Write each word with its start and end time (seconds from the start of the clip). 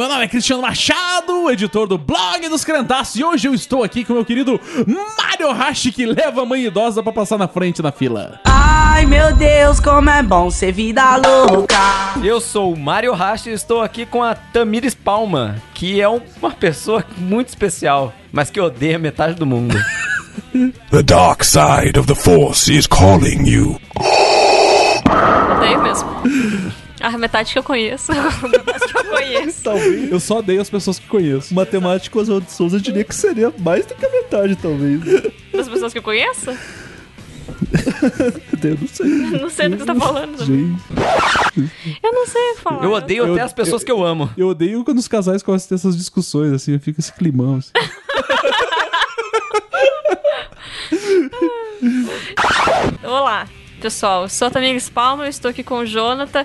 Meu 0.00 0.08
nome 0.08 0.24
é 0.24 0.28
Cristiano 0.28 0.62
Machado, 0.62 1.50
editor 1.50 1.86
do 1.86 1.98
blog 1.98 2.48
dos 2.48 2.64
Crentaços, 2.64 3.16
e 3.16 3.22
hoje 3.22 3.48
eu 3.48 3.52
estou 3.52 3.84
aqui 3.84 4.02
com 4.02 4.14
meu 4.14 4.24
querido 4.24 4.58
Mário 5.18 5.52
Hashi, 5.52 5.92
que 5.92 6.06
leva 6.06 6.40
a 6.40 6.46
mãe 6.46 6.64
idosa 6.64 7.02
pra 7.02 7.12
passar 7.12 7.36
na 7.36 7.46
frente 7.46 7.82
na 7.82 7.92
fila. 7.92 8.40
Ai 8.46 9.04
meu 9.04 9.34
Deus, 9.36 9.78
como 9.78 10.08
é 10.08 10.22
bom 10.22 10.50
ser 10.50 10.72
vida 10.72 11.02
louca. 11.18 12.14
Eu 12.24 12.40
sou 12.40 12.72
o 12.72 12.78
Mário 12.78 13.12
Hashi 13.12 13.50
e 13.50 13.52
estou 13.52 13.82
aqui 13.82 14.06
com 14.06 14.22
a 14.22 14.34
Tamires 14.34 14.94
Palma, 14.94 15.56
que 15.74 16.00
é 16.00 16.08
um- 16.08 16.22
uma 16.40 16.50
pessoa 16.52 17.04
muito 17.18 17.48
especial, 17.48 18.14
mas 18.32 18.48
que 18.48 18.58
odeia 18.58 18.98
metade 18.98 19.34
do 19.34 19.44
mundo. 19.44 19.76
The 20.90 21.02
dark 21.02 21.44
side 21.44 21.98
of 21.98 22.06
the 22.08 22.14
Force 22.14 22.74
is 22.74 22.86
calling 22.86 23.46
you. 23.46 23.78
Odeio 25.58 25.82
mesmo. 25.82 26.08
A 27.00 27.16
metade 27.18 27.52
que 27.52 27.58
eu 27.58 27.62
conheço. 27.62 28.12
A 28.12 28.30
metade 28.48 28.92
que 28.92 28.96
eu 28.98 29.04
conheço. 29.04 29.62
Talvez. 29.62 30.10
Eu 30.12 30.20
só 30.20 30.38
odeio 30.38 30.60
as 30.60 30.70
pessoas 30.70 30.98
que 30.98 31.06
conheço. 31.06 31.52
O 31.52 31.56
matemático 31.56 32.18
Oswaldo 32.20 32.46
de 32.46 32.52
Souza 32.52 32.80
diria 32.80 33.04
que 33.04 33.14
seria 33.14 33.52
mais 33.58 33.86
do 33.86 33.94
que 33.94 34.04
a 34.04 34.10
metade, 34.10 34.56
talvez. 34.56 35.00
Das 35.52 35.68
pessoas 35.68 35.92
que 35.92 35.98
eu 35.98 36.02
conheço? 36.02 36.50
Eu 38.62 38.76
não 38.78 38.88
sei. 38.88 39.06
Não 39.40 39.50
sei 39.50 39.68
do 39.68 39.76
que 39.76 39.82
você 39.82 39.86
tá 39.86 39.94
falando. 39.94 40.44
Gente. 40.44 40.80
Eu 42.02 42.12
não 42.12 42.26
sei 42.26 42.54
falar. 42.62 42.84
Eu 42.84 42.92
odeio 42.92 43.26
Eu- 43.26 43.32
até 43.34 43.42
as 43.42 43.52
pessoas 43.52 43.82
que 43.82 43.90
eu 43.90 44.04
amo. 44.04 44.30
Eu 44.36 44.48
odeio 44.48 44.84
quando 44.84 44.98
os 44.98 45.08
casais 45.08 45.42
começam 45.42 45.66
a 45.66 45.68
ter 45.70 45.74
essas 45.76 45.96
discussões, 45.96 46.52
assim, 46.52 46.78
fica 46.78 47.00
esse 47.00 47.12
climão. 47.12 47.56
Assim. 47.56 47.72
Olá, 53.02 53.46
pessoal. 53.80 54.22
Eu 54.22 54.28
sou 54.28 54.48
a 54.48 54.50
Tamires 54.50 54.88
Palma, 54.88 55.24
eu 55.24 55.30
estou 55.30 55.50
aqui 55.50 55.62
com 55.62 55.78
o 55.78 55.86
Jonathan. 55.86 56.44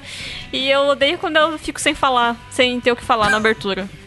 E 0.51 0.69
eu 0.69 0.87
odeio 0.87 1.17
quando 1.17 1.37
eu 1.37 1.57
fico 1.57 1.79
sem 1.79 1.93
falar, 1.93 2.35
sem 2.49 2.79
ter 2.79 2.91
o 2.91 2.95
que 2.95 3.03
falar 3.03 3.29
na 3.29 3.37
abertura. 3.37 3.87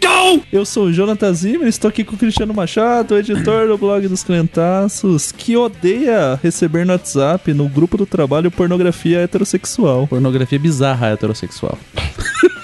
Eu 0.52 0.64
sou 0.64 0.86
o 0.86 0.92
Jonathan 0.92 1.32
Zimmer, 1.32 1.68
estou 1.68 1.88
aqui 1.88 2.02
com 2.02 2.14
o 2.14 2.18
Cristiano 2.18 2.52
Machado, 2.52 3.16
editor 3.16 3.68
do 3.68 3.78
blog 3.78 4.08
dos 4.08 4.24
Crentaços, 4.24 5.30
que 5.30 5.56
odeia 5.56 6.38
receber 6.42 6.84
no 6.84 6.92
WhatsApp, 6.92 7.52
no 7.54 7.68
grupo 7.68 7.96
do 7.96 8.04
trabalho, 8.04 8.50
pornografia 8.50 9.20
heterossexual. 9.20 10.06
Pornografia 10.06 10.58
bizarra 10.58 11.08
heterossexual. 11.08 11.78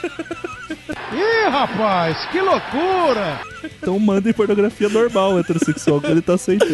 Ih, 1.45 1.48
rapaz, 1.48 2.17
que 2.33 2.41
loucura! 2.41 3.39
Então 3.62 3.98
mandem 3.98 4.33
pornografia 4.33 4.89
normal 4.89 5.39
heterossexual, 5.39 6.01
que 6.01 6.06
ele 6.06 6.23
tá 6.23 6.34
aceitando. 6.34 6.73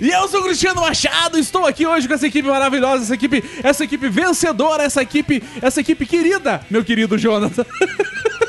E 0.00 0.08
eu 0.08 0.28
sou 0.28 0.40
o 0.40 0.44
Cristiano 0.44 0.80
Machado, 0.80 1.36
estou 1.36 1.66
aqui 1.66 1.84
hoje 1.84 2.06
com 2.06 2.14
essa 2.14 2.26
equipe 2.28 2.48
maravilhosa, 2.48 3.02
essa 3.02 3.14
equipe, 3.14 3.42
essa 3.60 3.82
equipe 3.82 4.08
vencedora, 4.08 4.84
essa 4.84 5.02
equipe, 5.02 5.42
essa 5.60 5.80
equipe 5.80 6.06
querida, 6.06 6.60
meu 6.70 6.84
querido 6.84 7.18
Jonathan. 7.18 7.66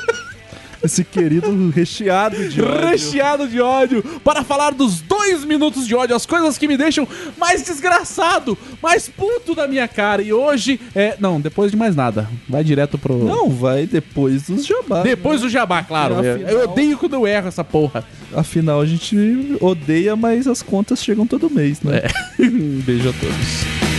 Esse 0.86 1.04
querido 1.04 1.70
recheado 1.70 2.48
de 2.48 2.62
ódio. 2.62 2.86
recheado 2.88 3.48
de 3.48 3.60
ódio, 3.60 4.02
para 4.24 4.42
falar 4.42 4.72
dos 4.72 5.00
dois 5.00 5.44
minutos 5.44 5.86
de 5.86 5.94
ódio, 5.94 6.14
as 6.16 6.24
coisas 6.24 6.56
que 6.56 6.66
me 6.68 6.76
deixam 6.76 7.06
mais 7.38 7.62
desgraçado, 7.62 8.56
mais 8.82 9.08
puto 9.08 9.54
da 9.54 9.66
minha 9.68 9.86
cara. 9.88 10.22
E 10.22 10.32
hoje, 10.32 10.80
é. 10.94 11.16
Não, 11.20 11.40
depois 11.40 11.70
de 11.70 11.76
mais 11.76 11.94
nada. 11.96 12.28
Vai 12.48 12.62
direto 12.64 12.96
pro. 12.96 13.18
Não, 13.24 13.50
vai 13.50 13.86
depois 13.86 14.42
dos 14.44 14.64
jabá. 14.64 15.02
Depois 15.02 15.40
do 15.40 15.48
jabá, 15.48 15.82
claro. 15.82 16.24
É, 16.24 16.34
afinal- 16.34 16.50
Eu 16.52 16.70
odeio 16.70 16.96
quando 16.98 17.14
eu 17.14 17.26
erro 17.26 17.48
essa 17.48 17.64
porra. 17.64 18.04
Afinal, 18.34 18.80
a 18.80 18.86
gente 18.86 19.16
odeia, 19.60 20.14
mas 20.16 20.46
as 20.46 20.62
contas 20.62 21.02
chegam 21.02 21.26
todo 21.26 21.50
mês, 21.50 21.80
né? 21.82 22.02
Um 22.38 22.80
beijo 22.86 23.08
a 23.08 23.12
todos. 23.12 23.95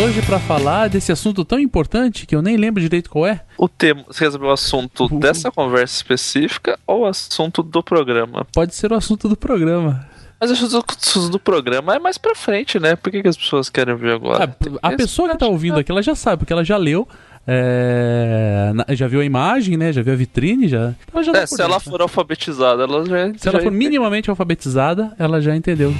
Hoje 0.00 0.22
pra 0.22 0.38
falar 0.40 0.88
desse 0.88 1.12
assunto 1.12 1.44
tão 1.44 1.58
importante 1.58 2.26
que 2.26 2.34
eu 2.34 2.40
nem 2.42 2.56
lembro 2.56 2.80
direito 2.80 3.10
qual 3.10 3.26
é. 3.26 3.40
O 3.58 3.68
tema, 3.68 4.04
você 4.08 4.24
resolveu 4.24 4.48
o 4.48 4.52
assunto 4.52 5.04
Uhum. 5.10 5.20
dessa 5.20 5.50
conversa 5.50 5.94
específica 5.96 6.78
ou 6.86 7.00
o 7.00 7.06
assunto 7.06 7.62
do 7.62 7.82
programa? 7.82 8.46
Pode 8.52 8.74
ser 8.74 8.90
o 8.90 8.94
assunto 8.94 9.28
do 9.28 9.36
programa. 9.36 10.06
Mas 10.40 10.50
o 10.50 10.54
assunto 10.54 11.28
do 11.28 11.38
programa 11.38 11.94
é 11.94 11.98
mais 11.98 12.18
pra 12.18 12.34
frente, 12.34 12.80
né? 12.80 12.96
Por 12.96 13.12
que, 13.12 13.22
que 13.22 13.28
as 13.28 13.36
pessoas 13.36 13.68
querem 13.68 13.94
ver 13.94 14.14
agora? 14.14 14.56
A, 14.82 14.88
a 14.88 14.96
pessoa 14.96 15.28
que 15.28 15.38
tá 15.38 15.46
ouvindo 15.46 15.78
aqui, 15.78 15.92
ela 15.92 16.02
já 16.02 16.14
sabe, 16.16 16.38
porque 16.38 16.52
ela 16.52 16.64
já 16.64 16.76
leu. 16.76 17.06
é, 17.46 18.72
já 18.90 19.06
viu 19.06 19.20
a 19.20 19.24
imagem, 19.24 19.76
né? 19.76 19.92
Já 19.92 20.02
viu 20.02 20.12
a 20.14 20.16
vitrine, 20.16 20.66
já. 20.68 20.94
Ela 21.12 21.22
já 21.22 21.32
tá 21.32 21.38
É, 21.40 21.46
se 21.46 21.60
ela 21.62 21.74
né? 21.74 21.80
for 21.80 22.00
alfabetizada, 22.02 22.82
ela 22.84 23.04
já. 23.04 23.32
Se 23.38 23.48
ela 23.48 23.58
já 23.58 23.64
for 23.64 23.70
minimamente 23.70 24.30
alfabetizada, 24.30 25.14
ela 25.18 25.40
já 25.40 25.54
entendeu. 25.54 25.94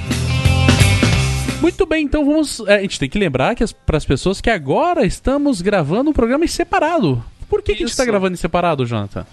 Muito 1.63 1.85
bem, 1.85 2.03
então 2.03 2.25
vamos. 2.25 2.59
é, 2.67 2.75
a 2.75 2.81
gente 2.81 2.99
tem 2.99 3.09
que 3.09 3.17
lembrar 3.17 3.55
que 3.55 3.63
para 3.85 3.95
as 3.97 4.03
pessoas 4.05 4.41
que 4.41 4.49
agora 4.49 5.05
estamos 5.05 5.61
gravando 5.61 6.09
um 6.09 6.13
programa 6.13 6.43
em 6.43 6.47
separado. 6.49 7.23
Por 7.49 7.61
que, 7.61 7.73
que 7.73 7.83
a 7.83 7.87
gente 7.87 7.95
tá 7.95 8.03
Isso. 8.03 8.11
gravando 8.11 8.33
em 8.33 8.37
separado, 8.37 8.85
Jonathan? 8.85 9.25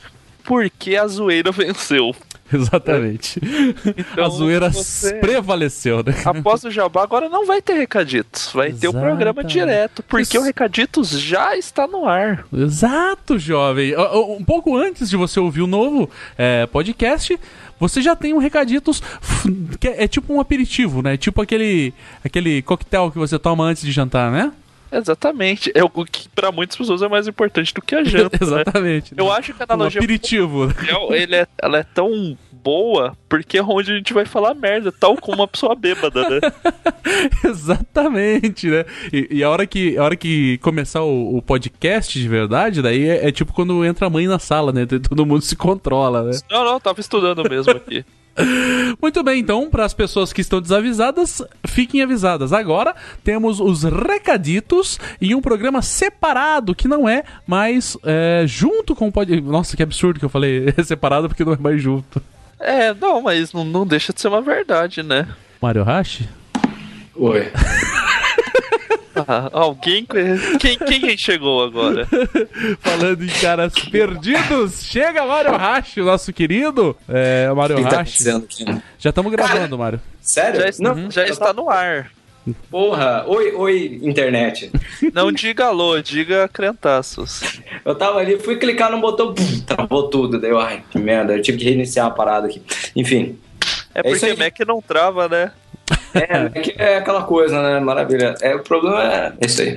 Porque 0.45 0.97
a 0.97 1.07
zoeira 1.07 1.51
venceu. 1.53 2.15
Exatamente. 2.53 3.41
Então, 3.97 4.25
a 4.25 4.29
zoeira 4.29 4.71
você- 4.71 5.15
prevaleceu, 5.15 6.03
né? 6.03 6.15
Após 6.25 6.65
o 6.65 6.71
jabá, 6.71 7.03
agora 7.03 7.29
não 7.29 7.47
vai 7.47 7.63
ter 7.63 7.75
recaditos. 7.75 8.51
Vai 8.53 8.73
ter 8.73 8.89
o 8.89 8.93
programa 8.93 9.43
Exatamente. 9.43 9.53
direto. 9.53 10.03
Porque 10.03 10.37
Isso. 10.37 10.41
o 10.41 10.43
recaditos 10.43 11.11
já 11.11 11.57
está 11.57 11.87
no 11.87 12.07
ar. 12.07 12.45
Exato, 12.53 13.39
jovem. 13.39 13.95
Um 13.97 14.45
pouco 14.45 14.77
antes 14.77 15.09
de 15.11 15.17
você 15.17 15.39
ouvir 15.39 15.63
o 15.63 15.67
novo 15.67 16.11
é, 16.37 16.67
podcast, 16.67 17.39
você 17.81 18.03
já 18.03 18.15
tem 18.15 18.35
um 18.35 18.39
recaditos 18.39 19.03
que 19.81 19.89
é, 19.89 20.05
é 20.05 20.09
tipo 20.09 20.33
um 20.33 20.41
aperitivo, 20.41 21.03
né? 21.03 21.17
Tipo 21.17 21.41
aquele 21.41 21.93
aquele 22.23 22.61
coquetel 22.63 23.11
que 23.11 23.19
você 23.19 23.39
toma 23.39 23.65
antes 23.65 23.83
de 23.83 23.91
jantar, 23.91 24.31
né? 24.31 24.53
Exatamente. 24.93 25.71
É 25.75 25.83
o 25.84 25.89
que 25.91 26.28
pra 26.31 26.51
muitas 26.51 26.77
pessoas 26.77 27.03
é 27.03 27.09
mais 27.09 27.27
importante 27.28 27.73
do 27.75 27.81
que 27.83 27.95
a 27.95 28.05
janta. 28.05 28.39
né? 28.45 28.47
Exatamente. 28.62 29.15
Eu 29.17 29.31
acho 29.33 29.55
que 29.55 29.62
a 29.62 29.67
um 29.69 29.73
analogia 29.75 30.01
aperitivo. 30.01 30.73
Ela- 30.89 31.17
ele 31.17 31.37
é, 31.37 31.47
ela 31.62 31.78
é 31.78 31.83
tão 31.83 32.37
boa 32.53 33.17
porque 33.28 33.56
é 33.59 33.62
onde 33.62 33.91
a 33.93 33.97
gente 33.97 34.12
vai 34.12 34.27
falar 34.27 34.55
merda, 34.55 34.93
tal 34.93 35.17
como 35.17 35.39
uma 35.39 35.49
pessoa 35.49 35.75
bêbada, 35.75 36.28
né? 36.28 36.41
Exatamente, 37.45 38.69
né? 38.69 38.84
E, 39.12 39.28
e 39.31 39.45
a, 39.45 39.51
hora 39.51 39.67
que, 39.67 39.97
a 39.97 40.03
hora 40.05 40.17
que 40.17 40.59
começar 40.59 41.03
o, 41.03 41.37
o 41.37 41.43
podcast 41.43 42.19
de 42.21 42.28
verdade, 42.28 42.83
daí 42.83 43.09
é, 43.09 43.28
é 43.28 43.33
tipo 43.33 43.53
quando 43.53 43.84
entra 43.84 44.07
a 44.07 44.11
mãe 44.11 44.27
na 44.27 44.39
sala, 44.39 44.72
né? 44.72 44.87
Todo 44.87 45.25
mundo 45.27 45.43
se 45.43 45.57
controla, 45.57 46.22
né? 46.25 46.39
Não, 46.51 46.65
não, 46.65 46.81
tava 46.81 47.01
estudando 47.01 47.49
mesmo 47.49 47.72
aqui. 47.72 48.05
Muito 49.01 49.23
bem, 49.23 49.41
então, 49.41 49.71
para 49.71 49.84
as 49.84 49.95
pessoas 49.95 50.33
que 50.33 50.41
estão 50.41 50.60
desavisadas, 50.60 51.42
fiquem 51.66 52.03
avisadas. 52.03 52.53
Agora 52.53 52.95
temos 53.25 53.60
os 53.60 53.83
recaditos 53.83 54.98
em 55.21 55.34
um 55.34 55.41
programa 55.41 55.83
separado, 55.83 56.75
que 56.75 56.89
não 56.89 57.09
é 57.09 57.22
mais 57.47 57.97
é, 58.04 58.45
junto 58.47 58.95
com 58.95 59.09
o 59.09 59.13
podcast. 59.13 59.42
Nossa, 59.47 59.77
que 59.77 59.83
absurdo 59.83 60.19
que 60.19 60.25
eu 60.25 60.31
falei. 60.31 60.75
É 60.81 60.83
separado 60.83 61.28
porque 61.28 61.45
não 61.45 61.53
é 61.53 61.59
mais 61.59 61.83
junto. 61.83 62.22
É, 62.59 62.95
não, 62.95 63.21
mas 63.21 63.53
não, 63.53 63.65
não 63.65 63.87
deixa 63.87 64.13
de 64.13 64.21
ser 64.21 64.28
uma 64.28 64.41
verdade, 64.41 65.03
né? 65.03 65.27
Mario 65.60 65.83
Hashi? 65.83 66.28
Oi. 67.15 67.51
Ah, 69.27 69.49
alguém. 69.53 70.07
Quem, 70.59 70.77
quem 70.78 71.17
chegou 71.17 71.63
agora? 71.65 72.07
Falando 72.81 73.22
em 73.25 73.28
caras 73.28 73.72
perdidos, 73.75 74.83
chega 74.84 75.25
Mario 75.27 75.57
Hashi, 75.57 76.01
o 76.01 76.05
nosso 76.05 76.33
querido. 76.33 76.97
É, 77.09 77.51
Mario 77.53 77.77
Quem 77.77 77.84
tá 77.87 77.99
Hashi. 77.99 78.19
dizendo 78.19 78.45
aqui? 78.45 78.65
né? 78.65 78.83
Já 78.99 79.11
estamos 79.11 79.33
gravando, 79.33 79.78
Mario. 79.78 80.01
Sério? 80.21 80.61
Já, 80.61 80.69
está- 80.69 80.95
Não, 80.95 81.11
já 81.11 81.27
está 81.27 81.53
no 81.53 81.69
ar. 81.71 82.11
Porra, 82.71 83.25
oi, 83.27 83.53
oi, 83.53 84.01
internet. 84.03 84.71
Não 85.13 85.31
diga 85.31 85.66
alô, 85.66 86.01
diga 86.01 86.49
crentaços. 86.49 87.61
Eu 87.84 87.95
tava 87.95 88.19
ali, 88.19 88.39
fui 88.39 88.57
clicar 88.57 88.91
no 88.91 88.99
botão, 89.01 89.34
pum, 89.34 89.61
travou 89.61 90.09
tudo. 90.09 90.41
Daí 90.41 90.51
eu, 90.51 90.59
ai, 90.59 90.83
que 90.91 90.99
merda, 90.99 91.37
eu 91.37 91.43
tive 91.43 91.59
que 91.59 91.65
reiniciar 91.65 92.07
a 92.07 92.11
parada 92.11 92.47
aqui. 92.47 92.63
Enfim, 92.97 93.39
É 93.95 94.01
É 94.01 94.03
porque 94.03 94.25
aí. 94.27 94.37
Mac 94.37 94.59
não 94.66 94.81
trava, 94.81 95.28
né? 95.28 95.53
É, 96.15 96.51
é, 96.54 96.60
que- 96.60 96.74
é 96.77 96.97
aquela 96.98 97.22
coisa, 97.24 97.60
né? 97.62 97.80
Maravilha. 97.80 98.34
É, 98.41 98.54
o 98.54 98.60
problema 98.62 99.03
é 99.04 99.33
isso 99.47 99.62
aí. 99.62 99.77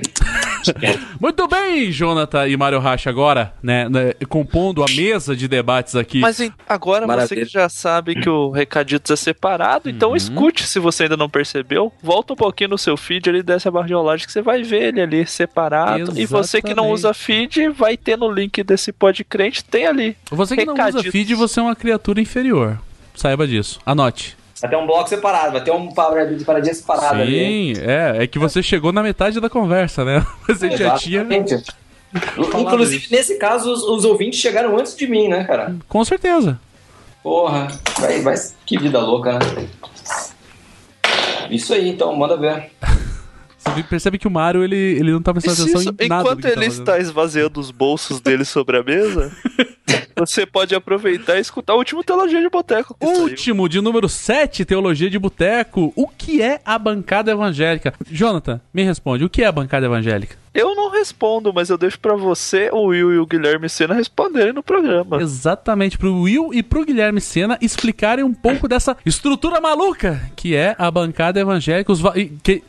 Muito 1.20 1.46
bem, 1.46 1.90
Jonathan 1.90 2.48
e 2.48 2.56
Mario 2.56 2.78
Hashi 2.80 3.08
agora, 3.08 3.52
né, 3.62 3.88
né, 3.88 4.12
compondo 4.28 4.82
a 4.82 4.86
mesa 4.94 5.36
de 5.36 5.46
debates 5.46 5.94
aqui. 5.94 6.20
Mas 6.20 6.40
em- 6.40 6.52
agora 6.68 7.02
você 7.02 7.06
Maravilha. 7.06 7.46
que 7.46 7.52
já 7.52 7.68
sabe 7.68 8.14
que 8.14 8.28
o 8.28 8.50
Recaditos 8.50 9.10
é 9.10 9.16
separado, 9.16 9.88
então 9.90 10.16
escute 10.16 10.66
se 10.66 10.78
você 10.78 11.04
ainda 11.04 11.16
não 11.16 11.28
percebeu. 11.28 11.92
Volta 12.02 12.32
um 12.32 12.36
pouquinho 12.36 12.70
no 12.70 12.78
seu 12.78 12.96
feed 12.96 13.28
ali, 13.28 13.42
desce 13.42 13.68
a 13.68 13.70
barra 13.70 13.86
de 13.86 13.94
rolagem 13.94 14.26
que 14.26 14.32
você 14.32 14.42
vai 14.42 14.62
ver 14.62 14.84
ele 14.88 15.00
ali 15.02 15.26
separado. 15.26 16.18
E 16.18 16.26
você 16.26 16.60
que 16.62 16.68
não 16.74 16.84
Exatamente. 16.92 16.94
usa 16.94 17.14
feed, 17.14 17.68
vai 17.70 17.96
ter 17.96 18.16
no 18.16 18.30
link 18.30 18.62
desse 18.62 18.92
podcrente, 18.92 19.64
tem 19.64 19.86
ali. 19.86 20.16
Você 20.30 20.56
que 20.56 20.64
não 20.64 20.74
usa 20.74 20.82
recaditos. 20.84 21.12
feed, 21.12 21.34
você 21.34 21.60
é 21.60 21.62
uma 21.62 21.76
criatura 21.76 22.20
inferior. 22.20 22.78
Saiba 23.14 23.46
disso. 23.46 23.78
Anote. 23.84 24.36
Vai 24.64 24.70
ter 24.70 24.76
um 24.76 24.86
bloco 24.86 25.06
separado, 25.10 25.52
vai 25.52 25.62
ter 25.62 25.72
um 25.72 25.92
paradinha 25.92 26.72
separado 26.72 27.20
ali. 27.20 27.74
Sim, 27.76 27.82
é, 27.82 28.22
é 28.24 28.26
que 28.26 28.38
você 28.38 28.62
chegou 28.62 28.92
na 28.94 29.02
metade 29.02 29.38
da 29.38 29.50
conversa, 29.50 30.06
né? 30.06 30.26
Você 30.48 30.74
já 30.74 30.94
tinha. 30.94 31.26
Inclusive, 32.58 33.08
nesse 33.10 33.36
caso, 33.36 33.70
os, 33.70 33.82
os 33.82 34.06
ouvintes 34.06 34.40
chegaram 34.40 34.74
antes 34.78 34.96
de 34.96 35.06
mim, 35.06 35.28
né, 35.28 35.44
cara? 35.44 35.76
Com 35.86 36.02
certeza. 36.02 36.58
Porra, 37.22 37.68
vai, 38.00 38.22
vai, 38.22 38.36
que 38.64 38.78
vida 38.78 39.00
louca, 39.00 39.34
né? 39.34 39.68
Isso 41.50 41.74
aí, 41.74 41.90
então, 41.90 42.16
manda 42.16 42.34
ver. 42.34 42.70
Você 43.58 43.82
percebe 43.82 44.18
que 44.18 44.26
o 44.26 44.30
Mario, 44.30 44.64
ele, 44.64 44.76
ele 44.76 45.12
não 45.12 45.20
tá 45.20 45.32
prestando 45.34 45.60
atenção 45.60 45.80
isso- 45.82 45.94
em 46.00 46.08
nada. 46.08 46.22
enquanto 46.22 46.42
tá 46.42 46.48
ele 46.48 46.64
está 46.64 46.98
esvaziando 46.98 47.60
os 47.60 47.70
bolsos 47.70 48.18
dele 48.18 48.46
sobre 48.46 48.78
a 48.78 48.82
mesa, 48.82 49.30
você 50.16 50.46
pode 50.46 50.74
aproveitar 50.74 51.36
e 51.36 51.40
escutar 51.40 51.74
o 51.74 51.78
último 51.78 52.02
Teologia 52.04 52.40
de 52.40 52.48
Boteco. 52.48 52.96
Último, 53.00 53.68
de 53.68 53.80
número 53.80 54.08
7, 54.08 54.64
Teologia 54.64 55.10
de 55.10 55.18
Boteco. 55.18 55.92
O 55.96 56.06
que 56.08 56.40
é 56.42 56.60
a 56.64 56.78
bancada 56.78 57.30
evangélica? 57.32 57.92
Jonathan, 58.10 58.60
me 58.72 58.82
responde, 58.82 59.24
o 59.24 59.30
que 59.30 59.42
é 59.42 59.46
a 59.46 59.52
bancada 59.52 59.86
evangélica? 59.86 60.36
Eu 60.54 60.74
não 60.76 60.88
respondo, 60.90 61.52
mas 61.52 61.68
eu 61.68 61.76
deixo 61.76 61.98
pra 61.98 62.14
você, 62.14 62.70
o 62.72 62.84
Will 62.86 63.12
e 63.12 63.18
o 63.18 63.26
Guilherme 63.26 63.68
Sena 63.68 63.92
responderem 63.92 64.52
no 64.52 64.62
programa. 64.62 65.20
Exatamente, 65.20 65.98
pro 65.98 66.14
Will 66.22 66.50
e 66.54 66.62
pro 66.62 66.84
Guilherme 66.84 67.20
Sena 67.20 67.58
explicarem 67.60 68.24
um 68.24 68.32
pouco 68.32 68.68
dessa 68.68 68.96
estrutura 69.04 69.60
maluca 69.60 70.20
que 70.36 70.54
é 70.54 70.76
a 70.78 70.88
bancada 70.90 71.40
evangélica. 71.40 71.90
Os 71.90 72.00
va- 72.00 72.14
que- 72.42 72.62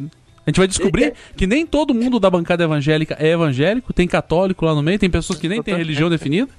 a 0.45 0.49
gente 0.49 0.57
vai 0.57 0.67
descobrir 0.67 1.13
que 1.35 1.47
nem 1.47 1.65
todo 1.65 1.93
mundo 1.93 2.19
da 2.19 2.29
bancada 2.29 2.63
evangélica 2.63 3.15
é 3.19 3.31
evangélico, 3.31 3.91
tem 3.93 4.07
católico 4.07 4.65
lá 4.65 4.75
no 4.75 4.83
meio, 4.83 4.99
tem 4.99 5.09
pessoas 5.09 5.39
que 5.39 5.47
nem 5.47 5.61
têm 5.61 5.75
religião 5.75 6.09
definida. 6.09 6.49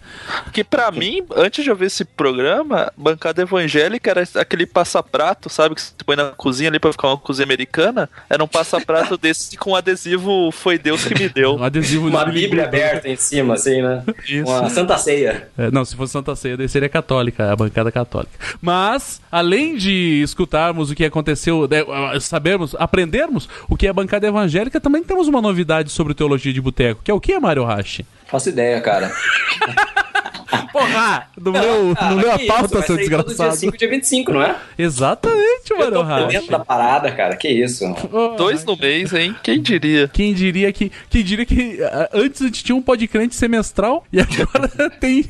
Que 0.53 0.65
pra 0.65 0.91
mim, 0.91 1.25
antes 1.35 1.63
de 1.63 1.71
eu 1.71 1.77
ver 1.77 1.87
esse 1.87 2.05
programa, 2.05 2.93
bancada 2.97 3.43
evangélica 3.43 4.11
era 4.11 4.25
aquele 4.37 4.67
passaprato, 4.67 5.49
sabe? 5.49 5.75
Que 5.75 5.83
você 5.83 5.93
põe 6.05 6.17
na 6.17 6.31
cozinha 6.31 6.69
ali 6.69 6.79
pra 6.79 6.93
ficar 6.93 7.09
uma 7.09 7.17
cozinha 7.17 7.45
americana. 7.45 8.09
Era 8.29 8.43
um 8.43 8.49
passaprato 8.49 9.17
desse 9.19 9.57
com 9.57 9.75
adesivo 9.75 10.51
Foi 10.51 10.79
Deus 10.79 11.05
que 11.05 11.15
me 11.15 11.29
deu. 11.29 11.57
Um 11.57 11.63
adesivo 11.63 12.09
Uma 12.09 12.25
bíblia 12.25 12.65
aberta 12.65 13.09
em 13.09 13.17
cima, 13.17 13.55
assim, 13.55 13.83
né? 13.83 14.03
Isso. 14.29 14.51
Uma 14.51 14.69
santa 14.69 14.99
ceia. 14.99 15.49
É, 15.57 15.71
não, 15.71 15.85
se 15.85 15.95
fosse 15.95 16.13
Santa 16.13 16.35
Ceia, 16.35 16.57
daí 16.57 16.69
seria 16.69 16.89
católica, 16.89 17.53
a 17.53 17.57
bancada 17.57 17.91
católica. 17.93 18.33
Mas, 18.61 19.21
além 19.31 19.77
de 19.77 20.23
escutarmos 20.23 20.91
o 20.91 20.95
que 20.95 21.05
aconteceu, 21.05 21.69
né, 21.69 21.83
uh, 21.83 22.21
sabermos, 22.21 22.75
aprendermos 22.79 23.49
o 23.69 23.76
que 23.77 23.87
é 23.87 23.91
a 23.91 23.93
bancada 23.93 24.27
evangélica, 24.27 24.81
também 24.81 25.03
temos 25.03 25.29
uma 25.29 25.41
novidade 25.41 25.91
sobre 25.91 26.15
teologia 26.15 26.53
de 26.53 26.61
boteco, 26.61 27.03
que 27.03 27.11
é 27.11 27.15
o 27.15 27.21
que, 27.21 27.39
Mário 27.39 27.65
Rashi? 27.65 28.07
Faço 28.27 28.49
ideia, 28.49 28.81
cara. 28.81 29.13
Porra! 30.73 31.29
Não 31.41 31.53
leu, 31.53 31.95
Ah, 31.97 32.11
não 32.11 32.17
leu 32.19 32.33
a 32.33 32.39
que 32.39 32.47
pauta, 32.47 32.65
isso, 32.65 32.73
seu 32.75 32.83
sair 32.83 32.87
todo 32.87 32.99
desgraçado. 32.99 33.51
Dia 33.51 33.59
5 33.59 33.77
dia 33.79 33.89
25, 33.91 34.33
não 34.33 34.43
é? 34.43 34.57
Exatamente, 34.79 35.71
Eu 35.71 35.77
por 35.93 36.05
Rashi. 36.05 36.29
dentro 36.29 36.51
da 36.51 36.59
parada, 36.59 37.11
cara. 37.13 37.37
Que 37.37 37.49
isso? 37.49 37.85
Oh, 38.13 38.37
Dois 38.37 38.65
no 38.65 38.77
mês, 38.77 39.13
hein? 39.13 39.35
Quem 39.43 39.61
diria? 39.61 40.09
Quem 40.09 40.33
diria 40.35 40.73
que. 40.73 40.91
Quem 41.09 41.23
diria 41.25 41.45
que 41.47 41.79
ah, 41.83 42.09
antes 42.13 42.43
a 42.43 42.47
gente 42.47 42.65
tinha 42.65 42.77
um 42.77 42.83
podcrente 42.83 43.35
semestral 43.35 44.05
e 44.13 44.19
agora 44.21 44.69
tem 45.01 45.25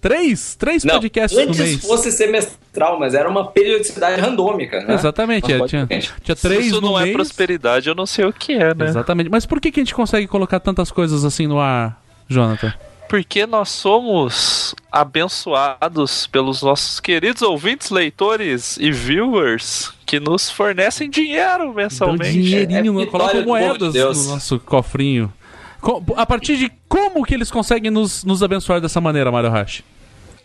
três, 0.00 0.54
três 0.56 0.84
Não, 0.84 0.94
podcasts 0.94 1.38
no 1.38 1.44
antes 1.48 1.58
mês. 1.60 1.80
fosse 1.84 2.10
semestral, 2.12 2.98
mas 2.98 3.14
era 3.14 3.28
uma 3.28 3.46
periodicidade 3.50 4.20
randômica, 4.20 4.80
né? 4.84 4.94
Exatamente, 4.94 5.44
é, 5.44 5.46
tinha, 5.66 5.86
podcast. 5.86 6.14
tinha 6.22 6.36
Se 6.36 6.42
três 6.42 6.66
isso 6.66 6.80
no 6.80 6.88
não 6.88 6.98
é 7.00 7.04
mês. 7.04 7.14
prosperidade, 7.14 7.88
eu 7.88 7.94
não 7.94 8.06
sei 8.06 8.24
o 8.24 8.32
que 8.32 8.52
é, 8.54 8.74
né? 8.74 8.86
Exatamente. 8.86 9.30
Mas 9.30 9.46
por 9.46 9.60
que, 9.60 9.70
que 9.70 9.80
a 9.80 9.82
gente 9.84 9.94
consegue 9.94 10.26
colocar 10.26 10.60
tantas 10.60 10.90
coisas 10.90 11.24
assim 11.24 11.46
no 11.46 11.58
ar, 11.60 12.00
Jonathan? 12.28 12.72
Porque 13.10 13.44
nós 13.44 13.70
somos 13.70 14.72
abençoados 14.90 16.28
pelos 16.28 16.62
nossos 16.62 17.00
queridos 17.00 17.42
ouvintes, 17.42 17.90
leitores 17.90 18.76
e 18.76 18.92
viewers 18.92 19.92
que 20.06 20.20
nos 20.20 20.48
fornecem 20.48 21.10
dinheiro 21.10 21.64
Então, 21.64 21.74
mensalmente. 21.74 22.40
dinheirinho, 22.40 23.00
É 23.00 23.06
coloca 23.06 23.40
de 23.40 23.44
moedas 23.44 23.92
Deus. 23.94 24.26
no 24.26 24.34
nosso 24.34 24.60
cofrinho. 24.60 25.32
Co- 25.80 26.00
A 26.16 26.24
partir 26.24 26.56
de 26.56 26.70
como 26.88 27.24
que 27.24 27.34
eles 27.34 27.50
conseguem 27.50 27.90
nos, 27.90 28.22
nos 28.22 28.44
abençoar 28.44 28.80
dessa 28.80 29.00
maneira, 29.00 29.32
Mario 29.32 29.50
Hash? 29.50 29.82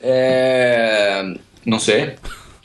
É... 0.01 1.35
Não 1.63 1.77
sei. 1.77 2.15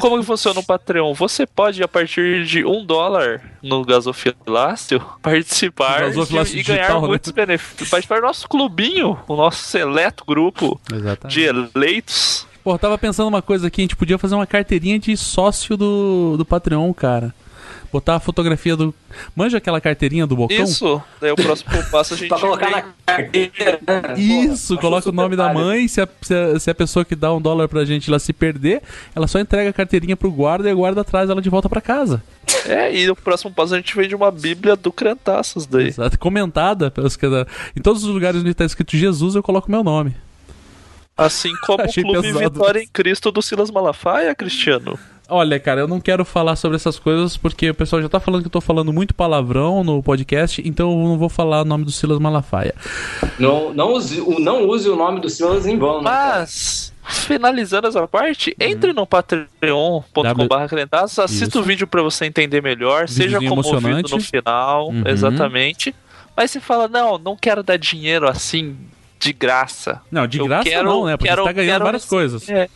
Como 0.00 0.18
que 0.18 0.26
funciona 0.26 0.58
o 0.60 0.64
Patreon? 0.64 1.14
Você 1.14 1.46
pode, 1.46 1.82
a 1.82 1.88
partir 1.88 2.44
de 2.44 2.64
um 2.64 2.84
dólar 2.84 3.40
no 3.62 3.84
gasofilácio, 3.84 5.00
participar 5.22 6.00
Gasofilácio 6.00 6.54
de- 6.54 6.60
e 6.60 6.62
digital, 6.64 6.86
ganhar 6.88 7.00
né? 7.02 7.06
muitos 7.08 7.32
benefícios. 7.32 7.88
Participar 7.88 8.20
do 8.20 8.26
nosso 8.26 8.48
clubinho, 8.48 9.18
o 9.28 9.36
nosso 9.36 9.62
seleto 9.64 10.24
grupo 10.26 10.80
Exatamente. 10.92 11.34
de 11.34 11.42
eleitos. 11.44 12.46
Pô, 12.64 12.74
eu 12.74 12.78
tava 12.78 12.98
pensando 12.98 13.28
uma 13.28 13.40
coisa 13.40 13.68
aqui, 13.68 13.80
a 13.80 13.84
gente 13.84 13.96
podia 13.96 14.18
fazer 14.18 14.34
uma 14.34 14.46
carteirinha 14.46 14.98
de 14.98 15.16
sócio 15.16 15.76
do, 15.76 16.36
do 16.36 16.44
Patreon, 16.44 16.92
cara. 16.92 17.32
Botar 17.92 18.16
a 18.16 18.20
fotografia 18.20 18.76
do. 18.76 18.94
Manja 19.34 19.56
aquela 19.58 19.80
carteirinha 19.80 20.26
do 20.26 20.36
Bocão? 20.36 20.62
Isso, 20.64 21.02
daí 21.20 21.30
o 21.32 21.36
próximo 21.36 21.70
passo 21.90 22.14
a 22.14 22.16
gente 22.16 22.28
Pra 22.28 22.38
colocar 22.38 22.66
vem- 22.66 22.74
na 22.74 22.82
carteira. 23.06 23.80
né? 23.86 24.20
Isso, 24.20 24.74
Pô, 24.74 24.80
coloca 24.82 25.08
o 25.08 25.12
nome 25.12 25.36
da 25.36 25.52
mãe, 25.54 25.88
se 25.88 26.00
a, 26.00 26.08
se, 26.20 26.34
a, 26.34 26.60
se 26.60 26.70
a 26.70 26.74
pessoa 26.74 27.04
que 27.04 27.16
dá 27.16 27.32
um 27.32 27.40
dólar 27.40 27.66
pra 27.68 27.84
gente 27.86 28.10
ela 28.10 28.18
se 28.18 28.32
perder, 28.32 28.82
ela 29.14 29.26
só 29.26 29.38
entrega 29.40 29.70
a 29.70 29.72
carteirinha 29.72 30.16
pro 30.16 30.30
guarda 30.30 30.68
e 30.68 30.72
o 30.72 30.76
guarda 30.76 31.02
traz 31.02 31.30
ela 31.30 31.40
de 31.40 31.48
volta 31.48 31.68
pra 31.68 31.80
casa. 31.80 32.22
É, 32.66 32.94
e 32.94 33.08
o 33.10 33.16
próximo 33.16 33.50
passo 33.52 33.72
a 33.74 33.78
gente 33.78 33.96
vende 33.96 34.14
uma 34.14 34.30
bíblia 34.30 34.76
do 34.76 34.92
Crentaços 34.92 35.64
daí. 35.66 35.88
Exato, 35.88 36.18
comentada 36.18 36.90
pelos 36.90 37.16
que 37.16 37.26
em 37.74 37.80
todos 37.80 38.04
os 38.04 38.10
lugares 38.12 38.40
onde 38.42 38.52
tá 38.54 38.64
escrito 38.64 38.96
Jesus, 38.96 39.34
eu 39.34 39.42
coloco 39.42 39.70
meu 39.70 39.82
nome. 39.82 40.14
Assim 41.16 41.52
como 41.66 41.82
o 41.82 41.86
Achei 41.88 42.02
Clube 42.02 42.20
pesado. 42.20 42.50
Vitória 42.50 42.80
em 42.80 42.86
Cristo 42.86 43.32
do 43.32 43.42
Silas 43.42 43.70
Malafaia, 43.70 44.34
Cristiano. 44.34 44.98
Olha, 45.30 45.60
cara, 45.60 45.82
eu 45.82 45.88
não 45.88 46.00
quero 46.00 46.24
falar 46.24 46.56
sobre 46.56 46.76
essas 46.76 46.98
coisas 46.98 47.36
porque 47.36 47.68
o 47.68 47.74
pessoal 47.74 48.00
já 48.00 48.08
tá 48.08 48.18
falando 48.18 48.40
que 48.40 48.46
eu 48.46 48.50
tô 48.52 48.62
falando 48.62 48.92
muito 48.94 49.14
palavrão 49.14 49.84
no 49.84 50.02
podcast, 50.02 50.62
então 50.66 50.90
eu 50.90 50.96
não 51.06 51.18
vou 51.18 51.28
falar 51.28 51.60
o 51.62 51.64
nome 51.66 51.84
do 51.84 51.92
Silas 51.92 52.18
Malafaia. 52.18 52.74
Não, 53.38 53.74
não, 53.74 53.92
use, 53.92 54.22
o- 54.22 54.40
não 54.40 54.66
use 54.66 54.88
o 54.88 54.96
nome 54.96 55.20
do 55.20 55.28
Silas 55.28 55.66
em 55.66 55.76
vão, 55.76 55.98
né? 56.02 56.08
cara? 56.08 56.38
Mas, 56.40 56.94
finalizando 57.04 57.88
essa 57.88 58.08
parte, 58.08 58.56
Uhum. 58.58 58.66
entre 58.68 58.92
no 58.94 59.06
patreon.com.br 59.06 60.94
assista 60.94 61.44
Isso. 61.44 61.60
o 61.60 61.62
vídeo 61.62 61.86
pra 61.86 62.02
você 62.02 62.24
entender 62.24 62.62
melhor, 62.62 63.06
seja 63.06 63.38
Videozinho 63.38 63.50
comovido 63.50 63.76
emocionante. 63.88 64.14
no 64.14 64.20
final, 64.20 64.88
Uhum. 64.88 65.02
exatamente. 65.06 65.94
Mas 66.34 66.50
você 66.52 66.60
fala, 66.60 66.88
não, 66.88 67.18
não 67.18 67.36
quero 67.36 67.62
dar 67.62 67.76
dinheiro 67.76 68.26
assim, 68.26 68.76
de 69.20 69.32
graça. 69.34 70.00
Não, 70.10 70.26
de 70.26 70.38
Eu 70.38 70.46
graça 70.46 70.64
quero- 70.70 70.88
não, 70.88 71.04
né? 71.04 71.16
Porque 71.18 71.28
quero- 71.28 71.42
você 71.42 71.48
tá 71.48 71.52
ganhando 71.52 71.72
quero 71.72 71.84
várias 71.84 72.04
coisas. 72.06 72.48
É, 72.48 72.68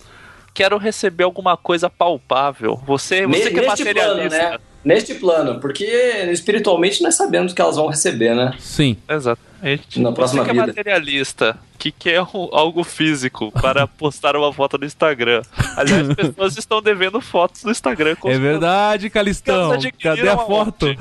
quero 0.55 0.77
receber 0.79 1.25
alguma 1.25 1.57
coisa 1.57 1.89
palpável. 1.91 2.81
Você, 2.87 3.27
você 3.27 3.51
que 3.51 3.59
é 3.61 3.63
Neste 3.63 3.85
plano, 3.85 4.09
materialista. 4.17 4.51
né? 4.51 4.59
Neste 4.85 5.15
plano, 5.15 5.61
porque 5.61 5.85
espiritualmente 6.33 7.03
nós 7.03 7.15
sabemos 7.15 7.53
que 7.53 7.61
elas 7.63 7.77
vão 7.77 7.87
receber, 7.87 8.35
né? 8.35 8.53
Sim. 8.59 8.97
Exatamente. 9.09 10.01
Na 10.01 10.11
próxima 10.13 10.43
Você 10.43 10.45
que 10.45 10.51
é 10.51 10.61
vida. 10.61 10.67
materialista, 10.67 11.59
que 11.83 11.91
quer 11.91 12.23
um- 12.23 12.49
algo 12.53 12.85
físico 12.85 13.51
para 13.51 13.89
postar 13.99 14.37
uma 14.37 14.53
foto 14.53 14.79
no 14.79 14.87
Instagram. 14.87 15.43
Aliás, 15.77 16.11
as 16.11 16.15
pessoas 16.31 16.57
estão 16.57 16.81
devendo 16.81 17.21
fotos 17.21 17.65
no 17.65 17.73
Instagram. 17.73 18.15
com 18.15 18.31
É 18.31 18.39
verdade, 18.39 19.11
Calistão. 19.11 19.73
Cadê 20.01 20.29
a 20.29 20.37
foto? 20.39 20.95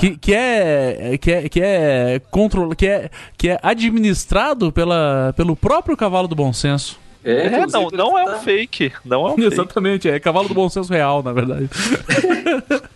Que, 0.00 0.16
que 0.16 0.34
é 0.34 1.18
que 1.20 1.32
é 1.32 1.48
que 1.48 1.60
é 1.62 2.20
control, 2.30 2.70
que 2.74 2.86
é 2.86 3.10
que 3.36 3.50
é 3.50 3.58
administrado 3.62 4.72
pela, 4.72 5.32
pelo 5.36 5.54
próprio 5.54 5.96
cavalo 5.96 6.26
do 6.28 6.34
bom 6.34 6.52
senso. 6.52 6.98
É, 7.24 7.46
É, 7.46 7.66
não, 7.66 7.88
não 7.90 8.18
é 8.18 8.24
tá- 8.26 8.36
um 8.36 8.40
fake. 8.40 8.92
Não 9.04 9.26
é 9.26 9.30
um 9.32 9.36
fake. 9.36 9.52
Exatamente, 9.54 10.08
é 10.08 10.20
cavalo 10.20 10.46
do 10.48 10.54
bom 10.54 10.68
senso 10.68 10.92
real, 10.92 11.22
na 11.22 11.32
verdade. 11.32 11.68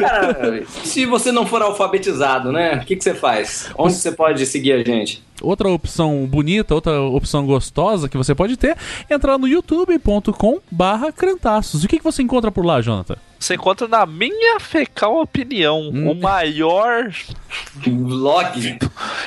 Cara, 0.00 0.64
se 0.84 1.06
você 1.06 1.30
não 1.30 1.46
for 1.46 1.62
alfabetizado, 1.62 2.50
né? 2.50 2.76
O 2.76 2.86
que, 2.86 2.96
que 2.96 3.04
você 3.04 3.14
faz? 3.14 3.70
Onde 3.76 3.94
você 3.94 4.12
pode 4.12 4.44
seguir 4.46 4.72
a 4.72 4.82
gente? 4.82 5.22
Outra 5.42 5.68
opção 5.68 6.26
bonita, 6.26 6.74
outra 6.74 7.00
opção 7.00 7.46
gostosa 7.46 8.08
que 8.08 8.16
você 8.16 8.34
pode 8.34 8.56
ter, 8.56 8.76
é 9.08 9.14
entrar 9.14 9.38
no 9.38 9.48
youtube.com 9.48 10.60
barra 10.70 11.12
crentaços. 11.12 11.82
E 11.82 11.86
o 11.86 11.88
que, 11.88 11.98
que 11.98 12.04
você 12.04 12.22
encontra 12.22 12.50
por 12.50 12.64
lá, 12.64 12.80
Jonathan? 12.80 13.16
Você 13.40 13.54
encontra 13.54 13.88
na 13.88 14.04
minha 14.04 14.60
fecal 14.60 15.18
opinião 15.20 15.90
Hum. 15.92 16.10
o 16.10 16.14
maior. 16.14 17.10
Vlog. 17.74 18.78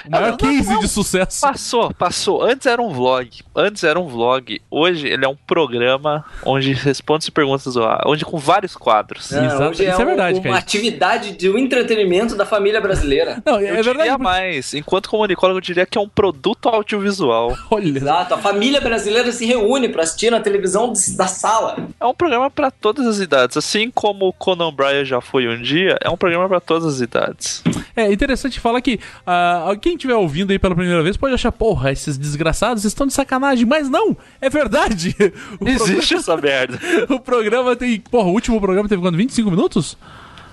O 0.05 0.09
maior 0.11 0.29
não, 0.31 0.37
case 0.37 0.69
não. 0.73 0.79
de 0.79 0.87
sucesso. 0.87 1.41
Passou, 1.41 1.93
passou. 1.93 2.43
Antes 2.43 2.65
era 2.67 2.81
um 2.81 2.89
vlog. 2.93 3.29
Antes 3.55 3.83
era 3.83 3.99
um 3.99 4.07
vlog. 4.07 4.61
Hoje 4.69 5.07
ele 5.07 5.25
é 5.25 5.27
um 5.27 5.35
programa 5.35 6.23
onde 6.45 6.73
responde-se 6.73 7.31
perguntas 7.31 7.73
do 7.73 7.83
ar. 7.83 8.03
Onde 8.05 8.23
com 8.23 8.37
vários 8.37 8.75
quadros. 8.75 9.31
Não, 9.31 9.45
Exato, 9.45 9.63
hoje 9.71 9.85
é, 9.85 9.91
isso 9.91 9.99
é 10.01 10.03
um- 10.03 10.07
verdade, 10.07 10.37
uma 10.39 10.43
cara. 10.43 10.57
atividade 10.57 11.31
de 11.35 11.49
um 11.49 11.57
entretenimento 11.57 12.35
da 12.35 12.45
família 12.45 12.79
brasileira. 12.79 13.41
Não, 13.45 13.59
Eu 13.59 13.73
é 13.75 13.81
diria 13.81 13.83
verdade. 13.83 14.21
mais. 14.23 14.73
Enquanto 14.73 15.09
comunicólogo, 15.09 15.57
eu 15.57 15.61
diria 15.61 15.85
que 15.85 15.97
é 15.97 16.01
um 16.01 16.07
produto 16.09 16.69
audiovisual. 16.69 17.57
Olha, 17.71 17.97
Exato, 17.97 18.35
a 18.35 18.37
família 18.37 18.79
brasileira 18.79 19.31
se 19.31 19.45
reúne 19.45 19.89
pra 19.89 20.03
assistir 20.03 20.29
na 20.31 20.39
televisão 20.39 20.93
da 21.17 21.27
sala. 21.27 21.77
É 21.99 22.05
um 22.05 22.13
programa 22.13 22.49
pra 22.51 22.69
todas 22.69 23.05
as 23.07 23.19
idades. 23.19 23.57
Assim 23.57 23.89
como 24.03 24.27
o 24.27 24.33
Conan 24.33 24.73
Bryan 24.73 25.05
já 25.05 25.21
foi 25.21 25.47
um 25.47 25.61
dia, 25.61 25.97
é 26.01 26.09
um 26.09 26.17
programa 26.17 26.49
pra 26.49 26.59
todas 26.59 26.95
as 26.95 26.99
idades. 26.99 27.63
É 27.95 28.11
interessante 28.11 28.59
falar 28.59 28.81
que 28.81 28.99
ah, 29.25 29.73
quem 29.81 29.93
estiver 29.93 30.15
ouvindo 30.15 30.51
aí 30.51 30.59
pela 30.59 30.75
primeira 30.75 31.01
vez 31.01 31.15
pode 31.15 31.33
achar, 31.33 31.53
porra, 31.53 31.89
esses 31.89 32.17
desgraçados 32.17 32.83
estão 32.83 33.07
de 33.07 33.13
sacanagem, 33.13 33.65
mas 33.65 33.89
não, 33.89 34.17
é 34.41 34.49
verdade. 34.49 35.15
O, 35.59 35.67
Existe 35.67 36.15
essa 36.15 36.35
merda. 36.35 36.77
o 37.09 37.19
programa 37.19 37.75
tem, 37.75 37.99
porra, 37.99 38.27
o 38.27 38.31
último 38.31 38.59
programa 38.59 38.89
teve 38.89 39.01
quanto? 39.01 39.15
25 39.15 39.49
minutos? 39.49 39.97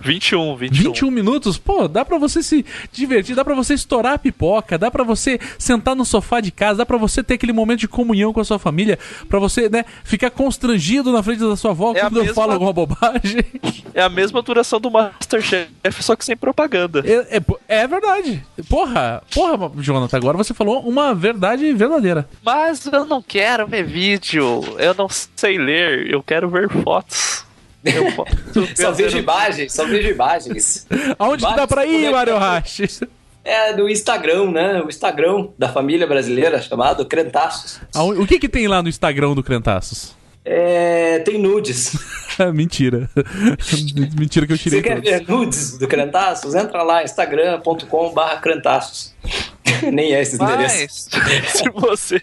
21, 0.01 0.57
21. 0.57 0.83
21 0.85 1.11
minutos, 1.11 1.59
pô, 1.59 1.87
dá 1.89 2.05
pra 2.05 2.19
você 2.19 2.43
se 2.43 2.65
divertir, 2.93 3.35
dá 3.35 3.45
pra 3.45 3.55
você 3.55 3.75
estourar 3.75 4.15
a 4.15 4.19
pipoca, 4.19 4.77
dá 4.79 4.91
pra 4.91 5.05
você 5.05 5.39
sentar 5.59 5.95
no 5.95 6.05
sofá 6.05 6.41
de 6.41 6.51
casa, 6.51 6.79
dá 6.79 6.87
pra 6.87 6.97
você 6.97 7.23
ter 7.23 7.35
aquele 7.35 7.53
momento 7.53 7.81
de 7.81 7.89
comunhão 7.89 8.33
com 8.33 8.41
a 8.41 8.45
sua 8.45 8.59
família, 8.59 8.99
pra 9.29 9.39
você, 9.39 9.69
né, 9.69 9.85
ficar 10.05 10.31
constrangido 10.31 11.13
na 11.13 11.23
frente 11.23 11.41
da 11.41 11.57
sua 11.57 11.71
avó 11.73 11.93
É 11.95 12.01
quando 12.01 12.17
eu 12.19 12.23
mesma- 12.25 12.35
falo 12.35 12.53
alguma 12.53 12.73
bobagem. 12.73 13.45
É 13.93 14.03
a 14.03 14.09
mesma 14.09 14.41
duração 14.41 14.81
do 14.81 14.89
Masterchef, 14.89 15.69
só 16.01 16.15
que 16.15 16.25
sem 16.25 16.37
propaganda. 16.37 17.03
É, 17.05 17.39
é, 17.39 17.43
é 17.83 17.87
verdade. 17.89 18.41
Porra, 18.69 19.21
porra, 19.35 19.71
Jonathan, 19.79 20.17
agora 20.17 20.37
você 20.39 20.55
falou 20.55 20.81
uma 20.89 21.13
verdade 21.13 21.73
verdadeira. 21.73 22.29
Mas 22.45 22.87
eu 22.87 23.05
não 23.05 23.21
quero 23.21 23.67
ver 23.67 23.83
vídeo, 23.85 24.63
eu 24.79 24.95
não 24.95 25.09
sei 25.09 25.59
ler, 25.59 26.09
eu 26.09 26.23
quero 26.23 26.49
ver 26.49 26.69
fotos. 26.69 27.45
Eu 27.85 28.13
posso 28.13 28.77
Só 28.77 28.93
vejo 28.93 29.19
imagens, 29.19 29.73
só 29.75 29.87
vejo 29.87 30.09
imagens. 30.09 30.87
Aonde 31.19 31.47
que 31.47 31.55
dá 31.55 31.67
pra 31.67 31.87
ir, 31.87 32.11
Mario 32.11 32.35
como 32.35 32.45
é 32.45 32.49
Rash? 32.49 33.01
É 33.43 33.73
do 33.73 33.89
Instagram, 33.89 34.51
né? 34.51 34.83
O 34.83 34.89
Instagram 34.89 35.49
da 35.59 35.69
família 35.69 36.07
brasileira, 36.07 36.61
chamado 36.61 37.07
Crentaços. 37.07 37.81
O 37.95 38.27
que 38.27 38.39
que 38.39 38.49
tem 38.49 38.69
lá 38.69 38.83
no 38.83 38.89
Instagram 38.89 39.35
do 39.35 39.43
Crentaços? 39.43 40.15
É, 40.45 41.19
tem 41.21 41.39
nudes. 41.39 41.97
Mentira. 42.55 43.11
Mentira 44.19 44.47
que 44.47 44.53
eu 44.55 44.59
tirei 44.59 44.81
Você 44.81 44.83
quer 44.83 44.95
todos. 44.95 45.11
ver 45.11 45.29
nudes 45.29 45.79
do 45.79 45.87
Crentaços? 45.87 46.55
Entra 46.55 46.83
lá, 46.83 47.03
instagram.com.br 47.05 48.41
Crentaços. 48.41 49.15
Nem 49.93 50.15
é 50.15 50.23
esse 50.23 50.37
endereço. 50.43 51.09
Mas, 51.13 51.53
se 51.53 51.71
você 51.71 52.21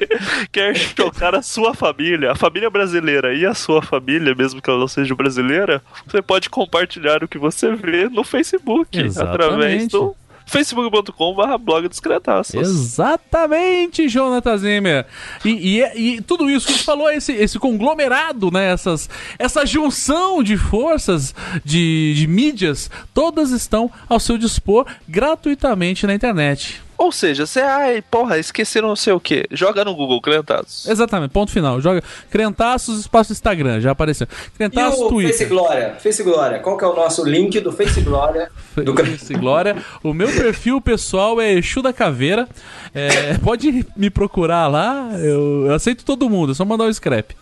quer 0.52 0.76
chocar 0.76 1.36
a 1.36 1.42
sua 1.42 1.74
família, 1.74 2.32
a 2.32 2.36
família 2.36 2.70
brasileira 2.70 3.34
e 3.34 3.46
a 3.46 3.54
sua 3.54 3.82
família, 3.82 4.34
mesmo 4.36 4.62
que 4.62 4.70
ela 4.70 4.80
não 4.80 4.88
seja 4.88 5.16
brasileira, 5.16 5.82
você 6.06 6.22
pode 6.22 6.50
compartilhar 6.50 7.24
o 7.24 7.28
que 7.28 7.38
você 7.38 7.74
vê 7.76 8.10
no 8.10 8.24
Facebook, 8.24 9.00
Exatamente. 9.00 9.44
através 9.44 9.88
do 9.88 10.16
facebook.com.br 10.48 11.58
blog 11.60 11.88
dos 11.88 12.00
cretaços. 12.00 12.56
Exatamente, 12.56 14.08
Jonathan 14.08 14.58
Zimmer. 14.58 15.06
E, 15.46 15.50
e, 15.76 15.84
é- 15.84 15.98
e 16.00 16.22
tudo 16.22 16.50
isso 16.50 16.66
que 16.66 16.74
a 16.74 16.76
gente 16.76 16.86
falou, 16.86 17.12
esse, 17.12 17.34
esse 17.34 17.60
conglomerado, 17.60 18.50
né? 18.50 18.72
Essas, 18.72 19.10
essa 19.38 19.66
junção 19.66 20.42
de 20.42 20.58
forças, 20.58 21.36
de, 21.64 22.14
de 22.16 22.26
mídias, 22.28 22.90
todas 23.14 23.52
estão 23.52 23.92
ao 24.10 24.20
seu 24.20 24.38
dispor 24.38 24.86
gratuitamente 25.08 26.08
na 26.08 26.14
internet. 26.14 26.82
Ou 26.98 27.12
seja, 27.12 27.46
você, 27.46 27.60
ai, 27.62 28.02
porra, 28.02 28.40
esqueceram 28.40 28.88
não 28.88 28.96
sei 28.96 29.14
o 29.14 29.20
que. 29.20 29.46
Joga 29.52 29.86
no 29.86 29.96
Google, 29.96 30.20
Crentaços. 30.20 30.88
Exatamente, 30.88 31.30
ponto 31.32 31.52
final. 31.52 31.80
Joga 31.80 32.02
Crentaços, 32.32 33.00
espaço 33.02 33.32
Instagram, 33.32 33.80
já 33.80 33.92
apareceu. 33.92 34.28
E 34.54 34.58
Crentaços, 34.58 35.00
o 35.00 35.04
Face 35.04 35.14
Twitter. 35.14 35.48
Glória? 35.50 35.96
Face 36.00 36.24
Glória, 36.24 36.60
qual 36.60 36.76
que 36.78 36.84
é 36.84 36.88
o 36.88 36.96
nosso 36.96 37.24
link 37.24 37.60
do 37.60 37.72
Face 37.72 38.02
Glória? 38.02 38.50
Do 38.76 38.96
Face 38.96 39.34
Glória. 39.36 39.78
O 40.04 40.14
meu 40.14 40.28
perfil 40.28 40.82
pessoal 40.82 41.40
é 41.40 41.54
Exu 41.54 41.82
da 41.84 41.94
Caveira. 41.94 42.48
É, 42.96 43.38
pode 43.38 43.86
me 43.96 44.10
procurar 44.10 44.68
lá, 44.68 45.10
eu, 45.20 45.66
eu 45.68 45.74
aceito 45.76 46.04
todo 46.04 46.28
mundo, 46.30 46.52
é 46.54 46.56
só 46.56 46.66
mandar 46.66 46.86
o 46.86 46.94
scrap. 46.94 47.36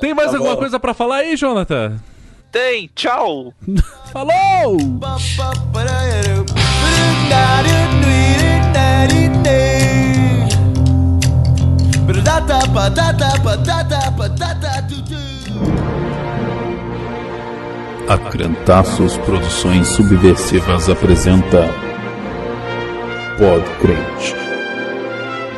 Tem 0.00 0.12
mais 0.14 0.30
Tá 0.30 0.36
alguma 0.36 0.54
bom. 0.54 0.60
coisa 0.60 0.78
pra 0.78 0.92
falar 0.94 1.16
aí, 1.16 1.36
Jonathan? 1.36 1.96
Tem, 2.52 2.88
tchau! 2.94 3.52
Falou! 4.12 4.76
A 18.06 18.18
Crentaços 18.18 19.16
Produções 19.18 19.88
Subversivas 19.88 20.90
apresenta 20.90 21.70
Podcrente, 23.38 24.36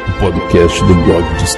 o 0.09 0.21
podcast 0.21 0.85
do 0.85 0.95
blog 0.95 1.35
dos 1.41 1.55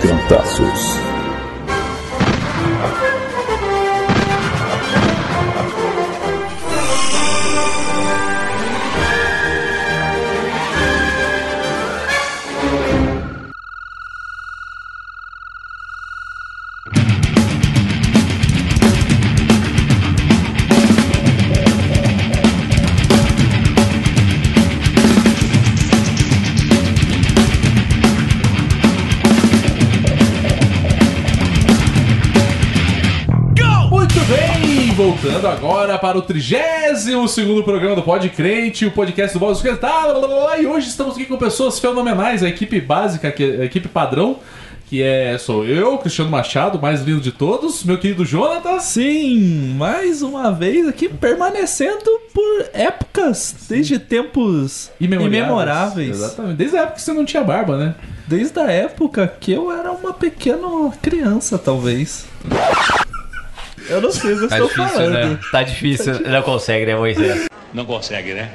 voltando 34.98 35.46
agora 35.46 35.96
para 35.96 36.18
o 36.18 36.22
32 36.22 37.30
segundo 37.30 37.62
programa 37.62 37.94
do 37.94 38.02
Pod 38.02 38.28
Crente, 38.30 38.84
o 38.84 38.90
podcast 38.90 39.32
do 39.32 39.38
Boss 39.38 39.62
E 39.62 40.66
hoje 40.66 40.88
estamos 40.88 41.14
aqui 41.14 41.24
com 41.24 41.36
pessoas 41.36 41.78
fenomenais, 41.78 42.42
a 42.42 42.48
equipe 42.48 42.80
básica, 42.80 43.28
a 43.28 43.64
equipe 43.64 43.86
padrão, 43.86 44.40
que 44.86 45.00
é 45.00 45.38
sou 45.38 45.64
eu, 45.64 45.98
Cristiano 45.98 46.28
Machado, 46.28 46.82
mais 46.82 47.02
lindo 47.02 47.20
de 47.20 47.30
todos, 47.30 47.84
meu 47.84 47.96
querido 47.96 48.24
Jonatas. 48.24 48.82
Sim, 48.82 49.76
mais 49.78 50.20
uma 50.20 50.50
vez 50.50 50.88
aqui 50.88 51.08
permanecendo 51.08 52.18
por 52.34 52.66
épocas, 52.72 53.54
desde 53.68 54.00
tempos 54.00 54.90
imemoráveis. 54.98 56.16
Exatamente. 56.16 56.56
Desde 56.56 56.76
a 56.76 56.80
época 56.80 56.96
que 56.96 57.02
você 57.02 57.12
não 57.12 57.24
tinha 57.24 57.44
barba, 57.44 57.76
né? 57.76 57.94
Desde 58.26 58.58
a 58.58 58.68
época 58.68 59.32
que 59.38 59.52
eu 59.52 59.70
era 59.70 59.92
uma 59.92 60.12
pequena 60.12 60.66
criança, 61.00 61.56
talvez. 61.56 62.26
Eu 63.88 64.00
não 64.00 64.10
sei 64.12 64.32
o 64.34 64.38
que 64.38 64.44
eu 64.44 64.48
Tá 64.48 64.58
estou 64.58 64.68
difícil, 64.68 64.88
falando. 64.98 65.12
né? 65.14 65.38
Tá 65.50 65.62
difícil. 65.62 66.20
Não 66.28 66.42
consegue, 66.42 66.86
né, 66.86 66.96
Moisés? 66.96 67.46
Não 67.72 67.84
consegue, 67.84 68.34
né? 68.34 68.50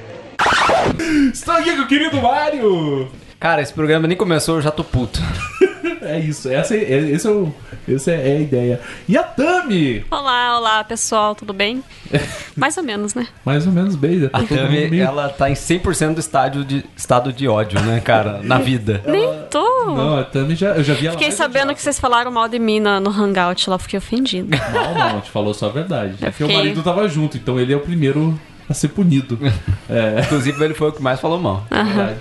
Estou 1.33 1.53
aqui 1.55 1.75
com 1.75 1.81
o 1.83 1.87
querido 1.87 2.21
Mário! 2.21 3.09
Cara, 3.39 3.61
esse 3.61 3.73
programa 3.73 4.07
nem 4.07 4.15
começou, 4.17 4.55
eu 4.55 4.61
já 4.61 4.71
tô 4.71 4.83
puto. 4.83 5.19
É 6.01 6.19
isso, 6.19 6.49
essa 6.49 6.75
é, 6.75 6.79
é- 6.79 7.09
esse 7.11 7.27
é, 7.27 7.29
o, 7.29 7.53
essa 7.87 8.11
é 8.11 8.37
a 8.37 8.39
ideia. 8.39 8.79
E 9.07 9.17
a 9.17 9.23
Tami? 9.23 10.05
Olá, 10.09 10.57
olá, 10.57 10.83
pessoal, 10.83 11.35
tudo 11.35 11.53
bem? 11.53 11.83
Mais 12.55 12.77
ou 12.77 12.83
menos, 12.83 13.13
né? 13.15 13.27
Mais 13.45 13.65
ou 13.67 13.73
menos 13.73 13.95
bem, 13.95 14.29
A 14.31 14.43
Tami, 14.43 14.89
meio- 14.89 15.03
ela 15.03 15.29
tá 15.29 15.49
em 15.49 15.53
100% 15.53 16.13
do 16.13 16.19
estádio 16.19 16.63
de, 16.63 16.85
estado 16.95 17.33
de 17.33 17.47
ódio, 17.47 17.79
né, 17.81 17.99
cara? 17.99 18.39
Na 18.43 18.57
vida. 18.57 19.01
Nem 19.07 19.27
tô. 19.49 19.63
Não, 19.85 20.19
a 20.19 20.23
Tami 20.23 20.55
já, 20.55 20.69
eu 20.69 20.83
já 20.83 20.93
vi 20.93 21.07
ela 21.07 21.17
Fiquei 21.17 21.31
sabendo 21.31 21.73
que 21.73 21.81
vocês 21.81 21.99
falaram 21.99 22.31
mal 22.31 22.47
de 22.47 22.59
mim 22.59 22.79
na- 22.79 22.99
no 22.99 23.09
Hangout 23.09 23.69
lá, 23.69 23.77
fiquei 23.77 23.97
ofendida. 23.97 24.57
Não, 24.73 24.93
não, 24.93 25.01
a 25.01 25.09
gente 25.09 25.31
falou 25.31 25.53
só 25.53 25.67
a 25.67 25.71
verdade. 25.71 26.15
É 26.21 26.29
porque 26.29 26.43
o 26.43 26.51
marido 26.53 26.81
tava 26.83 27.07
junto, 27.07 27.37
então 27.37 27.59
ele 27.59 27.73
é 27.73 27.75
o 27.75 27.79
primeiro 27.81 28.39
a 28.69 28.73
ser 28.73 28.89
punido. 28.89 29.37
É, 29.89 30.21
Inclusive, 30.21 30.63
ele 30.63 30.73
foi 30.73 30.89
o 30.89 30.91
que 30.93 31.03
mais 31.03 31.19
falou 31.19 31.37
mal. 31.39 31.67
verdade. 31.69 32.15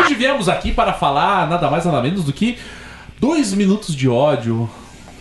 Hoje 0.00 0.14
viemos 0.14 0.48
aqui 0.48 0.72
para 0.72 0.92
falar 0.92 1.48
nada 1.48 1.70
mais 1.70 1.84
nada 1.84 2.00
menos 2.00 2.24
do 2.24 2.32
que 2.32 2.58
dois 3.18 3.52
minutos 3.52 3.94
de 3.94 4.08
ódio. 4.08 4.68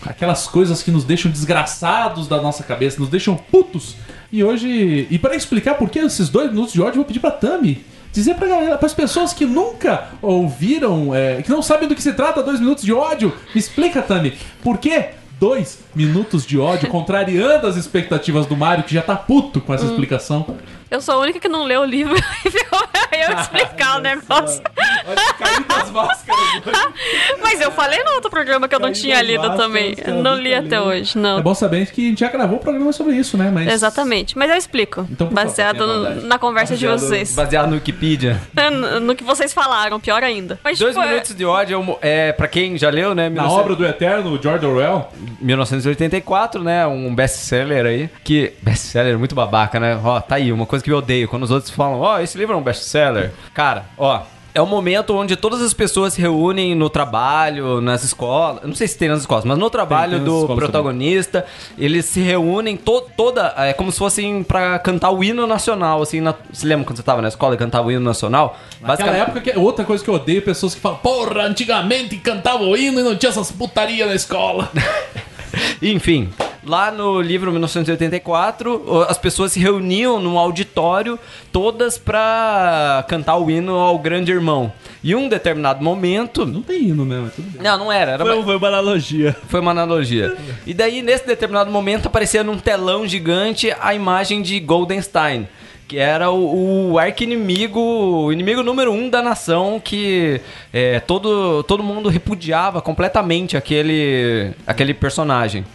Aquelas 0.06 0.48
coisas 0.48 0.82
que 0.84 0.92
nos 0.92 1.04
deixam 1.04 1.30
desgraçados 1.30 2.28
da 2.28 2.42
nossa 2.42 2.64
cabeça, 2.64 3.00
nos 3.00 3.10
deixam 3.10 3.36
putos. 3.36 3.96
E 4.32 4.44
hoje. 4.44 5.08
E 5.10 5.18
para 5.20 5.36
explicar 5.36 5.76
por 5.76 5.90
que 5.90 6.00
esses 6.00 6.30
dois 6.30 6.50
minutos 6.50 6.74
de 6.74 6.82
ódio, 6.82 6.92
eu 6.92 6.96
vou 6.98 7.06
pedir 7.06 7.20
pra 7.20 7.32
Tami. 7.32 7.84
Dizer 8.12 8.36
pra 8.36 8.48
galera, 8.48 8.78
pras 8.78 8.94
pessoas 8.94 9.34
que 9.34 9.46
nunca 9.46 10.08
ouviram, 10.22 11.14
é, 11.14 11.42
que 11.42 11.50
não 11.50 11.62
sabem 11.62 11.88
do 11.88 11.96
que 11.96 12.02
se 12.02 12.14
trata 12.14 12.42
dois 12.42 12.60
minutos 12.60 12.84
de 12.84 12.94
ódio, 12.94 13.34
me 13.54 13.60
explica, 13.60 14.02
Tami, 14.02 14.34
por 14.64 14.78
que 14.78 15.10
dois 15.40 15.80
minutos 15.94 16.46
de 16.46 16.58
ódio, 16.58 16.90
contrariando 16.90 17.68
as 17.68 17.76
expectativas 17.76 18.46
do 18.46 18.56
Mario, 18.56 18.84
que 18.86 18.94
já 18.94 19.02
tá 19.02 19.16
puto 19.16 19.62
com 19.62 19.74
essa 19.74 19.86
explicação? 19.86 20.56
Eu 20.90 21.02
sou 21.02 21.16
a 21.16 21.18
única 21.20 21.40
que 21.40 21.48
não 21.50 21.64
leu 21.66 21.82
o 21.82 21.86
livro 21.86 22.16
e 22.46 22.50
ficou 22.50 22.88
pra 22.88 23.08
eu 23.18 23.38
explicar 23.40 23.98
o 23.98 24.02
negócio. 24.02 24.62
Olha, 25.06 25.92
máscaras. 25.92 26.24
Mas 27.42 27.60
eu 27.62 27.72
falei 27.72 28.04
no 28.04 28.12
outro 28.14 28.30
programa 28.30 28.68
que 28.68 28.76
eu 28.76 28.80
não 28.80 28.92
tinha 28.92 29.22
lido 29.22 29.40
máscaras, 29.48 29.62
também. 29.66 29.96
não 30.24 30.36
li 30.36 30.54
até 30.54 30.80
hoje, 30.80 31.18
É 31.18 31.22
não. 31.22 31.42
bom 31.42 31.54
saber 31.54 31.88
que 31.92 32.06
a 32.06 32.10
gente 32.10 32.20
já 32.20 32.30
gravou 32.30 32.58
um 32.58 32.62
programa 32.62 32.92
sobre 32.94 33.16
isso, 33.16 33.38
né? 33.38 33.52
Mas 33.54 33.68
Exatamente. 33.68 34.38
Mas 34.38 34.50
eu 34.50 34.56
explico. 34.58 35.08
Então, 35.12 35.28
favor, 35.28 35.44
baseado 35.44 35.78
bondade. 35.86 36.26
na 36.26 36.40
conversa 36.40 36.76
de 36.76 36.86
Baseado- 36.88 37.10
vocês. 37.10 37.34
Baseado 37.36 37.68
no 37.70 37.76
Wikipedia. 37.76 38.40
No, 38.72 39.00
no 39.00 39.16
que 39.16 39.24
vocês 39.24 39.54
falaram, 39.54 40.00
pior 40.00 40.24
ainda. 40.24 40.60
Mas, 40.64 40.80
Dois 40.80 40.94
tipo, 40.96 41.06
é- 41.06 41.10
minutos 41.10 41.36
de 41.36 41.46
ódio 41.46 41.98
é, 42.02 42.30
é 42.30 42.32
pra 42.32 42.48
quem 42.48 42.78
já 42.78 42.90
leu, 42.90 43.14
né? 43.14 43.24
Na 43.24 43.44
1900 43.44 43.60
obra 43.60 43.76
do 43.76 43.86
Eterno, 43.86 44.40
George 44.42 44.66
Orwell. 44.66 45.10
1984, 45.42 46.64
né? 46.64 46.86
Um 46.88 47.14
best-seller 47.14 47.86
aí. 47.86 48.10
Que. 48.24 48.54
Best-seller 48.62 49.18
muito 49.18 49.36
babaca, 49.36 49.80
né? 49.80 50.00
Ó, 50.04 50.20
tá 50.20 50.36
aí, 50.36 50.52
uma 50.52 50.66
coisa 50.66 50.77
que 50.82 50.92
eu 50.92 50.98
odeio. 50.98 51.28
Quando 51.28 51.44
os 51.44 51.52
outros 51.52 51.72
falam, 51.72 52.00
ó, 52.00 52.20
esse 52.20 52.38
livro 52.38 52.54
é 52.56 52.58
um 52.58 52.64
best-seller. 52.64 53.32
Cara, 53.54 53.86
ó. 53.98 54.22
É 54.56 54.62
um 54.62 54.66
momento 54.66 55.14
onde 55.16 55.36
todas 55.36 55.62
as 55.62 55.72
pessoas 55.72 56.14
se 56.14 56.22
reúnem 56.22 56.74
no 56.74 56.90
trabalho, 56.90 57.80
nas 57.80 58.04
escolas. 58.04 58.64
Não 58.64 58.74
sei 58.74 58.88
se 58.88 58.98
tem 58.98 59.08
nas 59.08 59.20
escolas, 59.20 59.46
mas 59.46 59.56
no 59.56 59.70
trabalho 59.70 60.14
tem 60.14 60.20
nas 60.22 60.28
do 60.28 60.56
protagonista. 60.56 61.46
Eles 61.78 62.06
se 62.06 62.22
reúnem 62.22 62.76
to- 62.76 63.06
toda. 63.16 63.54
É 63.56 63.72
como 63.74 63.92
se 63.92 64.00
fossem 64.00 64.42
pra 64.42 64.80
cantar 64.80 65.12
o 65.12 65.24
hino 65.24 65.46
nacional. 65.46 66.02
Assim, 66.02 66.22
na, 66.22 66.34
você 66.52 66.66
lembra 66.66 66.86
quando 66.88 66.98
você 66.98 67.04
tava 67.04 67.22
na 67.22 67.28
escola 67.28 67.54
e 67.54 67.58
cantava 67.60 67.88
o 67.88 67.92
hino 67.92 68.02
nacional? 68.02 68.58
Naquela 68.82 69.16
época, 69.16 69.42
que 69.42 69.52
é 69.52 69.60
outra 69.60 69.86
coisa 69.86 70.04
que 70.04 70.10
eu 70.10 70.16
odeio, 70.16 70.42
pessoas 70.42 70.74
que 70.74 70.82
falam, 70.82 70.98
porra, 71.04 71.44
antigamente 71.44 72.18
cantava 72.18 72.64
o 72.64 72.76
hino 72.76 73.00
e 73.00 73.04
não 73.04 73.16
tinha 73.16 73.30
essas 73.30 73.52
putaria 73.52 74.08
na 74.08 74.16
escola. 74.16 74.72
Enfim, 75.82 76.30
lá 76.66 76.92
no 76.92 77.22
livro 77.22 77.52
1984, 77.52 78.84
o- 78.86 79.02
as 79.04 79.18
pessoas 79.18 79.52
se 79.52 79.60
reuniam 79.60 80.20
num 80.20 80.38
auditório, 80.38 81.20
todas 81.52 81.98
pra 81.98 83.06
cantar 83.08 83.38
o 83.38 83.50
hino 83.50 83.76
ao 83.76 83.98
grande 84.00 84.32
irmão. 84.32 84.72
E 85.04 85.16
um 85.16 85.30
determinado 85.30 85.84
momento. 85.84 86.46
Não 86.46 86.62
tem 86.62 86.86
hino 86.90 87.06
mesmo, 87.06 87.26
mas 87.26 87.36
tudo 87.36 87.50
bem. 87.52 87.62
Não, 87.62 87.78
não 87.78 87.92
era, 87.92 88.12
era 88.14 88.26
Foi, 88.26 88.44
foi 88.44 88.56
uma 88.58 88.68
analogia. 88.68 89.36
foi 89.48 89.60
uma 89.60 89.72
analogia. 89.72 90.36
E 90.66 90.74
daí, 90.74 91.02
nesse 91.02 91.26
determinado 91.26 91.72
momento, 91.72 92.08
aparecia 92.08 92.44
num 92.44 92.58
telão 92.58 93.08
gigante 93.08 93.74
a 93.80 93.94
imagem 93.94 94.42
de 94.42 94.60
Goldenstein. 94.60 95.48
Que 95.88 95.98
era 95.98 96.30
o, 96.30 96.92
o 96.92 97.00
arqui-inimigo, 97.00 97.80
o 97.80 98.32
inimigo 98.34 98.62
número 98.62 98.92
um 98.92 99.10
da 99.10 99.22
nação, 99.22 99.80
que 99.82 100.42
é, 100.74 101.00
todo, 101.00 101.64
todo 101.64 101.82
mundo 101.82 102.10
repudiava 102.10 102.82
completamente 102.82 103.56
aquele, 103.56 104.52
aquele 104.66 104.94
personagem. 104.94 105.66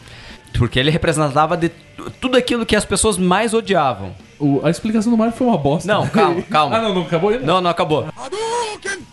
Porque 0.59 0.79
ele 0.79 0.91
representava 0.91 1.57
de 1.57 1.71
tu- 1.71 2.11
tudo 2.21 2.37
aquilo 2.37 2.67
que 2.67 2.77
as 2.77 2.85
pessoas 2.85 3.17
mais 3.17 3.55
odiavam. 3.55 4.15
O- 4.39 4.61
a 4.63 4.69
explicação 4.69 5.11
do 5.11 5.17
Mario 5.17 5.33
foi 5.35 5.47
uma 5.47 5.57
bosta. 5.57 5.91
Não, 5.91 6.07
calma, 6.07 6.43
calma. 6.51 6.77
ah, 6.77 6.83
não, 6.83 6.95
não 6.97 7.03
acabou 7.03 7.31
ainda? 7.31 7.47
Não, 7.47 7.61
não 7.63 7.71
acabou. 7.71 8.07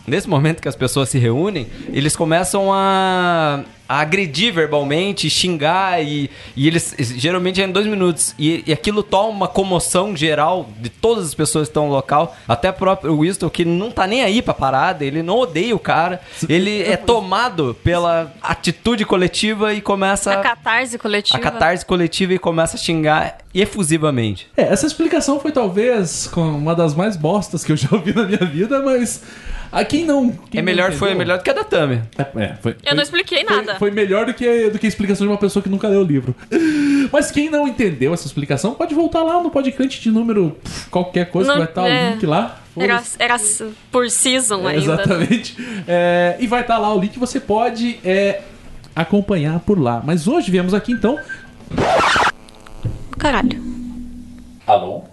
Nesse 0.06 0.28
momento 0.28 0.60
que 0.60 0.68
as 0.68 0.76
pessoas 0.76 1.08
se 1.08 1.18
reúnem, 1.18 1.66
eles 1.92 2.14
começam 2.14 2.70
a, 2.70 3.60
a 3.90 4.02
agredir 4.02 4.52
verbalmente, 4.54 5.28
xingar 5.28 6.00
e, 6.00 6.30
e 6.54 6.68
eles 6.68 6.94
geralmente 7.16 7.60
é 7.60 7.64
em 7.64 7.72
dois 7.72 7.88
minutos. 7.88 8.36
E, 8.38 8.62
e 8.64 8.72
aquilo 8.72 9.02
toma 9.02 9.30
uma 9.30 9.48
comoção 9.48 10.16
geral 10.16 10.68
de 10.78 10.88
todas 10.88 11.24
as 11.26 11.34
pessoas 11.34 11.66
que 11.66 11.70
estão 11.72 11.88
no 11.88 11.92
local. 11.92 12.36
Até 12.46 12.70
o 12.70 12.72
próprio 12.72 13.20
Winston, 13.20 13.50
que 13.50 13.64
não 13.64 13.90
tá 13.90 14.06
nem 14.06 14.22
aí 14.22 14.40
pra 14.42 14.54
parada, 14.54 15.04
ele 15.04 15.24
não 15.24 15.36
odeia 15.40 15.74
o 15.74 15.78
cara. 15.80 16.20
Ele 16.48 16.84
é 16.84 16.96
tomado 16.96 17.76
pela 17.82 18.32
atitude 18.40 19.04
coletiva 19.04 19.74
e 19.74 19.80
começa 19.80 20.34
A 20.34 20.36
catarse 20.36 20.96
coletiva. 20.96 21.36
a 21.36 21.40
catarse 21.40 21.84
coletiva 21.84 22.32
e 22.32 22.38
começa 22.38 22.76
a 22.76 22.78
xingar 22.78 23.38
efusivamente. 23.52 24.46
É, 24.56 24.62
essa 24.72 24.86
explicação 24.86 25.40
foi 25.40 25.50
talvez 25.50 26.30
uma 26.36 26.76
das 26.76 26.94
mais 26.94 27.16
bostas 27.16 27.64
que 27.64 27.72
eu 27.72 27.76
já 27.76 27.88
ouvi 27.90 28.14
na 28.14 28.22
minha 28.22 28.44
vida, 28.44 28.80
mas 28.82 29.20
a 29.72 29.84
quem 29.84 30.04
não. 30.04 30.30
quem 30.30 30.58
É 30.58 30.62
não 30.62 30.64
melhor, 30.64 30.92
foi 30.92 31.08
entendeu- 31.10 31.18
melhor 31.18 31.38
do 31.38 31.44
que 31.44 31.50
a 31.50 31.52
da 31.52 31.64
Tami. 31.64 32.02
É, 32.18 32.42
é, 32.44 32.54
foi, 32.60 32.76
Eu 32.84 32.94
não 32.96 33.02
expliquei 33.02 33.44
foi- 33.44 33.56
nada. 33.56 33.74
Foi 33.76 33.90
melhor 33.90 34.26
do 34.26 34.34
que, 34.34 34.70
do 34.70 34.78
que 34.78 34.86
a 34.86 34.88
explicação 34.88 35.26
de 35.26 35.32
uma 35.32 35.38
pessoa 35.38 35.62
que 35.62 35.68
nunca 35.68 35.86
leu 35.88 36.00
o 36.00 36.04
livro. 36.04 36.34
Mas 37.12 37.30
quem 37.30 37.48
não 37.50 37.66
entendeu 37.68 38.12
essa 38.14 38.26
explicação, 38.26 38.74
pode 38.74 38.94
voltar 38.94 39.22
lá 39.22 39.42
no 39.42 39.50
podcast 39.50 40.00
de 40.00 40.10
número 40.10 40.56
pff, 40.62 40.88
qualquer 40.90 41.30
coisa 41.30 41.48
Não- 41.48 41.54
que 41.54 41.60
vai 41.60 41.68
estar 41.68 41.88
é. 41.88 42.08
o 42.08 42.10
link 42.14 42.26
lá. 42.26 42.60
Era, 42.76 43.02
era 43.18 43.36
por 43.90 44.08
season 44.08 44.68
É, 44.68 44.74
ainda. 44.74 44.96
né? 44.96 45.02
Exatamente. 45.02 45.56
É, 45.86 46.36
e 46.38 46.46
vai 46.46 46.60
estar 46.62 46.78
lá 46.78 46.94
o 46.94 47.00
link, 47.00 47.18
você 47.18 47.38
pode 47.40 47.98
é, 48.04 48.42
acompanhar 48.94 49.58
por 49.60 49.78
lá. 49.78 50.00
Mas 50.04 50.26
hoje 50.28 50.50
viemos 50.50 50.72
aqui 50.72 50.92
então. 50.92 51.18
Caralho. 53.18 53.60
Alô? 54.66 55.04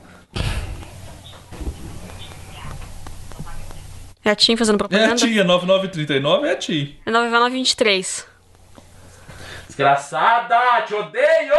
É 4.27 4.31
a 4.31 4.35
Tim 4.35 4.57
fazendo 4.57 4.75
É 4.75 4.75
a 4.75 4.87
propaganda? 4.89 5.15
tia, 5.15 5.43
9939 5.45 6.47
é 6.47 6.51
a 6.51 6.55
tia. 6.57 6.89
É 7.05 7.11
9923. 7.11 8.27
Desgraçada, 9.67 10.81
te 10.85 10.93
odeio! 10.93 11.53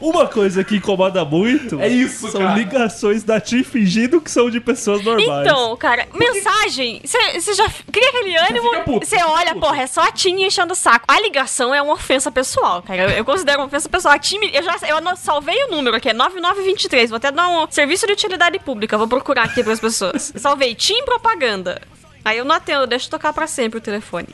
Uma 0.00 0.26
coisa 0.26 0.64
que 0.64 0.76
incomoda 0.76 1.24
muito 1.24 1.80
É 1.80 1.88
isso, 1.88 2.30
são 2.30 2.40
cara. 2.40 2.54
ligações 2.54 3.22
da 3.22 3.40
TIM 3.40 3.62
fingindo 3.62 4.20
que 4.20 4.30
são 4.30 4.50
de 4.50 4.60
pessoas 4.60 5.02
normais. 5.04 5.46
Então, 5.46 5.76
cara, 5.76 6.08
mensagem. 6.14 7.00
Você 7.04 7.54
já 7.54 7.68
cria 7.90 8.08
aquele 8.08 8.36
ânimo. 8.36 8.70
Você 9.00 9.16
olha, 9.22 9.54
puto. 9.54 9.60
porra, 9.60 9.82
é 9.82 9.86
só 9.86 10.02
a 10.02 10.12
Tim 10.12 10.42
enchendo 10.42 10.72
o 10.72 10.76
saco. 10.76 11.04
A 11.08 11.20
ligação 11.20 11.74
é 11.74 11.80
uma 11.80 11.94
ofensa 11.94 12.30
pessoal, 12.30 12.82
cara. 12.82 13.02
Eu, 13.02 13.10
eu 13.10 13.24
considero 13.24 13.60
uma 13.60 13.66
ofensa 13.66 13.88
pessoal. 13.88 14.14
A 14.14 14.18
Tim, 14.18 14.38
eu 14.52 14.62
já 14.62 14.76
eu 14.88 15.16
salvei 15.16 15.64
o 15.64 15.70
número 15.70 15.96
aqui, 15.96 16.08
é 16.08 16.12
9923. 16.12 17.10
Vou 17.10 17.16
até 17.18 17.30
dar 17.30 17.48
um 17.48 17.66
serviço 17.70 18.06
de 18.06 18.12
utilidade 18.12 18.58
pública. 18.58 18.98
Vou 18.98 19.08
procurar 19.08 19.44
aqui 19.44 19.62
pras 19.62 19.78
pessoas. 19.80 20.32
Salvei 20.36 20.74
Tim 20.74 21.04
propaganda. 21.04 21.80
Aí 22.24 22.38
eu 22.38 22.44
não 22.44 22.54
atendo, 22.54 22.86
deixa 22.86 23.10
tocar 23.10 23.32
pra 23.32 23.46
sempre 23.46 23.78
o 23.78 23.82
telefone. 23.82 24.28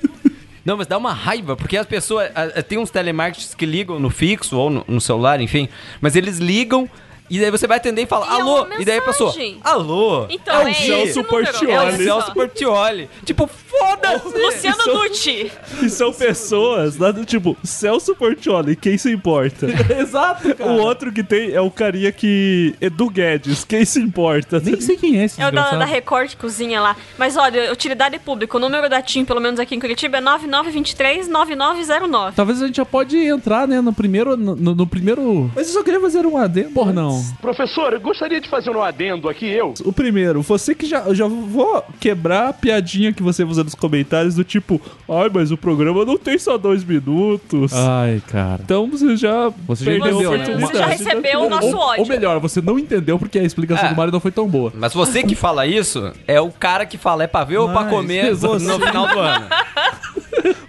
Não, 0.69 0.77
mas 0.77 0.87
dá 0.87 0.99
uma 0.99 1.15
raiva, 1.15 1.57
porque 1.57 1.79
as 1.79 1.87
pessoas. 1.87 2.31
a- 2.35 2.59
a- 2.59 2.63
Tem 2.63 2.77
uns 2.77 2.91
telemarketers 2.91 3.55
que 3.55 3.65
ligam 3.65 3.99
no 3.99 4.11
fixo 4.11 4.55
ou 4.59 4.69
no, 4.69 4.85
no 4.87 5.01
celular, 5.01 5.41
enfim. 5.41 5.67
Mas 5.99 6.15
eles 6.15 6.37
ligam 6.37 6.87
E 7.31 7.39
daí 7.39 7.51
você 7.51 7.67
vai 7.67 7.77
atender 7.77 8.03
e 8.03 8.07
fala, 8.07 8.27
E 8.27 8.29
é 8.29 8.41
alô, 8.41 8.65
uma 8.65 8.81
e 8.81 8.85
daí 8.85 8.99
a 8.99 9.03
pessoa, 9.03 9.33
alô. 9.63 10.27
Então, 10.31 10.63
É 10.63 10.65
o 10.65 10.69
é, 10.69 10.75
Celso. 10.75 11.25
Portiolli. 11.25 11.73
É 11.73 11.77
É 11.77 11.83
o 11.83 11.89
o 11.89 11.97
Celso 12.05 12.33
Portioli. 12.33 13.11
Tipo, 13.25 13.47
foda-se! 13.47 14.27
Luciano 14.39 14.79
Isso- 14.79 14.95
Nucci. 14.95 15.53
E 15.83 15.91
são 15.91 16.13
pessoas, 16.13 16.97
lá 16.97 17.11
do 17.11 17.25
tipo, 17.25 17.57
Celso 17.63 18.15
Portioli, 18.15 18.77
quem 18.77 18.97
se 18.97 19.11
importa? 19.13 19.67
Exato, 20.01 20.55
cara. 20.55 20.71
O 20.71 20.81
outro 20.81 21.13
que 21.13 21.23
tem 21.23 21.53
é 21.53 21.61
o 21.61 21.71
carinha 21.71 22.11
que. 22.13 22.75
Edu 22.81 23.11
Guedes, 23.11 23.65
quem 23.65 23.85
se 23.85 24.01
importa? 24.01 24.61
Nem 24.61 24.81
sei 24.81 24.97
quem 24.97 25.21
é 25.21 25.25
esse 25.25 25.41
É 25.41 25.47
o 25.47 25.53
da, 25.53 25.73
da 25.73 25.85
Record 25.85 26.35
Cozinha 26.37 26.81
lá. 26.81 26.97
Mas 27.19 27.37
olha, 27.37 27.73
utilidade 27.73 28.19
pública. 28.19 28.57
O 28.57 28.61
número 28.61 28.89
da 28.89 29.03
TIM, 29.03 29.25
pelo 29.25 29.41
menos 29.41 29.61
aqui 29.61 29.75
em 29.75 29.81
Curitiba, 29.81 30.19
é 30.19 30.23
9923-9909. 30.23 32.33
Talvez 32.35 32.63
a 32.63 32.67
gente 32.67 32.77
já 32.77 32.85
pode 32.85 33.17
entrar, 33.19 33.67
né, 33.69 33.81
no 33.81 33.93
primeiro... 33.93 34.37
No, 34.37 34.55
no- 34.57 34.87
primeiro... 34.87 35.51
Mas 35.55 35.69
eu 35.69 35.75
só 35.75 35.83
queria 35.83 36.01
fazer 36.01 36.25
um 36.27 36.37
adendo. 36.37 36.71
Porra, 36.71 36.93
não. 36.93 37.18
Professor, 37.41 37.93
eu 37.93 38.01
gostaria 38.01 38.41
de 38.41 38.49
fazer 38.49 38.71
um 38.71 38.83
adendo 38.83 39.29
aqui, 39.29 39.47
eu. 39.47 39.75
O 39.85 39.93
primeiro, 39.93 40.43
você 40.43 40.75
que 40.75 40.87
já. 40.87 41.01
Eu 41.01 41.15
já 41.15 41.27
vou 41.27 41.85
quebrar 42.01 42.49
a 42.49 42.53
piadinha 42.53 43.13
que 43.13 43.23
você 43.23 43.45
usa 43.45 43.63
nos 43.65 43.75
comentários 43.75 44.35
do 44.35 44.45
tipo, 44.45 44.81
ai, 45.09 45.31
mas 45.33 45.51
o 45.51 45.57
programa 45.57 46.05
não 46.05 46.17
tem 46.19 46.39
só 46.39 46.57
dois 46.59 46.85
minutos. 46.85 47.73
Ai, 47.75 48.23
cara. 48.27 48.61
Então 48.65 48.89
você 48.91 49.17
já. 49.17 49.51
Você 49.67 49.85
já 49.85 49.93
entendeu, 49.97 50.21
né? 50.21 50.27
oportunidade. 50.37 50.61
Você 50.73 50.79
já 50.79 50.87
recebeu 50.87 51.41
o 51.43 51.49
nosso 51.51 51.69
ou, 51.69 51.77
ódio. 51.79 52.03
ou 52.03 52.09
melhor, 52.09 52.39
você 52.41 52.61
não 52.61 52.79
entendeu 52.79 53.19
porque 53.19 53.39
a 53.39 53.43
explicação 53.45 53.87
É. 53.87 53.91
do 53.91 53.97
Mario 53.97 54.13
não 54.13 54.21
foi 54.21 54.31
tão 54.33 54.49
boa. 54.49 54.73
Mas 54.75 54.93
você 54.95 55.23
que 55.23 55.35
fala 55.35 55.67
isso 55.67 56.13
é 56.27 56.41
o 56.41 56.51
cara 56.51 56.85
que 56.87 56.99
fala 56.99 57.25
é 57.25 57.27
pra 57.27 57.45
ver 57.45 57.59
ou 57.59 57.69
pra 57.69 57.83
Mas 57.83 57.91
comer 57.91 58.35
você- 58.35 58.67
no 58.67 58.79
final 58.81 59.07
do 59.09 59.19
ano. 59.19 59.47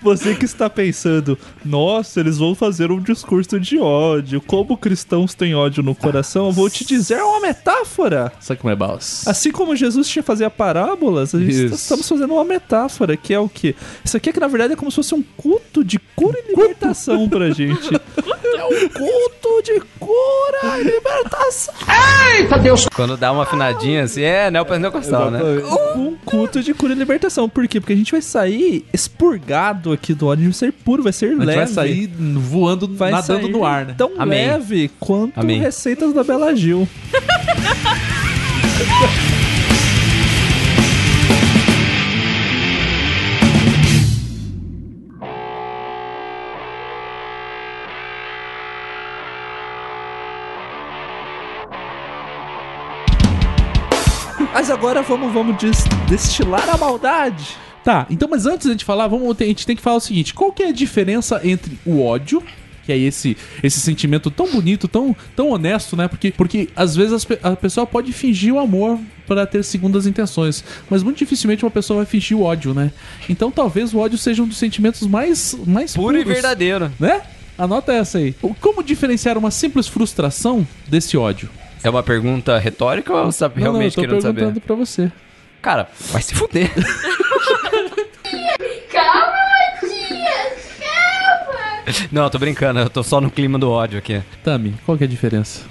Você 0.01 0.33
que 0.33 0.45
está 0.45 0.69
pensando, 0.69 1.37
nossa, 1.63 2.19
eles 2.19 2.37
vão 2.37 2.55
fazer 2.55 2.89
um 2.91 2.99
discurso 2.99 3.59
de 3.59 3.77
ódio. 3.79 4.41
Como 4.41 4.77
cristãos 4.77 5.33
têm 5.33 5.53
ódio 5.53 5.83
no 5.83 5.93
coração, 5.93 6.38
eu 6.47 6.51
vou 6.51 6.69
te 6.69 6.85
dizer 6.85 7.15
é 7.15 7.23
uma 7.23 7.39
metáfora. 7.39 8.31
Sabe 8.39 8.59
como 8.59 8.71
é 8.71 8.75
baus? 8.75 9.27
Assim 9.27 9.51
como 9.51 9.75
Jesus 9.75 10.07
tinha 10.07 10.23
fazia 10.23 10.49
parábolas, 10.49 11.33
a 11.35 11.39
gente 11.39 11.51
Isso. 11.51 11.63
está- 11.65 11.75
estamos 11.75 12.07
fazendo 12.09 12.33
uma 12.33 12.43
metáfora, 12.43 13.15
que 13.17 13.33
é 13.33 13.39
o 13.39 13.49
quê? 13.49 13.75
Isso 14.03 14.15
aqui 14.17 14.29
é 14.29 14.33
que 14.33 14.39
na 14.39 14.47
verdade 14.47 14.73
é 14.73 14.75
como 14.75 14.91
se 14.91 14.95
fosse 14.95 15.13
um 15.15 15.23
culto 15.37 15.83
de 15.83 15.99
cura 16.15 16.37
e 16.39 16.49
libertação 16.49 17.27
pra 17.29 17.49
gente. 17.51 17.93
é 17.93 18.65
um 18.65 18.89
culto 18.89 19.61
de 19.63 19.79
cura 19.99 20.79
e 20.79 20.83
libertação. 20.83 21.73
Quando 22.95 23.17
dá 23.17 23.31
uma 23.31 23.43
afinadinha 23.43 24.03
assim, 24.03 24.21
é 24.21 24.49
neopentecostal, 24.51 25.31
né? 25.31 25.39
Um 25.95 26.15
culto 26.25 26.61
de 26.61 26.73
cura 26.73 26.93
e 26.93 26.95
libertação. 26.95 27.47
Por 27.49 27.67
quê? 27.67 27.79
Porque 27.79 27.93
a 27.93 27.95
gente 27.95 28.11
vai 28.11 28.21
sair 28.21 28.85
expurgado 28.93 29.91
aqui 29.91 30.13
do 30.13 30.27
ódio, 30.27 30.43
a 30.43 30.45
gente 30.45 30.59
vai 30.59 30.69
ser 30.71 30.73
puro, 30.73 31.03
vai 31.03 31.13
ser 31.13 31.25
A 31.27 31.29
gente 31.29 31.45
leve. 31.45 31.57
vai 31.57 31.67
sair 31.67 32.07
voando, 32.07 32.87
vai 32.87 33.11
nadando 33.11 33.41
sair 33.43 33.51
no 33.51 33.65
ar, 33.65 33.85
né? 33.85 33.95
Tão 33.97 34.11
Amém. 34.17 34.47
leve 34.47 34.91
quanto 34.99 35.39
Amém. 35.39 35.59
receitas 35.59 36.13
da 36.13 36.23
Bela 36.29 36.55
Gil. 36.55 36.87
Mas 54.53 54.69
agora 54.69 55.01
vamos, 55.01 55.31
vamos 55.31 55.57
des- 55.57 55.83
destilar 56.07 56.69
a 56.69 56.77
maldade. 56.77 57.57
Tá, 57.83 58.05
então, 58.09 58.27
mas 58.29 58.45
antes 58.45 58.67
da 58.67 58.73
gente 58.73 58.83
falar, 58.85 59.07
vamos, 59.07 59.35
a 59.39 59.43
gente 59.43 59.65
tem 59.65 59.75
que 59.75 59.81
falar 59.81 59.97
o 59.97 60.01
seguinte: 60.01 60.33
qual 60.33 60.51
que 60.51 60.63
é 60.63 60.67
a 60.69 60.71
diferença 60.73 61.39
entre 61.43 61.77
o 61.85 62.01
ódio, 62.03 62.43
que 62.89 62.93
é 62.93 62.97
esse, 62.97 63.37
esse 63.61 63.79
sentimento 63.79 64.31
tão 64.31 64.49
bonito, 64.49 64.87
tão, 64.87 65.15
tão 65.35 65.49
honesto, 65.49 65.95
né? 65.95 66.07
Porque, 66.07 66.31
porque 66.31 66.69
às 66.75 66.95
vezes 66.95 67.27
a 67.43 67.55
pessoa 67.55 67.85
pode 67.85 68.11
fingir 68.11 68.51
o 68.51 68.57
amor 68.57 68.97
para 69.27 69.45
ter 69.45 69.63
segundas 69.63 70.07
intenções, 70.07 70.63
mas 70.89 71.03
muito 71.03 71.17
dificilmente 71.17 71.63
uma 71.63 71.69
pessoa 71.69 71.97
vai 71.97 72.07
fingir 72.07 72.35
o 72.35 72.41
ódio, 72.41 72.73
né? 72.73 72.91
Então 73.29 73.51
talvez 73.51 73.93
o 73.93 73.99
ódio 73.99 74.17
seja 74.17 74.41
um 74.41 74.47
dos 74.47 74.57
sentimentos 74.57 75.05
mais, 75.05 75.55
mais 75.67 75.93
Puro 75.93 76.17
e 76.17 76.23
puros, 76.23 76.33
verdadeiro. 76.33 76.91
Né? 76.99 77.21
Anota 77.55 77.93
essa 77.93 78.17
aí. 78.17 78.33
Como 78.59 78.81
diferenciar 78.81 79.37
uma 79.37 79.51
simples 79.51 79.87
frustração 79.87 80.67
desse 80.87 81.15
ódio? 81.15 81.47
É 81.83 81.91
uma 81.91 82.01
pergunta 82.01 82.57
retórica 82.57 83.13
ou 83.13 83.31
você 83.31 83.47
tá 83.47 83.49
Não, 83.49 83.55
não, 83.55 83.59
eu 83.59 83.71
realmente 83.71 83.93
tô 83.93 84.01
querendo 84.01 84.21
perguntando 84.23 84.47
saber? 84.47 84.61
pra 84.61 84.75
você. 84.75 85.11
Cara, 85.61 85.87
vai 86.11 86.23
se 86.23 86.33
fuder. 86.33 86.71
Calma. 88.91 89.38
Não, 92.11 92.23
eu 92.23 92.29
tô 92.29 92.37
brincando, 92.39 92.79
eu 92.79 92.89
tô 92.89 93.03
só 93.03 93.19
no 93.21 93.29
clima 93.31 93.57
do 93.57 93.69
ódio 93.69 93.97
aqui. 93.99 94.21
Tami, 94.43 94.75
qual 94.85 94.97
que 94.97 95.03
é 95.03 95.07
a 95.07 95.09
diferença? 95.09 95.63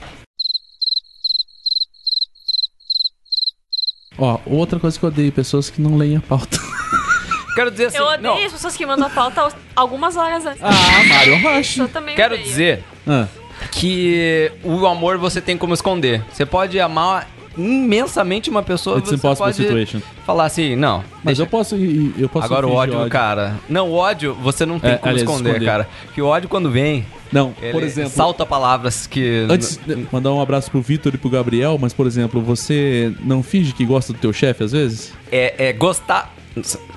Ó, 4.17 4.39
outra 4.47 4.79
coisa 4.81 4.99
que 4.99 5.05
eu 5.05 5.09
odeio, 5.09 5.31
pessoas 5.33 5.71
que 5.71 5.81
não 5.81 5.97
leem 5.97 6.17
a 6.17 6.21
pauta. 6.21 6.59
Quero 7.55 7.71
dizer 7.71 7.87
assim, 7.87 7.99
Eu 7.99 8.05
odeio 8.07 8.23
não, 8.23 8.45
as 8.47 8.53
pessoas 8.53 8.77
que 8.77 8.87
mandam 8.87 9.07
a 9.07 9.11
pauta 9.11 9.49
algumas 9.75 10.17
horas 10.17 10.47
antes. 10.47 10.63
Ah, 10.63 11.05
Mário 11.09 11.41
Rocha. 11.43 11.83
Eu 11.83 11.89
também 11.89 12.15
quero 12.15 12.35
odeio. 12.35 12.49
dizer 12.49 12.85
Ah, 13.05 13.27
que 13.73 14.53
o 14.63 14.87
amor 14.87 15.19
você 15.19 15.41
tem 15.41 15.59
como 15.59 15.75
esconder. 15.75 16.23
Você 16.33 16.47
pode 16.47 16.79
amar 16.79 17.29
imensamente 17.59 18.49
uma 18.51 18.63
pessoa, 18.63 18.99
It's 18.99 19.11
você 19.11 19.17
pode 19.19 19.57
situation. 19.57 20.01
falar 20.25 20.45
assim, 20.47 20.77
não, 20.77 20.99
Mas 21.25 21.37
deixa- 21.39 21.43
eu 21.43 21.47
posso 21.47 21.77
ir- 21.77 22.15
eu 22.19 22.29
posso 22.29 22.47
Agora 22.47 22.67
o 22.67 22.71
fingir 22.71 22.97
ódio, 22.97 23.11
cara. 23.11 23.57
Não, 23.69 23.89
o 23.91 23.95
ódio 23.95 24.35
você 24.35 24.65
não 24.65 24.79
tem 24.79 24.93
É, 24.93 24.97
como 24.97 25.11
aliás, 25.11 25.29
esconder, 25.29 25.51
esconder. 25.51 25.67
cara. 25.67 25.89
Que 26.15 26.23
o 26.23 26.27
ódio 26.27 26.49
quando 26.49 26.71
vem, 26.71 27.05
Não, 27.33 27.53
ele 27.61 27.73
por 27.73 27.83
exemplo, 27.83 28.11
salta 28.11 28.47
palavras 28.47 29.07
que 29.07 29.47
antes 29.51 29.79
mandar 30.13 30.33
um 30.33 30.41
abraço 30.41 30.71
pro 30.71 30.81
Vitor 30.81 31.15
e 31.15 31.19
pro 31.19 31.29
Gabriel, 31.29 31.77
mas 31.81 31.93
por 31.93 32.07
exemplo, 32.07 32.41
você 32.41 33.13
não 33.23 33.43
finge 33.43 33.73
que 33.73 33.85
gosta 33.85 34.13
do 34.13 34.19
teu 34.19 34.33
chefe 34.33 34.65
às 34.65 34.73
vezes? 34.73 35.13
é, 35.31 35.69
é 35.69 35.73
gostar, 35.73 36.35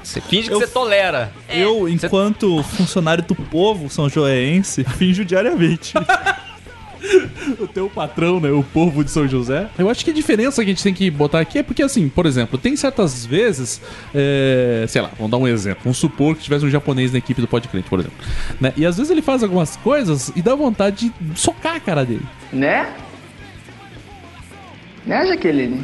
você 0.04 0.22
finge 0.22 0.48
que 0.48 0.54
Eu- 0.54 0.60
você 0.60 0.68
tolera. 0.68 1.32
Eu, 1.50 1.88
enquanto 1.90 2.64
funcionário 2.64 3.24
do 3.24 3.36
povo 3.36 3.90
são 3.90 4.08
joense, 4.10 4.84
finjo 4.84 5.26
diariamente. 5.26 5.94
o 7.60 7.68
teu 7.68 7.90
patrão, 7.90 8.40
né? 8.40 8.52
O 8.52 8.64
povo 8.64 9.04
de 9.04 9.12
São 9.12 9.28
José. 9.28 9.70
Eu 9.78 9.90
acho 9.90 10.04
que 10.04 10.12
a 10.12 10.14
diferença 10.14 10.64
que 10.64 10.70
a 10.70 10.74
gente 10.74 10.84
tem 10.84 10.94
que 10.94 11.10
botar 11.10 11.40
aqui 11.40 11.60
é 11.60 11.64
porque, 11.64 11.82
assim, 11.82 12.08
por 12.08 12.26
exemplo, 12.26 12.58
tem 12.58 12.76
certas 12.76 13.26
vezes, 13.26 13.82
é, 14.14 14.86
sei 14.88 15.02
lá, 15.02 15.12
vamos 15.18 15.32
dar 15.32 15.38
um 15.38 15.48
exemplo. 15.48 15.82
Vamos 15.84 15.98
supor 15.98 16.36
que 16.36 16.44
tivesse 16.44 16.66
um 16.66 16.70
japonês 16.70 17.12
na 17.12 17.18
equipe 17.18 17.42
do 17.42 17.48
Podcrente, 17.48 17.90
por 17.90 18.00
exemplo. 18.00 18.18
Né? 18.60 18.74
E 18.78 18.86
às 18.86 18.98
vezes 18.98 19.12
ele 19.12 19.22
faz 19.22 19.44
algumas 19.44 19.76
coisas 19.78 20.32
e 20.36 20.42
dá 20.42 20.56
vontade 20.56 21.12
de 21.20 21.40
socar 21.40 21.76
a 21.76 21.80
cara 21.80 22.06
dele. 22.06 22.26
Né? 22.52 22.94
Né, 25.06 25.26
Jaqueline? 25.26 25.84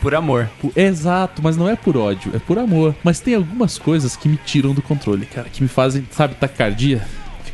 Por 0.00 0.14
amor. 0.14 0.48
Exato, 0.76 1.42
mas 1.42 1.56
não 1.56 1.68
é 1.68 1.74
por 1.74 1.96
ódio, 1.96 2.30
é 2.34 2.38
por 2.38 2.58
amor. 2.58 2.94
Mas 3.02 3.20
tem 3.20 3.34
algumas 3.34 3.78
coisas 3.78 4.16
que 4.16 4.28
me 4.28 4.36
tiram 4.36 4.72
do 4.72 4.80
controle, 4.80 5.26
cara, 5.26 5.48
que 5.48 5.62
me 5.62 5.68
fazem, 5.68 6.06
sabe, 6.10 6.34
taquicardia. 6.36 7.06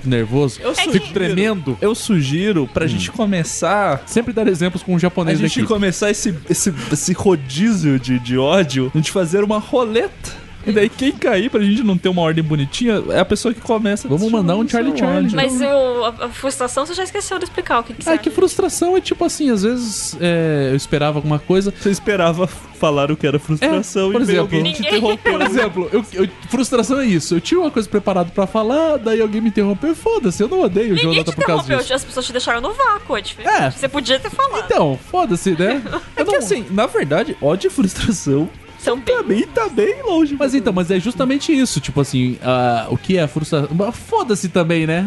Fico 0.05 0.09
nervoso, 0.11 0.61
Eu 0.63 0.75
fico 0.75 0.93
sugiro- 0.93 1.13
tremendo. 1.15 1.79
Eu 1.81 1.95
sugiro 1.95 2.69
pra 2.73 2.87
gente 2.87 3.11
começar. 3.11 4.03
Sempre 4.07 4.33
dar 4.33 4.47
exemplos 4.47 4.83
com 4.83 4.93
um 4.93 4.97
A 4.97 4.99
japonês 4.99 5.39
da 5.39 5.47
gente 5.47 5.61
equipe. 5.61 5.73
começar 5.73 6.11
esse, 6.11 6.35
esse, 6.49 6.73
esse 6.93 7.13
rodízio 7.13 7.99
de, 7.99 8.19
de 8.19 8.37
ódio, 8.37 8.91
a 8.95 8.99
gente 8.99 9.11
fazer 9.11 9.43
uma 9.43 9.59
roleta. 9.59 10.44
E 10.67 10.73
daí 10.73 10.89
quem 10.89 11.13
cair 11.13 11.51
pra 11.51 11.61
gente 11.61 11.83
não 11.83 11.97
ter 11.99 12.09
uma 12.09 12.23
ordem 12.23 12.43
bonitinha 12.43 13.03
é 13.11 13.21
a 13.21 13.25
pessoa 13.25 13.53
que 13.53 13.61
começa. 13.61 14.09
Vamos 14.09 14.31
mandar 14.31 14.57
um 14.57 14.67
Charlie 14.69 14.97
Charlie. 14.97 15.35
Mas 15.35 15.61
eu, 15.61 16.05
a, 16.05 16.09
a 16.25 16.29
frustração 16.29 16.87
você 16.87 16.95
já 16.95 17.05
esqueceu 17.05 17.39
de 17.39 17.45
explicar 17.45 17.81
o 17.81 17.83
que, 17.85 17.95
que 17.95 18.03
você 18.05 18.11
É 18.11 18.19
que 18.19 18.31
frustração 18.31 18.97
é 18.97 19.01
tipo 19.01 19.25
assim, 19.25 19.51
às 19.51 19.63
vezes 19.63 20.17
é, 20.21 20.69
eu 20.71 20.77
esperava 20.77 21.19
alguma 21.19 21.39
coisa. 21.39 21.73
Você 21.79 21.91
esperava 21.91 22.47
falar 22.47 23.11
o 23.11 23.17
que 23.17 23.27
era 23.27 23.39
frustração 23.39 24.09
É, 24.09 24.13
por 24.13 24.21
e 24.21 24.25
exemplo. 24.25 24.41
alguém 24.43 24.63
te 24.73 24.83
Ninguém- 24.83 24.97
interrompeu. 24.99 25.33
Por 25.39 25.43
exemplo, 25.43 25.89
eu, 25.93 26.05
eu- 26.13 26.29
frustração 26.49 27.01
é 27.01 27.07
isso. 27.07 27.35
Eu 27.37 27.41
tinha 27.41 27.61
uma 27.61 27.71
coisa 27.71 27.89
preparada 27.89 28.31
pra 28.31 28.47
falar, 28.47 28.97
daí 28.99 29.21
alguém 29.21 29.41
me 29.41 29.49
interrompeu. 29.49 29.95
Foda-se, 29.95 30.43
eu 30.43 30.49
não 30.49 30.61
odeio 30.63 30.89
o 30.93 30.97
Ninguém 30.97 31.13
Jonathan 31.13 31.31
te 31.33 31.35
por 31.37 31.45
causa 31.45 31.63
interrompeu, 31.63 31.79
disso. 31.83 31.95
as 31.95 32.05
pessoas 32.05 32.27
te 32.27 32.33
deixaram 32.33 32.61
no 32.61 32.73
vácuo, 32.73 33.17
é 33.17 33.21
diferente. 33.21 33.55
É. 33.55 33.71
Você 33.71 33.89
podia 33.89 34.19
ter 34.19 34.31
falado. 34.31 34.65
Então, 34.67 34.99
foda-se, 35.11 35.51
né? 35.53 35.83
É 36.17 36.25
que 36.25 36.37
assim, 36.37 36.65
na 36.71 36.87
verdade, 36.87 37.37
ódio 37.43 37.69
e 37.69 37.71
frustração 37.71 38.49
São 38.85 38.99
bem. 38.99 39.17
também 39.17 39.43
tá 39.47 39.69
bem 39.69 40.03
longe. 40.03 40.37
Mas 40.39 40.55
então, 40.55 40.73
mas 40.73 40.91
é 40.91 41.01
justamente 41.01 41.53
isso. 41.59 41.81
Tipo 41.81 42.01
assim, 42.01 42.39
ah, 42.43 42.87
o 42.91 42.97
que 42.99 43.17
é 43.19 43.27
frustração? 43.27 43.69
Foda-se 43.93 44.49
também, 44.49 44.87
né? 44.87 45.05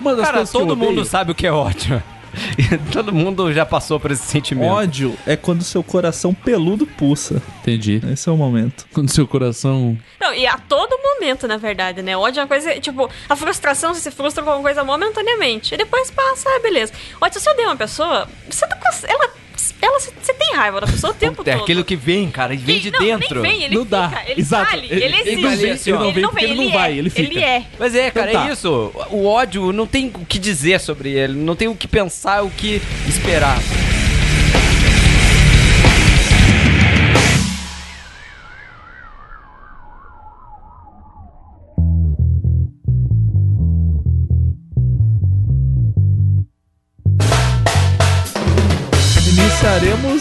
Uma 0.00 0.14
das 0.14 0.24
Cara, 0.26 0.36
coisas 0.38 0.52
todo 0.52 0.76
mundo 0.76 0.90
odeio- 0.90 1.04
sabe 1.04 1.32
o 1.32 1.34
que 1.34 1.46
é 1.46 1.52
ódio. 1.52 2.02
Todo 2.92 3.10
mundo 3.10 3.50
já 3.52 3.64
passou 3.64 3.98
por 3.98 4.10
esse 4.10 4.22
sentimento. 4.22 4.70
Ódio 4.70 5.16
é 5.26 5.34
quando 5.34 5.64
seu 5.64 5.82
coração 5.82 6.34
peludo 6.34 6.86
pulsa. 6.86 7.42
Entendi. 7.62 8.02
Esse 8.12 8.28
é 8.28 8.32
o 8.32 8.36
momento. 8.36 8.86
Quando 8.92 9.10
seu 9.10 9.26
coração. 9.26 9.96
Não, 10.20 10.34
e 10.34 10.46
a 10.46 10.58
todo 10.58 10.96
momento, 11.02 11.48
na 11.48 11.56
verdade, 11.56 12.02
né? 12.02 12.16
Ódio 12.16 12.40
é 12.40 12.42
uma 12.42 12.48
coisa, 12.48 12.78
tipo, 12.80 13.08
a 13.28 13.34
frustração, 13.34 13.94
você 13.94 14.02
se 14.02 14.10
frustra 14.10 14.44
com 14.44 14.50
uma 14.50 14.60
coisa 14.62 14.84
momentaneamente. 14.84 15.74
E 15.74 15.78
depois 15.78 16.10
passa, 16.10 16.48
ah, 16.50 16.60
beleza. 16.60 16.92
Ódio, 17.20 17.40
se 17.40 17.44
você 17.44 17.50
odeia 17.50 17.68
uma 17.68 17.76
pessoa, 17.76 18.28
você 18.48 18.66
tá 18.66 18.76
com. 18.76 19.06
Ela. 19.06 19.37
Ela 19.80 19.98
você 20.00 20.32
tem 20.34 20.54
raiva 20.54 20.80
da 20.80 20.86
pessoa 20.86 21.12
o 21.12 21.14
tempo 21.16 21.42
É 21.42 21.52
todo. 21.52 21.62
aquilo 21.62 21.84
que 21.84 21.94
vem, 21.96 22.30
cara, 22.30 22.52
e 22.54 22.56
vem 22.56 22.78
de 22.80 22.90
não, 22.90 22.98
dentro. 22.98 23.40
Nem 23.42 23.52
vem, 23.52 23.62
ele 23.64 23.74
Não 23.76 23.84
fica, 23.84 23.96
dá. 24.08 24.22
ele 24.26 24.40
Exato. 24.40 24.70
sai, 24.70 24.78
Ele- 24.78 24.86
ele, 25.04 25.04
ele 25.04 25.46
existe. 25.46 25.90
não 25.92 25.98
vem- 26.00 26.10
ele 26.10 26.20
não 26.20 26.30
vem 26.30 26.30
porque 26.30 26.44
ele 26.44 26.54
não 26.54 26.64
é, 26.64 26.72
vai, 26.72 26.98
ele 26.98 27.10
fica. 27.10 27.32
Ele 27.32 27.44
é. 27.44 27.62
Mas 27.78 27.94
é, 27.94 28.10
cara, 28.10 28.30
Então 28.30 28.42
tá. 28.42 28.48
é 28.48 28.52
isso. 28.52 28.92
O 29.10 29.26
ódio 29.26 29.72
não 29.72 29.86
tem 29.86 30.06
o 30.14 30.24
que 30.26 30.38
dizer 30.38 30.80
sobre 30.80 31.10
ele, 31.10 31.34
não 31.34 31.54
tem 31.56 31.68
o 31.68 31.74
que 31.74 31.86
pensar, 31.88 32.42
o 32.44 32.50
que 32.50 32.80
esperar. 33.08 33.58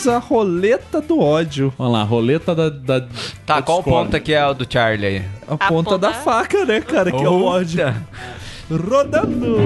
A 0.08 0.18
roleta 0.18 1.00
do 1.02 1.20
ódio. 1.20 1.74
Vamos 1.78 1.94
lá, 1.94 2.04
roleta 2.04 2.54
da. 2.56 2.70
da 2.70 3.02
Tá, 3.46 3.56
da 3.58 3.62
qual 3.62 3.80
Discord. 3.80 4.06
ponta 4.06 4.20
que 4.20 4.34
é 4.34 4.46
o 4.46 4.54
do 4.54 4.66
Charlie 4.72 5.06
aí? 5.08 5.26
A, 5.48 5.54
A 5.54 5.58
ponta, 5.58 5.92
ponta- 5.92 5.98
da 5.98 6.14
faca, 6.14 6.66
né, 6.66 6.82
cara? 6.82 7.12
Que 7.12 7.24
é 7.24 7.30
o 7.30 7.44
ódio. 7.44 7.94
Rodando. 8.70 9.58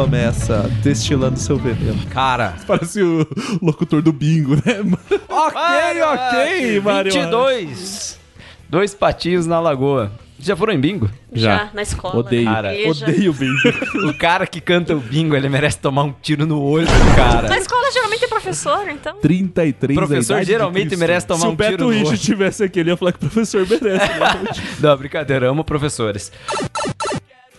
Começa 0.00 0.62
destilando 0.82 1.38
seu 1.38 1.58
veneno. 1.58 2.06
Cara, 2.06 2.54
Parece 2.66 3.02
o 3.02 3.26
locutor 3.60 4.00
do 4.00 4.10
bingo, 4.10 4.56
né? 4.56 4.80
Ok, 5.28 5.60
ok, 6.02 6.80
Mario. 6.80 7.12
22. 7.12 8.18
Dois 8.66 8.94
patinhos 8.94 9.46
na 9.46 9.60
lagoa. 9.60 10.10
Já 10.38 10.56
foram 10.56 10.72
em 10.72 10.80
bingo? 10.80 11.10
Já, 11.30 11.68
na 11.74 11.82
escola. 11.82 12.16
Odeio. 12.16 12.46
Cara. 12.46 12.72
Odeio 12.88 13.34
bingo. 13.34 13.60
O 14.08 14.14
cara 14.14 14.46
que 14.46 14.58
canta 14.58 14.96
o 14.96 15.00
bingo, 15.00 15.36
ele 15.36 15.50
merece 15.50 15.76
tomar 15.78 16.04
um 16.04 16.12
tiro 16.12 16.46
no 16.46 16.62
olho 16.62 16.86
do 16.86 17.14
cara. 17.14 17.46
Na 17.50 17.58
escola 17.58 17.92
geralmente 17.92 18.24
é 18.24 18.28
professor, 18.28 18.88
então. 18.88 19.18
33 19.18 19.98
O 19.98 20.00
professor 20.00 20.42
geralmente 20.42 20.96
merece 20.96 21.24
Se 21.24 21.26
tomar 21.26 21.48
o 21.48 21.52
um 21.52 21.56
tiro 21.56 21.70
Beto 21.72 21.84
no 21.84 21.90
Rich 21.90 22.08
olho. 22.08 22.18
tivesse 22.18 22.64
aqui, 22.64 22.80
ele 22.80 22.88
ia 22.88 22.96
falar 22.96 23.12
que 23.12 23.18
o 23.18 23.28
professor 23.28 23.66
merece. 23.68 23.84
né? 24.18 24.44
Não, 24.80 24.96
brincadeira, 24.96 25.50
amo 25.50 25.62
professores. 25.62 26.32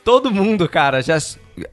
Todo 0.04 0.32
mundo, 0.32 0.68
cara, 0.68 1.04
já 1.04 1.20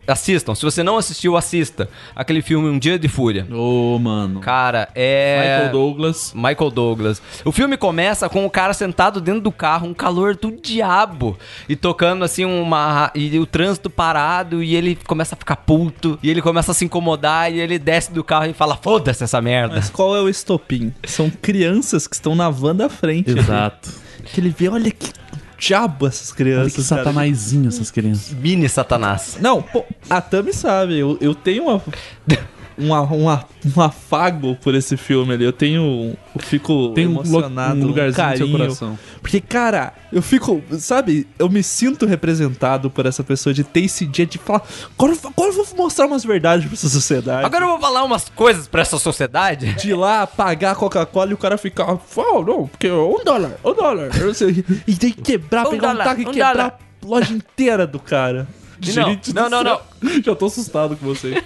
assistam. 0.06 0.54
Se 0.54 0.62
você 0.62 0.82
não 0.82 0.96
assistiu, 0.96 1.36
assista. 1.36 1.88
Aquele 2.14 2.42
filme 2.42 2.68
Um 2.68 2.78
Dia 2.78 2.98
de 2.98 3.08
Fúria. 3.08 3.46
Ô, 3.50 3.98
mano. 3.98 4.40
Cara, 4.40 4.88
é. 4.94 5.40
Michael 5.40 5.72
Douglas. 5.72 6.32
Michael 6.34 6.70
Douglas. 6.70 7.22
O 7.44 7.52
filme 7.52 7.76
começa 7.76 8.28
com 8.28 8.44
o 8.44 8.50
cara 8.50 8.72
sentado 8.72 9.20
dentro 9.20 9.40
do 9.40 9.52
carro, 9.52 9.86
um 9.88 9.94
calor 9.94 10.36
do 10.36 10.50
diabo, 10.50 11.36
e 11.68 11.76
tocando 11.76 12.24
assim 12.24 12.44
uma. 12.44 13.10
E 13.14 13.38
o 13.38 13.46
trânsito 13.46 13.90
parado, 13.90 14.62
e 14.62 14.74
ele 14.74 14.96
começa 15.06 15.34
a 15.34 15.38
ficar 15.38 15.56
puto, 15.56 16.18
e 16.22 16.30
ele 16.30 16.42
começa 16.42 16.72
a 16.72 16.74
se 16.74 16.84
incomodar, 16.84 17.52
e 17.52 17.60
ele 17.60 17.78
desce 17.78 18.12
do 18.12 18.24
carro 18.24 18.46
e 18.46 18.52
fala: 18.52 18.76
Foda-se 18.76 19.24
essa 19.24 19.40
merda. 19.40 19.76
Mas 19.76 19.90
qual 19.90 20.16
é 20.16 20.20
o 20.20 20.28
estopim? 20.28 20.92
São 21.04 21.30
crianças 21.30 22.06
que 22.06 22.14
estão 22.14 22.34
na 22.34 22.50
van 22.50 22.74
da 22.74 22.88
frente. 22.88 23.30
Exato. 23.30 23.90
Que 24.24 24.40
ele 24.40 24.54
vê, 24.56 24.68
olha 24.68 24.90
que 24.90 25.10
diabo 25.59 26.07
essas 26.07 26.29
Olha 26.31 26.37
crianças. 26.37 26.73
que 26.85 26.88
cara. 26.88 27.05
satanazinho 27.05 27.68
essas 27.68 27.90
crianças. 27.90 28.33
Mini 28.33 28.68
Satanás. 28.68 29.37
Não, 29.40 29.61
pô, 29.61 29.85
a 30.09 30.21
Tami 30.21 30.53
sabe, 30.53 30.99
eu, 30.99 31.18
eu 31.21 31.35
tenho 31.35 31.64
uma, 31.64 31.83
uma, 32.78 33.00
uma- 33.02 33.44
um 33.76 33.80
afago 33.80 34.56
por 34.56 34.74
esse 34.74 34.96
filme 34.96 35.34
ali. 35.34 35.44
Eu 35.44 35.52
tenho. 35.52 36.16
Eu 36.34 36.40
fico 36.42 36.90
Tem 36.94 37.06
um, 37.06 37.14
lo- 37.14 37.20
emocionado, 37.24 37.80
um 37.80 37.86
lugarzinho 37.86 38.26
no 38.28 38.36
seu 38.36 38.46
carinho. 38.46 38.58
coração. 38.58 38.98
Porque, 39.20 39.40
cara, 39.40 39.92
eu 40.12 40.22
fico, 40.22 40.62
sabe, 40.78 41.26
eu 41.38 41.48
me 41.50 41.62
sinto 41.62 42.06
representado 42.06 42.88
por 42.90 43.04
essa 43.06 43.22
pessoa 43.24 43.52
de 43.52 43.64
ter 43.64 43.80
esse 43.80 44.06
dia 44.06 44.24
de 44.24 44.38
falar. 44.38 44.62
Agora, 44.96 45.12
agora 45.24 45.50
eu 45.50 45.64
vou 45.64 45.76
mostrar 45.76 46.06
umas 46.06 46.24
verdades 46.24 46.64
pra 46.66 46.74
essa 46.74 46.88
sociedade. 46.88 47.44
Agora 47.46 47.64
eu 47.64 47.68
vou 47.70 47.80
falar 47.80 48.04
umas 48.04 48.28
coisas 48.28 48.68
pra 48.68 48.82
essa 48.82 48.98
sociedade. 48.98 49.74
de 49.80 49.92
lá 49.94 50.26
pagar 50.26 50.72
a 50.72 50.74
Coca-Cola 50.74 51.30
e 51.30 51.34
o 51.34 51.38
cara 51.38 51.58
ficar, 51.58 51.86
oh, 52.16 52.42
não, 52.42 52.66
porque 52.68 52.90
um 52.90 53.22
dólar, 53.24 53.52
um 53.64 53.74
dólar. 53.74 54.10
eu 54.18 54.26
não 54.28 54.34
sei. 54.34 54.64
E 54.86 54.94
tem 54.94 55.10
que 55.12 55.20
quebrar, 55.22 55.66
Um 55.66 55.70
pegar 55.70 55.88
dólar, 55.92 56.04
um 56.04 56.08
taco 56.08 56.20
e 56.20 56.26
um 56.26 56.30
quebrar 56.32 56.52
dólar. 56.54 56.78
a 57.02 57.06
loja 57.06 57.32
inteira 57.34 57.86
do 57.86 57.98
cara. 57.98 58.46
Não, 58.80 58.92
Gente 58.92 59.34
não, 59.34 59.50
não, 59.50 59.62
céu. 59.64 59.82
Já 60.24 60.36
tô 60.36 60.46
assustado 60.46 60.96
com 60.96 61.04
você. 61.04 61.42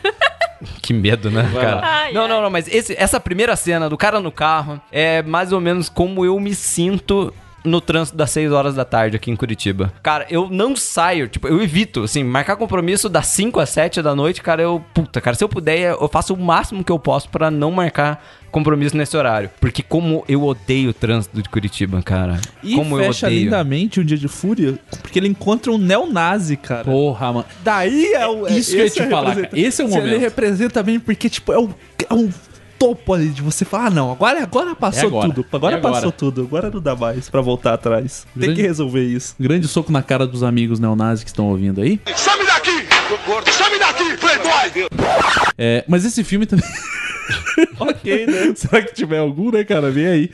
Que 0.82 0.92
medo, 0.92 1.30
né, 1.30 1.48
cara? 1.52 1.80
Ai, 1.82 2.12
não, 2.12 2.26
não, 2.28 2.42
não, 2.42 2.50
mas 2.50 2.66
esse- 2.68 2.94
essa 2.98 3.18
primeira 3.20 3.54
cena 3.56 3.88
do 3.88 3.96
cara 3.96 4.20
no 4.20 4.32
carro 4.32 4.80
é 4.90 5.22
mais 5.22 5.52
ou 5.52 5.60
menos 5.60 5.88
como 5.88 6.24
eu 6.24 6.38
me 6.40 6.54
sinto 6.54 7.32
no 7.64 7.80
trânsito 7.80 8.16
das 8.16 8.30
6 8.32 8.50
horas 8.50 8.74
da 8.74 8.84
tarde 8.84 9.16
aqui 9.16 9.30
em 9.30 9.36
Curitiba. 9.36 9.92
Cara, 10.02 10.26
eu 10.28 10.48
não 10.50 10.74
saio, 10.74 11.28
tipo, 11.28 11.46
eu 11.46 11.62
evito, 11.62 12.02
assim, 12.02 12.24
marcar 12.24 12.56
compromisso 12.56 13.08
das 13.08 13.26
5 13.28 13.60
às 13.60 13.68
7 13.70 14.02
da 14.02 14.16
noite, 14.16 14.42
cara, 14.42 14.60
eu, 14.62 14.84
puta, 14.92 15.20
cara, 15.20 15.36
se 15.36 15.44
eu 15.44 15.48
puder, 15.48 15.92
eu 15.92 16.08
faço 16.08 16.34
o 16.34 16.36
máximo 16.36 16.82
que 16.82 16.90
eu 16.90 16.98
posso 16.98 17.28
pra 17.28 17.52
não 17.52 17.70
marcar 17.70 18.20
compromisso 18.52 18.96
nesse 18.96 19.16
horário. 19.16 19.50
Porque 19.60 19.82
como 19.82 20.24
eu 20.28 20.44
odeio 20.44 20.90
o 20.90 20.94
trânsito 20.94 21.42
de 21.42 21.48
Curitiba, 21.48 22.00
cara. 22.02 22.38
E 22.62 22.76
como 22.76 22.96
eu 23.00 23.06
fecha 23.06 23.26
odeio. 23.26 23.44
lindamente 23.44 23.98
um 23.98 24.04
dia 24.04 24.16
de 24.18 24.28
fúria, 24.28 24.78
porque 25.00 25.18
ele 25.18 25.26
encontra 25.26 25.72
um 25.72 25.78
neonazi, 25.78 26.56
cara. 26.56 26.84
Porra, 26.84 27.32
mano. 27.32 27.46
Daí 27.64 28.12
é 28.12 28.26
o. 28.26 28.46
Isso 28.46 28.70
que 28.72 28.78
eu 28.78 28.84
ia 28.84 28.90
te 28.90 29.02
é 29.02 29.08
falar, 29.08 29.34
cara. 29.34 29.50
Esse 29.54 29.82
é 29.82 29.84
o 29.84 29.88
Ele 29.88 29.96
momento. 29.96 30.20
representa 30.20 30.82
bem 30.82 31.00
porque, 31.00 31.28
tipo, 31.28 31.52
é 31.52 31.58
um, 31.58 31.70
é 32.08 32.14
um 32.14 32.30
topo 32.78 33.14
ali 33.14 33.28
de 33.28 33.40
você 33.40 33.64
falar, 33.64 33.86
ah, 33.86 33.90
não, 33.90 34.10
agora, 34.10 34.42
agora 34.42 34.74
passou 34.74 35.04
É 35.04 35.06
agora. 35.06 35.28
tudo. 35.32 35.46
Agora 35.52 35.74
É 35.76 35.78
agora. 35.78 35.94
passou 35.94 36.12
tudo. 36.12 36.42
Agora 36.42 36.68
não 36.70 36.80
dá 36.80 36.94
mais 36.96 37.30
pra 37.30 37.40
voltar 37.40 37.74
atrás. 37.74 38.26
Tem 38.34 38.42
Grande- 38.42 38.60
que 38.60 38.62
resolver 38.66 39.04
isso. 39.04 39.34
Grande 39.38 39.68
soco 39.68 39.90
na 39.92 40.02
cara 40.02 40.26
dos 40.26 40.42
amigos 40.42 40.78
neonazis 40.80 41.22
que 41.24 41.30
estão 41.30 41.46
ouvindo 41.46 41.80
aí. 41.80 42.00
Some 42.16 42.44
daqui! 42.44 42.72
Some 43.52 43.78
daqui, 43.78 44.16
playboy! 44.16 44.88
É, 45.56 45.84
mas 45.88 46.04
esse 46.04 46.22
filme 46.24 46.44
também. 46.46 46.64
ok, 47.78 48.26
né? 48.26 48.52
Será 48.54 48.82
que 48.82 48.94
tiver 48.94 49.18
algum, 49.18 49.50
né, 49.50 49.64
cara? 49.64 49.90
Vem 49.90 50.06
aí. 50.06 50.30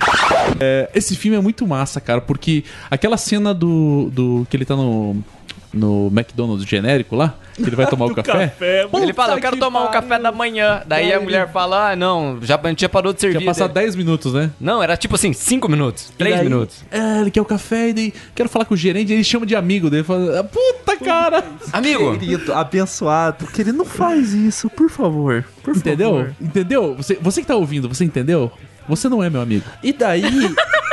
É, 0.61 0.91
esse 0.95 1.17
filme 1.17 1.37
é 1.37 1.41
muito 1.41 1.67
massa, 1.67 2.01
cara, 2.01 2.21
porque 2.21 2.65
aquela 2.91 3.17
cena 3.17 3.55
do. 3.55 4.11
do 4.13 4.47
que 4.49 4.57
ele 4.57 4.65
tá 4.65 4.77
no. 4.77 5.23
No 5.73 6.07
McDonald's 6.09 6.67
genérico 6.67 7.15
lá, 7.15 7.35
que 7.55 7.63
ele 7.63 7.77
vai 7.77 7.87
tomar 7.91 8.07
o 8.07 8.09
Do 8.09 8.15
café. 8.23 8.55
Ele 8.95 9.13
fala, 9.13 9.35
eu 9.35 9.41
quero 9.41 9.57
tomar 9.59 9.85
um 9.85 9.91
café 9.91 10.19
da 10.19 10.33
manhã. 10.33 10.83
Daí 10.87 11.13
a 11.13 11.21
mulher 11.21 11.53
fala, 11.53 11.91
ah, 11.91 11.97
não, 11.97 12.39
já, 12.43 12.59
a 12.63 12.69
gente 12.69 12.81
já 12.81 12.89
parou 12.89 13.13
de 13.13 13.21
servir. 13.21 13.39
Quer 13.41 13.45
passar 13.45 13.69
Daí- 13.69 13.85
10 13.85 13.97
minutos, 13.97 14.33
né? 14.33 14.51
Não, 14.61 14.83
era 14.83 14.97
tipo 14.97 15.15
assim, 15.15 15.33
5 15.33 15.69
minutos, 15.69 16.11
3 16.17 16.35
E 16.35 16.39
daí, 16.39 16.49
minutos. 16.49 16.85
É, 16.91 17.21
ele 17.21 17.31
quer 17.31 17.41
o 17.43 17.45
café 17.45 17.89
e 17.91 17.93
daí 17.93 18.15
quero 18.35 18.49
falar 18.49 18.65
com 18.65 18.73
o 18.75 18.77
gerente, 18.77 19.13
ele 19.13 19.23
chama 19.25 19.45
de 19.45 19.55
amigo 19.55 19.91
dele, 19.91 20.05
fala, 20.05 20.41
"Ah, 20.41 20.45
puta 20.45 20.97
cara! 20.97 21.45
Amigo, 21.73 22.19
Querido, 22.19 22.55
abençoado, 22.55 23.47
que 23.49 23.61
ele 23.61 23.73
não 23.73 23.85
faz 23.85 24.33
isso, 24.33 24.71
por 24.71 24.89
favor. 24.89 25.45
Por 25.63 25.77
Entendeu? 25.77 26.11
favor. 26.11 26.35
Entendeu? 26.41 26.95
Você, 26.97 27.19
você 27.21 27.41
que 27.43 27.47
tá 27.47 27.57
ouvindo, 27.57 27.89
você 27.89 28.05
entendeu? 28.05 28.51
Você 28.89 29.07
não 29.09 29.23
é 29.23 29.29
meu 29.29 29.43
amigo. 29.43 29.65
E 29.83 29.93
daí. 29.93 30.23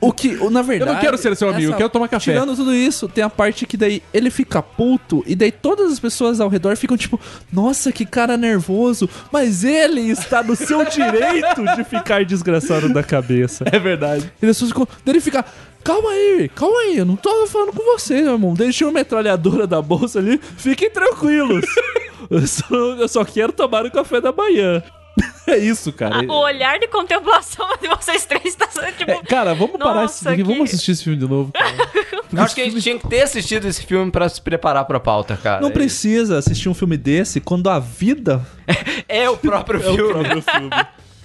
O 0.00 0.12
que, 0.12 0.28
na 0.50 0.62
verdade. 0.62 0.90
Eu 0.90 0.94
não 0.94 1.00
quero 1.00 1.18
ser 1.18 1.36
seu 1.36 1.50
amigo, 1.50 1.72
eu 1.72 1.76
quero 1.76 1.90
tomar 1.90 2.08
café. 2.08 2.32
Tirando 2.32 2.56
tudo 2.56 2.74
isso, 2.74 3.06
tem 3.06 3.22
a 3.22 3.28
parte 3.28 3.66
que 3.66 3.76
daí 3.76 4.02
ele 4.14 4.30
fica 4.30 4.62
puto, 4.62 5.22
e 5.26 5.34
daí 5.34 5.52
todas 5.52 5.92
as 5.92 6.00
pessoas 6.00 6.40
ao 6.40 6.48
redor 6.48 6.74
ficam 6.76 6.96
tipo, 6.96 7.20
nossa, 7.52 7.92
que 7.92 8.06
cara 8.06 8.36
nervoso, 8.36 9.08
mas 9.30 9.62
ele 9.62 10.00
está 10.10 10.42
no 10.42 10.56
seu 10.56 10.84
direito 10.86 11.64
de 11.76 11.84
ficar 11.84 12.24
desgraçado 12.24 12.88
da 12.92 13.02
cabeça. 13.02 13.64
É 13.70 13.78
verdade. 13.78 14.32
E 14.40 14.46
as 14.46 14.56
pessoas 14.56 14.70
ficam. 14.70 14.88
Daí 15.04 15.12
ele 15.14 15.20
fica. 15.20 15.44
Calma 15.82 16.10
aí, 16.10 16.50
calma 16.54 16.78
aí, 16.80 16.98
eu 16.98 17.06
não 17.06 17.16
tô 17.16 17.46
falando 17.46 17.72
com 17.72 17.82
você, 17.82 18.20
meu 18.20 18.32
irmão. 18.32 18.52
Deixa 18.52 18.84
uma 18.84 18.92
metralhadora 18.92 19.66
da 19.66 19.80
bolsa 19.80 20.18
ali, 20.18 20.38
fiquem 20.56 20.90
tranquilos. 20.90 21.64
eu, 22.28 22.46
só, 22.46 22.74
eu 22.74 23.08
só 23.08 23.24
quero 23.24 23.52
tomar 23.52 23.86
o 23.86 23.90
café 23.90 24.20
da 24.20 24.30
manhã. 24.30 24.82
É 25.46 25.56
isso, 25.58 25.92
cara. 25.92 26.20
O 26.30 26.42
olhar 26.44 26.78
de 26.78 26.86
contemplação 26.86 27.66
de 27.82 27.88
vocês 27.88 28.24
três 28.24 28.54
tá 28.54 28.68
sendo 28.70 28.92
tipo. 28.92 29.10
É, 29.10 29.20
cara, 29.22 29.52
vamos 29.52 29.78
parar 29.78 30.04
esse 30.04 30.24
Nossa, 30.24 30.36
que- 30.36 30.44
vamos 30.44 30.68
assistir 30.70 30.92
esse 30.92 31.02
filme 31.02 31.18
de 31.18 31.26
novo. 31.26 31.50
cara. 31.52 31.74
eu 32.32 32.42
acho 32.42 32.54
que 32.54 32.60
a 32.60 32.64
gente 32.64 32.80
tinha 32.80 32.96
que 32.96 33.08
ter 33.08 33.22
assistido 33.22 33.66
esse 33.66 33.84
filme 33.84 34.12
pra 34.12 34.28
se 34.28 34.40
preparar 34.40 34.84
pra 34.84 35.00
pauta, 35.00 35.36
cara. 35.36 35.60
Não 35.60 35.72
precisa 35.72 36.38
assistir 36.38 36.68
um 36.68 36.74
filme 36.74 36.96
desse 36.96 37.40
quando 37.40 37.68
a 37.68 37.80
vida 37.80 38.46
É 39.08 39.28
o 39.28 39.36
próprio 39.36 39.82
é 39.82 39.88
o 39.90 39.94
filme. 39.96 40.12
próprio 40.12 40.42
filme. 40.42 40.70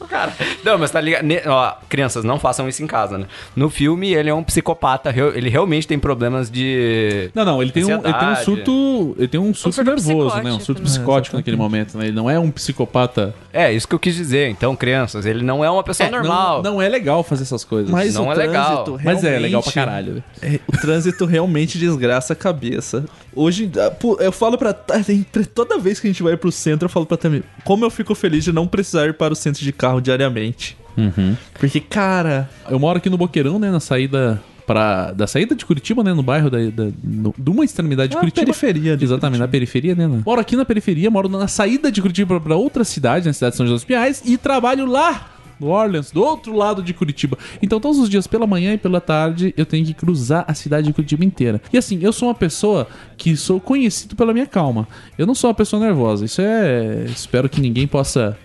Cara, 0.10 0.32
não, 0.64 0.78
mas 0.78 0.92
tá 0.92 1.00
ligado? 1.02 1.24
Ne- 1.24 1.42
Ó, 1.48 1.74
crianças, 1.90 2.24
não 2.24 2.38
façam 2.38 2.68
isso 2.70 2.84
em 2.84 2.88
casa, 2.88 3.18
né? 3.18 3.26
No 3.56 3.70
filme, 3.70 4.14
ele 4.14 4.30
é 4.30 4.34
um 4.34 4.44
psicopata, 4.44 5.10
reu- 5.10 5.36
ele 5.36 5.50
realmente 5.50 5.88
tem 5.88 5.98
problemas 5.98 6.50
de. 6.50 7.32
Não, 7.34 7.44
não, 7.46 7.62
ele 7.62 7.72
tem, 7.72 7.86
um, 7.86 7.90
ele 8.04 8.14
tem 8.14 8.28
um 8.30 8.36
surto. 8.36 9.16
Ele 9.18 9.28
tem 9.28 9.40
um 9.40 9.54
surto 9.54 9.76
surto 9.76 9.90
nervoso, 9.92 10.36
né? 10.42 10.52
Um 10.52 10.60
surto 10.60 10.82
né? 10.82 10.88
psicótico 10.88 11.38
naquele 11.38 11.58
momento, 11.58 11.98
né? 11.98 12.06
Ele 12.08 12.16
não 12.16 12.30
é 12.30 12.38
um 12.38 12.52
psicopata. 12.52 13.34
É, 13.52 13.72
isso 13.72 13.88
que 13.88 13.96
eu 13.96 14.00
quis 14.00 14.16
dizer. 14.16 14.50
Então, 14.50 14.76
crianças, 14.76 15.26
ele 15.26 15.44
não 15.44 15.64
é 15.64 15.70
uma 15.70 15.84
pessoa 15.84 16.08
É, 16.08 16.12
normal. 16.12 16.62
Não, 16.62 16.74
não 16.74 16.82
é 16.82 16.90
legal 16.90 17.24
fazer 17.24 17.44
essas 17.44 17.64
coisas. 17.64 17.90
Mas 17.90 18.14
Não 18.16 18.28
o 18.28 18.32
é 18.32 18.36
legal. 18.36 18.84
trânsito 18.84 19.02
Mas 19.06 19.24
é 19.24 19.40
legal 19.40 19.64
pra 19.64 19.72
caralho. 19.72 20.24
É, 20.42 20.60
o 20.68 20.72
trânsito 20.74 21.26
realmente 21.26 21.78
desgraça 21.78 22.34
a 22.34 22.36
cabeça. 22.36 23.06
Hoje, 23.34 23.70
ah, 23.78 23.92
eu 24.20 24.32
falo 24.32 24.58
pra. 24.58 24.76
entre- 25.10 25.46
Toda 25.46 25.78
vez 25.78 26.00
que 26.00 26.08
a 26.08 26.10
gente 26.10 26.22
vai 26.24 26.36
pro 26.38 26.52
centro, 26.52 26.86
eu 26.86 26.90
falo 26.90 27.06
pra 27.06 27.18
Tami, 27.18 27.44
como 27.64 27.84
eu 27.86 27.90
fico 27.90 28.14
feliz 28.14 28.44
de 28.44 28.52
não 28.52 28.68
precisar 28.68 29.08
ir 29.08 29.14
para 29.14 29.34
o 29.34 29.36
centro 29.36 29.62
de 29.64 29.72
carro 29.86 30.02
diariamente. 30.02 30.76
Uhum. 30.98 31.36
Porque, 31.60 31.80
cara. 31.80 32.50
Eu 32.70 32.80
moro 32.80 32.98
aqui 32.98 33.10
no 33.10 33.18
Boqueirão, 33.18 33.60
né? 33.60 33.70
Na 33.70 33.80
saída. 33.80 34.42
Pra, 34.66 35.12
da 35.12 35.28
saída 35.28 35.54
de 35.54 35.64
Curitiba, 35.64 36.04
né? 36.04 36.12
No 36.12 36.24
bairro 36.24 36.50
da, 36.50 36.58
da, 36.58 36.88
no- 37.04 37.36
de 37.38 37.50
uma 37.52 37.64
extremidade 37.64 38.10
de 38.14 38.18
Curitiba. 38.18 38.46
periferia 38.48 38.98
de 38.98 39.04
Exatamente, 39.06 39.40
na 39.40 39.48
periferia, 39.48 39.94
né? 39.94 40.08
Moro 40.26 40.42
aqui 40.42 40.56
na 40.56 40.66
periferia, 40.66 41.12
moro 41.12 41.30
na 41.30 41.48
saída 41.48 41.92
de 41.92 42.02
Curitiba 42.02 42.42
pra 42.42 42.56
outra 42.56 42.84
cidade, 42.84 43.28
na 43.28 43.34
cidade 43.34 43.52
de 43.52 43.58
São 43.58 43.68
José 43.68 43.76
dos 43.76 43.84
Pinhais, 43.84 44.24
e 44.26 44.38
trabalho 44.38 44.88
lá, 44.88 45.30
no 45.60 45.68
Orleans, 45.68 46.10
do 46.10 46.24
outro 46.24 46.56
lado 46.56 46.82
de 46.82 46.96
Curitiba. 46.96 47.38
Então, 47.62 47.80
todos 47.80 48.00
os 48.00 48.10
dias, 48.10 48.26
pela 48.26 48.48
manhã 48.48 48.74
e 48.74 48.78
pela 48.80 49.00
tarde, 49.00 49.54
eu 49.56 49.68
tenho 49.68 49.86
que 49.86 49.94
cruzar 49.94 50.44
a 50.48 50.56
cidade 50.56 50.88
de 50.88 50.94
Curitiba 50.94 51.24
inteira. 51.24 51.62
E 51.72 51.78
assim, 51.78 52.00
eu 52.02 52.12
sou 52.12 52.28
uma 52.30 52.34
pessoa 52.34 52.88
que 53.16 53.38
sou 53.38 53.60
conhecido 53.62 54.16
pela 54.16 54.34
minha 54.34 54.48
calma. 54.48 54.88
Eu 55.16 55.28
não 55.28 55.36
sou 55.36 55.48
uma 55.52 55.54
pessoa 55.56 55.80
nervosa. 55.80 56.26
Isso 56.26 56.42
é. 56.42 57.06
Espero 57.06 57.48
que 57.48 57.62
ninguém 57.62 57.86
possa 57.86 58.36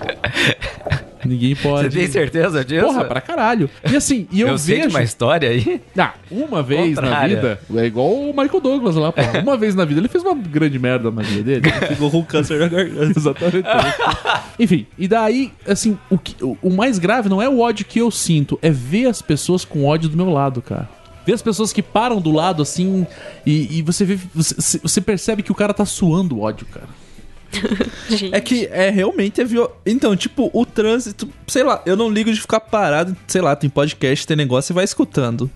Ninguém 1.26 1.54
pode. 1.56 1.90
Você 1.90 1.98
tem 1.98 2.06
certeza 2.06 2.64
disso? 2.64 2.86
Porra, 2.86 3.04
pra 3.04 3.20
caralho. 3.20 3.68
E 3.90 3.96
assim, 3.96 4.26
e 4.30 4.40
eu, 4.40 4.48
eu 4.48 4.58
sei 4.58 4.76
de 4.76 4.82
vejo... 4.82 4.96
uma 4.96 5.02
história 5.02 5.50
aí. 5.50 5.80
Ah, 5.98 6.14
uma 6.30 6.62
vez 6.62 6.94
na 6.94 7.02
Contrária. 7.02 7.36
vida, 7.36 7.60
é 7.74 7.86
igual 7.86 8.12
o 8.12 8.28
Michael 8.28 8.60
Douglas 8.60 8.94
lá, 8.94 9.12
pô. 9.12 9.20
Uma 9.42 9.56
vez 9.56 9.74
na 9.74 9.84
vida 9.84 10.00
ele 10.00 10.08
fez 10.08 10.22
uma 10.22 10.34
grande 10.34 10.78
merda 10.78 11.10
na 11.10 11.22
vida 11.22 11.42
dele. 11.42 11.72
Ficou 11.88 12.10
com 12.10 12.24
câncer 12.24 12.60
na 12.60 12.68
garganta. 12.68 13.12
Exatamente. 13.18 13.68
Enfim, 14.58 14.86
e 14.96 15.08
daí, 15.08 15.52
assim, 15.66 15.98
o, 16.08 16.18
que, 16.18 16.42
o, 16.42 16.56
o 16.62 16.70
mais 16.70 16.98
grave 16.98 17.28
não 17.28 17.42
é 17.42 17.48
o 17.48 17.60
ódio 17.60 17.84
que 17.84 17.98
eu 17.98 18.10
sinto, 18.10 18.58
é 18.62 18.70
ver 18.70 19.06
as 19.06 19.20
pessoas 19.20 19.64
com 19.64 19.84
ódio 19.84 20.08
do 20.08 20.16
meu 20.16 20.30
lado, 20.30 20.62
cara. 20.62 20.88
Ver 21.26 21.32
as 21.32 21.42
pessoas 21.42 21.72
que 21.72 21.82
param 21.82 22.20
do 22.20 22.30
lado, 22.30 22.62
assim, 22.62 23.04
e, 23.44 23.78
e 23.78 23.82
você 23.82 24.04
vê. 24.04 24.16
Você, 24.32 24.78
você 24.78 25.00
percebe 25.00 25.42
que 25.42 25.50
o 25.50 25.54
cara 25.56 25.74
tá 25.74 25.84
suando 25.84 26.40
ódio, 26.40 26.66
cara. 26.66 26.86
É 28.32 28.40
que 28.40 28.66
é 28.70 28.90
realmente 28.90 29.40
é 29.40 29.44
viol... 29.44 29.80
Então, 29.84 30.14
tipo, 30.16 30.50
o 30.52 30.64
trânsito, 30.64 31.28
sei 31.46 31.62
lá, 31.64 31.82
eu 31.86 31.96
não 31.96 32.08
ligo 32.10 32.32
de 32.32 32.40
ficar 32.40 32.60
parado, 32.60 33.16
sei 33.26 33.40
lá, 33.40 33.56
tem 33.56 33.68
podcast, 33.70 34.26
tem 34.26 34.36
negócio 34.36 34.72
e 34.72 34.74
vai 34.74 34.84
escutando. 34.84 35.50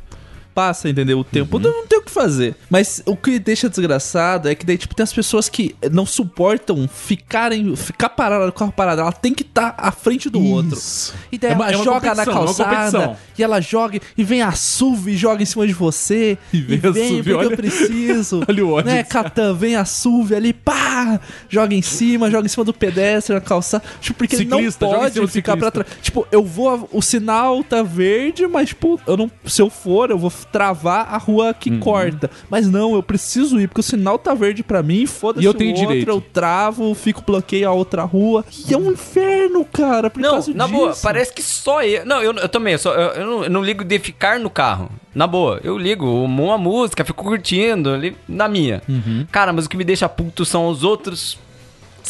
Passa, 0.54 0.88
entendeu? 0.88 1.20
O 1.20 1.24
tempo, 1.24 1.56
Uhum. 1.58 1.62
não, 1.62 1.70
não 1.70 1.86
tem 1.86 1.99
que 2.10 2.14
fazer. 2.14 2.54
Mas 2.68 3.02
o 3.06 3.16
que 3.16 3.38
deixa 3.38 3.68
desgraçado 3.68 4.48
é 4.48 4.54
que 4.54 4.66
daí, 4.66 4.76
tipo, 4.76 4.94
tem 4.94 5.04
as 5.04 5.12
pessoas 5.12 5.48
que 5.48 5.74
não 5.90 6.04
suportam 6.04 6.88
ficarem, 6.88 7.74
ficar 7.76 8.08
parado, 8.10 8.46
o 8.48 8.52
carro 8.52 8.72
parado. 8.72 9.00
Ela 9.00 9.12
tem 9.12 9.32
que 9.34 9.42
estar 9.42 9.74
à 9.78 9.90
frente 9.90 10.28
do 10.28 10.42
outro. 10.44 10.76
Isso. 10.76 11.14
E 11.32 11.38
daí 11.38 11.52
É 11.52 11.54
uma- 11.54 11.70
ela 11.70 11.80
é 11.80 11.84
joga 11.84 12.14
na 12.14 12.22
é 12.22 12.26
calçada 12.26 13.18
e 13.38 13.42
ela 13.42 13.60
joga 13.60 14.00
e 14.16 14.24
vem 14.24 14.42
a 14.42 14.52
SUV 14.52 15.12
e 15.12 15.16
joga 15.16 15.42
em 15.42 15.46
cima 15.46 15.66
de 15.66 15.72
você. 15.72 16.36
E 16.52 16.58
E 16.58 16.60
vem 16.62 16.78
vem, 16.78 16.88
a 17.04 17.08
SUV, 17.08 17.16
porque 17.22 17.32
olha- 17.34 17.46
eu 17.52 17.56
preciso. 17.56 18.40
olha 18.48 18.66
o 18.66 18.72
ódio 18.72 18.90
Né, 18.92 19.02
Catan, 19.04 19.54
vem 19.54 19.76
a 19.76 19.84
SUV 19.84 20.34
ali, 20.34 20.52
pá! 20.52 21.20
Joga 21.48 21.74
em 21.74 21.82
cima, 21.82 22.30
joga 22.30 22.46
em 22.46 22.48
cima 22.48 22.64
do 22.64 22.72
pedestre, 22.74 23.34
na 23.34 23.40
calçada. 23.40 23.82
Tipo, 24.00 24.18
porque 24.18 24.36
Ciclista, 24.36 24.84
não 24.86 24.92
pode 25.00 25.26
ficar 25.28 25.56
pra 25.56 25.70
trás. 25.70 25.88
Tipo, 26.02 26.26
eu 26.30 26.44
vou, 26.44 26.88
o 26.92 27.00
sinal 27.00 27.62
tá 27.64 27.82
verde, 27.82 28.46
mas, 28.46 28.68
tipo, 28.70 29.00
eu 29.06 29.16
não, 29.16 29.30
se 29.46 29.62
eu 29.62 29.70
for, 29.70 30.10
eu 30.10 30.18
vou 30.18 30.30
travar 30.52 31.06
a 31.12 31.16
rua 31.16 31.54
que 31.54 31.70
Uhum. 31.70 31.80
corta. 31.80 31.99
Mas 32.48 32.68
não, 32.68 32.94
eu 32.94 33.02
preciso 33.02 33.60
ir, 33.60 33.68
porque 33.68 33.80
o 33.80 33.84
sinal 33.84 34.18
tá 34.18 34.34
verde 34.34 34.62
pra 34.62 34.82
mim, 34.82 35.06
foda-se 35.06 35.42
E 35.44 35.46
eu 35.46 35.50
o 35.52 35.54
tenho 35.54 35.70
outro, 35.70 35.86
direito. 35.88 36.08
eu 36.08 36.20
travo, 36.20 36.94
fico, 36.94 37.22
bloqueio 37.26 37.68
a 37.68 37.72
outra 37.72 38.02
rua. 38.04 38.44
E 38.68 38.72
é 38.74 38.76
um 38.76 38.92
inferno, 38.92 39.64
cara, 39.64 40.08
por 40.10 40.20
Não, 40.20 40.30
causa 40.32 40.52
na 40.54 40.66
disso. 40.66 40.76
boa, 40.78 40.96
parece 41.02 41.32
que 41.32 41.42
só 41.42 41.82
eu. 41.82 42.04
Não, 42.06 42.22
eu, 42.22 42.32
eu 42.34 42.48
também, 42.48 42.72
eu, 42.74 42.78
só, 42.78 42.92
eu, 42.94 43.10
eu 43.12 43.26
não, 43.26 43.44
eu 43.44 43.50
não 43.50 43.62
ligo 43.62 43.84
de 43.84 43.98
ficar 43.98 44.38
no 44.38 44.50
carro. 44.50 44.90
Na 45.14 45.26
boa, 45.26 45.60
eu 45.64 45.76
ligo 45.76 46.06
uma 46.06 46.56
música, 46.56 47.04
fico 47.04 47.24
curtindo 47.24 47.90
ali 47.90 48.16
na 48.28 48.48
minha. 48.48 48.80
Uhum. 48.88 49.26
Cara, 49.30 49.52
mas 49.52 49.66
o 49.66 49.68
que 49.68 49.76
me 49.76 49.84
deixa 49.84 50.08
puto 50.08 50.44
são 50.44 50.68
os 50.68 50.84
outros 50.84 51.36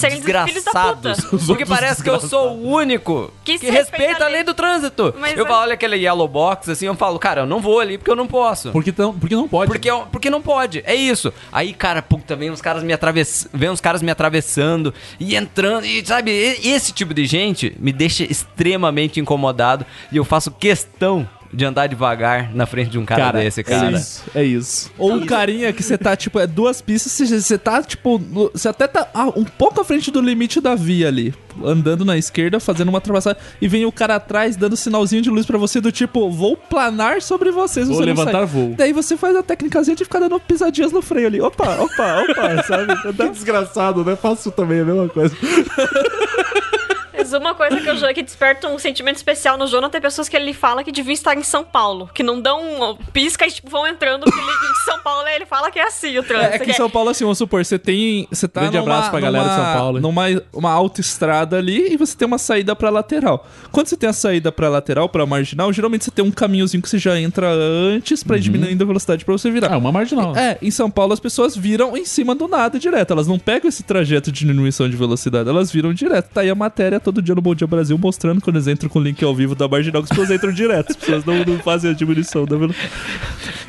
Serem 0.00 0.22
filhos 0.22 0.64
da 0.64 0.72
puta. 0.72 1.10
desgraçados. 1.12 1.44
Porque 1.46 1.66
parece 1.66 2.02
que 2.02 2.10
eu 2.10 2.20
sou 2.20 2.50
o 2.56 2.68
único 2.68 3.32
Que 3.44 3.58
que, 3.58 3.70
respeita 3.70 4.24
a 4.24 4.26
a 4.26 4.30
lei 4.30 4.42
do 4.42 4.54
trânsito. 4.54 5.14
Mas 5.18 5.36
eu 5.36 5.44
é- 5.44 5.48
falo, 5.48 5.62
olha 5.62 5.74
aquele 5.74 5.96
yellow 5.96 6.26
box, 6.28 6.70
assim, 6.70 6.86
eu 6.86 6.94
falo, 6.94 7.18
cara, 7.18 7.42
eu 7.42 7.46
não 7.46 7.60
vou 7.60 7.80
ali 7.80 7.98
porque 7.98 8.10
eu 8.10 8.16
não 8.16 8.26
posso. 8.26 8.70
Porque, 8.70 8.92
tão, 8.92 9.12
porque 9.18 9.34
não 9.34 9.48
pode. 9.48 9.70
Porque, 9.70 9.90
eu- 9.90 10.06
porque 10.12 10.30
não 10.30 10.40
pode, 10.42 10.82
é 10.86 10.94
isso. 10.94 11.32
Aí, 11.52 11.72
cara, 11.72 12.00
puta, 12.02 12.36
vem 12.36 12.50
uns 12.50 12.60
caras 12.60 12.82
me 12.82 12.92
atravessando, 12.92 13.50
vem 13.52 13.70
uns 13.70 13.80
caras 13.80 14.02
me 14.02 14.10
atravessando 14.10 14.92
e 15.18 15.34
entrando, 15.36 15.84
e 15.84 16.04
sabe, 16.04 16.30
esse 16.30 16.92
tipo 16.92 17.12
de 17.14 17.24
gente 17.26 17.76
me 17.78 17.92
deixa 17.92 18.24
extremamente 18.24 19.18
incomodado 19.20 19.84
e 20.12 20.16
eu 20.16 20.24
faço 20.24 20.50
questão 20.50 21.28
de 21.52 21.64
andar 21.64 21.88
devagar 21.88 22.54
na 22.54 22.64
frente 22.64 22.90
de 22.90 22.98
um 22.98 23.04
cara, 23.04 23.40
desse, 23.40 23.62
cara. 23.64 23.88
É 23.88 23.92
isso. 23.92 24.22
É 24.34 24.44
isso. 24.44 24.90
Ou 24.96 25.12
um 25.12 25.26
carinha 25.26 25.72
que 25.72 25.82
você 25.82 25.98
tá, 25.98 26.14
tipo, 26.14 26.38
é 26.38 26.46
duas 26.46 26.80
pistas, 26.80 27.12
você, 27.12 27.58
tá, 27.58 27.82
tipo, 27.82 28.18
você 28.52 28.68
até 28.68 28.86
tá 28.86 29.08
ah, 29.12 29.26
um 29.36 29.44
pouco 29.44 29.80
à 29.80 29.84
frente 29.84 30.10
do 30.10 30.20
limite 30.20 30.60
da 30.60 30.74
via 30.74 31.08
ali. 31.08 31.34
Andando 31.64 32.04
na 32.04 32.16
esquerda, 32.16 32.60
fazendo 32.60 32.88
uma 32.88 32.98
ultrapassagem, 32.98 33.40
e 33.60 33.66
vem 33.66 33.84
o 33.84 33.90
cara 33.90 34.16
atrás 34.16 34.56
dando 34.56 34.76
sinalzinho 34.76 35.20
de 35.20 35.30
luz 35.30 35.44
pra 35.44 35.58
você 35.58 35.80
do 35.80 35.90
tipo, 35.90 36.30
vou 36.30 36.56
planar 36.56 37.20
sobre 37.20 37.50
vocês. 37.50 37.88
Vou 37.88 37.96
você 37.96 38.04
levantar 38.04 38.44
voo. 38.44 38.74
Daí 38.76 38.92
você 38.92 39.16
faz 39.16 39.34
a 39.36 39.42
técnicazinha 39.42 39.96
de 39.96 40.04
ficar 40.04 40.20
dando 40.20 40.38
pisadinhas 40.38 40.92
no 40.92 41.02
freio 41.02 41.26
ali. 41.26 41.40
Opa, 41.40 41.80
opa, 41.80 42.22
opa, 42.22 42.62
sabe? 42.62 42.96
Que 43.02 43.28
desgraçado, 43.30 44.04
né? 44.04 44.14
Faço 44.14 44.50
também 44.52 44.80
a 44.80 44.84
mesma 44.84 45.08
coisa. 45.08 45.36
Mas 47.30 47.40
uma 47.40 47.54
coisa 47.54 47.80
que, 47.80 47.88
eu, 47.88 47.94
jo- 47.94 48.12
que 48.12 48.22
desperta 48.22 48.66
um 48.68 48.78
sentimento 48.78 49.16
especial 49.16 49.56
no 49.56 49.66
Jonathan 49.66 49.98
é 49.98 50.00
pessoas 50.00 50.28
que 50.28 50.36
ele 50.36 50.52
fala 50.52 50.82
que 50.82 50.90
deviam 50.90 51.12
estar 51.12 51.36
em 51.36 51.42
São 51.44 51.62
Paulo. 51.64 52.10
Que 52.12 52.22
não 52.22 52.40
dão 52.40 52.60
um 52.90 52.96
pisca 53.12 53.46
e 53.46 53.50
tipo, 53.50 53.70
vão 53.70 53.86
entrando. 53.86 54.24
Porque 54.24 54.38
ele, 54.40 54.50
em 54.50 54.74
São 54.84 54.98
Paulo 55.00 55.28
ele 55.28 55.46
fala 55.46 55.70
que 55.70 55.78
é 55.78 55.86
assim 55.86 56.18
o 56.18 56.22
trânsito. 56.22 56.52
É, 56.52 56.56
é 56.56 56.58
que 56.58 56.70
em 56.70 56.74
São 56.74 56.90
Paulo, 56.90 57.10
assim, 57.10 57.24
vamos 57.24 57.38
supor, 57.38 57.64
você 57.64 57.78
tem. 57.78 58.26
Você 58.30 58.48
tá 58.48 58.62
Grande 58.62 58.78
numa, 58.78 58.92
abraço 58.94 59.10
pra 59.10 59.20
galera 59.20 59.48
de 59.48 59.54
São 59.54 59.64
Paulo, 59.74 59.98
hein? 59.98 60.02
Numa 60.02 60.24
uma 60.52 60.70
autoestrada 60.72 61.56
ali 61.58 61.92
e 61.92 61.96
você 61.96 62.16
tem 62.16 62.26
uma 62.26 62.38
saída 62.38 62.74
pra 62.74 62.90
lateral. 62.90 63.46
Quando 63.70 63.86
você 63.86 63.96
tem 63.96 64.08
a 64.08 64.12
saída 64.12 64.50
pra 64.50 64.68
lateral, 64.68 65.08
pra 65.08 65.24
marginal, 65.24 65.72
geralmente 65.72 66.04
você 66.04 66.10
tem 66.10 66.24
um 66.24 66.30
caminhozinho 66.30 66.82
que 66.82 66.88
você 66.88 66.98
já 66.98 67.18
entra 67.20 67.48
antes 67.52 68.24
pra 68.24 68.36
ir 68.36 68.40
diminuindo 68.40 68.82
a 68.82 68.86
velocidade 68.86 69.24
pra 69.24 69.32
você 69.32 69.50
virar. 69.50 69.72
Ah, 69.72 69.78
uma 69.78 69.92
marginal. 69.92 70.36
É, 70.36 70.58
em 70.60 70.70
São 70.70 70.90
Paulo 70.90 71.12
as 71.12 71.20
pessoas 71.20 71.56
viram 71.56 71.96
em 71.96 72.04
cima 72.04 72.34
do 72.34 72.48
nada 72.48 72.78
direto. 72.78 73.12
Elas 73.12 73.26
não 73.28 73.38
pegam 73.38 73.68
esse 73.68 73.82
trajeto 73.82 74.32
de 74.32 74.40
diminuição 74.40 74.88
de 74.88 74.96
velocidade, 74.96 75.48
elas 75.48 75.70
viram 75.70 75.92
direto. 75.94 76.28
Tá 76.30 76.40
aí 76.40 76.50
a 76.50 76.54
matéria 76.54 76.98
todo 76.98 77.19
dia 77.22 77.34
no 77.34 77.40
Bom 77.40 77.54
Dia 77.54 77.66
Brasil 77.66 77.96
mostrando 77.98 78.40
quando 78.40 78.56
eles 78.56 78.66
entram 78.66 78.88
com 78.88 78.98
o 78.98 79.02
link 79.02 79.22
ao 79.24 79.34
vivo 79.34 79.54
da 79.54 79.68
marginal 79.68 80.02
que 80.02 80.06
as 80.06 80.10
pessoas 80.10 80.30
entram 80.30 80.52
direto. 80.52 80.90
As 80.90 80.96
pessoas 80.96 81.24
não, 81.24 81.44
não 81.44 81.58
fazem 81.58 81.90
a 81.90 81.94
diminuição 81.94 82.44
da 82.44 82.56
velocidade. 82.56 82.90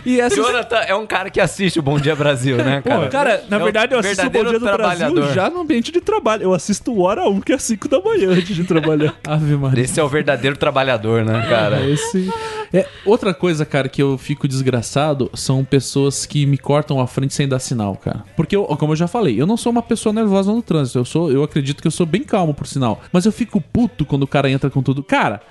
E 0.06 0.20
essa 0.20 0.36
Jonathan 0.36 0.78
é 0.78 0.96
um 0.96 1.06
cara 1.06 1.30
que 1.30 1.40
assiste 1.40 1.80
o 1.80 1.82
Bom 1.82 2.00
Dia 2.00 2.16
Brasil, 2.16 2.58
né, 2.58 2.82
cara? 2.82 3.08
Cara, 3.10 3.44
na 3.50 3.58
É 3.58 3.64
verdade 3.64 3.94
eu 3.94 4.00
assisto 4.00 4.26
o 4.26 4.30
Bom 4.30 4.44
Dia 4.44 4.60
do 4.60 4.66
Brasil 4.66 5.34
já 5.34 5.50
no 5.50 5.62
ambiente 5.62 5.92
de 5.92 6.02
trabalho. 6.02 6.44
Eu 6.44 6.54
assisto 6.54 7.00
hora 7.00 7.28
1, 7.28 7.42
que 7.42 7.54
é 7.54 7.58
5 7.58 7.88
da 7.88 8.00
manhã 8.00 8.32
antes 8.32 8.56
de 8.56 8.64
trabalhar. 8.64 9.16
Ave 9.28 9.56
Maria. 9.56 9.84
Esse 9.84 10.00
é 10.00 10.04
o 10.04 10.08
verdadeiro 10.08 10.58
trabalhador, 10.58 11.24
né, 11.24 11.46
cara? 11.48 11.88
Esse... 11.88 12.30
É, 12.74 12.88
outra 13.06 13.34
coisa, 13.34 13.66
cara, 13.66 13.90
que 13.90 14.02
eu 14.02 14.18
fico 14.18 14.48
desgraçado 14.48 15.30
são 15.34 15.64
pessoas 15.64 16.26
que 16.26 16.46
me 16.46 16.58
cortam 16.58 17.00
a 17.02 17.08
frente 17.08 17.34
sem 17.34 17.48
dar 17.48 17.60
sinal, 17.60 17.96
cara. 17.98 18.24
Porque, 18.36 18.56
eu, 18.56 18.64
como 18.64 18.94
eu 18.94 18.96
já 18.96 19.08
falei, 19.08 19.40
eu 19.40 19.46
não 19.46 19.58
sou 19.58 19.72
uma 19.72 19.82
pessoa 19.82 20.14
nervosa 20.14 20.52
no 20.52 20.62
trânsito. 20.62 20.98
Eu 21.00 21.06
sou, 21.06 21.32
eu 21.32 21.44
acredito 21.44 21.82
que 21.82 21.88
eu 21.88 21.92
sou 21.92 22.06
bem 22.06 22.24
calmo, 22.24 22.54
por 22.54 22.66
sinal. 22.66 23.02
Mas 23.12 23.26
eu 23.26 23.32
fico 23.32 23.41
puto 23.46 24.06
quando 24.06 24.24
o 24.24 24.28
cara 24.28 24.50
entra 24.50 24.70
com 24.70 24.84
tudo. 24.84 25.04
Cara. 25.04 25.42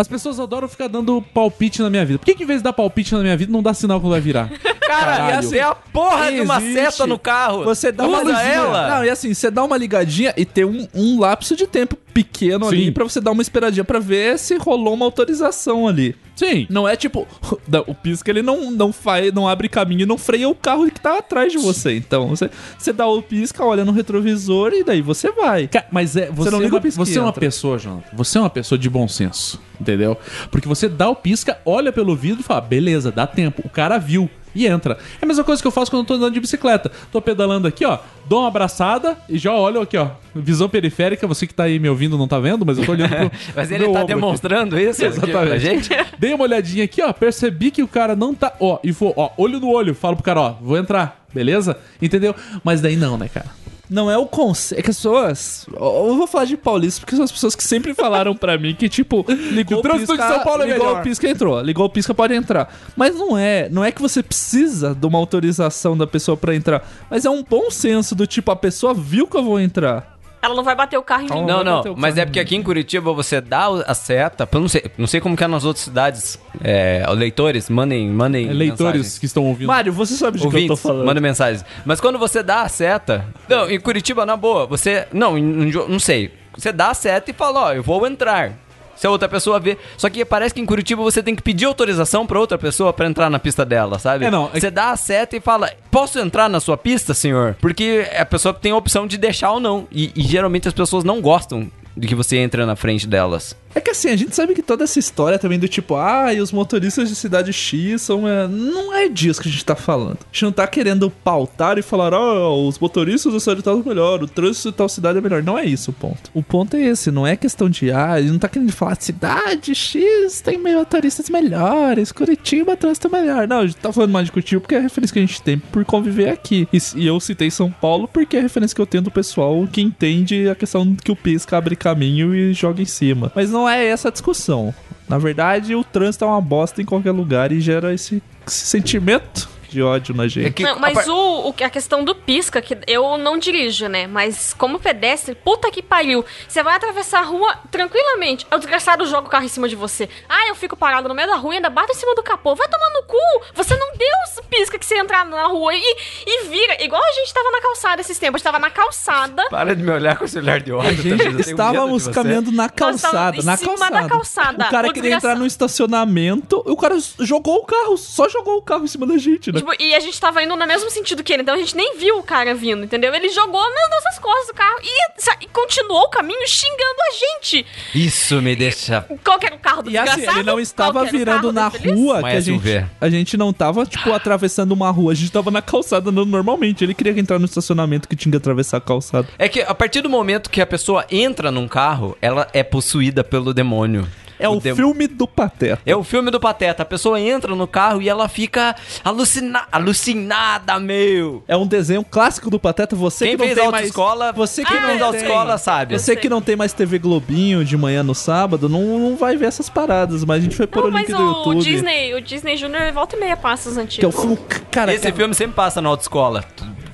As 0.00 0.08
pessoas 0.08 0.40
adoram 0.40 0.66
ficar 0.66 0.88
dando 0.88 1.20
palpite 1.20 1.82
na 1.82 1.90
minha 1.90 2.04
vida. 2.06 2.18
Por 2.18 2.24
que, 2.24 2.34
que 2.34 2.42
em 2.42 2.46
vez 2.46 2.60
de 2.60 2.64
dar 2.64 2.72
palpite 2.72 3.12
na 3.14 3.20
minha 3.20 3.36
vida, 3.36 3.52
não 3.52 3.62
dá 3.62 3.74
sinal 3.74 4.00
quando 4.00 4.12
vai 4.12 4.20
virar? 4.20 4.48
Cara, 4.90 5.04
Caralho. 5.06 5.34
e 5.34 5.38
assim, 5.38 5.56
é 5.56 5.62
a 5.62 5.74
porra 5.74 6.32
de 6.32 6.40
uma 6.40 6.56
Existe. 6.60 6.74
seta 6.80 7.06
no 7.06 7.18
carro. 7.18 7.62
Você 7.64 7.92
dá 7.92 8.06
uma 8.08 8.22
Usa 8.22 8.32
luzinha. 8.32 8.52
ela. 8.52 8.88
Não, 8.96 9.04
e 9.04 9.10
assim, 9.10 9.32
você 9.32 9.48
dá 9.50 9.62
uma 9.62 9.76
ligadinha 9.76 10.34
e 10.36 10.44
tem 10.44 10.64
um, 10.64 10.88
um 10.94 11.20
lapso 11.20 11.54
de 11.54 11.66
tempo 11.66 11.94
pequeno 12.12 12.66
ali 12.66 12.86
Sim. 12.86 12.92
pra 12.92 13.04
você 13.04 13.20
dar 13.20 13.30
uma 13.30 13.40
esperadinha 13.42 13.84
pra 13.84 14.00
ver 14.00 14.36
se 14.36 14.56
rolou 14.56 14.94
uma 14.94 15.04
autorização 15.04 15.86
ali. 15.86 16.16
Sim. 16.34 16.66
Não 16.68 16.88
é 16.88 16.96
tipo, 16.96 17.24
da- 17.68 17.82
o 17.82 17.94
pisca 17.94 18.30
ele 18.30 18.42
não, 18.42 18.70
não 18.72 18.92
faz, 18.92 19.32
não 19.32 19.46
abre 19.46 19.68
caminho 19.68 20.02
e 20.02 20.06
não 20.06 20.18
freia 20.18 20.48
o 20.48 20.54
carro 20.56 20.90
que 20.90 21.00
tá 21.00 21.18
atrás 21.18 21.52
de 21.52 21.58
você. 21.58 21.94
Então, 21.96 22.26
você, 22.26 22.50
você 22.76 22.92
dá 22.92 23.06
o 23.06 23.22
pisca, 23.22 23.64
olha 23.64 23.84
no 23.84 23.92
retrovisor 23.92 24.72
e 24.72 24.82
daí 24.82 25.02
você 25.02 25.30
vai. 25.30 25.68
Mas 25.92 26.16
é, 26.16 26.30
você, 26.32 26.50
não 26.50 26.58
é 26.58 26.62
liga 26.62 26.74
uma, 26.74 26.78
o 26.80 26.82
pisca 26.82 27.04
você 27.04 27.16
é 27.18 27.20
uma 27.20 27.28
entra. 27.28 27.40
pessoa, 27.40 27.78
Jonathan. 27.78 28.08
Você 28.16 28.38
é 28.38 28.40
uma 28.40 28.50
pessoa 28.50 28.76
de 28.78 28.90
bom 28.90 29.06
senso, 29.06 29.60
entendeu? 29.80 30.16
Porque 30.50 30.68
você 30.68 30.88
dá 30.88 31.08
o 31.08 31.16
pisca, 31.16 31.58
olha 31.64 31.92
pelo 31.92 32.14
vidro 32.14 32.40
e 32.40 32.44
fala, 32.44 32.60
beleza, 32.60 33.10
dá 33.10 33.26
tempo. 33.26 33.62
O 33.64 33.68
cara 33.68 33.98
viu 33.98 34.28
e 34.54 34.66
entra. 34.66 34.98
É 35.20 35.24
a 35.24 35.26
mesma 35.26 35.44
coisa 35.44 35.62
que 35.62 35.66
eu 35.66 35.70
faço 35.70 35.90
quando 35.90 36.02
eu 36.02 36.06
tô 36.06 36.14
andando 36.14 36.34
de 36.34 36.40
bicicleta. 36.40 36.90
Tô 37.12 37.20
pedalando 37.20 37.68
aqui, 37.68 37.84
ó, 37.84 37.98
dou 38.28 38.40
uma 38.40 38.48
abraçada 38.48 39.16
e 39.28 39.38
já 39.38 39.52
olho 39.54 39.80
aqui, 39.80 39.96
ó. 39.96 40.08
Visão 40.34 40.68
periférica, 40.68 41.26
você 41.26 41.46
que 41.46 41.54
tá 41.54 41.64
aí 41.64 41.78
me 41.78 41.88
ouvindo 41.88 42.18
não 42.18 42.26
tá 42.26 42.38
vendo, 42.38 42.64
mas 42.66 42.78
eu 42.78 42.84
tô 42.84 42.92
olhando 42.92 43.14
pro. 43.14 43.30
Mas 43.54 43.70
ele 43.70 43.88
tá 43.88 44.00
aqui. 44.00 44.08
demonstrando 44.08 44.78
isso 44.80 45.04
aqui 45.04 45.20
pra 45.20 45.28
Exatamente. 45.44 45.60
gente? 45.60 45.90
Dei 46.18 46.34
uma 46.34 46.44
olhadinha 46.44 46.84
aqui, 46.84 47.02
ó. 47.02 47.12
Percebi 47.12 47.70
que 47.70 47.82
o 47.82 47.88
cara 47.88 48.14
não 48.16 48.34
tá. 48.34 48.52
Ó, 48.60 48.78
e 48.82 48.90
vou, 48.90 49.12
ó, 49.16 49.30
olho 49.36 49.60
no 49.60 49.68
olho. 49.68 49.94
Falo 49.94 50.16
pro 50.16 50.24
cara, 50.24 50.40
ó, 50.40 50.50
vou 50.60 50.76
entrar, 50.76 51.24
beleza? 51.32 51.76
Entendeu? 52.00 52.34
Mas 52.64 52.80
daí 52.80 52.96
não, 52.96 53.16
né, 53.16 53.28
cara? 53.28 53.46
Não 53.90 54.08
é 54.10 54.16
o 54.16 54.24
conceito. 54.24 54.78
É 54.78 54.82
que 54.82 54.90
as 54.90 54.96
pessoas. 54.96 55.66
Eu 55.72 56.16
vou 56.16 56.26
falar 56.28 56.44
de 56.44 56.56
paulista 56.56 57.00
porque 57.00 57.16
são 57.16 57.24
as 57.24 57.32
pessoas 57.32 57.56
que 57.56 57.64
sempre 57.64 57.92
falaram 57.92 58.36
pra 58.36 58.56
mim 58.56 58.74
que, 58.74 58.88
tipo, 58.88 59.26
ligou 59.50 59.78
o 59.78 59.80
o 59.80 59.82
trânsito 59.82 60.12
pisca. 60.12 60.28
de 60.28 60.34
São 60.34 60.44
Paulo 60.44 60.62
é 60.62 60.66
ligou 60.66 60.86
melhor. 60.86 61.00
o 61.00 61.02
pisca 61.02 61.28
entrou. 61.28 61.60
Ligou 61.60 61.86
o 61.86 61.90
pisca 61.90 62.14
pode 62.14 62.32
entrar. 62.34 62.72
Mas 62.96 63.16
não 63.16 63.36
é. 63.36 63.68
Não 63.68 63.84
é 63.84 63.90
que 63.90 64.00
você 64.00 64.22
precisa 64.22 64.94
de 64.94 65.06
uma 65.06 65.18
autorização 65.18 65.96
da 65.98 66.06
pessoa 66.06 66.36
pra 66.36 66.54
entrar. 66.54 66.88
Mas 67.10 67.24
é 67.24 67.30
um 67.30 67.42
bom 67.42 67.68
senso 67.70 68.14
do 68.14 68.26
tipo, 68.26 68.50
a 68.52 68.56
pessoa 68.56 68.94
viu 68.94 69.26
que 69.26 69.36
eu 69.36 69.42
vou 69.42 69.58
entrar. 69.58 70.19
Ela 70.42 70.54
não 70.54 70.64
vai 70.64 70.74
bater 70.74 70.96
o 70.96 71.02
carro 71.02 71.22
em 71.22 71.30
mim. 71.30 71.46
Não, 71.46 71.62
não, 71.62 71.76
bater 71.78 71.90
o 71.90 71.96
mas 71.98 72.16
é 72.16 72.24
porque 72.24 72.40
aqui 72.40 72.56
em 72.56 72.62
Curitiba 72.62 73.12
você 73.12 73.40
dá 73.42 73.66
a 73.86 73.92
seta, 73.94 74.48
não 74.54 74.68
sei, 74.68 74.84
não 74.96 75.06
sei 75.06 75.20
como 75.20 75.36
que 75.36 75.44
é 75.44 75.46
nas 75.46 75.64
outras 75.64 75.84
cidades, 75.84 76.38
é, 76.64 77.04
leitores, 77.14 77.68
mandem, 77.68 78.08
mandem 78.08 78.48
É, 78.48 78.52
leitores 78.52 78.92
mensagens. 78.94 79.18
que 79.18 79.26
estão 79.26 79.44
ouvindo. 79.44 79.68
Mário, 79.68 79.92
você 79.92 80.14
sabe 80.14 80.38
de 80.38 80.42
que 80.42 80.46
eu 80.46 80.50
tô 80.50 80.56
Ouvintes, 80.56 80.80
falando. 80.82 81.04
manda 81.04 81.20
mensagens. 81.20 81.62
Mas 81.84 82.00
quando 82.00 82.18
você 82.18 82.42
dá 82.42 82.62
a 82.62 82.68
seta. 82.68 83.26
Não, 83.48 83.70
em 83.70 83.78
Curitiba, 83.78 84.24
na 84.24 84.36
boa, 84.36 84.66
você. 84.66 85.06
Não, 85.12 85.36
em- 85.36 85.70
não 85.88 85.98
sei. 85.98 86.32
Você 86.56 86.72
dá 86.72 86.88
a 86.90 86.94
seta 86.94 87.30
e 87.30 87.34
fala, 87.34 87.60
ó, 87.66 87.72
eu 87.74 87.82
vou 87.82 88.06
entrar. 88.06 88.52
Se 89.00 89.06
a 89.06 89.10
outra 89.10 89.26
pessoa 89.30 89.58
vê. 89.58 89.78
Só 89.96 90.10
que 90.10 90.26
parece 90.26 90.54
que 90.54 90.60
em 90.60 90.66
Curitiba 90.66 91.02
você 91.02 91.22
tem 91.22 91.34
que 91.34 91.40
pedir 91.40 91.64
autorização 91.64 92.26
pra 92.26 92.38
outra 92.38 92.58
pessoa 92.58 92.92
pra 92.92 93.06
entrar 93.06 93.30
na 93.30 93.38
pista 93.38 93.64
dela, 93.64 93.98
sabe? 93.98 94.26
É, 94.26 94.30
não, 94.30 94.50
é- 94.52 94.60
Você 94.60 94.70
dá 94.70 94.90
a 94.90 94.96
seta 94.96 95.34
e 95.34 95.40
fala: 95.40 95.72
Posso 95.90 96.18
entrar 96.18 96.50
na 96.50 96.60
sua 96.60 96.76
pista, 96.76 97.14
senhor? 97.14 97.56
Porque 97.62 98.06
a 98.14 98.26
pessoa 98.26 98.52
tem 98.52 98.72
a 98.72 98.76
opção 98.76 99.06
de 99.06 99.16
deixar 99.16 99.52
ou 99.52 99.58
não. 99.60 99.88
E, 99.90 100.12
e 100.14 100.20
geralmente 100.20 100.68
as 100.68 100.74
pessoas 100.74 101.02
não 101.02 101.22
gostam 101.22 101.70
de 101.96 102.06
que 102.06 102.14
você 102.14 102.36
entra 102.36 102.66
na 102.66 102.76
frente 102.76 103.06
delas. 103.06 103.56
É 103.74 103.80
que 103.80 103.90
assim, 103.90 104.08
a 104.08 104.16
gente 104.16 104.34
sabe 104.34 104.54
que 104.54 104.62
toda 104.62 104.84
essa 104.84 104.98
história 104.98 105.38
também 105.38 105.58
do 105.58 105.68
tipo, 105.68 105.96
ah, 105.96 106.32
e 106.34 106.40
os 106.40 106.52
motoristas 106.52 107.08
de 107.08 107.14
cidade 107.14 107.52
X 107.52 108.02
são. 108.02 108.26
é, 108.26 108.48
não 108.48 108.94
é 108.94 109.08
disso 109.08 109.40
que 109.40 109.48
a 109.48 109.52
gente 109.52 109.64
tá 109.64 109.76
falando. 109.76 110.18
A 110.20 110.32
gente 110.32 110.44
não 110.44 110.52
tá 110.52 110.66
querendo 110.66 111.10
pautar 111.10 111.78
e 111.78 111.82
falar, 111.82 112.12
ah, 112.12 112.50
os 112.50 112.78
motoristas 112.78 113.32
da 113.32 113.40
cidade 113.40 113.62
tal 113.62 113.78
é 113.78 113.82
melhor, 113.82 114.22
o 114.22 114.28
trânsito 114.28 114.70
de 114.70 114.76
tal 114.76 114.88
cidade 114.88 115.18
é 115.18 115.20
melhor. 115.20 115.42
Não 115.42 115.58
é 115.58 115.64
isso 115.64 115.90
o 115.90 115.94
ponto. 115.94 116.30
O 116.34 116.42
ponto 116.42 116.76
é 116.76 116.80
esse, 116.80 117.10
não 117.10 117.26
é 117.26 117.36
questão 117.36 117.68
de, 117.68 117.90
ah, 117.92 118.18
ele 118.18 118.30
não 118.30 118.38
tá 118.38 118.48
querendo 118.48 118.72
falar 118.72 118.96
cidade 119.00 119.74
X 119.74 120.40
tem 120.40 120.58
motoristas 120.58 121.28
melhores, 121.30 122.12
Curitiba 122.12 122.76
trânsito 122.76 123.08
é 123.08 123.10
melhor. 123.10 123.46
Não, 123.46 123.60
a 123.60 123.66
gente 123.66 123.76
tá 123.76 123.92
falando 123.92 124.10
mais 124.10 124.26
de 124.26 124.32
Curitiba 124.32 124.60
porque 124.60 124.74
é 124.74 124.78
a 124.78 124.82
referência 124.82 125.12
que 125.12 125.18
a 125.18 125.22
gente 125.22 125.42
tem 125.42 125.58
por 125.58 125.84
conviver 125.84 126.28
aqui. 126.28 126.68
E, 126.72 126.78
e 126.96 127.06
eu 127.06 127.18
citei 127.20 127.50
São 127.50 127.70
Paulo 127.70 128.08
porque 128.08 128.36
é 128.36 128.40
a 128.40 128.42
referência 128.42 128.74
que 128.74 128.80
eu 128.80 128.86
tenho 128.86 129.02
do 129.02 129.10
pessoal 129.10 129.66
que 129.70 129.80
entende 129.80 130.48
a 130.48 130.54
questão 130.54 130.94
que 130.94 131.12
o 131.12 131.16
pisca 131.16 131.56
abre 131.56 131.76
caminho 131.76 132.34
e 132.34 132.52
joga 132.52 132.82
em 132.82 132.86
cima. 132.86 133.30
Mas 133.34 133.50
não 133.50 133.59
é 133.68 133.86
essa 133.86 134.08
a 134.08 134.12
discussão. 134.12 134.74
Na 135.08 135.18
verdade, 135.18 135.74
o 135.74 135.82
trânsito 135.82 136.24
é 136.24 136.28
uma 136.28 136.40
bosta 136.40 136.80
em 136.80 136.84
qualquer 136.84 137.10
lugar 137.10 137.50
e 137.50 137.60
gera 137.60 137.92
esse, 137.92 138.22
esse 138.46 138.66
sentimento 138.66 139.48
de 139.70 139.82
ódio 139.82 140.14
na 140.14 140.26
gente. 140.28 140.62
Não, 140.62 140.78
mas 140.78 141.06
o, 141.08 141.48
o- 141.50 141.54
a 141.64 141.70
questão 141.70 142.02
do 142.04 142.14
pisca, 142.14 142.60
que 142.60 142.76
eu 142.86 143.16
não 143.18 143.38
dirijo, 143.38 143.86
né? 143.88 144.06
Mas 144.06 144.52
como 144.54 144.78
pedestre, 144.78 145.34
puta 145.34 145.70
que 145.70 145.82
pariu. 145.82 146.24
Você 146.48 146.62
vai 146.62 146.74
atravessar 146.76 147.20
a 147.20 147.24
rua 147.24 147.56
tranquilamente. 147.70 148.46
O 148.52 148.58
desgraçado 148.58 149.06
joga 149.06 149.26
o 149.28 149.30
carro 149.30 149.44
em 149.44 149.48
cima 149.48 149.68
de 149.68 149.76
você. 149.76 150.08
Ah, 150.28 150.48
eu 150.48 150.54
fico 150.54 150.76
parado 150.76 151.08
no 151.08 151.14
meio 151.14 151.28
da 151.28 151.36
rua 151.36 151.54
e 151.54 151.56
ainda 151.56 151.70
bato 151.70 151.92
em 151.92 151.94
cima 151.94 152.14
do 152.14 152.22
capô. 152.22 152.54
Vai 152.54 152.68
tomar 152.68 152.90
no 152.90 153.02
cu! 153.04 153.16
Você 153.54 153.76
não 153.76 153.92
deu 153.96 154.08
o 154.38 154.42
pisca 154.50 154.78
que 154.78 154.84
você 154.86 154.96
entrar 154.98 155.24
na 155.24 155.44
rua 155.46 155.72
e, 155.74 155.96
e 156.26 156.44
vira. 156.48 156.82
Igual 156.82 157.02
a 157.02 157.12
gente 157.12 157.32
tava 157.32 157.50
na 157.50 157.60
calçada 157.60 158.00
esses 158.00 158.18
tempos. 158.18 158.36
A 158.36 158.38
gente 158.38 158.44
tava 158.52 158.58
na 158.58 158.70
calçada. 158.70 159.44
Para 159.50 159.74
de 159.76 159.82
me 159.82 159.90
olhar 159.92 160.16
com 160.18 160.24
esse 160.24 160.38
olhar 160.38 160.60
de 160.60 160.72
ódio. 160.72 160.90
A 160.90 161.16
gente 161.16 161.40
estávamos 161.50 162.08
caminhando 162.08 162.50
na 162.52 162.68
calçada, 162.68 163.42
na 163.42 163.56
calçada. 163.56 163.90
da 164.02 164.08
calçada. 164.08 164.66
O 164.66 164.70
cara 164.70 164.88
O 164.88 164.92
queria 164.92 165.14
entrar 165.14 165.34
desgraçado- 165.34 165.40
no 165.40 165.46
estacionamento, 165.46 166.62
o 166.66 166.76
cara 166.76 166.96
jogou 167.18 167.56
o 167.58 167.64
carro, 167.64 167.96
só 167.96 168.28
jogou 168.28 168.56
o 168.56 168.62
carro 168.62 168.84
em 168.84 168.86
cima 168.86 169.06
da 169.06 169.16
gente, 169.18 169.52
né? 169.52 169.59
Tipo, 169.60 169.74
e 169.78 169.94
a 169.94 170.00
gente 170.00 170.18
tava 170.18 170.42
indo 170.42 170.56
no 170.56 170.66
mesmo 170.66 170.90
sentido 170.90 171.22
que 171.22 171.32
ele, 171.32 171.42
então 171.42 171.54
a 171.54 171.58
gente 171.58 171.76
nem 171.76 171.98
viu 171.98 172.18
o 172.18 172.22
cara 172.22 172.54
vindo, 172.54 172.82
entendeu? 172.82 173.14
Ele 173.14 173.28
jogou 173.28 173.62
nas 173.62 173.90
nossas 173.90 174.18
costas 174.18 174.46
do 174.46 174.54
carro 174.54 174.78
e, 174.82 175.44
e 175.44 175.46
continuou 175.48 176.04
o 176.04 176.08
caminho 176.08 176.46
xingando 176.46 177.00
a 177.08 177.12
gente. 177.12 177.66
Isso 177.94 178.40
me 178.40 178.56
deixa. 178.56 179.04
Qual 179.22 179.38
que 179.38 179.44
era 179.44 179.54
o 179.54 179.58
carro 179.58 179.82
do 179.82 179.90
E 179.90 179.98
assim, 179.98 180.26
ele 180.28 180.42
não 180.42 180.58
estava 180.58 181.04
virando 181.04 181.52
na 181.52 181.68
rua, 181.68 182.20
que 182.20 182.36
a 182.36 182.40
gente, 182.40 182.86
a 183.00 183.10
gente 183.10 183.36
não 183.36 183.52
tava, 183.52 183.84
tipo, 183.84 184.12
atravessando 184.12 184.72
uma 184.72 184.90
rua, 184.90 185.12
a 185.12 185.14
gente 185.14 185.30
tava 185.30 185.50
na 185.50 185.60
calçada 185.60 186.08
andando 186.08 186.30
normalmente. 186.30 186.82
Ele 186.82 186.94
queria 186.94 187.18
entrar 187.18 187.38
no 187.38 187.44
estacionamento 187.44 188.08
que 188.08 188.16
tinha 188.16 188.30
que 188.30 188.38
atravessar 188.38 188.78
a 188.78 188.80
calçada. 188.80 189.28
É 189.38 189.46
que 189.46 189.60
a 189.60 189.74
partir 189.74 190.00
do 190.00 190.08
momento 190.08 190.48
que 190.48 190.62
a 190.62 190.66
pessoa 190.66 191.04
entra 191.10 191.50
num 191.50 191.68
carro, 191.68 192.16
ela 192.22 192.48
é 192.54 192.62
possuída 192.62 193.22
pelo 193.22 193.52
demônio. 193.52 194.08
É 194.40 194.48
o, 194.48 194.58
dem- 194.60 194.74
filme 194.74 195.06
do 195.06 195.26
Pateta. 195.26 195.80
É 195.84 195.94
o 195.94 196.02
filme 196.02 196.30
do 196.30 196.40
Pateta. 196.40 196.82
A 196.82 196.86
pessoa 196.86 197.20
entra 197.20 197.54
no 197.54 197.66
carro 197.66 198.00
e 198.02 198.08
ela 198.08 198.28
fica 198.28 198.74
alucina... 199.04 199.62
alucinada, 199.70 200.78
meu. 200.80 201.42
É 201.46 201.56
um 201.56 201.66
desenho 201.66 202.04
clássico 202.04 202.50
do 202.50 202.58
Pateta. 202.58 202.96
Você 202.96 203.26
Quem 203.26 203.36
que 203.36 203.38
não 203.38 203.46
fez 203.46 203.58
tem 203.58 203.66
autoescola- 203.66 204.24
mais... 204.26 204.36
Você 204.36 204.64
que 204.64 204.72
quem 204.72 204.80
não 204.80 204.88
tem- 204.88 205.00
autoescola 205.02 205.58
sabe. 205.58 205.98
Você 205.98 206.16
que 206.16 206.28
não 206.28 206.40
tem 206.40 206.56
mais 206.56 206.72
TV 206.72 206.98
Globinho 206.98 207.64
de 207.64 207.76
manhã 207.76 208.02
no 208.02 208.14
sábado, 208.14 208.68
não, 208.68 208.98
não 208.98 209.16
vai 209.16 209.36
ver 209.36 209.46
essas 209.46 209.68
paradas, 209.68 210.24
mas 210.24 210.38
a 210.38 210.42
gente 210.42 210.56
foi 210.56 210.68
Não, 210.74 210.88
o 210.88 210.92
mas 210.92 211.06
link 211.08 211.16
do 211.16 211.22
o 211.22 211.28
YouTube. 211.36 211.62
Disney, 211.64 212.14
o 212.14 212.20
Disney 212.20 212.56
Junior 212.56 212.92
volta 212.92 213.16
e 213.16 213.20
meia 213.20 213.36
passa 213.36 213.68
os 213.68 213.74
Que 213.74 213.80
é 213.80 213.82
o 213.82 213.84
antigos. 214.10 214.20
filme... 214.20 214.38
Cara, 214.70 214.92
Esse 214.94 215.02
cara, 215.04 215.14
filme 215.14 215.34
sempre 215.34 215.54
passa 215.56 215.80
na 215.82 215.88
autoescola. 215.88 216.44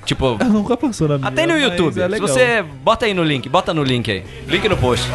Tipo, 0.05 0.37
nunca 0.45 0.77
passou 0.77 1.07
na 1.07 1.17
minha. 1.17 1.27
até 1.29 1.45
no 1.45 1.53
mas 1.53 1.63
YouTube. 1.63 2.01
é 2.01 2.09
Se 2.09 2.19
você. 2.19 2.61
Bota 2.63 3.05
aí 3.05 3.13
no 3.13 3.23
link, 3.23 3.49
bota 3.49 3.73
no 3.73 3.83
link 3.83 4.09
aí. 4.09 4.23
Link 4.47 4.67
no 4.69 4.77
post. 4.77 5.05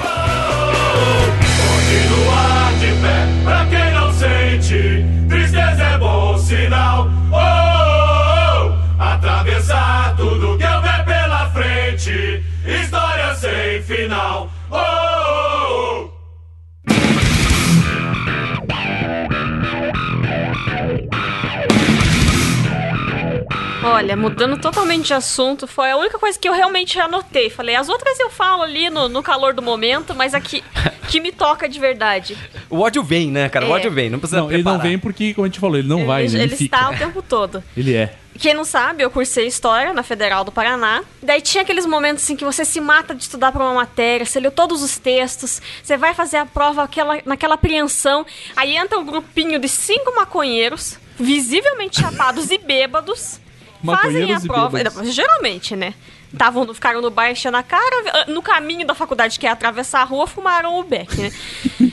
Olha, 23.85 24.17
mudando 24.17 24.59
totalmente 24.61 25.07
de 25.07 25.15
assunto, 25.15 25.67
foi 25.67 25.91
a 25.91 25.97
única 25.97 26.19
coisa 26.19 26.39
que 26.39 26.49
eu 26.49 26.53
realmente 26.53 26.99
anotei. 27.01 27.51
Falei, 27.51 27.75
as 27.75 27.89
outras 27.89 28.19
eu 28.21 28.31
falo 28.31 28.63
ali 28.63 28.89
no, 28.89 29.09
no 29.09 29.23
calor 29.23 29.53
do 29.55 29.63
momento, 29.63 30.15
mas 30.15 30.35
aqui 30.35 30.63
que 31.09 31.21
me 31.21 31.33
toca 31.33 31.69
de 31.69 31.79
verdade. 31.81 32.37
O 32.71 32.81
ódio 32.81 33.03
vem, 33.03 33.31
né, 33.31 33.49
cara? 33.49 33.67
O 33.67 33.69
É. 33.69 33.73
ódio 33.73 33.91
vem. 33.91 34.09
Não 34.09 34.19
precisa 34.19 34.41
Não, 34.41 34.53
ele 34.53 34.63
não 34.63 34.79
vem 34.79 34.99
porque, 34.99 35.35
como 35.35 35.45
a 35.45 35.49
gente 35.49 35.59
falou, 35.61 35.77
ele 35.77 35.89
não 35.89 36.07
vai, 36.07 36.25
ele 36.25 36.33
né? 36.33 36.45
Ele, 36.45 36.53
ele 36.53 36.57
fica. 36.57 36.77
está 36.77 36.91
o 36.91 36.97
tempo 36.97 37.21
todo. 37.23 37.63
Ele 37.77 37.95
é. 37.95 38.15
Quem 38.39 38.55
não 38.55 38.65
sabe, 38.65 39.03
eu 39.05 39.11
cursei 39.11 39.47
História 39.47 39.93
na 39.93 40.03
Federal 40.03 40.43
do 40.43 40.51
Paraná. 40.51 41.03
Daí 41.23 41.43
tinha 41.43 41.63
aqueles 41.63 41.85
momentos 41.85 42.23
assim 42.23 42.35
que 42.35 42.45
você 42.45 42.65
se 42.65 42.81
mata 42.81 43.15
de 43.15 43.23
estudar 43.25 43.53
para 43.53 43.63
uma 43.63 43.75
matéria, 43.75 44.25
você 44.25 44.41
leu 44.41 44.51
todos 44.51 44.83
os 44.83 44.97
textos, 44.97 45.61
você 45.83 45.97
vai 45.99 46.15
fazer 46.15 46.39
a 46.39 46.47
prova 46.47 46.83
aquela, 46.83 47.19
naquela 47.27 47.57
apreensão, 47.57 48.25
aí 48.57 48.75
entra 48.75 48.99
um 48.99 49.05
grupinho 49.05 49.59
de 49.59 49.69
cinco 49.69 50.15
maconheiros, 50.17 50.97
visivelmente 51.21 52.01
chapados 52.01 52.51
e 52.51 52.57
bêbados, 52.57 53.39
fazem 53.85 54.33
a 54.33 54.41
prova. 54.41 54.79
Geralmente, 55.05 55.77
né? 55.77 55.95
Tavam, 56.37 56.73
ficaram 56.73 57.01
no 57.03 57.11
bar 57.11 57.31
enchendo 57.31 57.57
a 57.57 57.63
cara, 57.63 58.27
no 58.27 58.41
caminho 58.43 58.87
da 58.87 58.95
faculdade 58.95 59.39
que 59.39 59.47
é 59.47 59.51
atravessar 59.51 60.01
a 60.01 60.05
rua, 60.05 60.27
fumaram 60.27 60.79
o 60.79 60.83
beck, 60.83 61.15
né? 61.17 61.31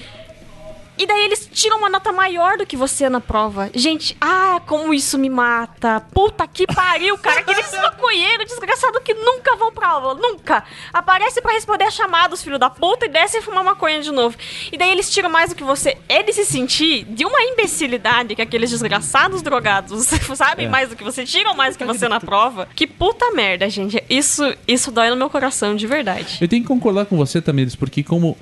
E 0.99 1.07
daí 1.07 1.23
eles 1.23 1.49
tiram 1.53 1.77
uma 1.77 1.89
nota 1.89 2.11
maior 2.11 2.57
do 2.57 2.65
que 2.65 2.75
você 2.75 3.07
na 3.07 3.21
prova. 3.21 3.69
Gente, 3.73 4.17
ah, 4.19 4.61
como 4.67 4.93
isso 4.93 5.17
me 5.17 5.29
mata. 5.29 6.01
Puta 6.13 6.45
que 6.45 6.67
pariu, 6.67 7.17
cara. 7.17 7.39
Aqueles 7.39 7.71
maconheiros 7.71 8.47
desgraçados 8.47 9.01
que 9.01 9.13
nunca 9.13 9.55
vão 9.55 9.71
pra 9.71 9.87
aula. 9.87 10.13
Nunca. 10.15 10.61
Aparece 10.91 11.41
pra 11.41 11.53
responder 11.53 11.85
a 11.85 11.91
chamadas, 11.91 12.43
filho 12.43 12.59
da 12.59 12.69
puta, 12.69 13.05
e 13.05 13.09
descem 13.09 13.41
fumar 13.41 13.63
maconha 13.63 14.01
de 14.01 14.11
novo. 14.11 14.35
E 14.69 14.77
daí 14.77 14.91
eles 14.91 15.09
tiram 15.09 15.29
mais 15.29 15.51
do 15.51 15.55
que 15.55 15.63
você. 15.63 15.97
Ele 16.09 16.33
se 16.33 16.43
sentir 16.43 17.05
de 17.05 17.23
uma 17.23 17.41
imbecilidade 17.43 18.35
que 18.35 18.41
aqueles 18.41 18.69
desgraçados 18.69 19.41
drogados 19.41 20.05
sabem 20.35 20.67
mais 20.67 20.89
do 20.89 20.97
que 20.97 21.03
você, 21.03 21.23
tiram 21.23 21.53
mais 21.53 21.75
do 21.75 21.79
que 21.79 21.85
você 21.85 22.09
na 22.09 22.19
prova. 22.19 22.67
Que 22.75 22.85
puta 22.85 23.31
merda, 23.31 23.69
gente. 23.69 24.03
Isso, 24.09 24.53
isso 24.67 24.91
dói 24.91 25.09
no 25.09 25.15
meu 25.15 25.29
coração, 25.29 25.77
de 25.77 25.87
verdade. 25.87 26.39
Eu 26.41 26.47
tenho 26.49 26.61
que 26.61 26.67
concordar 26.67 27.05
com 27.05 27.15
você, 27.15 27.41
Tamires, 27.41 27.73
porque 27.73 28.03
como. 28.03 28.37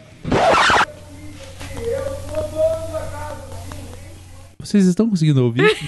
Vocês 4.68 4.86
estão 4.86 5.09
conseguindo 5.09 5.41
ouvir? 5.41 5.63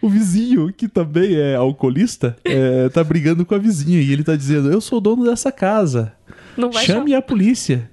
o 0.00 0.08
vizinho, 0.08 0.72
que 0.72 0.88
também 0.88 1.36
é 1.36 1.56
alcoolista, 1.56 2.38
é, 2.42 2.88
tá 2.88 3.04
brigando 3.04 3.44
com 3.44 3.54
a 3.54 3.58
vizinha 3.58 4.00
e 4.00 4.10
ele 4.10 4.24
tá 4.24 4.34
dizendo: 4.34 4.72
Eu 4.72 4.80
sou 4.80 4.96
o 4.96 5.00
dono 5.00 5.26
dessa 5.26 5.52
casa. 5.52 6.14
Não 6.56 6.70
vai 6.70 6.86
Chame 6.86 7.14
a 7.14 7.20
polícia. 7.20 7.90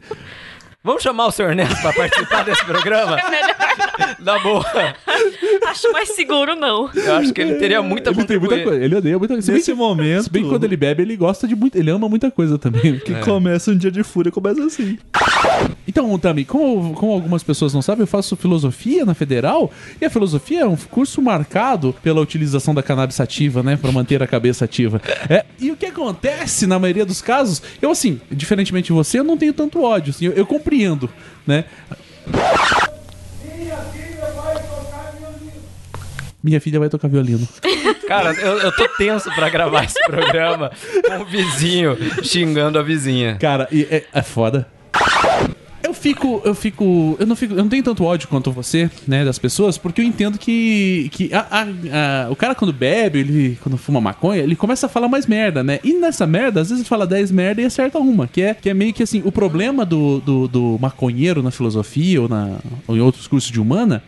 Vamos 0.82 1.04
chamar 1.04 1.26
o 1.26 1.32
senhor 1.32 1.54
Neto 1.54 1.76
pra 1.82 1.92
participar 1.92 2.46
desse 2.46 2.64
programa? 2.64 3.18
É. 4.00 4.16
Na 4.20 4.40
boa. 4.40 4.66
Acho 5.72 5.90
mais 5.94 6.10
seguro, 6.10 6.54
não. 6.54 6.90
Eu 6.94 7.16
acho 7.16 7.34
que 7.34 7.40
ele 7.40 7.56
teria 7.56 7.82
muita 7.82 8.10
Ele 8.10 8.26
tem 8.26 8.38
muita 8.38 8.62
coisa, 8.62 8.84
ele 8.84 8.96
odeia 8.96 9.18
muita 9.18 9.36
coisa. 9.36 9.54
Nesse 9.54 9.74
momento, 9.74 10.24
Se 10.24 10.30
bem 10.30 10.44
que 10.44 10.50
quando 10.50 10.66
ele 10.66 10.76
bebe, 10.76 11.02
ele 11.02 11.16
gosta 11.16 11.48
de 11.48 11.56
muito. 11.56 11.78
Ele 11.78 11.90
ama 11.90 12.10
muita 12.10 12.30
coisa 12.30 12.58
também. 12.58 13.00
que 13.00 13.16
começa 13.22 13.72
um 13.72 13.78
dia 13.78 13.90
de 13.90 14.04
fúria, 14.04 14.32
começa 14.32 14.62
assim. 14.66 14.98
Então, 15.88 16.18
Tami, 16.20 16.44
como, 16.44 16.94
como 16.94 17.14
algumas 17.14 17.42
pessoas 17.42 17.74
não 17.74 17.82
sabem, 17.82 18.02
eu 18.04 18.08
faço 18.08 18.36
filosofia 18.36 19.06
na 19.06 19.14
Federal 19.14 19.72
e 20.00 20.06
a 20.06 20.10
filosofia 20.10 20.62
é 20.62 20.66
um 20.66 20.76
curso 20.76 21.22
marcado 21.22 21.96
pela 22.04 22.20
utilização 22.20 22.74
da 22.74 22.84
cannabis 22.84 23.20
ativa, 23.20 23.64
né, 23.64 23.78
Pra 23.78 23.92
manter 23.92 24.22
a 24.22 24.28
cabeça 24.28 24.66
ativa. 24.66 25.02
É, 25.30 25.46
e 25.60 25.72
o 25.72 25.78
que 25.78 25.86
acontece 25.86 26.68
na 26.68 26.78
maioria 26.78 27.06
dos 27.06 27.22
casos, 27.22 27.62
eu 27.82 27.92
assim, 27.92 28.20
diferentemente 28.30 28.88
de 28.88 28.94
você, 28.94 29.20
eu 29.20 29.24
não 29.24 29.38
tenho 29.38 29.54
tanto 29.54 29.82
ódio, 29.82 30.12
assim, 30.12 30.26
eu, 30.26 30.34
eu 30.34 30.46
compreendo, 30.46 31.10
né? 31.48 31.66
Minha 36.44 36.60
filha 36.60 36.80
vai 36.80 36.90
tocar 36.90 37.08
violino. 37.08 37.48
Cara, 38.08 38.34
eu, 38.34 38.58
eu 38.60 38.72
tô 38.72 38.88
tenso 38.98 39.30
pra 39.36 39.50
gravar 39.50 39.84
esse 39.86 40.04
programa 40.06 40.72
com 41.08 41.22
o 41.22 41.26
vizinho 41.26 41.98
xingando 42.24 42.78
a 42.80 42.84
vizinha. 42.84 43.38
Cara, 43.40 43.68
e 43.72 43.84
é, 43.90 44.04
é 44.12 44.22
foda. 44.22 44.68
Eu 45.84 45.94
fico, 45.96 46.42
eu 46.46 46.54
fico, 46.56 47.16
eu 47.20 47.26
não 47.26 47.36
fico, 47.36 47.54
eu 47.54 47.58
não 47.58 47.68
tenho 47.68 47.84
tanto 47.84 48.04
ódio 48.04 48.28
quanto 48.28 48.52
você, 48.52 48.90
né, 49.08 49.26
das 49.26 49.38
pessoas, 49.40 49.78
porque 49.78 50.00
eu 50.00 50.06
entendo 50.06 50.38
que, 50.38 51.10
que 51.12 51.34
a- 51.34 51.48
a- 51.50 52.26
a- 52.28 52.30
o 52.32 52.36
cara 52.36 52.54
quando 52.56 52.72
bebe, 52.72 53.20
ele 53.20 53.58
quando 53.62 53.78
fuma 53.78 54.00
maconha, 54.00 54.42
ele 54.42 54.56
começa 54.56 54.86
a 54.86 54.90
falar 54.90 55.08
mais 55.10 55.26
merda, 55.26 55.64
né? 55.64 55.80
E 55.84 55.94
nessa 55.94 56.26
merda, 56.28 56.62
às 56.62 56.70
vezes 56.70 56.82
ele 56.84 56.88
fala 56.90 57.06
10 57.08 57.32
merda 57.32 57.62
e 57.62 57.66
acerta 57.66 57.98
uma, 58.00 58.28
que 58.28 58.42
é, 58.42 58.54
que 58.54 58.70
é 58.70 58.74
meio 58.74 58.94
que 58.94 59.04
assim, 59.04 59.22
o 59.26 59.32
problema 59.32 59.84
do, 59.86 60.20
do, 60.22 60.48
do 60.48 60.78
maconheiro 60.80 61.42
na 61.44 61.52
filosofia 61.52 62.22
ou, 62.22 62.30
na, 62.30 62.58
ou 62.88 62.96
em 62.96 63.02
outros 63.02 63.28
cursos 63.28 63.52
de 63.52 63.60
humana 63.60 64.04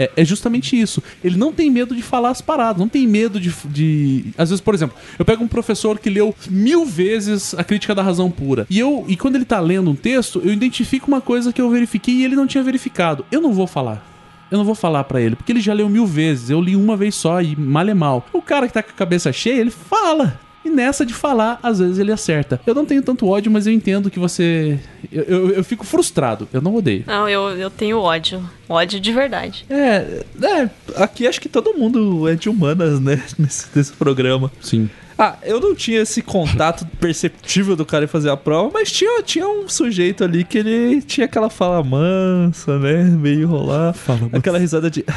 é, 0.00 0.10
é 0.16 0.24
justamente 0.24 0.80
isso. 0.80 1.02
Ele 1.22 1.36
não 1.36 1.52
tem 1.52 1.70
medo 1.70 1.94
de 1.94 2.02
falar 2.02 2.30
as 2.30 2.40
paradas, 2.40 2.80
não 2.80 2.88
tem 2.88 3.06
medo 3.06 3.38
de, 3.38 3.52
de. 3.66 4.24
Às 4.38 4.48
vezes, 4.48 4.60
por 4.62 4.74
exemplo, 4.74 4.96
eu 5.18 5.24
pego 5.26 5.44
um 5.44 5.48
professor 5.48 5.98
que 5.98 6.08
leu 6.08 6.34
mil 6.48 6.86
vezes 6.86 7.54
a 7.54 7.62
crítica 7.62 7.94
da 7.94 8.02
razão 8.02 8.30
pura. 8.30 8.66
E 8.70 8.78
eu 8.78 9.04
e 9.06 9.14
quando 9.14 9.36
ele 9.36 9.44
tá 9.44 9.60
lendo 9.60 9.90
um 9.90 9.94
texto, 9.94 10.40
eu 10.42 10.52
identifico 10.52 11.06
uma 11.06 11.20
coisa 11.20 11.52
que 11.52 11.60
eu 11.60 11.68
verifiquei 11.68 12.14
e 12.14 12.24
ele 12.24 12.34
não 12.34 12.46
tinha 12.46 12.64
verificado. 12.64 13.26
Eu 13.30 13.42
não 13.42 13.52
vou 13.52 13.66
falar. 13.66 14.06
Eu 14.50 14.58
não 14.58 14.64
vou 14.64 14.74
falar 14.74 15.04
pra 15.04 15.20
ele, 15.20 15.36
porque 15.36 15.52
ele 15.52 15.60
já 15.60 15.72
leu 15.72 15.88
mil 15.88 16.06
vezes. 16.06 16.48
Eu 16.50 16.60
li 16.60 16.74
uma 16.74 16.96
vez 16.96 17.14
só 17.14 17.40
e 17.40 17.54
mal 17.54 17.86
é 17.86 17.94
mal. 17.94 18.26
O 18.32 18.42
cara 18.42 18.66
que 18.66 18.72
tá 18.72 18.82
com 18.82 18.90
a 18.90 18.94
cabeça 18.94 19.32
cheia, 19.32 19.60
ele 19.60 19.70
fala. 19.70 20.40
E 20.64 20.68
nessa 20.68 21.06
de 21.06 21.14
falar, 21.14 21.58
às 21.62 21.78
vezes 21.78 21.98
ele 21.98 22.12
acerta. 22.12 22.60
Eu 22.66 22.74
não 22.74 22.84
tenho 22.84 23.02
tanto 23.02 23.26
ódio, 23.26 23.50
mas 23.50 23.66
eu 23.66 23.72
entendo 23.72 24.10
que 24.10 24.18
você. 24.18 24.78
Eu, 25.10 25.22
eu, 25.24 25.50
eu 25.50 25.64
fico 25.64 25.84
frustrado. 25.84 26.46
Eu 26.52 26.60
não 26.60 26.74
odeio. 26.74 27.04
Não, 27.06 27.28
eu, 27.28 27.56
eu 27.56 27.70
tenho 27.70 27.98
ódio. 27.98 28.48
Ódio 28.68 29.00
de 29.00 29.12
verdade. 29.12 29.64
É, 29.70 30.22
é, 30.42 30.70
aqui 30.96 31.26
acho 31.26 31.40
que 31.40 31.48
todo 31.48 31.74
mundo 31.74 32.28
é 32.28 32.34
de 32.34 32.48
humanas, 32.48 33.00
né? 33.00 33.22
Nesse, 33.38 33.66
nesse 33.74 33.92
programa. 33.92 34.52
Sim. 34.60 34.90
Ah, 35.22 35.36
eu 35.42 35.60
não 35.60 35.74
tinha 35.74 36.00
esse 36.00 36.22
contato 36.22 36.86
perceptível 36.98 37.76
do 37.76 37.84
cara 37.84 38.06
em 38.06 38.08
fazer 38.08 38.30
a 38.30 38.38
prova, 38.38 38.70
mas 38.72 38.90
tinha, 38.90 39.22
tinha 39.22 39.46
um 39.46 39.68
sujeito 39.68 40.24
ali 40.24 40.44
que 40.44 40.56
ele 40.56 41.02
tinha 41.02 41.26
aquela 41.26 41.50
fala 41.50 41.84
mansa, 41.84 42.78
né? 42.78 43.02
Meio 43.04 43.46
rolar. 43.46 43.94
aquela 44.32 44.58
risada 44.58 44.90
de. 44.90 45.04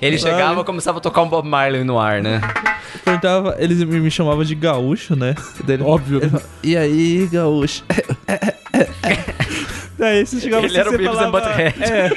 Ele 0.00 0.16
chegava 0.16 0.60
e 0.60 0.64
começava 0.64 0.98
a 0.98 1.00
tocar 1.00 1.22
um 1.22 1.28
Bob 1.28 1.48
Marley 1.48 1.82
no 1.82 1.98
ar, 1.98 2.22
né? 2.22 2.40
Perguntava, 3.04 3.56
eles 3.58 3.82
me, 3.82 4.08
chamavam 4.12 4.44
de 4.44 4.54
gaúcho, 4.54 5.16
né? 5.16 5.34
Ele- 5.66 5.82
Óbvio, 5.82 6.20
né? 6.20 6.26
ele 6.26 6.30
fala, 6.30 6.44
E 6.62 6.76
aí, 6.76 7.26
gaúcho? 7.32 7.82
Daí 9.98 10.24
você 10.24 10.40
chegava 10.40 10.66
Ele 10.66 10.78
era 10.78 10.88
o 10.88 10.96
Beavis 10.96 11.18
and 11.18 11.30
Butthead. 11.32 11.74
É. 11.82 12.10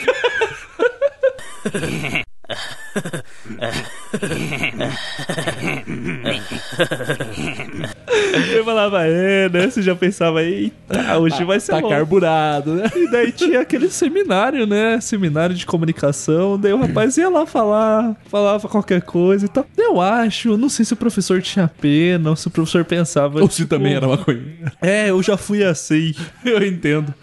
Eu 8.53 8.65
falava, 8.65 9.05
é, 9.05 9.49
né? 9.49 9.69
Você 9.69 9.81
já 9.81 9.95
pensava, 9.95 10.43
eita, 10.43 11.17
hoje 11.17 11.43
vai 11.43 11.59
ser 11.59 11.71
Tá 11.71 11.77
louco. 11.79 11.89
carburado, 11.89 12.75
né? 12.75 12.91
E 12.95 13.09
daí 13.09 13.31
tinha 13.31 13.61
aquele 13.61 13.89
seminário, 13.89 14.65
né? 14.67 14.99
Seminário 14.99 15.55
de 15.55 15.65
comunicação. 15.65 16.59
Daí 16.59 16.73
o 16.73 16.77
rapaz 16.77 17.17
ia 17.17 17.29
lá 17.29 17.45
falar, 17.45 18.15
falava 18.25 18.67
qualquer 18.67 19.01
coisa 19.01 19.45
e 19.45 19.49
tal. 19.49 19.65
Eu 19.77 20.01
acho, 20.01 20.57
não 20.57 20.69
sei 20.69 20.83
se 20.85 20.93
o 20.93 20.97
professor 20.97 21.41
tinha 21.41 21.67
pena 21.67 22.29
ou 22.29 22.35
se 22.35 22.47
o 22.47 22.51
professor 22.51 22.83
pensava. 22.83 23.41
Ou 23.41 23.49
se 23.49 23.65
também 23.65 23.93
era 23.93 24.07
maconha. 24.07 24.41
É, 24.81 25.09
eu 25.09 25.21
já 25.23 25.37
fui 25.37 25.63
assim. 25.63 26.13
Eu 26.43 26.65
entendo. 26.65 27.13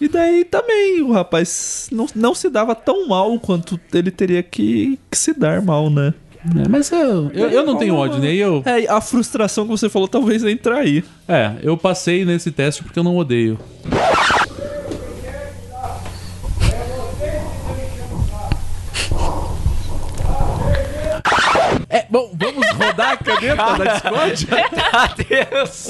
E 0.00 0.08
daí 0.08 0.44
também 0.44 1.02
o 1.02 1.12
rapaz 1.12 1.88
não, 1.90 2.06
não 2.14 2.34
se 2.34 2.50
dava 2.50 2.74
tão 2.74 3.08
mal 3.08 3.38
quanto 3.40 3.80
ele 3.92 4.10
teria 4.10 4.42
que, 4.42 4.98
que 5.10 5.16
se 5.16 5.32
dar 5.32 5.62
mal, 5.62 5.88
né? 5.88 6.12
É, 6.64 6.68
mas 6.68 6.92
eu, 6.92 7.30
eu, 7.32 7.50
eu 7.50 7.66
não 7.66 7.76
tenho 7.76 7.96
ódio, 7.96 8.20
nem 8.20 8.36
eu. 8.36 8.62
É, 8.64 8.86
a 8.88 9.00
frustração 9.00 9.64
que 9.64 9.70
você 9.70 9.88
falou 9.88 10.06
talvez 10.06 10.44
entra 10.44 10.76
aí. 10.76 11.02
É, 11.26 11.52
eu 11.62 11.76
passei 11.76 12.24
nesse 12.24 12.52
teste 12.52 12.84
porque 12.84 12.98
eu 12.98 13.04
não 13.04 13.16
odeio. 13.16 13.58
É, 21.96 22.06
bom, 22.10 22.30
vamos 22.34 22.68
rodar 22.72 23.12
a 23.12 23.16
caneta 23.16 23.56
da 23.56 23.84
Discord? 23.94 24.48
Adeus! 24.92 25.88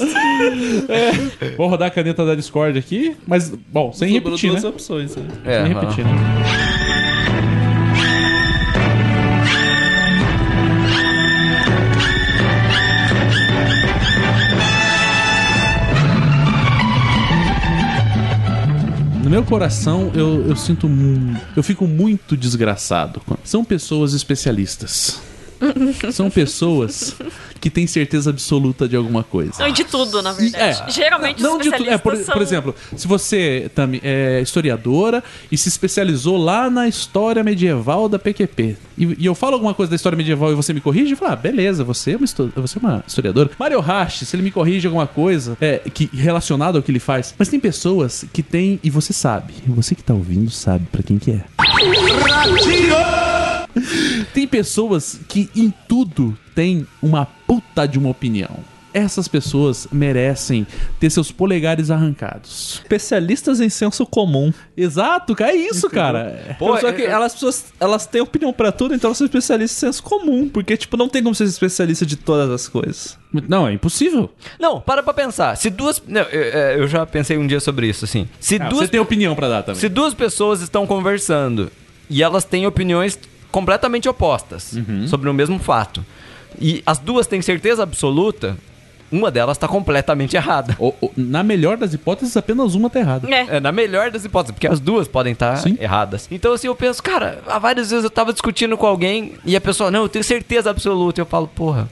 É, 0.87 1.55
vou 1.57 1.67
rodar 1.67 1.89
a 1.89 1.91
caneta 1.91 2.25
da 2.25 2.33
Discord 2.33 2.79
aqui, 2.79 3.17
mas, 3.27 3.49
bom, 3.49 3.91
sem 3.91 4.13
Sobrou 4.13 4.31
repetir, 4.31 4.51
duas 4.51 4.63
né? 4.63 4.69
opções. 4.69 5.15
Né? 5.17 5.27
É, 5.43 5.63
sem 5.63 5.73
repetir, 5.73 6.05
né? 6.05 6.11
No 19.25 19.29
meu 19.29 19.43
coração, 19.43 20.09
eu, 20.15 20.47
eu 20.47 20.55
sinto. 20.55 20.89
Eu 21.53 21.61
fico 21.61 21.85
muito 21.85 22.37
desgraçado. 22.37 23.21
São 23.43 23.61
pessoas 23.61 24.13
especialistas. 24.13 25.26
São 26.11 26.29
pessoas 26.29 27.15
que 27.59 27.69
têm 27.69 27.87
certeza 27.87 28.29
absoluta 28.29 28.87
de 28.87 28.95
alguma 28.95 29.23
coisa. 29.23 29.53
Não, 29.59 29.71
de 29.71 29.83
tudo, 29.83 30.21
na 30.21 30.31
verdade. 30.31 30.83
É. 30.87 30.91
Geralmente 30.91 31.41
Não 31.41 31.57
os 31.57 31.63
de 31.63 31.71
tudo. 31.71 31.89
É, 31.89 31.97
por, 31.97 32.13
especialistas 32.13 32.25
por 32.33 32.33
são- 32.33 32.41
exemplo, 32.41 32.75
se 32.95 33.07
você 33.07 33.71
também 33.73 33.99
é 34.03 34.41
historiadora 34.41 35.23
e 35.51 35.57
se 35.57 35.69
especializou 35.69 36.37
lá 36.37 36.69
na 36.69 36.87
história 36.87 37.43
medieval 37.43 38.07
da 38.09 38.19
PQP, 38.19 38.77
e, 38.97 39.15
e 39.19 39.25
eu 39.25 39.35
falo 39.35 39.53
alguma 39.53 39.73
coisa 39.73 39.89
da 39.89 39.95
história 39.95 40.15
medieval 40.15 40.51
e 40.51 40.55
você 40.55 40.73
me 40.73 40.81
corrige, 40.81 41.11
eu 41.11 41.17
falo, 41.17 41.31
ah, 41.33 41.35
beleza, 41.35 41.83
você 41.83 42.13
é 42.13 42.17
uma, 42.17 42.25
você 42.27 42.77
é 42.77 42.81
uma 42.81 43.03
historiadora. 43.07 43.49
Mario 43.59 43.79
Hashi, 43.79 44.25
se 44.25 44.35
ele 44.35 44.43
me 44.43 44.51
corrige 44.51 44.87
alguma 44.87 45.07
coisa 45.07 45.57
é, 45.61 45.77
que, 45.93 46.09
relacionada 46.13 46.77
ao 46.77 46.83
que 46.83 46.91
ele 46.91 46.99
faz. 46.99 47.33
Mas 47.37 47.47
tem 47.49 47.59
pessoas 47.59 48.25
que 48.33 48.41
têm, 48.43 48.79
e 48.83 48.89
você 48.89 49.13
sabe, 49.13 49.53
você 49.67 49.93
que 49.95 50.03
tá 50.03 50.13
ouvindo 50.13 50.49
sabe 50.51 50.85
pra 50.91 51.03
quem 51.03 51.17
que 51.17 51.31
é. 51.31 51.43
Tem 54.33 54.47
pessoas 54.47 55.19
que 55.27 55.49
em 55.55 55.73
tudo 55.87 56.37
tem 56.57 56.87
uma 57.03 57.23
puta 57.45 57.87
de 57.87 57.99
uma 57.99 58.09
opinião. 58.09 58.49
Essas 58.91 59.27
pessoas 59.27 59.87
merecem 59.91 60.65
ter 60.99 61.11
seus 61.11 61.31
polegares 61.31 61.91
arrancados. 61.91 62.81
Especialistas 62.81 63.61
em 63.61 63.69
senso 63.69 64.07
comum. 64.07 64.51
Exato, 64.75 65.35
é 65.43 65.53
isso, 65.53 65.87
cara. 65.87 66.55
Pô, 66.57 66.75
só 66.79 66.91
que 66.91 67.03
elas, 67.03 67.33
pessoas, 67.33 67.65
elas 67.79 68.07
têm 68.07 68.21
opinião 68.21 68.51
pra 68.51 68.71
tudo, 68.71 68.95
então 68.95 69.09
elas 69.09 69.19
são 69.19 69.25
especialistas 69.25 69.77
em 69.77 69.85
senso 69.87 70.01
comum. 70.01 70.49
Porque, 70.49 70.75
tipo, 70.75 70.97
não 70.97 71.07
tem 71.07 71.21
como 71.21 71.35
ser 71.35 71.43
especialista 71.43 72.07
de 72.07 72.15
todas 72.15 72.49
as 72.49 72.67
coisas. 72.67 73.19
Não, 73.47 73.67
é 73.67 73.73
impossível. 73.73 74.31
Não, 74.59 74.81
para 74.81 75.03
pra 75.03 75.13
pensar. 75.13 75.55
Se 75.57 75.69
duas. 75.69 76.01
Não, 76.07 76.21
eu, 76.21 76.41
é, 76.41 76.79
eu 76.79 76.87
já 76.87 77.05
pensei 77.05 77.37
um 77.37 77.45
dia 77.45 77.59
sobre 77.59 77.87
isso, 77.87 78.03
assim. 78.03 78.27
Se 78.39 78.55
Ah, 78.55 78.67
duas 78.67 78.85
Você 78.85 78.87
tem 78.87 78.99
opinião 78.99 79.35
pra 79.35 79.47
dar 79.47 79.61
também. 79.61 79.79
Se 79.79 79.89
duas 79.89 80.15
pessoas 80.15 80.59
estão 80.61 80.87
conversando 80.87 81.71
e 82.09 82.23
elas 82.23 82.43
têm 82.45 82.65
opiniões 82.65 83.19
completamente 83.51 84.09
opostas 84.09 84.73
Uhum. 84.73 85.07
sobre 85.07 85.29
o 85.29 85.33
mesmo 85.33 85.59
fato, 85.59 86.03
e 86.59 86.81
as 86.85 86.99
duas 86.99 87.27
têm 87.27 87.41
certeza 87.41 87.83
absoluta, 87.83 88.57
uma 89.11 89.31
delas 89.31 89.55
está 89.55 89.67
completamente 89.67 90.35
errada. 90.35 90.75
O- 90.79 90.93
o- 91.01 91.11
na 91.15 91.41
melhor 91.41 91.77
das 91.77 91.93
hipóteses, 91.93 92.35
apenas 92.35 92.75
uma 92.75 92.89
tá 92.89 92.99
errada. 92.99 93.27
É, 93.49 93.59
na 93.59 93.71
melhor 93.71 94.11
das 94.11 94.25
hipóteses, 94.25 94.51
porque 94.53 94.67
as 94.67 94.79
duas 94.81 95.07
podem 95.07 95.31
estar 95.33 95.55
erradas. 95.79 96.27
Então, 96.29 96.51
assim, 96.53 96.67
eu 96.67 96.75
penso, 96.75 97.01
cara, 97.01 97.39
há 97.47 97.57
várias 97.57 97.89
vezes 97.89 98.03
eu 98.03 98.09
tava 98.09 98.33
discutindo 98.33 98.77
com 98.77 98.85
alguém 98.85 99.33
e 99.45 99.55
a 99.55 99.61
pessoa, 99.61 99.89
não, 99.89 100.01
eu 100.01 100.09
tenho 100.09 100.23
certeza 100.25 100.69
absoluta. 100.69 101.19
E 101.19 101.21
eu 101.21 101.25
falo, 101.25 101.47
porra. 101.47 101.87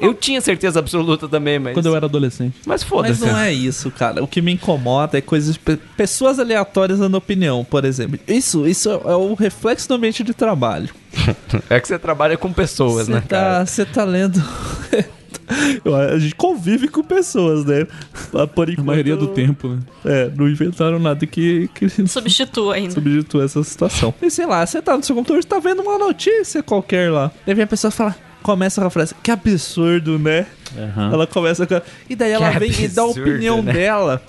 Eu 0.00 0.14
tinha 0.14 0.40
certeza 0.40 0.78
absoluta 0.78 1.26
também, 1.28 1.58
mas. 1.58 1.74
Quando 1.74 1.86
eu 1.86 1.96
era 1.96 2.06
adolescente. 2.06 2.54
Mas 2.66 2.82
Mas 2.82 2.82
foda-se. 2.84 3.20
não 3.26 3.36
é 3.38 3.52
isso, 3.52 3.90
cara. 3.90 4.22
O 4.22 4.26
que 4.28 4.40
me 4.40 4.52
incomoda 4.52 5.18
é 5.18 5.20
coisas. 5.20 5.56
pe- 5.56 5.78
Pessoas 5.96 6.38
aleatórias 6.38 6.98
dando 6.98 7.16
opinião, 7.16 7.64
por 7.64 7.84
exemplo. 7.84 8.18
Isso, 8.28 8.66
isso 8.66 8.88
é 8.90 9.16
o 9.16 9.34
reflexo 9.34 9.88
do 9.88 9.94
ambiente 9.94 10.22
de 10.22 10.32
trabalho. 10.34 10.88
É 11.68 11.78
que 11.80 11.86
você 11.88 11.98
trabalha 11.98 12.36
com 12.38 12.52
pessoas, 12.52 13.06
Você 13.06 13.12
né, 13.12 13.22
cara? 13.28 13.58
tá, 13.60 13.66
você 13.66 13.84
tá 13.84 14.04
lendo. 14.04 14.42
A 16.12 16.18
gente 16.18 16.34
convive 16.34 16.88
com 16.88 17.02
pessoas, 17.02 17.64
né? 17.64 17.86
Ah, 18.34 18.46
Por 18.46 18.68
A 18.68 18.72
enquanto, 18.72 18.86
maioria 18.86 19.16
do 19.16 19.26
tempo, 19.28 19.68
né? 19.68 19.78
É, 20.04 20.30
não 20.34 20.48
inventaram 20.48 20.98
nada 20.98 21.26
que, 21.26 21.68
que 21.74 21.88
Substitua 22.08 22.74
ainda. 22.76 22.92
substitua 22.94 23.44
essa 23.44 23.62
situação. 23.62 24.14
E 24.22 24.30
sei 24.30 24.46
lá, 24.46 24.64
você 24.64 24.80
tá 24.80 24.96
no 24.96 25.02
seu 25.02 25.14
computador, 25.14 25.42
você 25.42 25.48
tá 25.48 25.58
vendo 25.58 25.82
uma 25.82 25.98
notícia 25.98 26.62
qualquer 26.62 27.10
lá. 27.10 27.30
Daí 27.44 27.54
vem 27.54 27.64
a 27.64 27.66
pessoa 27.66 27.90
fala. 27.90 28.14
Começa 28.42 28.80
com 28.80 28.86
a 28.86 28.90
frase, 28.90 29.14
que 29.22 29.30
absurdo, 29.30 30.18
né? 30.18 30.46
Ela 31.12 31.26
começa 31.26 31.66
com. 31.66 31.74
a- 31.74 31.82
E 32.08 32.16
daí 32.16 32.32
ela 32.32 32.50
Que 32.52 32.58
vem 32.58 32.70
e 32.84 32.88
dá 32.88 33.02
a 33.02 33.04
absurdo, 33.04 33.30
opinião 33.30 33.62
né? 33.62 33.72
dela. 33.72 34.22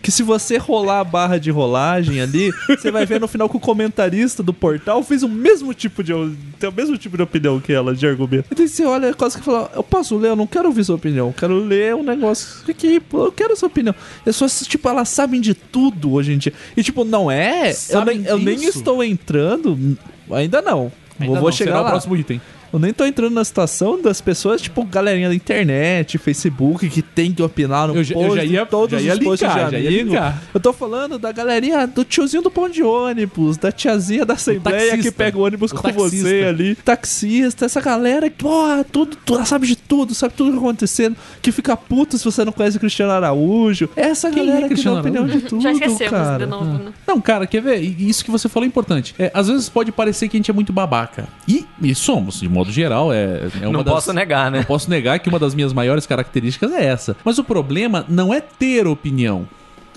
Que 0.00 0.12
se 0.12 0.22
você 0.22 0.56
rolar 0.58 1.00
a 1.00 1.04
barra 1.04 1.38
de 1.38 1.50
rolagem 1.50 2.20
ali, 2.20 2.52
você 2.70 2.88
vai 2.88 3.04
ver 3.04 3.20
no 3.20 3.26
final 3.26 3.48
que 3.48 3.56
o 3.56 3.60
comentarista 3.60 4.44
do 4.44 4.54
portal 4.54 5.02
fez 5.02 5.24
o 5.24 5.28
mesmo 5.28 5.74
tipo 5.74 6.04
de. 6.04 6.12
Tem 6.58 6.68
o 6.70 6.72
mesmo 6.72 6.96
tipo 6.96 7.16
de 7.16 7.22
opinião 7.24 7.58
que 7.58 7.72
ela, 7.72 7.92
de 7.94 8.06
argumento. 8.06 8.46
E 8.48 8.54
daí 8.54 8.68
você 8.68 8.84
olha 8.84 9.12
quase 9.12 9.36
que 9.36 9.44
fala: 9.44 9.70
Eu 9.74 9.82
posso 9.82 10.16
ler, 10.16 10.28
eu 10.28 10.36
não 10.36 10.46
quero 10.46 10.68
ouvir 10.68 10.84
sua 10.84 10.94
opinião. 10.94 11.26
Eu 11.26 11.34
quero 11.36 11.58
ler 11.58 11.96
um 11.96 12.04
negócio 12.04 12.46
aqui, 12.70 13.02
eu 13.12 13.32
quero 13.32 13.56
sua 13.56 13.66
opinião. 13.66 13.92
As 14.18 14.22
pessoas, 14.24 14.60
tipo, 14.68 14.88
elas 14.88 15.08
sabem 15.08 15.40
de 15.40 15.52
tudo 15.52 16.12
hoje 16.12 16.32
em 16.32 16.38
dia. 16.38 16.52
E, 16.76 16.82
tipo, 16.82 17.02
não 17.04 17.28
é. 17.28 17.74
Eu 17.90 18.04
nem, 18.04 18.24
eu 18.24 18.38
nem 18.38 18.64
estou 18.64 19.02
entrando. 19.02 19.98
Ainda 20.30 20.62
não. 20.62 20.92
Ainda 21.18 21.32
vou, 21.32 21.40
vou 21.40 21.50
não, 21.50 21.52
chegar 21.52 21.72
será 21.72 21.80
lá. 21.80 21.88
o 21.88 21.90
próximo 21.90 22.16
item. 22.16 22.40
Eu 22.72 22.78
nem 22.78 22.92
tô 22.92 23.04
entrando 23.06 23.32
na 23.34 23.44
situação 23.44 24.00
das 24.00 24.20
pessoas, 24.20 24.60
tipo, 24.60 24.84
galerinha 24.84 25.28
da 25.28 25.34
internet, 25.34 26.18
Facebook, 26.18 26.88
que 26.88 27.00
tem 27.02 27.32
que 27.32 27.42
opinar 27.42 27.88
no 27.88 27.96
Eu 27.96 28.04
já- 28.04 28.14
eu 28.14 28.20
post, 28.20 28.36
já 28.36 28.44
ia- 28.44 28.66
todos 28.66 28.90
já 29.02 29.06
ia 29.06 29.12
os 29.14 29.18
posts 29.24 29.48
linkar, 29.48 29.64
de 29.66 29.70
já 29.72 29.78
ia 29.90 30.02
linkar. 30.02 30.42
Eu 30.52 30.60
tô 30.60 30.72
falando 30.72 31.18
da 31.18 31.32
galerinha 31.32 31.86
do 31.86 32.04
tiozinho 32.04 32.42
do 32.42 32.50
pão 32.50 32.68
de 32.68 32.82
ônibus, 32.82 33.56
da 33.56 33.72
tiazinha 33.72 34.24
da 34.26 34.34
Assembleia 34.34 34.98
que 34.98 35.10
pega 35.10 35.38
o 35.38 35.42
ônibus 35.42 35.72
O 35.72 35.76
com 35.76 35.82
taxista. 35.82 36.10
você 36.28 36.44
ali, 36.48 36.74
taxista, 36.74 37.64
essa 37.64 37.80
galera 37.80 38.28
que, 38.28 38.36
porra, 38.36 38.84
tudo, 38.84 39.16
tu- 39.24 39.46
sabe 39.46 39.66
de 39.66 39.76
tudo, 39.76 40.14
sabe 40.14 40.34
tudo 40.34 40.50
que 40.50 40.56
tá 40.56 40.62
acontecendo, 40.62 41.16
que 41.40 41.50
fica 41.50 41.76
puto 41.76 42.18
se 42.18 42.24
você 42.24 42.44
não 42.44 42.52
conhece 42.52 42.76
o 42.76 42.80
Cristiano 42.80 43.12
Araújo. 43.12 43.88
Essa 43.96 44.30
Quem 44.30 44.42
é 44.42 44.46
galera 44.46 44.68
que 44.68 44.82
dá 44.82 44.92
opinião 44.94 45.26
de 45.26 45.40
tudo, 45.40 45.62
Já 45.62 45.72
esquecemos 45.72 46.10
cara. 46.10 46.44
de 46.44 46.46
novo, 46.50 46.64
né? 46.84 46.92
Não, 47.06 47.20
cara, 47.20 47.46
quer 47.46 47.62
ver? 47.62 47.76
Isso 47.80 48.24
que 48.24 48.30
você 48.30 48.48
falou 48.48 48.64
é 48.64 48.68
importante. 48.68 49.14
É, 49.18 49.30
às 49.32 49.48
vezes 49.48 49.68
pode 49.68 49.90
parecer 49.92 50.28
que 50.28 50.36
a 50.36 50.38
gente 50.38 50.50
é 50.50 50.54
muito 50.54 50.72
babaca. 50.72 51.26
E, 51.46 51.64
e 51.82 51.94
somos, 51.94 52.40
de 52.40 52.48
modo 52.58 52.70
geral. 52.72 53.12
É, 53.12 53.48
é 53.60 53.64
Não 53.70 53.82
das- 53.84 53.94
posso 53.94 54.12
negar, 54.12 54.50
né? 54.50 54.58
Não 54.58 54.64
posso 54.64 54.90
negar 54.90 55.18
que 55.18 55.28
uma 55.28 55.38
das 55.38 55.54
minhas 55.54 55.72
maiores 55.72 56.06
características 56.06 56.72
é 56.72 56.84
essa. 56.84 57.16
Mas 57.24 57.38
o 57.38 57.44
problema 57.44 58.04
não 58.08 58.32
é 58.34 58.40
ter 58.40 58.86
opinião. 58.86 59.48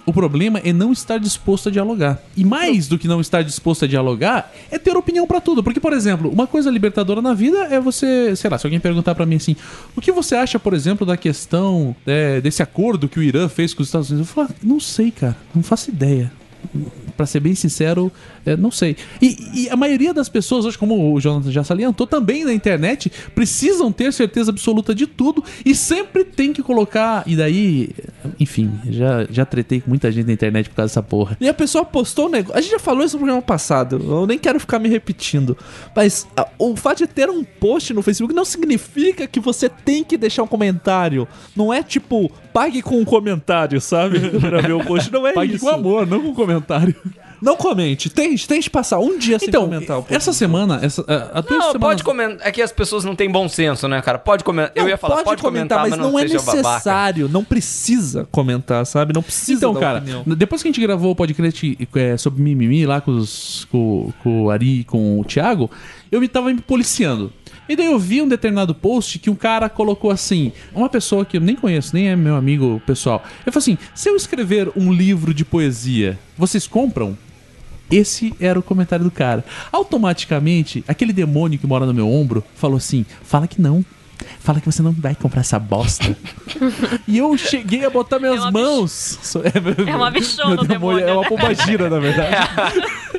O 0.04 0.12
problema 0.12 0.60
é 0.64 0.74
não 0.74 0.92
estar 0.92 1.20
disposto 1.20 1.70
a 1.70 1.72
dialogar. 1.72 2.20
E 2.36 2.44
mais 2.44 2.88
do 2.88 2.98
que 2.98 3.08
não 3.08 3.22
estar 3.22 3.44
disposto 3.44 3.86
a 3.86 3.88
dialogar, 3.88 4.52
é 4.72 4.80
ter 4.80 4.98
opinião 4.98 5.28
pra 5.28 5.40
tudo. 5.40 5.62
Porque, 5.62 5.80
por 5.80 5.94
exemplo, 5.94 6.28
uma 6.32 6.48
coisa 6.48 6.72
libertadora 6.72 7.22
na 7.22 7.36
vida 7.36 7.68
é 7.70 7.80
você, 7.80 8.36
sei 8.36 8.50
lá, 8.50 8.58
se 8.58 8.66
alguém 8.66 8.80
perguntar 8.80 9.14
pra 9.14 9.28
mim 9.28 9.36
assim, 9.36 9.56
o 9.96 10.02
que 10.02 10.12
você 10.12 10.34
acha, 10.36 10.58
por 10.58 10.74
exemplo, 10.74 11.06
da 11.06 11.16
questão 11.16 11.96
é, 12.08 12.42
desse 12.42 12.64
acordo 12.64 13.08
que 13.08 13.20
o 13.20 13.24
Irã 13.24 13.48
fez 13.48 13.76
com 13.76 13.84
os 13.84 13.90
Estados 13.90 14.10
Unidos? 14.10 14.28
Eu 14.28 14.34
falo, 14.34 14.48
"Ah, 14.50 14.56
não 14.64 14.80
sei, 14.80 15.12
cara, 15.12 15.38
não 15.54 15.62
faço 15.62 15.92
ideia. 15.92 16.32
Pra 17.16 17.26
ser 17.26 17.40
bem 17.40 17.54
sincero, 17.56 18.12
é, 18.46 18.56
não 18.58 18.72
sei. 18.72 18.96
E, 19.22 19.64
e 19.66 19.70
a 19.70 19.76
maioria 19.76 20.14
das 20.14 20.30
pessoas, 20.30 20.66
hoje, 20.66 20.78
como 20.78 21.14
o 21.14 21.20
Jonathan 21.20 21.52
já 21.52 21.64
salientou, 21.64 22.08
também 22.08 22.44
na 22.46 22.54
internet, 22.54 23.12
precisam 23.36 23.92
ter 23.92 24.12
certeza 24.14 24.52
absoluta 24.52 24.94
de 24.96 25.06
tudo 25.08 25.44
e 25.66 25.74
sempre 25.76 26.24
tem 26.24 26.54
que 26.54 26.62
colocar. 26.64 27.24
E 27.28 27.36
daí, 27.36 27.90
enfim, 28.40 28.72
já, 28.90 29.26
já 29.30 29.46
tretei 29.46 29.82
com 29.82 29.90
muita 29.90 30.12
gente 30.12 30.28
na 30.28 30.34
internet 30.34 30.70
por 30.70 30.76
causa 30.76 30.90
dessa 30.92 31.04
porra. 31.04 31.38
E 31.40 31.48
a 31.48 31.54
pessoa 31.54 31.84
postou 31.86 32.28
um 32.28 32.30
negócio. 32.30 32.58
A 32.58 32.62
gente 32.62 32.72
já 32.72 32.80
falou 32.80 33.04
isso 33.04 33.16
no 33.16 33.20
programa 33.20 33.42
passado. 33.42 34.02
Eu 34.04 34.26
nem 34.28 34.38
quero 34.38 34.60
ficar 34.60 34.80
me 34.80 34.90
repetindo. 34.90 35.58
Mas 35.96 36.28
a- 36.36 36.48
o 36.58 36.76
fato 36.76 37.00
de 37.00 37.08
ter 37.08 37.30
um 37.30 37.44
post 37.44 37.94
no 37.94 38.02
Facebook 38.02 38.34
não 38.34 38.46
significa 38.46 39.28
que 39.28 39.40
você 39.40 39.68
tem 39.70 40.04
que 40.04 40.18
deixar 40.18 40.44
um 40.44 40.48
comentário. 40.48 41.28
Não 41.56 41.74
é 41.74 41.82
tipo, 41.84 42.32
pague 42.54 42.82
com 42.82 43.00
um 43.00 43.06
comentário, 43.06 43.80
sabe? 43.82 44.20
pra 44.40 44.62
ver 44.62 44.74
o 44.74 44.84
post. 44.84 45.12
Não 45.12 45.26
é 45.28 45.34
Pague 45.34 45.56
isso. 45.56 45.66
com 45.66 45.72
amor, 45.72 46.06
não 46.08 46.22
com 46.22 46.34
comentário. 46.34 46.96
Não 47.42 47.56
comente. 47.58 48.08
Tente, 48.08 48.48
tente 48.48 48.70
passar 48.70 49.00
um 49.00 49.18
dia 49.18 49.40
sem 49.40 49.48
Então, 49.50 49.64
comentar 49.64 49.98
o 49.98 50.02
post. 50.04 50.14
essa 50.16 50.32
semana, 50.32 50.80
essa, 50.84 51.02
a, 51.08 51.40
a 51.40 51.42
tua 51.42 51.58
Não, 51.58 51.66
semana- 51.72 51.80
pode 51.80 52.04
comentar. 52.04 52.48
É 52.48 52.52
que 52.52 52.62
as 52.62 52.72
pessoas 52.72 53.04
não 53.04 53.16
têm 53.16 53.32
bom 53.32 53.50
senso, 53.50 53.88
né, 53.88 54.00
cara? 54.00 54.20
Pode 54.20 54.44
comentar. 54.44 54.72
Eu 54.76 54.84
Não, 54.84 54.90
ia 54.90 54.98
falar, 54.98 55.24
pode, 55.24 55.42
comentar, 55.42 55.80
mas 55.82 55.98
não, 55.98 56.20
é 56.20 56.22
seja 56.22 56.38
babaca. 56.40 56.58
necessário. 56.58 57.28
Não 57.28 57.44
precisa 57.44 58.28
comentar, 58.32 58.86
sabe? 58.86 59.12
Não 59.12 59.24
precisa 59.24 59.54
Então, 59.58 59.74
cara, 59.74 59.98
opinião. 59.98 60.24
depois 60.38 60.62
que 60.62 60.68
a 60.68 60.72
gente 60.72 60.82
gravou 60.82 61.12
o 61.12 61.16
podcast 61.16 61.78
é, 61.96 62.16
sobre 62.18 62.44
mimimi 62.44 62.86
lá 62.86 63.02
com, 63.02 63.12
os, 63.18 63.66
com, 63.72 64.14
com 64.22 64.44
o 64.44 64.52
Ari 64.52 64.82
e 64.82 64.84
com 64.84 65.20
o 65.20 65.26
Thiago, 65.26 65.70
eu 66.12 66.22
me 66.22 66.28
tava 66.28 66.54
me 66.54 66.62
policiando. 66.62 67.34
E 67.72 67.76
daí 67.78 67.86
eu 67.86 67.98
vi 67.98 68.22
um 68.22 68.28
determinado 68.28 68.76
post 68.76 69.18
que 69.18 69.30
um 69.30 69.36
cara 69.36 69.70
colocou 69.70 70.12
assim, 70.12 70.52
uma 70.76 70.90
pessoa 70.90 71.24
que 71.24 71.38
eu 71.38 71.42
nem 71.42 71.56
conheço, 71.56 71.96
nem 71.96 72.10
é 72.10 72.18
meu 72.18 72.36
amigo 72.36 72.82
pessoal. 72.86 73.24
Ele 73.46 73.52
falou 73.54 73.60
assim: 73.60 73.78
se 73.96 74.10
eu 74.10 74.16
escrever 74.18 74.70
um 74.76 74.92
livro 74.92 75.34
de 75.34 75.46
poesia, 75.46 76.20
vocês 76.38 76.68
compram? 76.68 77.18
Esse 77.90 78.34
era 78.42 78.60
o 78.60 78.64
comentário 78.64 79.06
do 79.06 79.12
cara. 79.12 79.46
Automaticamente, 79.72 80.84
aquele 80.86 81.14
demônio 81.14 81.58
que 81.58 81.66
mora 81.66 81.86
no 81.86 81.94
meu 81.94 82.10
ombro 82.10 82.44
falou 82.56 82.76
assim: 82.76 83.06
fala 83.24 83.48
que 83.48 83.62
não. 83.62 83.86
Fala 84.42 84.60
que 84.60 84.66
você 84.66 84.82
não 84.82 84.92
vai 84.92 85.16
comprar 85.16 85.40
essa 85.40 85.58
bosta. 85.58 86.14
e 87.08 87.20
eu 87.20 87.38
cheguei 87.38 87.86
a 87.86 87.90
botar 87.90 88.20
minhas 88.20 88.36
É 88.44 88.50
uma 88.50 88.52
mãos. 88.52 89.18
É 89.88 89.96
uma 89.96 90.12
bichona 90.12 90.56
Meu 90.56 90.64
o 90.64 90.68
demônio, 90.68 91.08
É 91.08 91.14
uma 91.14 91.22
né? 91.22 91.30
pombagira, 91.30 91.90
na 91.90 92.00
verdade. 92.00 92.36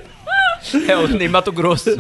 É 0.86 0.96
o 0.96 1.09
Ney 1.09 1.28
Mato 1.28 1.50
Grosso. 1.50 1.90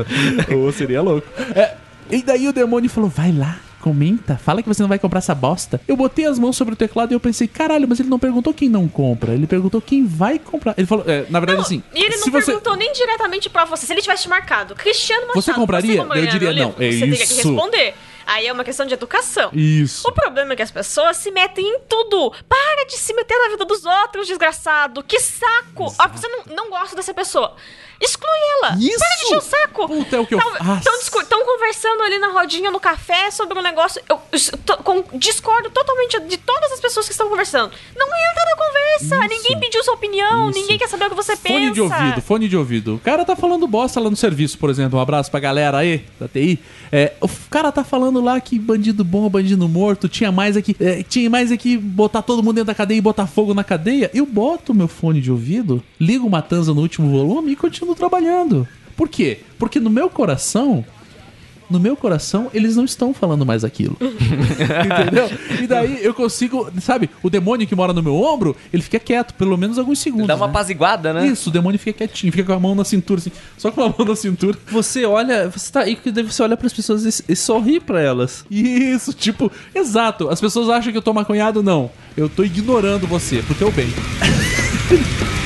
Ou 0.54 0.70
seria 0.70 1.02
louco. 1.02 1.26
É, 1.54 1.76
e 2.10 2.22
daí 2.22 2.48
o 2.48 2.52
demônio 2.52 2.88
falou: 2.90 3.08
vai 3.10 3.32
lá. 3.32 3.58
Comenta, 3.80 4.36
fala 4.36 4.62
que 4.62 4.68
você 4.68 4.80
não 4.80 4.88
vai 4.88 4.96
comprar 4.96 5.18
essa 5.18 5.34
bosta. 5.34 5.80
Eu 5.88 5.96
botei 5.96 6.24
as 6.24 6.38
mãos 6.38 6.56
sobre 6.56 6.74
o 6.74 6.76
teclado 6.76 7.10
e 7.10 7.14
eu 7.16 7.18
pensei, 7.18 7.48
caralho, 7.48 7.88
mas 7.88 7.98
ele 7.98 8.08
não 8.08 8.16
perguntou 8.16 8.54
quem 8.54 8.68
não 8.68 8.86
compra, 8.86 9.34
ele 9.34 9.44
perguntou 9.44 9.80
quem 9.80 10.06
vai 10.06 10.38
comprar. 10.38 10.72
Ele 10.78 10.86
falou, 10.86 11.04
é, 11.04 11.26
na 11.28 11.40
verdade, 11.40 11.62
assim. 11.62 11.82
E 11.92 11.98
ele 12.00 12.14
não 12.14 12.26
você, 12.26 12.30
perguntou 12.30 12.76
nem 12.76 12.92
diretamente 12.92 13.50
pra 13.50 13.64
você. 13.64 13.84
Se 13.84 13.92
ele 13.92 14.00
tivesse 14.00 14.28
marcado, 14.28 14.76
Cristiano 14.76 15.22
Machado, 15.22 15.42
Você 15.42 15.52
compraria? 15.52 16.00
compraria 16.00 16.24
Eu 16.24 16.30
diria 16.30 16.52
não. 16.52 16.68
É 16.78 16.92
Você 16.92 16.98
teria 17.00 17.16
que 17.16 17.22
isso. 17.24 17.48
responder. 17.48 17.94
Aí 18.24 18.46
é 18.46 18.52
uma 18.52 18.62
questão 18.62 18.86
de 18.86 18.94
educação. 18.94 19.50
Isso. 19.52 20.06
O 20.08 20.12
problema 20.12 20.52
é 20.52 20.56
que 20.56 20.62
as 20.62 20.70
pessoas 20.70 21.16
se 21.16 21.32
metem 21.32 21.66
em 21.66 21.80
tudo. 21.88 22.32
Para 22.48 22.86
de 22.86 22.96
se 22.96 23.12
meter 23.14 23.36
na 23.36 23.48
vida 23.50 23.64
dos 23.64 23.84
outros, 23.84 24.28
desgraçado. 24.28 25.02
Que 25.02 25.18
saco. 25.18 25.92
Ah, 25.98 26.06
você 26.06 26.28
não, 26.28 26.44
não 26.54 26.70
gosta 26.70 26.94
dessa 26.94 27.12
pessoa. 27.12 27.56
Exclui 28.02 28.28
ela. 28.62 28.76
Isso. 28.78 28.98
Para 28.98 29.08
de 29.16 29.24
encher 29.24 29.36
o 29.36 29.40
saco. 29.40 29.86
Puta, 29.88 30.16
é 30.16 30.20
o 30.20 30.26
que 30.26 30.34
eu 30.34 30.40
faço. 30.40 30.88
Estão 31.22 31.44
conversando 31.44 32.02
ali 32.02 32.18
na 32.18 32.28
rodinha 32.28 32.70
no 32.70 32.80
café 32.80 33.30
sobre 33.30 33.58
um 33.58 33.62
negócio. 33.62 34.02
Eu, 34.08 34.20
eu 34.32 34.58
tô- 34.58 34.76
com- 34.78 35.04
discordo 35.14 35.70
totalmente 35.70 36.18
de 36.20 36.36
todas 36.36 36.72
as 36.72 36.80
pessoas 36.80 37.06
que 37.06 37.12
estão 37.12 37.28
conversando. 37.28 37.72
Não 37.96 38.06
entra 38.06 38.44
na 38.44 38.56
conversa. 38.56 39.04
Isso. 39.26 39.28
Ninguém 39.28 39.60
pediu 39.60 39.84
sua 39.84 39.94
opinião. 39.94 40.50
Isso. 40.50 40.58
Ninguém 40.60 40.78
quer 40.78 40.88
saber 40.88 41.06
o 41.06 41.10
que 41.10 41.14
você 41.16 41.36
Fone 41.36 41.60
pensa. 41.60 41.72
de 41.74 41.80
ouvido, 41.80 42.22
fone 42.22 42.48
de 42.48 42.56
ouvido. 42.56 42.94
O 42.96 42.98
cara 42.98 43.24
tá 43.24 43.36
falando 43.36 43.66
bosta 43.66 44.00
lá 44.00 44.10
no 44.10 44.16
serviço, 44.16 44.58
por 44.58 44.68
exemplo. 44.70 44.98
Um 44.98 45.02
abraço 45.02 45.30
pra 45.30 45.38
galera 45.40 45.78
aí 45.78 46.04
da 46.18 46.26
TI. 46.28 46.58
É, 46.90 47.12
o 47.20 47.28
cara 47.50 47.70
tá 47.72 47.84
falando 47.84 48.20
lá 48.20 48.38
que 48.40 48.58
bandido 48.58 49.02
bom, 49.04 49.28
bandido 49.28 49.68
morto, 49.68 50.08
tinha 50.08 50.30
mais 50.32 50.56
aqui, 50.56 50.76
é, 50.80 51.02
tinha 51.02 51.30
mais 51.30 51.50
aqui 51.52 51.76
botar 51.78 52.20
todo 52.22 52.42
mundo 52.42 52.56
dentro 52.56 52.66
da 52.66 52.74
cadeia 52.74 52.98
e 52.98 53.00
botar 53.00 53.26
fogo 53.26 53.54
na 53.54 53.64
cadeia. 53.64 54.10
Eu 54.12 54.26
boto 54.26 54.74
meu 54.74 54.88
fone 54.88 55.20
de 55.20 55.30
ouvido, 55.30 55.82
ligo 56.00 56.26
uma 56.26 56.42
tanza 56.42 56.74
no 56.74 56.80
último 56.82 57.08
volume 57.10 57.52
e 57.52 57.56
continuo 57.56 57.91
trabalhando. 57.94 58.66
Por 58.96 59.08
quê? 59.08 59.40
Porque 59.58 59.80
no 59.80 59.90
meu 59.90 60.10
coração, 60.10 60.84
no 61.72 61.80
meu 61.80 61.96
coração, 61.96 62.50
eles 62.52 62.76
não 62.76 62.84
estão 62.84 63.14
falando 63.14 63.46
mais 63.46 63.64
aquilo. 63.64 63.96
Entendeu? 64.00 65.30
E 65.62 65.66
daí 65.66 66.04
eu 66.04 66.12
consigo, 66.12 66.70
sabe, 66.80 67.08
o 67.22 67.30
demônio 67.30 67.66
que 67.66 67.74
mora 67.74 67.94
no 67.94 68.02
meu 68.02 68.14
ombro, 68.14 68.54
ele 68.70 68.82
fica 68.82 69.00
quieto, 69.00 69.32
pelo 69.34 69.56
menos 69.56 69.78
alguns 69.78 69.98
segundos. 69.98 70.26
Dá 70.26 70.36
uma 70.36 70.46
né? 70.46 70.50
apaziguada, 70.50 71.14
né? 71.14 71.26
Isso, 71.26 71.48
o 71.48 71.52
demônio 71.52 71.78
fica 71.78 71.98
quietinho, 71.98 72.30
fica 72.30 72.44
com 72.44 72.52
a 72.52 72.60
mão 72.60 72.74
na 72.74 72.84
cintura, 72.84 73.20
assim, 73.20 73.32
só 73.56 73.70
com 73.70 73.80
a 73.80 73.88
mão 73.88 74.06
na 74.06 74.14
cintura. 74.14 74.56
Você 74.70 75.06
olha, 75.06 75.48
você 75.48 75.72
tá 75.72 75.80
aí 75.80 75.96
que 75.96 76.10
você 76.10 76.42
olha 76.42 76.56
pras 76.56 76.72
pessoas 76.72 77.20
e, 77.20 77.32
e 77.32 77.34
sorri 77.34 77.80
pra 77.80 78.00
elas. 78.00 78.44
Isso, 78.50 79.14
tipo, 79.14 79.50
exato. 79.74 80.28
As 80.28 80.40
pessoas 80.40 80.68
acham 80.68 80.92
que 80.92 80.98
eu 80.98 81.02
tô 81.02 81.14
maconhado, 81.14 81.62
não. 81.62 81.90
Eu 82.16 82.28
tô 82.28 82.44
ignorando 82.44 83.06
você, 83.06 83.42
pro 83.42 83.54
teu 83.54 83.72
bem. 83.72 83.88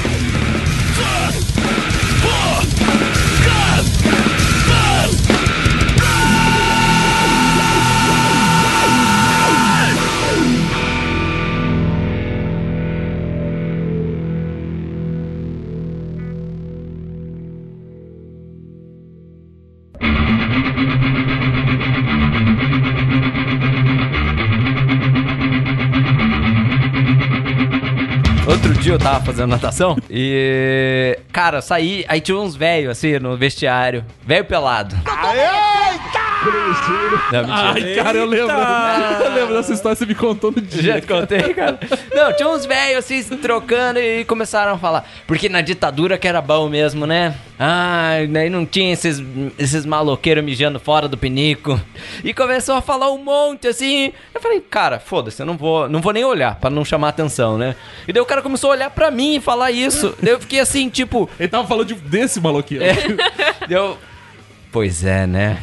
eu 28.97 29.01
tava 29.01 29.25
fazendo 29.25 29.51
natação 29.51 29.97
e. 30.11 31.19
Cara, 31.33 31.61
saí, 31.61 32.05
aí 32.09 32.21
tinha 32.21 32.37
uns 32.39 32.57
velhos 32.57 32.91
assim 32.91 33.19
no 33.19 33.37
vestiário. 33.37 34.05
Velho 34.27 34.45
pelado. 34.45 34.97
Não. 37.33 37.53
Ai, 37.53 37.95
cara, 37.95 38.19
eu 38.19 38.27
lembro. 38.27 38.55
Eu 39.25 39.35
lembro 39.35 39.55
dessa 39.57 39.73
história, 39.73 39.97
você 39.97 40.07
me 40.07 40.15
contou 40.15 40.51
no 40.53 40.61
dia. 40.61 40.95
Já 40.95 41.01
te 41.01 41.07
contei, 41.07 41.55
cara? 41.55 41.79
Não, 42.15 42.33
tinha 42.35 42.49
uns 42.49 42.65
velhos 42.67 42.99
assim 42.99 43.23
trocando 43.37 43.99
e 43.99 44.25
começaram 44.25 44.75
a 44.75 44.79
falar. 44.79 45.09
Porque 45.27 45.49
na 45.49 45.61
ditadura 45.61 46.17
que 46.19 46.27
era 46.29 46.41
bom 46.41 46.69
mesmo, 46.69 47.07
né? 47.07 47.35
Ai, 47.59 48.27
daí 48.27 48.51
não 48.51 48.67
tinha 48.67 48.93
esses, 48.93 49.23
esses 49.59 49.87
maloqueiros 49.87 50.45
mijando 50.45 50.79
fora 50.79 51.09
do 51.09 51.17
pinico. 51.17 51.81
E 52.23 52.35
começou 52.35 52.75
a 52.75 52.83
falar 52.83 53.11
um 53.11 53.19
monte 53.19 53.67
assim. 53.69 54.13
Eu 54.35 54.41
falei, 54.41 54.61
cara, 54.61 54.99
foda-se, 54.99 55.41
eu 55.41 55.47
não 55.47 55.57
vou, 55.57 55.89
não 55.89 56.01
vou 56.01 56.13
nem 56.13 56.25
olhar 56.25 56.57
pra 56.57 56.69
não 56.71 56.85
chamar 56.85 57.09
atenção, 57.09 57.57
né? 57.57 57.75
E 58.07 58.13
daí 58.13 58.23
o 58.23 58.27
cara 58.27 58.43
começou 58.43 58.71
a 58.71 58.75
olhar 58.75 58.91
pra 58.91 59.11
mim 59.11 59.37
e 59.37 59.41
falar 59.41 59.71
isso. 59.71 60.15
daí 60.23 60.33
eu 60.35 60.41
fiquei 60.41 60.61
assim, 60.61 60.89
tipo. 60.89 61.29
Ele 61.41 61.49
tava 61.49 61.67
falando 61.67 61.87
de- 61.89 61.95
desse 61.95 62.41
maloqueiro. 62.41 62.85
É. 62.85 62.95
Eu. 63.71 63.97
Pois 64.71 65.05
é, 65.05 65.27
né? 65.27 65.59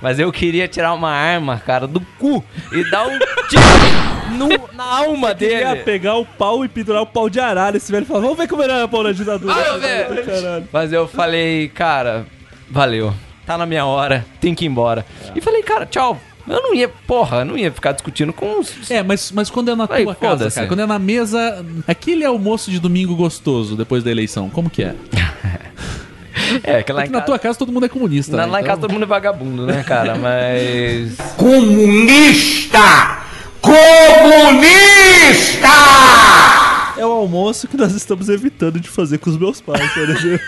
Mas 0.00 0.18
eu 0.18 0.30
queria 0.32 0.66
tirar 0.68 0.92
uma 0.94 1.10
arma, 1.10 1.60
cara, 1.64 1.86
do 1.86 2.00
cu 2.18 2.44
e 2.72 2.88
dar 2.90 3.06
um 3.06 3.18
tiro 3.48 4.36
no- 4.38 4.68
na 4.74 4.84
alma 4.84 5.34
Queria 5.34 5.70
dele. 5.72 5.82
pegar 5.84 6.16
o 6.16 6.24
pau 6.26 6.64
e 6.64 6.68
pendurar 6.68 7.02
o 7.02 7.06
pau 7.06 7.28
de 7.30 7.40
arara. 7.40 7.76
Esse 7.76 7.90
velho 7.92 8.04
fala, 8.06 8.20
vamos 8.20 8.36
ver 8.36 8.48
como 8.48 8.62
era 8.62 8.84
o 8.84 8.88
pau 8.88 9.02
na 9.02 9.12
ditadura. 9.12 9.54
Ah, 9.54 9.78
eu. 9.86 10.64
Mas 10.72 10.92
eu 10.92 11.06
falei, 11.08 11.68
cara, 11.68 12.26
valeu. 12.70 13.12
tá 13.46 13.56
na 13.56 13.64
minha 13.66 13.84
hora, 13.86 14.26
tem 14.40 14.54
que 14.54 14.64
ir 14.64 14.68
embora. 14.68 15.04
E 15.34 15.40
falei, 15.40 15.62
cara, 15.62 15.86
tchau. 15.86 16.20
Eu 16.48 16.62
não 16.62 16.72
ia, 16.74 16.88
porra, 16.88 17.38
eu 17.38 17.44
não 17.44 17.58
ia 17.58 17.72
ficar 17.72 17.90
discutindo 17.90 18.32
com 18.32 18.60
os. 18.60 18.88
É, 18.88 19.02
mas, 19.02 19.32
mas 19.32 19.50
quando 19.50 19.68
é 19.72 19.74
na 19.74 19.84
Aí, 19.90 20.04
tua 20.04 20.14
casa, 20.14 20.30
foda-se. 20.38 20.54
cara, 20.54 20.68
quando 20.68 20.78
é 20.80 20.86
na 20.86 20.96
mesa, 20.98 21.64
aquele 21.88 22.24
almoço 22.24 22.70
de 22.70 22.78
domingo 22.78 23.16
gostoso 23.16 23.74
depois 23.74 24.04
da 24.04 24.12
eleição, 24.12 24.48
como 24.48 24.70
que 24.70 24.84
é? 24.84 24.94
É, 26.62 26.82
que 26.82 26.92
lá 26.92 27.04
em 27.04 27.08
na 27.08 27.12
casa. 27.14 27.26
tua 27.26 27.38
casa 27.38 27.58
todo 27.58 27.72
mundo 27.72 27.86
é 27.86 27.88
comunista. 27.88 28.36
Lá, 28.36 28.46
né? 28.46 28.52
lá 28.52 28.58
em 28.58 28.62
Então- 28.62 28.68
casa 28.74 28.80
todo 28.82 28.92
mundo 28.92 29.02
é 29.02 29.06
vagabundo, 29.06 29.66
né, 29.66 29.82
cara? 29.82 30.14
Mas. 30.16 31.16
Comunista! 31.36 33.18
Comunista! 33.60 35.68
É 36.98 37.04
o 37.04 37.10
almoço 37.10 37.68
que 37.68 37.76
nós 37.76 37.92
estamos 37.92 38.28
evitando 38.28 38.80
de 38.80 38.88
fazer 38.88 39.18
com 39.18 39.30
os 39.30 39.36
meus 39.38 39.60
pais, 39.60 39.90
por 39.92 40.08
exemplo. 40.08 40.46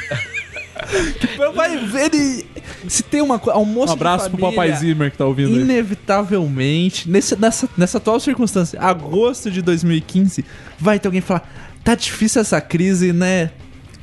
Tipo, 1.20 1.52
vai 1.52 1.76
ver 1.76 2.14
e... 2.14 2.46
Se 2.88 3.02
tem 3.02 3.20
uma 3.20 3.38
coisa. 3.38 3.58
Almoço 3.58 3.92
Um 3.92 3.96
abraço 3.96 4.24
de 4.26 4.30
pro 4.30 4.40
família, 4.40 4.62
papai 4.62 4.76
Zimmer 4.78 5.10
que 5.10 5.18
tá 5.18 5.26
ouvindo 5.26 5.54
aí. 5.54 5.60
Inevitavelmente, 5.60 7.10
nesse, 7.10 7.36
nessa, 7.36 7.68
nessa 7.76 7.98
atual 7.98 8.18
circunstância, 8.20 8.80
agosto 8.80 9.50
de 9.50 9.60
2015, 9.60 10.44
vai 10.78 10.98
ter 10.98 11.08
alguém 11.08 11.20
falar: 11.20 11.46
tá 11.84 11.94
difícil 11.94 12.40
essa 12.40 12.60
crise, 12.60 13.12
né? 13.12 13.50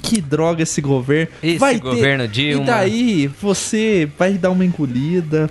Que 0.05 0.21
droga 0.21 0.63
esse 0.63 0.81
governo. 0.81 1.31
Esse 1.41 1.57
vai 1.57 1.79
governo 1.79 2.27
Dilma. 2.27 2.63
E 2.63 2.65
daí 2.65 3.27
você 3.27 4.09
vai 4.17 4.33
dar 4.33 4.51
uma 4.51 4.65
engolida. 4.65 5.49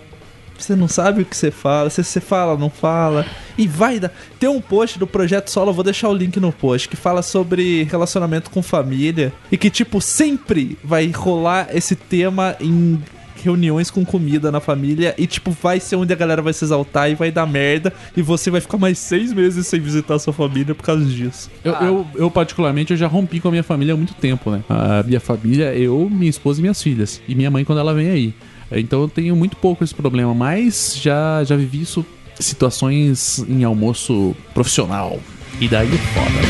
Você 0.58 0.76
não 0.76 0.86
sabe 0.86 1.22
o 1.22 1.24
que 1.24 1.36
você 1.36 1.50
fala, 1.50 1.90
se 1.90 2.02
você 2.02 2.20
fala, 2.20 2.56
não 2.56 2.70
fala. 2.70 3.26
E 3.58 3.66
vai 3.66 3.98
dar. 3.98 4.12
Tem 4.38 4.48
um 4.48 4.60
post 4.60 4.98
do 4.98 5.06
Projeto 5.06 5.50
Solo, 5.50 5.70
eu 5.70 5.74
vou 5.74 5.84
deixar 5.84 6.08
o 6.08 6.14
link 6.14 6.38
no 6.38 6.52
post, 6.52 6.88
que 6.88 6.96
fala 6.96 7.22
sobre 7.22 7.82
relacionamento 7.84 8.50
com 8.50 8.62
família. 8.62 9.32
E 9.50 9.58
que, 9.58 9.68
tipo, 9.68 10.00
sempre 10.00 10.78
vai 10.82 11.10
rolar 11.10 11.68
esse 11.74 11.96
tema 11.96 12.56
em 12.60 13.02
reuniões 13.44 13.90
com 13.90 14.04
comida 14.04 14.50
na 14.50 14.60
família. 14.60 15.14
E, 15.18 15.26
tipo, 15.26 15.50
vai 15.50 15.78
ser 15.78 15.96
onde 15.96 16.12
a 16.12 16.16
galera 16.16 16.40
vai 16.40 16.52
se 16.52 16.64
exaltar 16.64 17.10
e 17.10 17.14
vai 17.14 17.30
dar 17.30 17.46
merda. 17.46 17.92
E 18.16 18.22
você 18.22 18.50
vai 18.50 18.60
ficar 18.60 18.78
mais 18.78 18.98
seis 18.98 19.32
meses 19.32 19.66
sem 19.66 19.78
visitar 19.78 20.14
a 20.14 20.18
sua 20.18 20.32
família 20.32 20.74
por 20.74 20.82
causa 20.82 21.04
disso. 21.04 21.50
Eu, 21.62 21.74
eu, 21.74 22.06
eu, 22.14 22.30
particularmente, 22.30 22.92
eu 22.92 22.96
já 22.96 23.06
rompi 23.06 23.40
com 23.40 23.48
a 23.48 23.50
minha 23.50 23.62
família 23.62 23.94
há 23.94 23.96
muito 23.96 24.14
tempo, 24.14 24.50
né? 24.50 24.64
A 24.68 25.02
minha 25.02 25.20
família, 25.20 25.74
eu, 25.74 26.08
minha 26.10 26.30
esposa 26.30 26.60
e 26.60 26.62
minhas 26.62 26.82
filhas. 26.82 27.20
E 27.28 27.34
minha 27.34 27.50
mãe 27.50 27.64
quando 27.64 27.78
ela 27.78 27.92
vem 27.94 28.10
aí. 28.10 28.34
Então 28.72 29.02
eu 29.02 29.08
tenho 29.08 29.36
muito 29.36 29.56
pouco 29.56 29.84
esse 29.84 29.94
problema, 29.94 30.34
mas 30.34 30.98
já, 31.00 31.44
já 31.44 31.54
vivi 31.54 31.82
isso, 31.82 32.04
situações 32.40 33.44
em 33.48 33.62
almoço 33.64 34.34
profissional. 34.52 35.20
E 35.60 35.68
daí 35.68 35.88
é 35.88 35.98
foda, 35.98 36.30
né? 36.30 36.42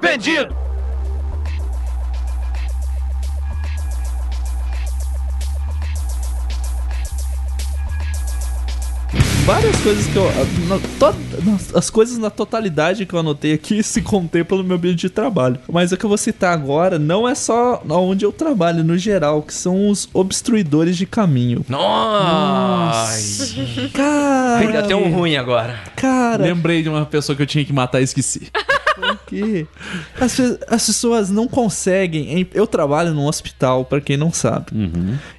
Vendido! 0.00 0.63
Várias 9.44 9.76
coisas 9.82 10.06
que 10.06 10.16
eu. 10.16 10.24
na- 10.68 10.78
to- 10.98 11.14
as 11.76 11.90
coisas 11.90 12.16
na 12.18 12.30
totalidade 12.30 13.04
que 13.04 13.12
eu 13.14 13.18
anotei 13.18 13.52
aqui 13.52 13.82
se 13.84 14.00
contemplam 14.00 14.58
no 14.58 14.64
meu 14.64 14.76
ambiente 14.76 15.00
de 15.00 15.10
trabalho. 15.10 15.58
Mas 15.70 15.92
o 15.92 15.96
que 15.96 16.04
eu 16.04 16.08
vou 16.08 16.16
citar 16.18 16.52
agora 16.54 16.98
não 16.98 17.28
é 17.28 17.34
só 17.34 17.82
onde 17.88 18.24
eu 18.24 18.32
trabalho, 18.32 18.82
no 18.82 18.96
geral, 18.96 19.42
que 19.42 19.52
são 19.52 19.88
os 19.90 20.08
obstruidores 20.14 20.96
de 20.96 21.04
caminho. 21.06 21.64
Nossa! 21.68 23.54
Cara. 23.92 24.58
Ainda 24.60 24.82
tem 24.84 24.96
um 24.96 25.12
ruim 25.12 25.36
agora. 25.36 25.78
Cara. 25.96 26.42
Lembrei 26.44 26.82
de 26.82 26.88
uma 26.88 27.04
pessoa 27.04 27.36
que 27.36 27.42
eu 27.42 27.46
tinha 27.46 27.64
que 27.64 27.72
matar 27.72 28.00
e 28.00 28.04
esqueci. 28.04 28.48
Por 28.94 29.18
quê? 29.26 29.66
As, 30.20 30.38
as 30.68 30.86
pessoas 30.86 31.28
não 31.30 31.46
conseguem. 31.48 32.40
em- 32.40 32.46
Eu 32.54 32.66
trabalho 32.66 33.12
num 33.12 33.26
hospital, 33.26 33.84
pra 33.84 34.00
quem 34.00 34.16
não 34.16 34.32
sabe. 34.32 34.66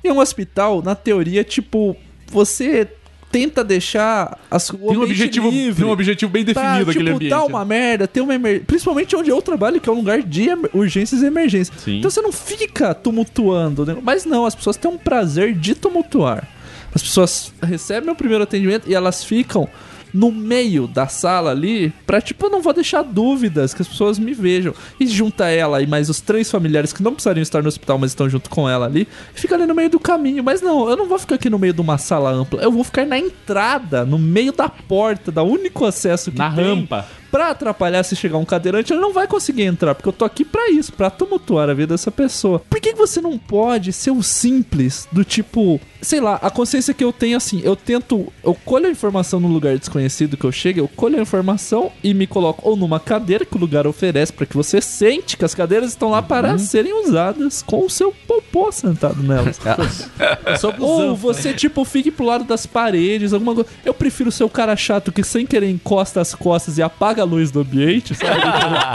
E 0.04 0.12
um 0.12 0.20
hospital, 0.20 0.82
na 0.84 0.94
teoria, 0.94 1.44
tipo, 1.44 1.96
você 2.28 2.88
tenta 3.36 3.66
deixar 3.66 4.40
as, 4.50 4.70
o 4.70 4.78
Tem 4.78 4.98
um 4.98 5.02
objetivo, 5.02 5.50
livre. 5.50 5.76
tem 5.76 5.86
um 5.86 5.92
objetivo 5.92 6.32
bem 6.32 6.46
definido 6.46 6.86
tá, 6.86 6.92
aquele 6.92 7.04
tipo, 7.04 7.16
ambiente. 7.18 7.30
tá 7.30 7.44
uma 7.44 7.66
merda, 7.66 8.08
tem 8.08 8.24
uma 8.24 8.34
emer... 8.34 8.64
Principalmente 8.64 9.14
onde 9.14 9.30
eu 9.30 9.42
trabalho, 9.42 9.82
que 9.82 9.90
é 9.90 9.92
um 9.92 9.98
lugar 9.98 10.24
de 10.24 10.48
urgências 10.74 11.22
e 11.22 11.26
emergências. 11.26 11.78
Sim. 11.82 11.98
Então 11.98 12.10
você 12.10 12.22
não 12.22 12.32
fica 12.32 12.94
tumultuando, 12.94 13.86
né? 13.86 13.98
Mas 14.02 14.24
não, 14.24 14.46
as 14.46 14.56
pessoas 14.56 14.78
têm 14.78 14.90
um 14.90 14.98
prazer 14.98 15.54
de 15.54 15.76
tumultuar. 15.76 16.48
As 16.94 17.02
pessoas 17.02 17.52
recebem 17.62 18.10
o 18.10 18.16
primeiro 18.16 18.46
atendimento 18.46 18.90
e 18.90 18.96
elas 18.96 19.22
ficam 19.22 19.68
no 20.16 20.32
meio 20.32 20.88
da 20.88 21.08
sala 21.08 21.52
ali 21.52 21.94
pra, 22.08 22.22
tipo, 22.22 22.46
eu 22.46 22.50
não 22.50 22.62
vou 22.62 22.72
deixar 22.72 23.04
dúvidas 23.04 23.74
que 23.74 23.82
as 23.82 23.88
pessoas 23.88 24.18
me 24.18 24.34
vejam. 24.34 24.74
E 24.98 25.06
junta 25.06 25.50
ela 25.50 25.82
e 25.82 25.88
mais 25.88 26.10
os 26.10 26.22
três 26.22 26.50
familiares 26.50 26.94
que 26.94 27.04
não 27.04 27.14
precisariam 27.14 27.44
estar 27.44 27.62
no 27.62 27.68
hospital, 27.68 27.98
mas 27.98 28.12
estão 28.12 28.30
junto 28.30 28.50
com 28.50 28.68
ela 28.70 28.86
ali, 28.86 29.08
e 29.36 29.40
fica 29.40 29.56
ali 29.56 29.66
no 29.66 29.76
meio 29.76 29.90
do 29.90 30.00
caminho. 30.00 30.44
Mas 30.44 30.62
não, 30.62 30.90
eu 30.90 30.96
não 30.96 31.08
vou 31.08 31.20
ficar 31.20 31.36
aqui 31.36 31.50
no 31.50 31.60
meio 31.60 31.74
de 31.74 31.82
uma 31.82 31.98
sala 31.98 32.32
ampla, 32.32 32.62
eu 32.62 32.72
vou 32.72 32.84
ficar 32.84 33.06
na 33.06 33.20
entrada, 33.20 34.06
no 34.06 34.18
meio 34.18 34.54
da 34.54 34.70
porta, 34.70 35.32
da 35.32 35.44
único 35.44 35.84
acesso 35.84 36.32
que 36.32 36.38
Na 36.38 36.50
tem 36.50 36.64
rampa. 36.64 37.06
Pra 37.32 37.50
atrapalhar 37.50 38.04
se 38.04 38.16
chegar 38.16 38.38
um 38.38 38.46
cadeirante, 38.46 38.94
ele 38.94 39.02
não 39.02 39.14
vai 39.14 39.28
conseguir 39.28 39.64
entrar, 39.64 39.96
porque 39.96 40.10
eu 40.10 40.14
tô 40.14 40.26
aqui 40.26 40.46
pra 40.46 40.70
isso, 40.70 40.94
pra 40.94 41.10
tumultuar 41.10 41.70
a 41.70 41.74
vida 41.74 41.94
dessa 41.94 42.12
pessoa. 42.12 42.60
Por 42.70 42.80
que 42.80 42.94
que 42.94 42.98
você 42.98 43.22
não 43.22 43.38
pode 43.38 43.92
ser 43.92 44.12
o 44.12 44.24
simples 44.24 45.08
do 45.12 45.24
tipo, 45.24 45.80
sei 46.02 46.20
lá, 46.20 46.40
a 46.42 46.50
consciência 46.50 46.94
que 46.94 47.04
eu 47.04 47.12
tenho 47.12 47.38
assim, 47.38 47.62
eu 47.64 47.76
tento, 47.76 48.32
eu 48.44 48.54
colho 48.66 48.88
a 48.88 48.90
informação 48.90 49.40
no 49.40 49.48
lugar 49.48 49.78
desconhecido 49.78 50.38
que 50.38 50.46
eu 50.46 50.52
chego, 50.52 50.80
eu 50.80 50.88
colho 50.88 51.20
a 51.20 51.22
informação 51.22 51.92
e 52.04 52.14
me 52.14 52.28
coloco 52.28 52.68
ou 52.68 52.76
numa 52.76 53.00
cadeira 53.00 53.46
que 53.46 53.56
o 53.56 53.60
lugar 53.60 53.86
oferece 53.88 54.32
pra 54.32 54.46
que 54.46 54.56
você 54.56 54.80
sente 54.82 55.38
que 55.38 55.46
as 55.46 55.56
cadeiras 55.56 55.90
estão 55.90 56.10
lá 56.10 56.22
para 56.22 56.58
serem 56.58 56.94
usadas 56.94 57.62
com 57.62 57.86
o 57.86 57.90
seu 57.90 58.14
popô 58.28 58.72
sentado 58.72 59.22
nelas. 59.22 59.60
Ou 60.80 61.16
você, 61.16 61.54
tipo, 61.54 61.84
fique 61.86 62.12
pro 62.12 62.26
lado 62.26 62.44
das 62.44 62.66
paredes, 62.66 63.34
alguma 63.34 63.54
coisa. 63.54 63.70
Eu 63.84 63.94
prefiro 63.94 64.32
ser 64.32 64.44
o 64.44 64.50
cara 64.50 64.76
chato 64.76 65.12
que 65.12 65.24
sem 65.24 65.46
querer 65.46 65.70
encosta 65.70 66.22
as 66.22 66.34
costas 66.34 66.78
e 66.78 66.82
apaga 66.82 67.15
a 67.22 67.26
luz 67.26 67.52
do 67.52 67.62
ambiente, 67.62 68.14
sabe? 68.16 68.42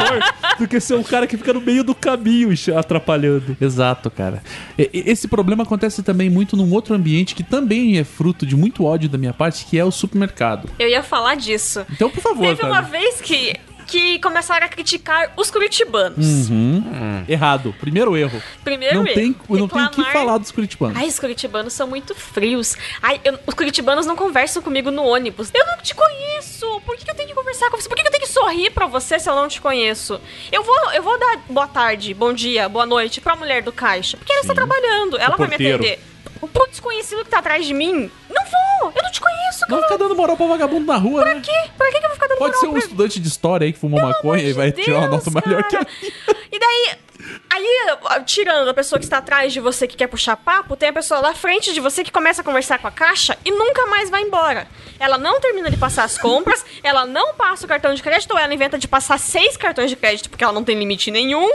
do 0.58 0.68
que 0.68 0.80
ser 0.80 0.94
o 0.94 1.04
cara 1.04 1.26
que 1.26 1.36
fica 1.36 1.52
no 1.52 1.60
meio 1.60 1.82
do 1.82 1.94
caminho 1.94 2.50
atrapalhando. 2.76 3.56
Exato, 3.60 4.10
cara. 4.10 4.42
Esse 4.76 5.26
problema 5.28 5.62
acontece 5.62 6.02
também 6.02 6.28
muito 6.28 6.56
num 6.56 6.70
outro 6.72 6.94
ambiente 6.94 7.34
que 7.34 7.42
também 7.42 7.98
é 7.98 8.04
fruto 8.04 8.44
de 8.44 8.56
muito 8.56 8.84
ódio 8.84 9.08
da 9.08 9.18
minha 9.18 9.32
parte, 9.32 9.64
que 9.64 9.78
é 9.78 9.84
o 9.84 9.90
supermercado. 9.90 10.68
Eu 10.78 10.88
ia 10.88 11.02
falar 11.02 11.34
disso. 11.34 11.84
Então, 11.90 12.10
por 12.10 12.20
favor, 12.20 12.46
Teve 12.46 12.64
uma 12.64 12.80
vez 12.80 13.20
que, 13.20 13.54
que 13.90 14.18
começaram 14.20 14.64
a 14.66 14.68
criticar 14.68 15.32
os 15.36 15.50
curitibanos. 15.50 16.48
Uhum. 16.48 17.24
Errado. 17.28 17.74
Primeiro 17.80 18.16
erro. 18.16 18.40
Primeiro 18.62 18.94
não 18.96 19.06
erro, 19.06 19.14
tem, 19.14 19.36
eu 19.48 19.56
não 19.58 19.68
tenho 19.68 19.86
o 19.86 19.90
que 19.90 20.04
falar 20.12 20.38
dos 20.38 20.50
curitibanos. 20.50 20.96
Ai, 20.96 21.08
os 21.08 21.18
curitibanos 21.18 21.72
são 21.72 21.86
muito 21.88 22.14
frios. 22.14 22.76
Ai, 23.02 23.20
eu- 23.24 23.38
os 23.46 23.54
curitibanos 23.54 24.06
não 24.06 24.14
conversam 24.16 24.62
comigo 24.62 24.90
no 24.90 25.02
ônibus. 25.04 25.50
Eu 25.52 25.66
não 25.66 25.78
te 25.78 25.94
conheço. 25.94 26.80
Por 26.86 26.96
que, 26.96 27.04
que 27.04 27.10
eu 27.10 27.14
tenho 27.14 27.28
que 27.28 27.34
conversar 27.34 27.70
com 27.70 27.76
você? 27.76 27.88
Por 27.88 27.96
que, 27.96 28.02
que 28.02 28.08
eu 28.08 28.12
tenho 28.12 28.24
que 28.24 28.30
sorrir 28.30 28.70
pra 28.70 28.86
você 28.86 29.18
se 29.18 29.28
eu 29.28 29.34
não 29.34 29.48
te 29.48 29.60
conheço? 29.60 30.20
Eu 30.52 30.62
vou, 30.62 30.92
eu 30.92 31.02
vou 31.02 31.18
dar 31.18 31.38
boa 31.48 31.66
tarde, 31.66 32.14
bom 32.14 32.32
dia, 32.32 32.68
boa 32.68 32.86
noite 32.86 33.20
pra 33.20 33.34
mulher 33.34 33.62
do 33.62 33.72
caixa. 33.72 34.16
Porque 34.16 34.32
ela 34.32 34.42
está 34.42 34.54
trabalhando. 34.54 35.16
Ela 35.18 35.36
vai 35.36 35.48
me 35.48 35.56
porteiro. 35.56 36.09
Atender. 36.46 36.52
Pro 36.52 36.70
desconhecido 36.70 37.24
que 37.24 37.30
tá 37.30 37.38
atrás 37.38 37.66
de 37.66 37.74
mim, 37.74 38.10
não 38.28 38.44
vou. 38.44 38.92
Eu 38.96 39.02
não 39.02 39.10
te 39.10 39.20
conheço, 39.20 39.60
Não 39.68 39.76
cara. 39.78 39.82
fica 39.82 39.98
dando 39.98 40.16
moral 40.16 40.36
pra 40.36 40.46
vagabundo 40.46 40.86
na 40.86 40.96
rua, 40.96 41.24
né? 41.24 41.34
Por 41.34 41.42
quê? 41.42 41.52
Por 41.76 41.86
que, 41.90 41.92
que 41.98 42.04
eu 42.04 42.08
vou 42.08 42.14
ficar 42.14 42.26
dando 42.28 42.38
Pode 42.38 42.50
moral 42.56 42.60
ser 42.60 42.66
um 42.68 42.70
pra- 42.72 42.78
estudante 42.80 43.20
de 43.20 43.28
história 43.28 43.64
aí 43.66 43.72
que 43.72 43.78
fumou 43.78 44.00
maconha 44.00 44.42
e 44.42 44.52
vai 44.52 44.72
tirar 44.72 44.98
uma 45.00 45.08
nota 45.08 45.30
Deus, 45.30 45.44
melhor 45.46 45.62
que 45.64 45.76
a. 45.76 45.86
E 46.52 46.58
daí, 46.58 46.90
aí, 47.50 48.24
tirando 48.26 48.68
a 48.68 48.74
pessoa 48.74 48.98
que 48.98 49.04
está 49.04 49.18
atrás 49.18 49.52
de 49.52 49.60
você 49.60 49.86
que 49.86 49.96
quer 49.96 50.06
puxar 50.06 50.36
papo, 50.36 50.76
tem 50.76 50.88
a 50.88 50.92
pessoa 50.92 51.20
lá 51.20 51.34
frente 51.34 51.72
de 51.72 51.80
você 51.80 52.02
que 52.04 52.10
começa 52.12 52.42
a 52.42 52.44
conversar 52.44 52.78
com 52.78 52.86
a 52.86 52.90
caixa 52.90 53.36
e 53.44 53.50
nunca 53.50 53.86
mais 53.86 54.10
vai 54.10 54.22
embora. 54.22 54.66
Ela 54.98 55.16
não 55.16 55.40
termina 55.40 55.70
de 55.70 55.76
passar 55.76 56.04
as 56.04 56.18
compras, 56.18 56.64
ela 56.82 57.06
não 57.06 57.34
passa 57.34 57.64
o 57.64 57.68
cartão 57.68 57.94
de 57.94 58.02
crédito, 58.02 58.32
ou 58.32 58.38
ela 58.38 58.52
inventa 58.52 58.78
de 58.78 58.86
passar 58.86 59.18
seis 59.18 59.56
cartões 59.56 59.88
de 59.90 59.96
crédito 59.96 60.28
porque 60.28 60.44
ela 60.44 60.52
não 60.52 60.62
tem 60.64 60.78
limite 60.78 61.10
nenhum. 61.10 61.48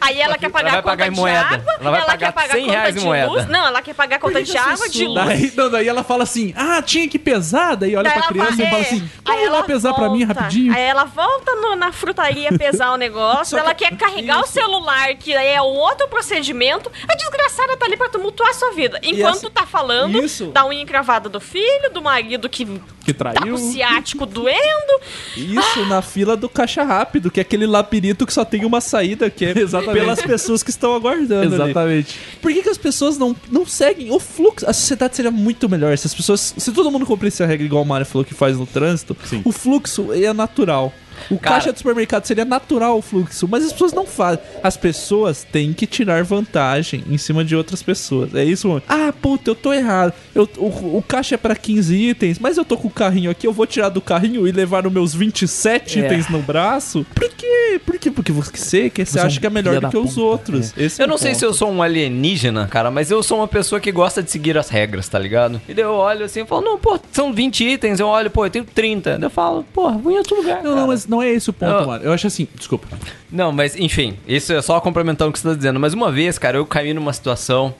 Aí 0.00 0.20
ela 0.20 0.36
quer 0.36 0.50
pagar 0.50 0.70
vai 0.70 0.78
a 0.80 0.82
conta 0.82 0.96
pagar 0.96 1.10
de 1.10 1.16
moeda. 1.16 1.40
água, 1.40 1.72
Ela 1.80 1.90
vai 1.90 2.00
pagar 2.00 2.18
quer 2.18 2.32
pagar 2.32 2.52
100 2.54 2.70
a 2.74 2.78
conta 2.80 2.92
de 2.92 3.00
moeda. 3.04 3.26
luz. 3.30 3.46
Não, 3.48 3.66
ela 3.66 3.82
quer 3.82 3.94
pagar 3.94 4.16
a 4.16 4.18
conta 4.18 4.42
de 4.42 4.56
água, 4.56 4.88
de 4.88 5.04
luz. 5.04 5.24
Daí, 5.26 5.52
não, 5.56 5.70
daí 5.70 5.88
ela 5.88 6.02
fala 6.02 6.22
assim: 6.24 6.52
ah, 6.56 6.82
tinha 6.82 7.08
que 7.08 7.18
pesar. 7.18 7.76
Daí 7.76 7.94
olha 7.94 8.04
Daí 8.10 8.12
pra 8.14 8.22
ela 8.22 8.28
criança 8.32 8.56
vai- 8.56 8.66
e 8.66 8.70
fala 8.70 8.82
é. 8.82 8.86
assim: 8.86 9.10
lá 9.26 9.40
ela 9.42 9.62
pesar 9.62 9.94
pra 9.94 10.08
mim 10.10 10.24
volta. 10.26 10.40
rapidinho. 10.40 10.74
Aí 10.74 10.82
ela 10.82 11.04
volta 11.04 11.54
no- 11.56 11.76
na 11.76 11.92
frutaria 11.92 12.50
pesar 12.58 12.92
o 12.92 12.96
negócio, 12.96 13.56
ela 13.58 13.74
quer 13.74 13.96
carregar 13.96 14.40
o 14.40 14.46
celular, 14.46 15.14
que 15.18 15.32
é 15.34 15.60
o 15.60 15.64
outro 15.66 16.08
procedimento. 16.08 16.90
A 17.08 17.14
desgraçada 17.14 17.76
tá 17.76 17.86
ali 17.86 17.96
pra 17.96 18.08
tumultuar 18.08 18.50
a 18.50 18.54
sua 18.54 18.70
vida. 18.72 18.98
Enquanto 19.02 19.36
essa- 19.36 19.50
tá 19.50 19.66
falando 19.66 20.22
Isso. 20.22 20.46
da 20.46 20.66
unha 20.66 20.80
encravada 20.82 21.28
do 21.28 21.40
filho, 21.40 21.90
do 21.92 22.00
marido 22.00 22.48
que 22.48 22.64
Que 23.04 23.12
tá 23.12 23.32
traiu. 23.32 23.54
com 23.56 23.60
o 23.68 23.72
ciático 23.72 24.24
doendo. 24.26 25.00
Isso 25.36 25.84
na 25.86 26.00
fila 26.02 26.36
do 26.36 26.48
caixa 26.48 26.82
rápido, 26.82 27.30
que 27.30 27.40
é 27.40 27.42
aquele 27.42 27.66
labirinto 27.66 28.26
que 28.26 28.32
só 28.32 28.44
tem 28.44 28.64
uma 28.64 28.80
saída, 28.80 29.28
que 29.30 29.44
é 29.44 29.50
Exatamente. 29.58 29.98
pelas 30.00 30.22
pessoas 30.22 30.62
que 30.62 30.70
estão 30.70 30.94
aguardando. 30.94 31.54
ali. 31.54 31.64
Exatamente. 31.70 32.18
Por 32.40 32.52
que, 32.52 32.62
que 32.62 32.68
as 32.68 32.78
pessoas 32.78 33.18
não, 33.18 33.34
não 33.50 33.66
seguem 33.66 34.10
o 34.10 34.18
fluxo? 34.20 34.68
A 34.68 34.72
sociedade 34.72 35.16
seria 35.16 35.30
muito 35.30 35.68
melhor 35.68 35.96
se 35.98 36.06
as 36.06 36.14
pessoas. 36.14 36.54
Se 36.56 36.72
todo 36.72 36.90
mundo 36.90 37.06
cumprisse 37.06 37.42
a 37.42 37.46
regra 37.46 37.64
igual 37.66 37.82
o 37.82 37.86
Mário 37.86 38.06
falou 38.06 38.24
que 38.24 38.34
faz 38.34 38.56
no 38.56 38.66
trânsito, 38.66 39.16
Sim. 39.24 39.42
o 39.44 39.52
fluxo 39.52 40.12
é 40.12 40.32
natural. 40.32 40.92
O 41.30 41.38
Cara- 41.38 41.56
caixa 41.56 41.72
do 41.72 41.78
supermercado 41.78 42.24
seria 42.24 42.44
natural 42.44 42.98
o 42.98 43.02
fluxo, 43.02 43.46
mas 43.48 43.64
as 43.64 43.72
pessoas 43.72 43.92
não 43.92 44.06
fazem. 44.06 44.40
As 44.62 44.76
pessoas 44.76 45.44
têm 45.50 45.72
que 45.72 45.86
tirar 45.86 46.22
vantagem 46.24 47.04
em 47.08 47.18
cima 47.18 47.44
de 47.44 47.54
outras 47.56 47.82
pessoas. 47.82 48.34
É 48.34 48.44
isso, 48.44 48.68
mano. 48.68 48.82
Ah, 48.88 49.12
puta, 49.12 49.50
eu 49.50 49.54
tô 49.54 49.72
errado. 49.72 50.12
Eu, 50.34 50.48
o, 50.58 50.98
o 50.98 51.04
caixa 51.06 51.34
é 51.34 51.38
pra 51.38 51.54
15 51.56 51.94
itens, 51.94 52.38
mas 52.38 52.56
eu 52.56 52.64
tô 52.64 52.76
com 52.76 52.88
o 52.88 52.90
carrinho 52.90 53.30
aqui, 53.30 53.46
eu 53.46 53.52
vou 53.52 53.66
tirar 53.66 53.88
do 53.88 54.00
carrinho 54.00 54.46
e 54.46 54.52
levar 54.52 54.86
os 54.86 54.92
meus 54.92 55.14
27 55.14 56.00
É. 56.00 56.06
itens 56.06 56.28
no 56.28 56.40
braço? 56.40 57.04
Por 57.14 57.28
quê? 57.30 57.80
Por 57.84 57.98
quê? 57.98 58.10
Porque 58.10 58.32
você, 58.32 58.88
que 58.90 59.04
você 59.04 59.12
Você 59.12 59.18
é 59.18 59.22
acha 59.22 59.40
que 59.40 59.46
é 59.46 59.50
melhor 59.50 59.80
do 59.80 59.88
que 59.88 59.96
os 59.96 60.10
puta, 60.14 60.20
outros. 60.22 60.72
Esse 60.76 61.00
é 61.00 61.04
Eu 61.04 61.06
o 61.06 61.10
não 61.10 61.18
sei 61.18 61.30
ponto. 61.32 61.38
se 61.40 61.44
eu 61.46 61.54
sou 61.54 61.70
um 61.70 61.82
alienígena, 61.82 62.66
cara, 62.68 62.90
mas 62.90 63.10
eu 63.10 63.22
sou 63.22 63.38
uma 63.38 63.48
pessoa 63.48 63.80
que 63.80 63.90
gosta 63.92 64.22
de 64.22 64.30
seguir 64.30 64.56
as 64.56 64.68
regras, 64.68 65.08
tá 65.08 65.18
ligado? 65.18 65.60
E 65.68 65.74
daí 65.74 65.84
eu 65.84 65.92
olho 65.92 66.24
assim 66.24 66.40
e 66.42 66.46
falo, 66.46 66.62
não, 66.62 66.78
pô, 66.78 66.98
são 67.12 67.32
20 67.32 67.64
itens, 67.64 68.00
eu 68.00 68.06
olho, 68.06 68.30
pô, 68.30 68.46
eu 68.46 68.50
tenho 68.50 68.64
30. 68.64 69.12
Daí 69.18 69.22
eu 69.22 69.30
falo, 69.30 69.64
pô, 69.72 69.90
vou 69.92 70.12
em 70.12 70.18
outro 70.18 70.36
lugar. 70.36 70.56
Não, 70.56 70.62
cara. 70.62 70.74
não, 70.76 70.86
mas 70.88 71.06
não 71.08 71.22
é 71.22 71.30
esse 71.30 71.50
o 71.50 71.52
ponto, 71.52 71.72
Eu- 71.72 71.86
mano. 71.86 72.04
Eu 72.04 72.12
acho 72.12 72.26
assim, 72.26 72.46
desculpa. 72.54 72.86
Não, 73.32 73.50
mas 73.50 73.74
enfim, 73.74 74.16
isso 74.26 74.52
é 74.52 74.60
só 74.62 74.78
complementando 74.80 75.30
o 75.30 75.32
que 75.32 75.38
você 75.38 75.48
tá 75.48 75.54
dizendo. 75.54 75.80
Mas 75.80 75.94
uma 75.94 76.12
vez, 76.12 76.38
cara, 76.38 76.58
eu 76.58 76.66
caí 76.66 76.92
numa 76.94 77.12
situação 77.12 77.74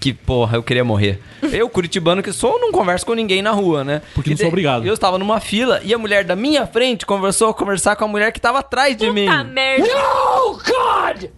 que, 0.00 0.12
porra, 0.12 0.56
eu 0.56 0.62
queria 0.64 0.82
morrer. 0.84 1.20
Eu, 1.52 1.68
curitibano 1.68 2.22
que 2.24 2.32
sou, 2.32 2.58
não 2.58 2.72
converso 2.72 3.06
com 3.06 3.14
ninguém 3.14 3.40
na 3.40 3.52
rua, 3.52 3.84
né? 3.84 4.02
Porque 4.14 4.30
E 4.30 4.32
não 4.32 4.38
sou 4.38 4.48
obrigado. 4.48 4.84
Eu 4.84 4.94
estava 4.94 5.16
numa 5.16 5.38
fila 5.38 5.80
e 5.84 5.94
a 5.94 5.98
mulher 5.98 6.24
da 6.24 6.34
minha 6.34 6.66
frente 6.66 7.06
conversou 7.06 7.50
a 7.50 7.54
conversar 7.54 7.94
com 7.94 8.04
a 8.04 8.08
mulher 8.08 8.32
que 8.32 8.38
estava 8.40 8.58
atrás 8.58 8.96
de 8.96 9.08
mim. 9.12 9.26
Puta 9.26 9.44
merda. 9.44 9.86
No, 9.86 10.52
God! 10.58 11.30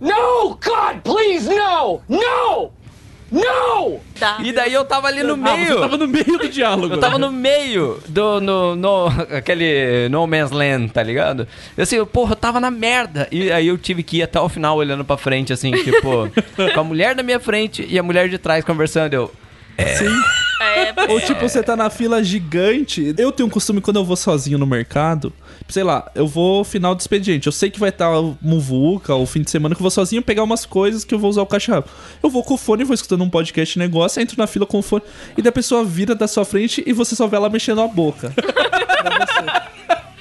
No, 0.00 0.50
God, 0.62 1.00
please, 1.02 1.48
no! 1.48 2.00
No! 2.08 2.70
No! 3.30 4.00
Dá. 4.18 4.38
E 4.42 4.52
daí 4.52 4.72
eu 4.72 4.84
tava 4.84 5.08
ali 5.08 5.22
no 5.22 5.34
Ah, 5.34 5.36
meio. 5.36 5.66
você 5.74 5.80
tava 5.80 5.96
no 5.96 6.06
meio 6.06 6.38
do 6.38 6.48
diálogo. 6.48 6.94
Eu 6.94 7.00
tava 7.00 7.18
no 7.18 7.30
meio 7.32 8.00
do. 8.08 8.40
No, 8.40 8.76
no, 8.76 9.06
aquele 9.36 10.08
No 10.08 10.26
Man's 10.26 10.50
Land, 10.52 10.92
tá 10.92 11.02
ligado? 11.02 11.46
Eu 11.76 11.82
assim, 11.82 11.96
eu, 11.96 12.06
porra, 12.06 12.32
eu 12.32 12.36
tava 12.36 12.60
na 12.60 12.70
merda. 12.70 13.28
E 13.32 13.50
aí 13.50 13.66
eu 13.66 13.76
tive 13.76 14.02
que 14.02 14.18
ir 14.18 14.22
até 14.22 14.40
o 14.40 14.48
final 14.48 14.76
olhando 14.76 15.04
pra 15.04 15.16
frente, 15.16 15.52
assim, 15.52 15.72
tipo, 15.72 16.30
com 16.72 16.80
a 16.80 16.84
mulher 16.84 17.14
da 17.14 17.22
minha 17.22 17.40
frente 17.40 17.84
e 17.88 17.98
a 17.98 18.02
mulher 18.02 18.28
de 18.28 18.38
trás 18.38 18.64
conversando. 18.64 19.12
Eu. 19.14 19.32
Sim. 19.98 20.08
É, 20.60 20.94
Ou 21.12 21.20
tipo, 21.20 21.40
você 21.48 21.62
tá 21.62 21.76
na 21.76 21.90
fila 21.90 22.22
gigante. 22.24 23.14
Eu 23.18 23.30
tenho 23.30 23.46
um 23.46 23.50
costume 23.50 23.80
quando 23.80 23.96
eu 23.96 24.04
vou 24.04 24.16
sozinho 24.16 24.58
no 24.58 24.66
mercado. 24.66 25.32
Sei 25.68 25.82
lá, 25.82 26.10
eu 26.14 26.26
vou 26.26 26.64
final 26.64 26.94
do 26.94 27.00
expediente. 27.00 27.46
Eu 27.46 27.52
sei 27.52 27.70
que 27.70 27.78
vai 27.80 27.88
estar 27.90 28.18
o 28.18 28.36
Muvuca 28.40 29.14
ou 29.14 29.26
fim 29.26 29.42
de 29.42 29.50
semana 29.50 29.74
que 29.74 29.80
eu 29.80 29.82
vou 29.82 29.90
sozinho 29.90 30.22
pegar 30.22 30.42
umas 30.44 30.64
coisas 30.64 31.04
que 31.04 31.14
eu 31.14 31.18
vou 31.18 31.28
usar 31.30 31.42
o 31.42 31.46
caixa 31.46 31.74
rápido. 31.74 31.92
Eu 32.22 32.30
vou 32.30 32.42
com 32.42 32.54
o 32.54 32.56
fone, 32.56 32.84
vou 32.84 32.94
escutando 32.94 33.22
um 33.24 33.30
podcast 33.30 33.78
negócio, 33.78 34.20
entro 34.22 34.36
na 34.38 34.46
fila 34.46 34.64
com 34.66 34.78
o 34.78 34.82
fone. 34.82 35.02
E 35.36 35.42
da 35.42 35.50
pessoa 35.52 35.84
vira 35.84 36.14
da 36.14 36.28
sua 36.28 36.44
frente 36.44 36.82
e 36.86 36.92
você 36.92 37.14
só 37.16 37.26
vê 37.26 37.36
ela 37.36 37.50
mexendo 37.50 37.80
a 37.80 37.88
boca. 37.88 38.32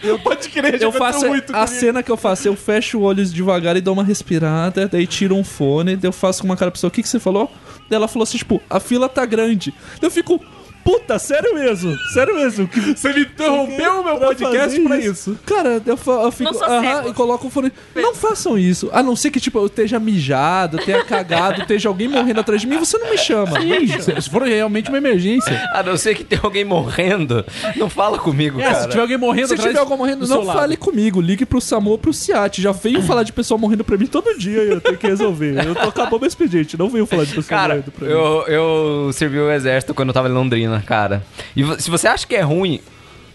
Eu 0.04 0.20
pode 0.20 0.50
crer, 0.50 0.80
Eu 0.82 0.92
faço 0.92 1.26
muito 1.28 1.50
a 1.52 1.66
comigo. 1.66 1.80
cena 1.80 2.04
que 2.04 2.12
eu 2.12 2.18
faço, 2.18 2.48
eu 2.48 2.56
fecho 2.56 3.00
o 3.00 3.02
olho 3.02 3.26
devagar 3.26 3.76
e 3.76 3.82
dou 3.82 3.94
uma 3.94 4.04
respirada, 4.04 4.88
daí 4.88 5.08
tiro 5.08 5.36
um 5.36 5.44
fone, 5.44 5.96
daí 5.96 6.08
eu 6.08 6.12
faço 6.14 6.42
com 6.42 6.48
uma 6.48 6.56
cara 6.56 6.70
pra 6.70 6.76
pessoa, 6.76 6.90
o 6.90 6.92
que, 6.92 7.02
que 7.02 7.10
você 7.10 7.20
falou? 7.20 7.52
Ela 7.90 8.08
falou 8.08 8.24
assim, 8.24 8.38
tipo, 8.38 8.62
a 8.70 8.80
fila 8.80 9.08
tá 9.08 9.26
grande. 9.26 9.74
Eu 10.02 10.10
fico, 10.10 10.44
puta, 10.86 11.18
sério 11.20 11.54
mesmo, 11.56 11.98
sério 12.14 12.36
mesmo. 12.36 12.68
Que 12.68 12.80
Você 12.96 13.12
me 13.12 13.22
interrompeu 13.22 14.02
o 14.02 14.04
meu 14.06 14.18
podcast 14.20 14.70
fazer 14.70 14.82
pra 14.84 14.98
isso. 15.00 15.38
Cara, 15.46 15.82
eu, 15.86 15.98
fa- 15.98 16.12
eu 16.24 16.32
fico, 16.32 16.54
Não 16.54 16.60
sou 16.60 16.68
aham, 16.68 16.96
cego. 16.98 17.10
e 17.10 17.14
coloco 17.14 17.48
o 17.48 17.50
fone. 17.50 17.72
Não 17.96 18.14
façam 18.16 18.58
isso. 18.58 18.90
A 18.94 19.02
não 19.04 19.16
ser 19.16 19.32
que, 19.32 19.40
tipo, 19.40 19.58
eu 19.58 19.66
esteja 19.66 20.00
mijado, 20.00 20.78
tenha 20.78 21.04
cagado, 21.04 21.62
esteja 21.62 21.90
alguém 21.90 22.08
morrendo 22.08 22.40
atrás 22.40 22.62
de 22.62 22.68
mim, 22.68 22.78
você 22.78 22.98
não 23.00 23.10
me 23.10 23.18
chama. 23.18 23.60
Sim, 23.60 23.88
se 24.00 24.22
se 24.22 24.30
for 24.30 24.44
realmente 24.44 24.90
uma 24.90 24.98
emergência. 25.00 25.62
A 25.74 25.82
não 25.82 25.98
ser 25.98 26.14
que 26.16 26.24
tenha 26.24 26.42
alguém 26.44 26.64
morrendo, 26.64 27.44
não 27.76 27.90
fala 27.90 28.20
comigo, 28.20 28.60
É, 28.62 28.66
cara. 28.66 28.82
se 28.84 28.90
tiver 28.90 29.02
alguém 29.02 29.18
morrendo 29.18 29.48
Se 29.48 29.54
atrás 29.56 29.70
tiver 29.72 29.80
alguém 29.80 29.98
morrendo, 29.98 30.26
do 30.28 30.28
não 30.34 30.44
lado. 30.44 30.60
fale 30.60 30.78
comigo. 30.78 31.20
Ligue 31.20 31.46
pro 31.46 31.60
SAMU 31.60 31.92
ou 31.92 31.98
pro 31.98 32.14
SIAT. 32.14 32.62
Já 32.62 32.72
veio 32.72 33.02
falar 33.02 33.24
de 33.24 33.34
pessoal 33.34 33.58
morrendo 33.58 33.84
pra 33.84 33.98
mim 33.98 34.06
todo 34.06 34.38
dia 34.38 34.64
e 34.64 34.70
eu 34.70 34.80
tenho 34.82 34.98
que 34.98 35.08
resolver. 35.08 35.66
Eu 35.66 35.74
tô 35.74 35.90
acabou 35.90 36.20
meu 36.20 36.28
expediente. 36.28 36.78
Não 36.78 36.90
veio 36.90 37.06
falar 37.08 37.24
de 37.24 37.34
pessoal 37.34 37.60
Cara, 37.62 37.74
morrendo 37.76 37.92
pra 37.92 38.08
mim. 38.08 38.14
eu, 38.14 38.44
eu 38.48 39.14
servi 39.14 39.40
o 39.40 39.52
exército 39.52 39.94
quando 39.94 40.10
eu 40.10 40.14
tava 40.14 40.28
em 40.30 40.32
Londrina, 40.32 40.75
cara. 40.82 41.24
E 41.56 41.64
se 41.82 41.90
você 41.90 42.08
acha 42.08 42.26
que 42.26 42.36
é 42.36 42.42
ruim 42.42 42.80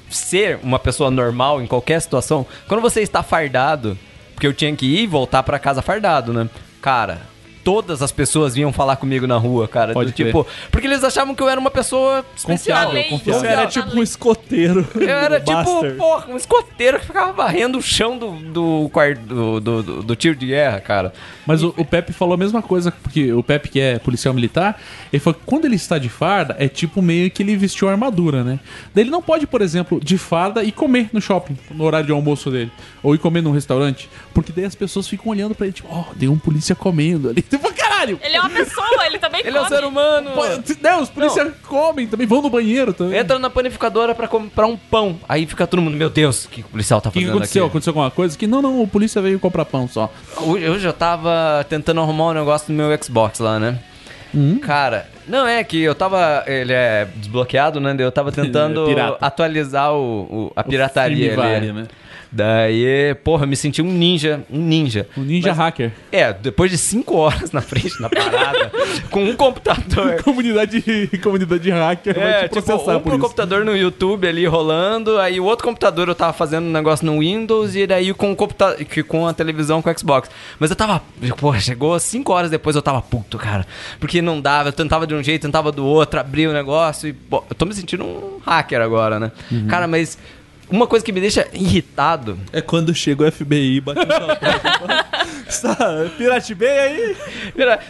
ser 0.08 0.58
uma 0.62 0.78
pessoa 0.78 1.10
normal 1.10 1.62
em 1.62 1.66
qualquer 1.66 2.00
situação, 2.00 2.46
quando 2.66 2.80
você 2.80 3.00
está 3.00 3.22
fardado, 3.22 3.96
porque 4.34 4.46
eu 4.46 4.54
tinha 4.54 4.74
que 4.74 4.86
ir 4.86 5.02
e 5.02 5.06
voltar 5.06 5.42
pra 5.42 5.58
casa 5.58 5.82
fardado, 5.82 6.32
né? 6.32 6.48
Cara, 6.82 7.22
todas 7.64 8.02
as 8.02 8.10
pessoas 8.12 8.54
vinham 8.54 8.72
falar 8.72 8.96
comigo 8.96 9.26
na 9.26 9.36
rua, 9.36 9.66
cara. 9.68 9.92
Pode 9.92 10.10
do 10.10 10.14
tipo, 10.14 10.46
porque 10.70 10.86
eles 10.86 11.02
achavam 11.04 11.34
que 11.34 11.42
eu 11.42 11.48
era 11.48 11.60
uma 11.60 11.70
pessoa 11.70 12.24
especial. 12.36 12.86
Confiável, 12.86 13.10
confiável. 13.10 13.40
Você 13.40 13.46
era 13.46 13.66
tipo 13.66 13.96
um 13.96 14.02
escoteiro. 14.02 14.86
Eu 15.00 15.08
era 15.08 15.40
tipo, 15.40 15.94
porra, 15.96 16.26
um 16.28 16.36
escoteiro 16.36 16.98
que 17.00 17.06
ficava 17.06 17.32
varrendo 17.32 17.78
o 17.78 17.82
chão 17.82 18.16
do, 18.18 18.30
do, 18.32 18.88
quarto, 18.90 19.20
do, 19.22 19.60
do, 19.60 20.02
do- 20.02 20.16
tiro 20.16 20.34
de 20.36 20.46
guerra, 20.46 20.80
cara. 20.80 21.12
Mas 21.46 21.62
o, 21.62 21.74
o 21.76 21.84
Pepe 21.84 22.12
falou 22.12 22.34
a 22.34 22.36
mesma 22.36 22.60
coisa, 22.62 22.90
porque 22.92 23.32
o 23.32 23.42
Pepe, 23.42 23.68
que 23.68 23.80
é 23.80 23.98
policial 23.98 24.32
militar, 24.34 24.80
ele 25.12 25.20
falou 25.20 25.38
que 25.38 25.46
quando 25.46 25.64
ele 25.64 25.76
está 25.76 25.98
de 25.98 26.08
farda, 26.08 26.54
é 26.58 26.68
tipo 26.68 27.00
meio 27.02 27.30
que 27.30 27.42
ele 27.42 27.56
vestiu 27.56 27.88
a 27.88 27.92
armadura, 27.92 28.44
né? 28.44 28.60
Daí 28.94 29.04
ele 29.04 29.10
não 29.10 29.22
pode, 29.22 29.46
por 29.46 29.60
exemplo, 29.62 30.00
de 30.02 30.16
farda 30.18 30.62
e 30.62 30.70
comer 30.72 31.08
no 31.12 31.20
shopping, 31.20 31.56
no 31.70 31.84
horário 31.84 32.06
de 32.06 32.12
almoço 32.12 32.50
dele. 32.50 32.70
Ou 33.02 33.14
ir 33.14 33.18
comer 33.18 33.42
num 33.42 33.52
restaurante. 33.52 34.08
Porque 34.34 34.52
daí 34.52 34.64
as 34.64 34.74
pessoas 34.74 35.08
ficam 35.08 35.32
olhando 35.32 35.54
pra 35.54 35.66
ele, 35.66 35.72
tipo, 35.72 35.88
ó, 35.90 36.04
tem 36.18 36.28
um 36.28 36.38
polícia 36.38 36.74
comendo 36.74 37.28
ali. 37.30 37.42
Tipo, 37.50 37.74
caralho! 37.74 38.18
Ele 38.22 38.36
é 38.36 38.40
uma 38.40 38.48
pessoa, 38.48 39.06
ele 39.06 39.18
também 39.18 39.40
Ele 39.44 39.56
é 39.58 39.60
um 39.60 39.64
come. 39.64 39.76
ser 39.76 39.84
humano. 39.84 40.30
Pô, 40.30 40.42
não, 40.80 41.02
os 41.02 41.10
policiais 41.10 41.52
comem 41.66 42.06
também, 42.06 42.26
vão 42.26 42.40
no 42.40 42.48
banheiro 42.48 42.92
também. 42.94 43.18
Entra 43.18 43.38
na 43.38 43.50
panificadora 43.50 44.14
pra 44.14 44.28
comprar 44.28 44.66
um 44.66 44.76
pão. 44.76 45.18
Aí 45.28 45.46
fica 45.46 45.66
todo 45.66 45.82
mundo, 45.82 45.96
meu 45.96 46.08
Deus, 46.08 46.44
o 46.44 46.48
que 46.48 46.60
o 46.60 46.64
policial 46.64 47.00
tá 47.00 47.08
O 47.08 47.12
que, 47.12 47.18
fazendo 47.20 47.30
aconteceu? 47.36 47.64
aqui? 47.64 47.70
Aconteceu 47.70 47.90
alguma 47.90 48.10
coisa? 48.10 48.38
Que 48.38 48.46
não, 48.46 48.62
não, 48.62 48.80
o 48.82 48.86
polícia 48.88 49.20
veio 49.20 49.38
comprar 49.40 49.64
pão 49.64 49.88
só. 49.88 50.10
Eu 50.60 50.92
tava 50.92 51.66
tentando 51.68 52.00
arrumar 52.00 52.28
um 52.28 52.32
negócio 52.34 52.72
no 52.72 52.76
meu 52.82 52.96
Xbox 53.02 53.40
lá, 53.40 53.58
né? 53.58 53.78
Hum? 54.32 54.58
Cara, 54.60 55.08
não 55.26 55.44
é 55.44 55.64
que 55.64 55.82
eu 55.82 55.92
tava. 55.92 56.44
Ele 56.46 56.72
é 56.72 57.08
desbloqueado, 57.16 57.80
né? 57.80 57.96
Eu 57.98 58.12
tava 58.12 58.30
tentando 58.32 58.84
Pirata. 58.86 59.18
atualizar 59.20 59.92
o, 59.92 60.20
o- 60.22 60.52
a 60.54 60.62
pirataria 60.62 61.32
ali. 61.32 61.36
Firmware, 61.36 61.72
né? 61.72 61.86
Daí, 62.32 63.14
porra, 63.24 63.44
eu 63.44 63.48
me 63.48 63.56
senti 63.56 63.82
um 63.82 63.90
ninja. 63.92 64.44
Um 64.50 64.60
ninja. 64.60 65.08
O 65.16 65.20
ninja 65.20 65.48
Mas- 65.48 65.58
hacker. 65.58 65.92
É, 66.12 66.32
depois 66.32 66.70
de 66.70 66.78
cinco 66.78 67.16
horas 67.16 67.50
na 67.52 67.60
frente, 67.60 68.00
na 68.00 68.08
parada, 68.08 68.70
com 69.10 69.24
um 69.24 69.34
computador. 69.36 70.22
Comunidade, 70.22 70.80
comunidade 71.22 71.70
hacker 71.70 72.14
vai 72.14 72.24
É, 72.30 72.34
te 72.34 72.42
tipo, 72.54 72.62
processar 72.62 72.92
um 72.96 73.00
por 73.00 73.02
pro 73.02 73.12
isso. 73.14 73.20
computador 73.20 73.64
no 73.64 73.76
YouTube 73.76 74.28
ali 74.28 74.46
rolando, 74.46 75.18
aí 75.18 75.40
o 75.40 75.44
outro 75.44 75.64
computador 75.64 76.08
eu 76.08 76.14
tava 76.14 76.32
fazendo 76.32 76.66
um 76.66 76.70
negócio 76.72 77.04
no 77.04 77.18
Windows 77.18 77.74
e 77.74 77.86
daí 77.86 78.14
com 78.14 78.30
o 78.32 78.36
computador, 78.36 78.76
com 79.08 79.26
a 79.26 79.32
televisão 79.34 79.82
com 79.82 79.90
o 79.90 79.98
Xbox. 79.98 80.30
Mas 80.58 80.70
eu 80.70 80.76
tava, 80.76 81.02
pô, 81.36 81.52
chegou 81.58 81.98
cinco 81.98 82.32
horas 82.32 82.50
depois 82.50 82.76
eu 82.76 82.82
tava 82.82 83.02
puto, 83.02 83.38
cara. 83.38 83.66
Porque 83.98 84.22
não 84.22 84.40
dava, 84.40 84.68
eu 84.68 84.72
tentava 84.72 85.06
de 85.06 85.14
um 85.14 85.22
jeito, 85.22 85.42
tentava 85.42 85.72
do 85.72 85.84
outro, 85.84 86.20
abria 86.20 86.48
o 86.48 86.52
negócio 86.52 87.08
e, 87.08 87.12
pô, 87.12 87.42
eu 87.50 87.56
tô 87.56 87.66
me 87.66 87.74
sentindo 87.74 88.04
um 88.04 88.38
hacker 88.46 88.80
agora, 88.80 89.18
né? 89.18 89.32
Uhum. 89.50 89.66
Cara, 89.66 89.86
mas 89.88 90.16
uma 90.70 90.86
coisa 90.86 91.04
que 91.04 91.12
me 91.12 91.20
deixa 91.20 91.48
irritado 91.52 92.38
É 92.52 92.60
quando 92.60 92.94
chega 92.94 93.26
o 93.26 93.32
FBI 93.32 93.76
e 93.76 93.80
bate 93.80 94.00
Pirate 96.16 96.54
Bay 96.54 96.78
aí? 96.78 97.16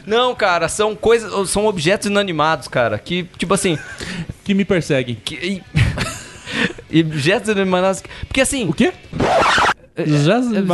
Não, 0.07 0.35
cara, 0.35 0.69
são 0.69 0.97
coisas, 0.97 1.51
são 1.51 1.67
objetos 1.67 2.07
inanimados, 2.07 2.69
cara, 2.69 2.99
que, 2.99 3.25
tipo 3.37 3.53
assim, 3.53 3.79
Que 4.45 4.55
me 4.55 4.65
perseguem. 4.65 5.17
que, 5.23 5.63
objetos 7.01 7.51
inanimados, 7.51 8.03
porque 8.27 8.41
assim... 8.41 8.69
O 8.69 8.73
quê? 8.73 8.93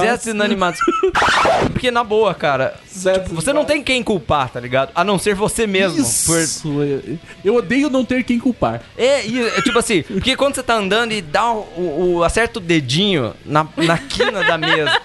Objetos 0.00 0.26
inanimados. 0.26 0.80
Porque, 1.72 1.90
na 1.90 2.02
boa, 2.04 2.34
cara, 2.34 2.74
tipo, 3.14 3.34
você 3.34 3.52
não 3.52 3.64
tem 3.64 3.82
quem 3.82 4.02
culpar, 4.02 4.48
tá 4.50 4.60
ligado? 4.60 4.90
A 4.94 5.04
não 5.04 5.18
ser 5.18 5.34
você 5.34 5.66
mesmo. 5.66 5.98
Por... 6.26 6.40
Isso, 6.40 6.82
eu- 6.82 7.18
eu 7.44 7.54
odeio 7.56 7.90
não 7.90 8.04
ter 8.04 8.22
quem 8.24 8.38
culpar. 8.38 8.82
É, 8.96 9.26
e, 9.26 9.40
é, 9.46 9.62
tipo 9.62 9.78
assim, 9.78 10.02
porque 10.02 10.36
quando 10.36 10.54
você 10.54 10.62
tá 10.62 10.74
andando 10.74 11.12
e 11.12 11.20
dá 11.20 11.50
o, 11.52 12.14
o, 12.16 12.24
acerta 12.24 12.58
o 12.58 12.62
dedinho 12.62 13.34
na, 13.44 13.66
na 13.76 13.98
quina 13.98 14.42
da 14.44 14.56
mesa, 14.58 15.00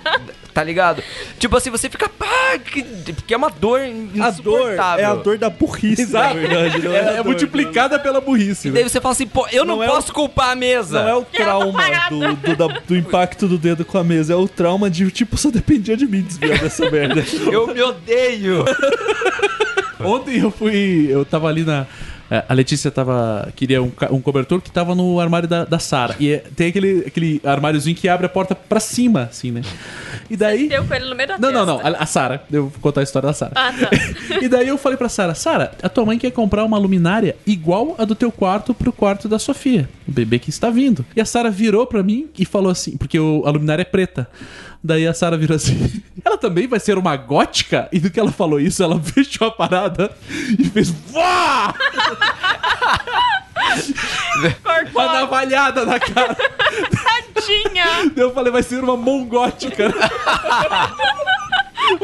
tá 0.54 0.64
ligado? 0.64 1.02
Tipo 1.39 1.58
assim, 1.58 1.70
você 1.70 1.89
fica, 1.89 2.08
pá, 2.10 2.58
que, 2.64 2.84
que 3.26 3.34
é 3.34 3.38
uma 3.38 3.49
dor 3.49 3.80
A 3.82 4.30
dor 4.30 4.30
insuportável. 4.30 5.04
é 5.06 5.08
a 5.08 5.16
dor 5.16 5.38
da 5.38 5.49
burrice, 5.49 6.12
na 6.12 6.34
verdade. 6.34 6.88
É, 6.88 6.91
É, 6.91 6.97
é 6.97 7.16
dor, 7.18 7.26
multiplicada 7.26 7.97
pela 7.99 8.20
burrice. 8.22 8.68
E 8.68 8.72
né? 8.72 8.82
daí 8.82 8.89
você 8.89 8.99
fala 9.02 9.14
assim, 9.14 9.28
pô, 9.28 9.47
eu 9.52 9.64
não, 9.66 9.78
Não 9.78 9.84
é 9.84 9.88
posso 9.88 10.12
culpar 10.14 10.49
a 10.52 10.56
mesa. 10.56 11.02
Não 11.04 11.10
é 11.10 11.16
o 11.16 11.24
trauma 11.26 11.82
do, 12.10 12.36
do, 12.36 12.56
da- 12.56 12.80
do 12.88 12.95
impacto 12.95 13.47
do 13.47 13.58
dedo 13.58 13.84
com 13.86 13.97
a 13.97 14.04
mesa, 14.04 14.34
é 14.34 14.36
o 14.36 14.47
trauma 14.47 14.89
de, 14.89 15.10
tipo, 15.12 15.38
só 15.38 15.49
dependia 15.49 15.95
de 15.95 16.06
mim 16.06 16.22
desviar 16.22 16.60
dessa 16.60 16.89
merda. 16.89 17.24
Eu 17.52 17.68
me 17.74 17.82
odeio. 17.82 18.66
Ontem 19.99 20.39
eu 20.39 20.49
fui. 20.49 21.08
Eu 21.10 21.24
tava 21.24 21.47
ali 21.47 21.64
na. 21.64 21.86
É, 22.32 22.45
a 22.47 22.53
Letícia 22.53 22.89
tava. 22.89 23.51
queria 23.57 23.84
um, 23.84 23.91
um 24.09 24.21
cobertor 24.21 24.61
que 24.61 24.71
tava 24.71 24.95
no 24.95 25.19
armário 25.19 25.49
da, 25.49 25.65
da 25.65 25.77
Sara. 25.79 26.15
E 26.17 26.32
é- 26.32 26.43
tem 26.55 26.69
aquele, 26.69 27.03
aquele 27.05 27.41
armáriozinho 27.43 27.93
que 27.93 28.07
abre 28.07 28.25
a 28.25 28.29
porta 28.29 28.55
pra 28.55 28.79
cima, 28.79 29.23
assim, 29.23 29.51
né? 29.51 29.61
E 30.29 30.38
daí. 30.38 30.69
Deu 30.69 30.86
com 30.86 30.93
ele 30.93 31.09
no 31.09 31.15
meio 31.15 31.27
da 31.27 31.38
Não, 31.38 31.51
não, 31.51 31.65
não. 31.65 31.79
A, 31.79 31.89
a 31.89 32.05
Sara. 32.05 32.41
Eu 32.49 32.69
vou 32.69 32.79
contar 32.79 33.01
a 33.01 33.03
história 33.03 33.27
da 33.27 33.34
Sara. 33.34 33.51
Ah, 33.53 33.73
tá. 33.73 33.89
E 34.41 34.47
daí 34.47 34.69
eu 34.69 34.77
falei 34.77 34.97
pra 34.97 35.09
Sara, 35.09 35.36
Sara, 35.36 35.73
a 35.84 35.89
tua 35.89 36.05
mãe 36.05 36.17
quer 36.17 36.32
comprar 36.32 36.63
uma 36.63 36.77
luminária 36.77 37.36
igual 37.45 37.95
a 37.99 38.05
do 38.05 38.15
teu 38.15 38.32
quarto 38.32 38.73
pro 38.73 38.93
quarto 38.93 39.27
da 39.27 39.38
Sofia, 39.38 39.89
o 40.07 40.11
bebê 40.11 40.39
que 40.39 40.49
está 40.49 40.69
vindo. 40.69 41.05
E 41.15 41.19
a 41.19 41.25
Sara 41.25 41.51
virou 41.51 41.86
pra 41.86 42.01
mim 42.01 42.29
e 42.39 42.45
falou 42.45 42.71
assim, 42.71 42.95
porque 42.95 43.19
o- 43.19 43.43
a 43.45 43.51
luminária 43.51 43.82
é 43.82 43.86
preta. 43.86 44.25
Daí 44.84 45.07
a 45.07 45.13
Sara 45.13 45.38
virou 45.38 45.55
assim, 45.55 46.01
ela 46.25 46.38
também 46.38 46.67
vai 46.67 46.79
ser 46.79 46.97
uma 46.97 47.15
gótica? 47.15 47.88
E 47.91 47.99
do 47.99 48.09
que 48.09 48.19
ela 48.19 48.32
falou 48.32 48.59
isso, 48.59 48.82
ela 48.82 48.99
fechou 49.01 49.47
a 49.47 49.51
parada 49.51 50.11
e 50.57 50.63
fez 50.69 50.89
Vá! 50.89 51.73
Cortou 54.63 55.01
Uma 55.01 55.13
navalhada 55.13 55.86
na 55.86 55.99
cara. 55.99 56.36
Tadinha! 57.36 58.11
Eu 58.15 58.34
falei, 58.34 58.51
vai 58.51 58.63
ser 58.63 58.84
uma 58.84 58.97
mongótica. 58.97 59.93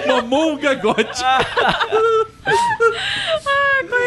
uma 0.05 0.21
monga 0.21 0.75
gótica. 0.75 1.45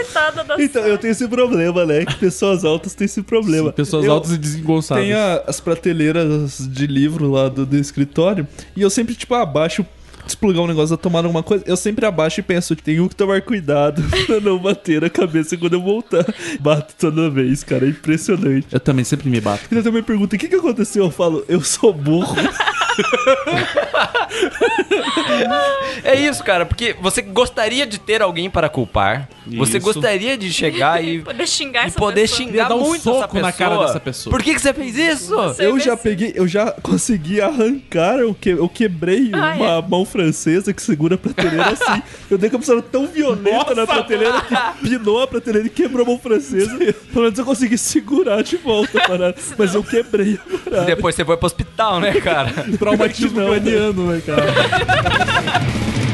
Coitada 0.05 0.44
da 0.44 0.62
Então, 0.62 0.82
eu 0.86 0.98
tenho 0.98 1.12
esse 1.12 1.26
problema, 1.28 1.84
né? 1.86 2.05
Que 2.05 2.16
pessoas 2.16 2.64
altas 2.64 2.94
têm 2.94 3.05
esse 3.05 3.22
problema. 3.22 3.68
Sim, 3.70 3.74
pessoas 3.76 4.05
Eu- 4.05 4.12
altas 4.12 4.32
e 4.32 4.38
desengonçadas. 4.38 5.05
Tem 5.05 5.12
a- 5.12 5.42
as 5.46 5.61
prateleiras 5.61 6.59
de 6.68 6.86
livro 6.86 7.30
lá 7.30 7.48
do, 7.48 7.64
do 7.66 7.76
escritório 7.76 8.46
e 8.76 8.82
eu 8.82 8.90
sempre, 8.90 9.14
tipo, 9.14 9.34
abaixo. 9.34 9.84
Desplugar 10.26 10.62
um 10.62 10.66
negócio, 10.66 10.96
tomar 10.98 11.20
alguma 11.24 11.42
coisa, 11.42 11.64
eu 11.66 11.76
sempre 11.76 12.05
abaixo 12.07 12.38
e 12.38 12.42
penso, 12.42 12.76
tenho 12.76 13.09
que 13.09 13.16
tomar 13.16 13.40
cuidado 13.40 14.01
pra 14.26 14.38
não 14.38 14.59
bater 14.59 15.03
a 15.03 15.11
cabeça 15.11 15.57
quando 15.57 15.72
eu 15.72 15.80
voltar. 15.82 16.24
Bato 16.61 16.94
toda 16.96 17.28
vez, 17.30 17.64
cara, 17.64 17.86
é 17.86 17.88
impressionante. 17.88 18.66
Eu 18.70 18.78
também 18.78 19.05
sempre 19.05 19.28
me 19.30 19.40
bato. 19.40 19.64
Ele 19.72 19.82
também 19.82 20.03
pergunta: 20.03 20.36
o 20.36 20.38
que, 20.38 20.46
que 20.46 20.55
aconteceu? 20.55 21.05
Eu 21.07 21.11
falo, 21.11 21.44
eu 21.48 21.61
sou 21.62 21.92
burro. 21.92 22.36
É 26.05 26.14
isso, 26.14 26.42
cara, 26.42 26.64
porque 26.66 26.94
você 27.01 27.22
gostaria 27.22 27.86
de 27.86 27.98
ter 27.98 28.22
alguém 28.22 28.48
para 28.51 28.68
culpar. 28.68 29.28
Você 29.46 29.78
Isso. 29.78 29.84
gostaria 29.86 30.36
de 30.36 30.53
chegar 30.53 31.03
e, 31.03 31.20
Poder 31.30 31.46
xingar 31.46 31.84
e 31.84 31.86
essa 31.88 31.98
poder 31.98 32.20
pessoa. 32.22 32.36
xingar 32.38 32.72
um 32.72 32.80
muito 32.80 33.03
soco 33.03 33.16
essa 33.18 33.28
pessoa. 33.28 33.42
na 33.42 33.53
cara 33.53 33.78
dessa 33.78 34.01
pessoa. 34.01 34.30
Por 34.30 34.42
que, 34.44 34.55
que 34.55 34.61
você 34.61 34.72
fez 34.72 34.96
isso? 34.96 35.34
Você 35.34 35.66
eu 35.66 35.78
já 35.80 35.96
se- 35.96 36.03
peguei, 36.03 36.32
eu 36.36 36.46
já 36.46 36.70
consegui 36.82 37.40
arrancar, 37.40 38.18
eu, 38.18 38.32
que, 38.34 38.51
eu 38.51 38.68
quebrei 38.68 39.30
Ah, 39.32 39.55
uma 39.57 39.78
é? 39.78 39.82
mão 39.88 40.05
francesa 40.05 40.72
que 40.72 40.80
segura 40.82 41.16
a 41.16 41.18
prateleira 41.18 41.70
assim. 41.70 42.03
Eu 42.30 42.38
dei 42.38 42.48
com 42.48 42.57
a 42.57 42.59
pessoa 42.61 42.80
tão 42.82 43.07
violenta 43.07 43.74
na 43.74 43.86
prateleira 43.86 44.40
que 44.42 44.55
pinou 44.88 45.22
a 45.22 45.26
prateleira 45.26 45.66
e 45.66 45.70
quebrou 45.70 46.05
a 46.05 46.09
mão 46.09 46.18
francesa. 46.18 46.76
Pelo 47.12 47.24
menos 47.24 47.38
eu 47.38 47.44
consegui 47.44 47.76
segurar 47.78 48.42
de 48.42 48.57
volta 48.57 49.03
a 49.03 49.09
parada. 49.09 49.34
Mas 49.59 49.74
eu 49.74 49.82
quebrei 49.82 50.38
a 50.55 50.59
parada. 50.70 50.86
Depois 50.86 51.14
você 51.14 51.24
foi 51.24 51.36
pro 51.36 51.46
hospital, 51.46 51.98
né, 52.01 52.12
cara? 52.20 52.51
Traumatismo 52.97 53.47
craniano, 53.47 54.12
né, 54.12 54.22
cara? 54.24 54.45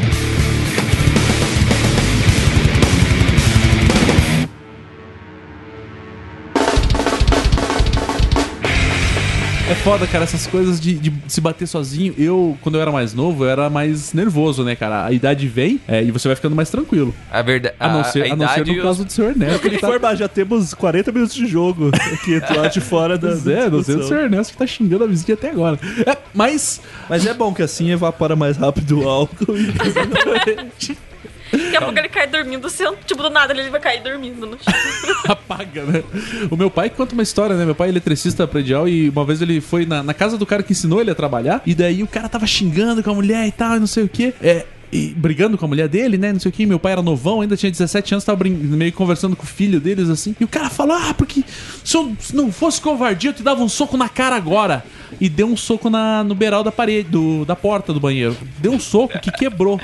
É 9.69 9.75
foda, 9.75 10.07
cara, 10.07 10.23
essas 10.23 10.47
coisas 10.47 10.81
de, 10.81 10.95
de 10.95 11.13
se 11.27 11.41
bater 11.41 11.67
sozinho. 11.67 12.15
Eu, 12.17 12.57
quando 12.63 12.77
eu 12.77 12.81
era 12.83 12.93
mais 12.93 13.13
novo, 13.13 13.45
eu 13.45 13.51
era 13.51 13.69
mais 13.69 14.13
nervoso, 14.13 14.63
né, 14.63 14.77
cara? 14.77 15.05
A 15.05 15.11
idade 15.13 15.49
vem 15.49 15.81
é, 15.89 16.05
e 16.05 16.13
você 16.13 16.29
vai 16.29 16.37
ficando 16.37 16.55
mais 16.55 16.71
tranquilo. 16.71 17.13
A 17.31 17.43
verdade. 17.43 17.75
A 17.81 17.89
não 17.89 18.05
ser, 18.05 18.31
a 18.31 18.37
não 18.37 18.49
ser 18.49 18.65
no 18.65 18.81
caso 18.81 19.05
do 19.05 19.11
senhor 19.13 19.31
Ernesto. 19.31 19.59
que 19.61 19.67
Ele 19.67 19.79
tá- 19.79 19.89
formar, 19.89 20.15
já 20.15 20.29
temos 20.29 20.73
40 20.73 21.11
minutos 21.11 21.35
de 21.35 21.47
jogo 21.49 21.91
aqui 22.13 22.39
do 22.39 22.57
lado 22.61 22.73
de 22.73 22.81
fora 22.81 23.19
da. 23.19 23.31
É, 23.31 23.69
não 23.69 23.83
sei 23.83 23.97
do 23.97 24.07
senhor 24.07 24.23
Ernesto 24.25 24.53
que 24.53 24.59
tá 24.59 24.67
xingando 24.69 25.03
a 25.03 25.07
vizinha 25.09 25.35
até 25.35 25.51
agora. 25.51 25.79
É, 26.07 26.17
mas 26.33 26.81
Mas 27.09 27.27
é 27.27 27.35
bom 27.35 27.53
que 27.53 27.63
assim 27.63 27.91
evapora 27.91 28.37
mais 28.37 28.57
rápido 28.57 29.01
o 29.01 29.09
álcool. 29.09 29.57
e- 29.57 29.67
Daqui 31.53 31.77
a 31.77 31.81
pouco 31.81 31.99
ele 31.99 32.09
cai 32.09 32.27
dormindo, 32.27 32.67
assim, 32.67 32.85
tipo, 33.05 33.23
do 33.23 33.31
nada 33.31 33.53
ele 33.53 33.71
vai 33.71 33.81
cair 33.81 34.03
dormindo 34.03 34.47
no 34.47 34.59
chão. 34.59 34.75
apaga, 35.29 35.85
né? 35.85 36.03
O 36.51 36.57
meu 36.57 36.71
pai 36.71 36.91
conta 36.91 37.15
uma 37.15 37.23
história, 37.23 37.57
né? 37.57 37.65
Meu 37.65 37.75
pai 37.75 37.89
é 37.89 37.91
eletricista 37.91 38.47
predial 38.47 38.89
e 38.89 39.09
uma 39.09 39.25
vez 39.25 39.41
ele 39.41 39.61
foi 39.61 39.87
na, 39.87 40.03
na 40.03 40.15
casa 40.15 40.37
do 40.37 40.47
cara 40.47 40.63
que 40.63 40.73
ensinou 40.73 41.01
ele 41.01 41.11
a 41.11 41.15
trabalhar 41.15 41.63
e 41.65 41.75
daí 41.75 42.03
o 42.03 42.07
cara 42.07 42.29
tava 42.29 42.47
xingando 42.47 43.03
com 43.03 43.11
a 43.11 43.15
mulher 43.15 43.47
e 43.47 43.53
tal, 43.53 43.77
e 43.77 43.81
não 43.81 43.87
sei 43.87 44.05
o 44.05 44.09
quê. 44.09 44.35
É. 44.43 44.65
E 44.93 45.09
brigando 45.09 45.59
com 45.59 45.65
a 45.65 45.69
mulher 45.69 45.89
dele, 45.89 46.17
né? 46.17 46.33
Não 46.33 46.39
sei 46.39 46.49
o 46.49 46.53
que. 46.53 46.65
Meu 46.65 46.79
pai 46.79 46.93
era 46.93 47.03
novão, 47.03 47.41
ainda 47.41 47.57
tinha 47.57 47.71
17 47.71 48.15
anos, 48.15 48.25
tava 48.25 48.45
meio 48.45 48.93
conversando 48.93 49.35
com 49.35 49.43
o 49.43 49.47
filho 49.47 49.81
deles 49.81 50.09
assim. 50.09 50.35
E 50.39 50.45
o 50.45 50.49
cara 50.49 50.71
falou: 50.71 50.97
Ah, 50.97 51.13
porque 51.13 51.43
se 51.85 51.97
eu 51.97 52.17
não 52.33 52.53
fosse 52.53 52.81
covardia, 52.81 53.31
eu 53.31 53.35
te 53.35 53.43
dava 53.43 53.63
um 53.63 53.69
soco 53.69 53.97
na 53.97 54.09
cara 54.09 54.37
agora. 54.37 54.85
E 55.21 55.29
deu 55.29 55.49
um 55.49 55.57
soco 55.57 55.91
na, 55.91 56.23
no 56.23 56.35
beiral 56.35 56.63
da 56.63 56.71
parede, 56.71 57.09
do, 57.09 57.45
da 57.45 57.57
porta 57.57 57.93
do 57.93 57.99
banheiro. 57.99 58.37
Deu 58.59 58.73
um 58.73 58.81
soco 58.81 59.19
que 59.19 59.31
quebrou 59.33 59.81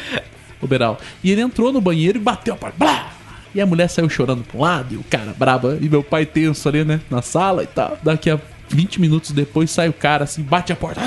o 0.62 0.66
beiral. 0.66 0.98
E 1.22 1.30
ele 1.30 1.40
entrou 1.42 1.72
no 1.72 1.80
banheiro 1.80 2.18
e 2.18 2.20
bateu 2.20 2.54
a 2.54 2.56
porta. 2.56 2.76
Blá! 2.78 3.12
E 3.54 3.60
a 3.60 3.66
mulher 3.66 3.88
saiu 3.88 4.08
chorando 4.08 4.42
pra 4.44 4.56
um 4.56 4.62
lado 4.62 4.94
e 4.94 4.96
o 4.96 5.04
cara 5.04 5.34
braba. 5.36 5.76
E 5.80 5.88
meu 5.88 6.02
pai 6.02 6.24
tenso 6.24 6.66
ali, 6.68 6.84
né? 6.84 7.00
Na 7.10 7.20
sala 7.20 7.62
e 7.62 7.66
tal. 7.66 7.98
Daqui 8.02 8.30
a 8.30 8.40
20 8.68 9.00
minutos 9.00 9.32
depois 9.32 9.70
sai 9.70 9.88
o 9.88 9.92
cara 9.92 10.24
assim, 10.24 10.42
bate 10.42 10.72
a 10.72 10.76
porta. 10.76 11.00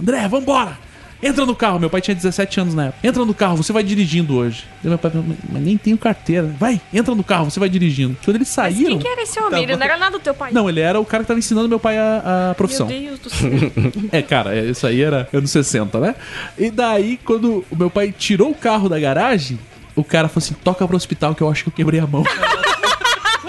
André, 0.00 0.26
vambora! 0.26 0.85
Entra 1.26 1.44
no 1.46 1.54
carro. 1.54 1.78
Meu 1.78 1.90
pai 1.90 2.00
tinha 2.00 2.14
17 2.14 2.60
anos 2.60 2.74
na 2.74 2.86
época. 2.86 3.06
Entra 3.06 3.24
no 3.24 3.34
carro, 3.34 3.56
você 3.56 3.72
vai 3.72 3.82
dirigindo 3.82 4.36
hoje. 4.36 4.64
E 4.84 4.88
meu 4.88 4.96
pai 4.98 5.10
falou, 5.10 5.26
"Mas- 5.28 5.38
mas 5.52 5.62
nem 5.62 5.76
tenho 5.76 5.98
carteira. 5.98 6.54
Vai, 6.58 6.80
entra 6.92 7.14
no 7.14 7.24
carro, 7.24 7.50
você 7.50 7.58
vai 7.60 7.68
dirigindo. 7.68 8.16
Quando 8.24 8.36
eles 8.36 8.48
Mas 8.48 8.54
saíram. 8.54 8.90
quem 8.90 8.98
que 8.98 9.08
era 9.08 9.22
esse 9.22 9.38
homem? 9.40 9.62
Ele 9.62 9.76
não 9.76 9.82
era 9.84 9.96
nada 9.96 10.12
do 10.18 10.22
teu 10.22 10.34
pai. 10.34 10.52
Não, 10.52 10.68
ele 10.68 10.80
era 10.80 10.98
o 11.00 11.04
cara 11.04 11.22
que 11.22 11.28
tava 11.28 11.38
ensinando 11.38 11.68
meu 11.68 11.80
pai 11.80 11.98
a, 11.98 12.50
a 12.50 12.54
profissão. 12.54 12.86
Meu 12.86 13.00
Deus 13.00 13.18
do 13.20 13.30
céu. 13.30 13.50
É, 14.12 14.22
cara, 14.22 14.56
é, 14.56 14.66
isso 14.66 14.86
aí 14.86 15.02
era 15.02 15.28
anos 15.32 15.50
60, 15.50 15.98
né? 16.00 16.14
E 16.58 16.70
daí, 16.70 17.18
quando 17.24 17.64
o 17.70 17.76
meu 17.76 17.90
pai 17.90 18.12
tirou 18.16 18.50
o 18.50 18.54
carro 18.54 18.88
da 18.88 18.98
garagem, 18.98 19.58
o 19.94 20.04
cara 20.04 20.28
falou 20.28 20.44
assim: 20.44 20.54
toca 20.62 20.86
pro 20.86 20.96
hospital 20.96 21.34
que 21.34 21.42
eu 21.42 21.50
acho 21.50 21.64
que 21.64 21.68
eu 21.70 21.72
quebrei 21.74 22.00
a 22.00 22.06
mão. 22.06 22.22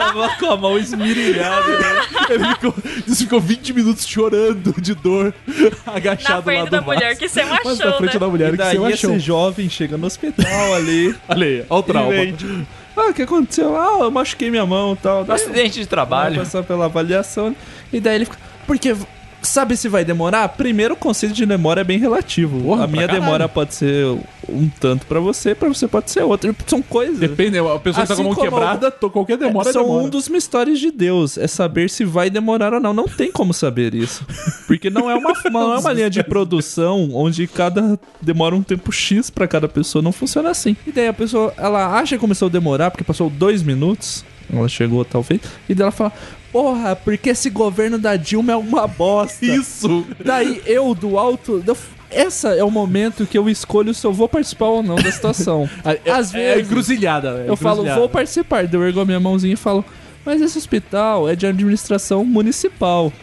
Tava 0.08 0.36
com 0.40 0.46
a 0.52 0.58
mão 0.58 0.78
esmirilhada, 0.78 1.68
né? 1.68 2.02
Ele 2.30 2.46
ficou, 2.50 2.74
ele 3.08 3.16
ficou 3.16 3.40
20 3.40 3.74
minutos 3.74 4.08
chorando 4.08 4.74
de 4.82 4.94
dor, 4.96 5.34
Na 5.86 5.94
agachado 5.94 6.36
lá 6.38 6.42
frente 6.44 6.66
do 6.66 6.72
da 6.72 6.82
mulher, 6.82 7.16
que 7.18 7.28
você 7.28 7.42
é 7.42 7.46
Mas 7.46 7.80
na 7.80 7.94
frente 7.94 8.14
né? 8.14 8.20
da 8.20 8.28
mulher 8.28 8.48
E 8.50 8.52
que 8.52 8.58
daí 8.58 8.78
você 8.78 8.94
achou. 8.94 9.16
esse 9.16 9.20
jovem 9.20 9.70
chega 9.70 9.98
no 9.98 10.08
hospital 10.08 10.74
ali. 10.76 11.16
Olha 11.28 11.46
aí, 11.46 11.66
olha 11.70 11.80
o 11.80 11.84
trauma. 11.84 12.14
E 12.14 12.18
vem, 12.26 12.34
tipo, 12.36 12.68
ah, 12.96 13.10
o 13.10 13.14
que 13.14 13.22
aconteceu? 13.22 13.76
Ah, 13.80 14.00
eu 14.02 14.12
machuquei 14.12 14.50
minha 14.50 14.66
mão 14.66 14.94
e 14.94 14.98
tal. 14.98 15.24
Daí 15.24 15.36
acidente 15.36 15.80
de 15.80 15.86
trabalho. 15.86 16.40
passar 16.40 16.64
pela 16.64 16.86
avaliação. 16.86 17.56
E 17.94 18.00
daí 18.00 18.16
ele 18.16 18.26
fica. 18.26 18.38
Porque. 18.66 18.96
Sabe 19.42 19.78
se 19.78 19.88
vai 19.88 20.04
demorar? 20.04 20.48
Primeiro, 20.50 20.94
o 20.96 20.98
conceito 20.98 21.34
de 21.34 21.46
demora 21.46 21.82
é 21.82 21.84
bem 21.84 22.00
relativo. 22.00 22.60
Porra, 22.62 22.84
a 22.86 22.88
minha 22.88 23.08
demora 23.08 23.48
pode 23.48 23.74
ser 23.76 24.06
um 24.50 24.68
tanto 24.80 25.06
pra 25.06 25.20
você, 25.20 25.54
pra 25.54 25.70
você 25.70 25.88
pode 25.88 26.10
ser 26.10 26.24
outro. 26.24 26.56
São 26.66 26.82
coisas. 26.82 27.20
Depende, 27.20 27.58
a 27.60 27.78
pessoa 27.80 27.80
que 27.80 27.84
tá 27.84 27.94
com 27.94 28.00
a 28.00 28.04
Assim 28.16 28.24
mão 28.24 28.34
como- 28.36 28.50
quebrada, 28.50 28.90
tô- 28.92 29.10
qualquer 29.10 29.38
demora 29.38 29.72
São 29.72 29.84
demora. 29.84 30.04
um 30.04 30.10
dos 30.10 30.28
mistérios 30.28 30.80
de 30.80 30.92
Deus. 30.92 31.38
É 31.38 31.48
saber 31.48 31.90
se 31.90 32.04
vai 32.04 32.30
demorar 32.30 32.74
ou 32.74 32.80
não. 32.80 32.94
Não 32.94 33.08
tem 33.08 33.32
como 33.32 33.54
saber 33.54 33.94
isso. 33.94 34.26
Porque 34.66 34.90
não 34.90 35.10
é 35.10 35.16
uma, 35.16 35.32
não 35.52 35.74
é 35.76 35.78
uma 35.80 35.94
linha 35.94 36.10
de 36.10 36.24
produção 36.24 37.10
onde 37.14 37.48
cada 37.48 38.00
demora 38.22 38.56
um 38.56 38.64
tempo 38.64 38.92
X 38.92 39.30
pra 39.30 39.48
cada 39.48 39.68
pessoa. 39.68 40.02
Não 40.02 40.12
funciona 40.12 40.50
assim. 40.50 40.76
E 40.86 40.92
daí 40.92 41.08
a 41.08 41.14
pessoa, 41.14 41.54
ela 41.58 41.98
acha 41.98 42.16
que 42.16 42.20
começou 42.22 42.48
a 42.48 42.52
demorar 42.52 42.90
porque 42.92 43.04
passou 43.04 43.30
dois 43.30 43.62
minutos. 43.62 44.26
Ela 44.52 44.68
chegou, 44.70 45.04
talvez. 45.06 45.42
E 45.68 45.76
daí 45.76 45.84
ela 45.84 45.92
fala: 45.92 46.12
Porra, 46.58 46.96
porque 46.96 47.30
esse 47.30 47.52
governo 47.52 48.00
da 48.00 48.16
Dilma 48.16 48.54
é 48.54 48.56
uma 48.56 48.88
bosta. 48.88 49.46
Isso! 49.46 50.08
Daí 50.26 50.60
eu, 50.66 50.96
do 50.96 51.20
alto. 51.20 51.64
eu- 51.64 51.78
essa 52.10 52.56
é 52.56 52.64
o 52.64 52.72
momento 52.72 53.28
que 53.28 53.38
eu 53.38 53.48
escolho 53.48 53.94
se 53.94 54.08
eu 54.08 54.12
vou 54.12 54.28
participar 54.28 54.66
ou 54.66 54.82
não 54.82 54.96
da 54.96 55.12
situação. 55.12 55.70
É, 55.86 56.10
Às 56.10 56.34
é 56.34 56.56
vezes. 56.56 56.66
encruzilhada. 56.66 57.44
é 57.46 57.50
Eu 57.52 57.56
falo, 57.56 57.84
vou 57.86 58.10
participar. 58.10 58.68
Eu 58.74 58.84
ergo 58.84 59.02
a 59.02 59.06
minha 59.06 59.20
mãozinha 59.20 59.54
e 59.54 59.56
falo, 59.56 59.86
mas 60.26 60.42
esse 60.42 60.58
hospital 60.58 61.30
é 61.30 61.36
de 61.36 61.46
administração 61.46 62.26
municipal. 62.26 63.14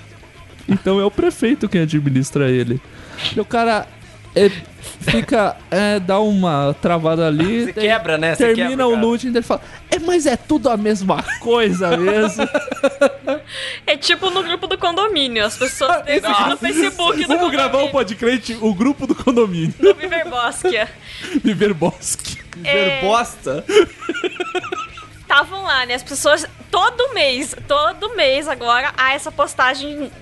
Então 0.69 1.01
é 1.01 1.05
o 1.05 1.11
prefeito 1.11 1.69
quem 1.69 1.81
administra 1.81 2.49
ele. 2.49 2.81
E 3.35 3.41
o 3.41 3.45
cara 3.45 3.89
é, 4.37 4.49
fica, 5.01 5.57
é, 5.71 5.99
dá 6.01 6.21
uma 6.21 6.75
travada 6.81 7.27
ali. 7.27 7.67
Você 7.73 7.73
quebra, 7.73 8.19
né? 8.19 8.35
Você 8.35 8.47
Termina 8.55 8.69
quebra, 8.71 8.87
o 8.89 8.95
loot 8.97 9.27
e 9.27 9.31
ele 9.31 9.43
fala, 9.43 9.61
é, 9.91 9.99
mas 9.99 10.27
é 10.27 10.37
tudo 10.37 10.69
a 10.69 10.77
mesma 10.77 11.23
coisa 11.41 11.97
mesmo. 11.97 12.49
É 13.87 13.97
tipo 13.97 14.31
no 14.31 14.43
grupo 14.43 14.67
do 14.67 14.79
condomínio. 14.79 15.45
As 15.45 15.57
pessoas 15.57 16.03
têm 16.05 16.21
no 16.21 16.57
Facebook 16.57 17.23
do 17.23 17.29
Vamos 17.29 17.51
gravar 17.51 17.71
condomínio. 17.71 17.93
podcast, 17.93 18.59
o 18.61 18.75
grupo 18.75 19.07
do 19.07 19.15
condomínio. 19.15 19.75
Do 19.79 19.95
Viver 19.95 20.29
Bosque. 20.29 20.81
Viver 21.43 21.75
Bosque. 21.75 22.39
É. 22.63 23.01
bosta. 23.03 23.65
Estavam 25.25 25.63
lá, 25.63 25.85
né? 25.87 25.95
As 25.95 26.03
pessoas, 26.03 26.47
todo 26.71 27.15
mês, 27.15 27.57
todo 27.67 28.15
mês 28.15 28.47
agora, 28.47 28.93
há 28.97 29.15
essa 29.15 29.33
postagem, 29.33 30.13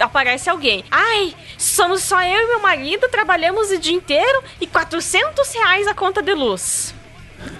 aparece 0.00 0.50
alguém. 0.50 0.84
Ai, 0.90 1.34
somos 1.56 2.02
só 2.02 2.20
eu 2.20 2.42
e 2.42 2.46
meu 2.48 2.60
marido, 2.60 3.08
trabalhamos 3.08 3.70
o 3.70 3.78
dia 3.78 3.94
inteiro 3.94 4.42
e 4.60 4.66
400 4.66 5.54
reais 5.54 5.86
a 5.86 5.94
conta 5.94 6.20
de 6.20 6.34
luz. 6.34 6.92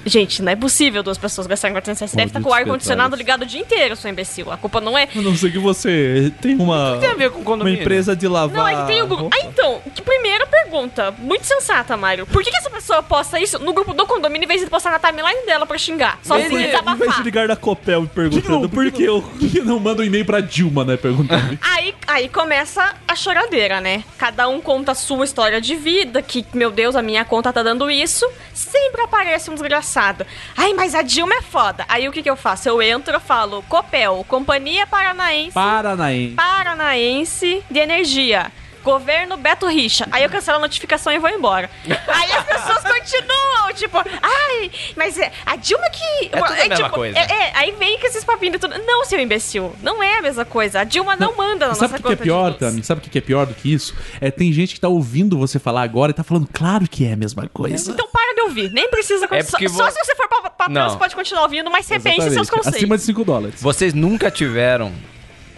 Gente, 0.05 0.43
não 0.43 0.53
é 0.53 0.57
possível 0.57 1.03
duas 1.03 1.19
pessoas 1.19 1.47
gastarem 1.47 1.75
400 1.75 2.01
reais. 2.01 2.11
Você 2.11 2.17
deve 2.17 2.29
estar 2.31 2.41
com 2.41 2.49
o 2.49 2.53
ar-condicionado 2.55 3.15
ligado 3.17 3.43
o 3.43 3.47
dia 3.47 3.61
inteiro, 3.61 3.95
seu 3.97 4.11
imbecil. 4.11 4.51
A 4.51 4.57
culpa 4.57 4.81
não 4.81 4.97
é. 4.97 5.09
A 5.15 5.21
não 5.21 5.37
ser 5.37 5.53
que 5.53 5.59
você 5.59 6.33
tem 6.41 6.57
uma, 6.57 6.97
tem 7.01 7.11
a 7.11 7.15
ver 7.15 7.31
com 7.31 7.39
uma 7.39 7.45
condomínio? 7.45 7.81
empresa 7.81 8.15
de 8.17 8.27
lavar. 8.29 8.57
Não, 8.57 8.69
é 8.69 8.81
que 8.83 8.87
tem 8.93 9.03
o 9.03 9.07
grupo. 9.07 9.31
Ah, 9.33 9.39
então, 9.45 9.81
que 9.95 10.03
primeira 10.03 10.47
pergunta. 10.47 11.13
Muito 11.19 11.45
sensata, 11.45 11.97
Mário. 11.97 12.27
Por 12.27 12.43
que, 12.43 12.51
que 12.51 12.57
essa 12.57 12.71
pessoa 12.71 13.03
posta 13.03 13.39
isso 13.39 13.59
no 13.59 13.73
grupo 13.73 13.93
do 13.93 14.07
condomínio 14.07 14.45
em 14.45 14.49
vez 14.49 14.61
de 14.61 14.67
postar 14.69 14.91
na 14.91 14.99
timeline 14.99 15.45
dela 15.47 15.67
pra 15.67 15.77
xingar? 15.79 16.19
Sozinha, 16.23 16.47
Em 16.47 16.51
vez 16.51 16.63
de 16.63 16.71
desabafar. 16.71 17.23
ligar 17.25 17.49
da 17.49 17.57
Copel 17.57 18.05
e 18.05 18.07
perguntando 18.09 18.69
por 18.69 18.91
que 18.91 19.03
eu. 19.05 19.23
Não 19.65 19.79
manda 19.79 20.03
um 20.03 20.05
e-mail 20.05 20.25
pra 20.25 20.41
Dilma, 20.41 20.85
né? 20.85 20.97
Perguntando. 20.97 21.59
Aí, 21.63 21.95
aí 22.07 22.29
começa 22.29 22.95
a 23.07 23.15
choradeira, 23.15 23.81
né? 23.81 24.03
Cada 24.19 24.49
um 24.49 24.61
conta 24.61 24.93
a 24.93 24.95
sua 24.95 25.25
história 25.25 25.61
de 25.61 25.75
vida, 25.77 26.21
que, 26.23 26.45
meu 26.55 26.71
Deus, 26.71 26.97
a 26.97 27.03
minha 27.03 27.25
conta 27.25 27.53
tá 27.53 27.63
dando 27.63 27.91
isso. 27.91 28.27
Sempre 28.53 29.03
aparece 29.03 29.51
um 29.71 29.81
desgraçado. 29.81 30.27
Ai, 30.57 30.75
mas 30.75 30.95
a 30.95 31.03
Dilma 31.03 31.35
é 31.35 31.43
foda. 31.43 31.85
Aí 31.89 32.09
o 32.09 32.13
que 32.13 32.23
que 32.23 32.31
eu 32.31 32.37
faço? 32.37 32.69
Eu 32.69 32.83
entro, 32.83 33.15
eu 33.15 33.21
falo, 33.21 33.63
Copel, 33.69 34.25
Companhia 34.29 34.87
Paranaense, 34.87 35.53
Paranaense. 35.53 36.35
Paranaense 36.35 37.65
de 37.71 37.79
Energia. 37.79 38.51
Governo 38.83 39.37
Beto 39.37 39.67
Richa. 39.67 40.07
Aí 40.11 40.23
eu 40.23 40.31
cancelo 40.31 40.59
a 40.59 40.61
notificação 40.61 41.13
e 41.13 41.19
vou 41.19 41.29
embora. 41.31 41.71
Aí 41.87 42.33
as 42.33 42.45
pessoas 42.45 42.83
continuam, 42.83 43.73
tipo, 43.75 43.99
ai, 43.99 44.71
mas 44.97 45.19
é 45.19 45.31
a 45.45 45.57
Dilma 45.57 45.89
que. 45.91 46.27
É 46.27 46.29
tudo 46.41 46.45
a 46.45 46.55
mesma 46.57 46.75
tipo, 46.77 46.91
coisa. 46.91 47.19
é- 47.19 47.23
é, 47.23 47.53
aí 47.55 47.73
vem 47.73 47.99
com 47.99 48.07
esses 48.07 48.25
papinhos 48.25 48.57
e 48.57 48.59
tudo. 48.59 48.75
Não, 48.85 49.05
seu 49.05 49.21
imbecil, 49.21 49.75
não 49.83 50.03
é 50.03 50.19
a 50.19 50.23
mesma 50.23 50.45
coisa. 50.45 50.81
A 50.81 50.85
Dilma 50.85 51.17
não, 51.17 51.37
manda 51.37 51.69
na 51.69 51.75
Sabe 51.75 51.93
nossa 51.93 51.95
o 51.95 51.97
que, 51.97 52.03
que 52.03 52.09
é 52.09 52.17
conta 52.17 52.23
pior. 52.23 52.55
Tami? 52.55 52.83
Sabe 52.83 53.01
o 53.01 53.11
que, 53.11 53.19
é 53.19 53.21
pior 53.21 53.47
do 53.47 53.55
que 53.55 53.73
isso? 53.73 53.95
É 54.21 54.31
tem 54.31 54.53
gente 54.53 54.75
que 54.75 54.81
tá 54.81 54.89
ouvindo 54.89 55.37
você 55.39 55.59
falar 55.59 55.83
agora 55.83 56.11
e 56.11 56.15
tá 56.15 56.25
falando, 56.25 56.49
claro 56.53 56.89
que 56.89 57.07
é 57.07 57.13
a 57.13 57.17
mesma 57.17 57.49
coisa. 57.49 57.91
Então 57.93 58.09
para 58.11 58.35
de 58.35 58.41
ouvir, 58.43 58.71
nem 58.73 58.89
precisa. 58.91 59.27
É 59.31 59.43
só, 59.43 59.51
porque 59.53 59.69
só 59.69 59.85
vo- 59.85 59.91
se 59.91 59.99
você 60.05 60.15
for 60.15 60.29
Não. 60.69 60.91
você 60.91 60.99
pode 60.99 61.15
continuar 61.15 61.43
ouvindo, 61.43 61.71
mas 61.71 61.89
repense 61.89 62.31
seus 62.31 62.51
conceitos. 62.51 62.77
Acima 62.77 62.97
de 62.97 63.03
5 63.03 63.25
dólares. 63.25 63.61
Vocês 63.63 63.95
nunca 63.95 64.31
tiveram. 64.31 64.93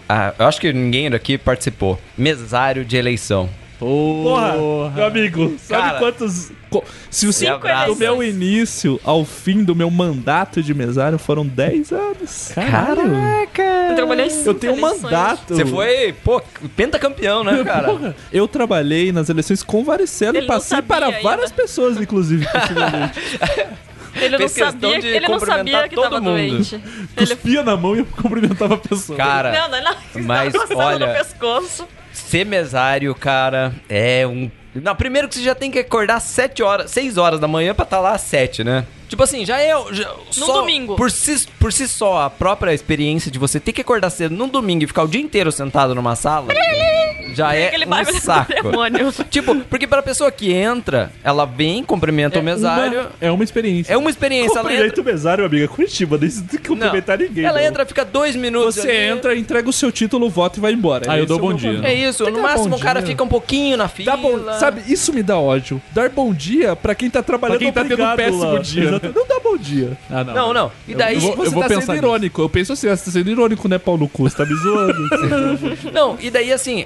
Ah, 0.07 0.33
eu 0.37 0.45
acho 0.47 0.59
que 0.61 0.71
ninguém 0.73 1.09
daqui 1.09 1.37
participou. 1.37 1.99
Mesário 2.17 2.83
de 2.85 2.95
eleição. 2.97 3.49
Porra, 3.79 4.53
meu 4.95 5.05
amigo, 5.05 5.55
sabe 5.59 5.81
Cara. 5.81 5.99
quantos. 5.99 6.51
co- 6.69 6.85
Se 7.09 7.27
o 7.27 7.33
Cinco 7.33 7.57
do 7.59 7.67
eleições. 7.67 7.97
meu 7.99 8.23
início 8.23 8.97
ao 9.03 9.25
fim 9.25 9.61
do 9.61 9.75
meu 9.75 9.89
mandato 9.91 10.63
de 10.63 10.73
mesário 10.73 11.19
foram 11.19 11.45
10 11.45 11.91
anos. 11.91 12.51
Eu 13.89 13.95
trabalhei 13.95 14.27
Eu 14.45 14.53
tenho 14.53 14.73
um 14.73 14.77
eleições. 14.77 15.01
mandato. 15.01 15.53
Você 15.55 15.65
foi, 15.65 16.13
pô, 16.23 16.41
pentacampeão, 16.77 17.43
né, 17.43 17.61
cara? 17.65 18.15
Eu 18.31 18.47
trabalhei 18.47 19.11
nas 19.11 19.27
eleições 19.29 19.61
com 19.61 19.83
varicela 19.83 20.37
Ele 20.37 20.45
e 20.45 20.47
não 20.47 20.55
passei 20.55 20.77
sabia 20.77 20.83
para 20.87 21.05
ainda. 21.07 21.21
várias 21.21 21.51
pessoas, 21.51 21.97
inclusive, 21.99 22.45
possivelmente. 22.53 23.19
Ele 24.15 24.37
não 24.37 24.47
sabia, 24.47 24.99
de 24.99 25.07
ele 25.07 25.27
não 25.27 25.39
sabia 25.39 25.89
que 25.89 25.95
todo 25.95 26.03
tava 26.03 26.21
mundo. 26.21 26.31
doente. 26.35 26.75
Ele... 27.17 27.35
Cuspia 27.35 27.63
na 27.63 27.75
mão 27.75 27.95
e 27.97 28.03
cumprimentava 28.03 28.75
a 28.75 28.77
pessoa. 28.77 29.17
Cara, 29.17 29.51
Não, 29.51 29.69
não, 29.69 29.83
não. 29.83 29.95
Mas, 30.23 30.53
olha- 30.75 31.07
no 31.07 31.13
pescoço. 31.13 31.87
ser 32.11 32.45
mesário, 32.45 33.13
cara, 33.15 33.73
é 33.89 34.25
um. 34.27 34.49
Não, 34.75 34.95
primeiro 34.95 35.27
que 35.27 35.35
você 35.35 35.43
já 35.43 35.53
tem 35.55 35.69
que 35.69 35.79
acordar 35.79 36.15
às 36.15 36.23
7 36.23 36.63
horas, 36.63 36.89
6 36.91 37.17
horas 37.17 37.39
da 37.39 37.47
manhã 37.47 37.73
pra 37.75 37.83
estar 37.83 37.99
lá 37.99 38.13
às 38.13 38.21
7, 38.21 38.63
né? 38.63 38.85
Tipo 39.13 39.21
assim, 39.21 39.45
já 39.45 39.61
é. 39.61 39.71
Já, 39.91 40.11
só, 40.31 40.53
domingo. 40.53 40.95
Por 40.95 41.11
si, 41.11 41.47
por 41.59 41.71
si 41.71 41.87
só, 41.87 42.23
a 42.23 42.31
própria 42.31 42.73
experiência 42.73 43.29
de 43.29 43.37
você 43.37 43.59
ter 43.59 43.71
que 43.71 43.81
acordar 43.81 44.09
cedo 44.09 44.35
num 44.35 44.47
domingo 44.47 44.83
e 44.83 44.87
ficar 44.87 45.03
o 45.03 45.07
dia 45.07 45.21
inteiro 45.21 45.51
sentado 45.51 45.93
numa 45.93 46.15
sala. 46.15 46.47
já 47.35 47.53
é 47.55 47.73
um 47.75 48.19
saco. 48.19 48.53
Tipo, 49.29 49.55
porque 49.65 49.87
pra 49.87 50.01
pessoa 50.01 50.31
que 50.31 50.51
entra, 50.53 51.11
ela 51.23 51.45
vem, 51.45 51.83
cumprimenta 51.83 52.39
o 52.39 52.43
mesário. 52.43 53.01
Uma- 53.01 53.11
é 53.19 53.31
uma 53.31 53.43
experiência. 53.43 53.93
É 53.93 53.97
uma 53.97 54.09
experiência. 54.09 54.59
Ela 54.59 54.61
entra, 54.61 54.73
Cumprimento 54.73 55.01
o 55.01 55.03
mesário, 55.03 55.45
amiga. 55.45 55.67
Curitiba, 55.67 56.17
tem 56.17 56.29
que 56.29 56.57
cumprimentar 56.67 57.17
ninguém. 57.17 57.45
ela 57.45 57.59
não. 57.59 57.67
entra, 57.67 57.85
fica 57.85 58.05
dois 58.05 58.35
minutos. 58.35 58.75
Você 58.75 58.89
ali. 58.89 58.97
entra, 59.17 59.35
entrega 59.35 59.69
o 59.69 59.73
seu 59.73 59.91
título, 59.91 60.29
vota 60.29 60.59
e 60.59 60.61
vai 60.61 60.73
embora. 60.73 61.05
Ah, 61.07 61.17
eu 61.17 61.25
dou 61.25 61.37
é 61.37 61.41
bom 61.41 61.53
dia. 61.53 61.81
É 61.83 61.93
isso, 61.93 62.23
Tem 62.23 62.33
no 62.33 62.41
máximo 62.41 62.75
o 62.75 62.79
cara 62.79 62.99
dia. 62.99 63.07
fica 63.09 63.23
um 63.23 63.27
pouquinho 63.27 63.77
na 63.77 63.87
fila. 63.87 64.11
Dá 64.11 64.17
bom, 64.17 64.39
sabe, 64.59 64.81
isso 64.87 65.11
me 65.13 65.23
dá 65.23 65.37
ódio. 65.37 65.81
Dar 65.91 66.09
bom 66.09 66.33
dia 66.33 66.75
pra 66.75 66.95
quem 66.95 67.09
tá 67.09 67.23
trabalhando 67.23 67.57
Pra 67.57 67.65
quem 67.65 67.73
tá 67.73 67.83
tendo 67.83 68.03
um 68.03 68.15
péssimo 68.15 68.53
lá. 68.53 68.59
dia, 68.59 68.91
né? 68.91 68.99
Não 69.03 69.27
dá 69.27 69.39
bom 69.43 69.57
dia. 69.57 69.97
Ah, 70.09 70.23
Não, 70.23 70.53
não. 70.53 70.71
E 70.87 70.95
daí. 70.95 71.15
Eu 71.15 71.21
vou- 71.21 71.35
Você 71.37 71.51
tá 71.55 71.67
pensar 71.67 71.81
sendo 71.81 71.91
nisso. 71.93 72.05
irônico. 72.05 72.41
Eu 72.41 72.49
penso 72.49 72.73
assim, 72.73 72.87
você 72.87 73.05
tá 73.05 73.11
sendo 73.11 73.29
irônico, 73.29 73.67
né, 73.67 73.77
pau 73.77 73.97
no 73.97 74.07
cu? 74.07 74.29
Você 74.29 74.35
tá 74.37 74.45
me 74.45 74.55
zoando. 74.55 75.09
Não, 75.93 76.17
e 76.19 76.29
daí 76.29 76.51
assim, 76.51 76.85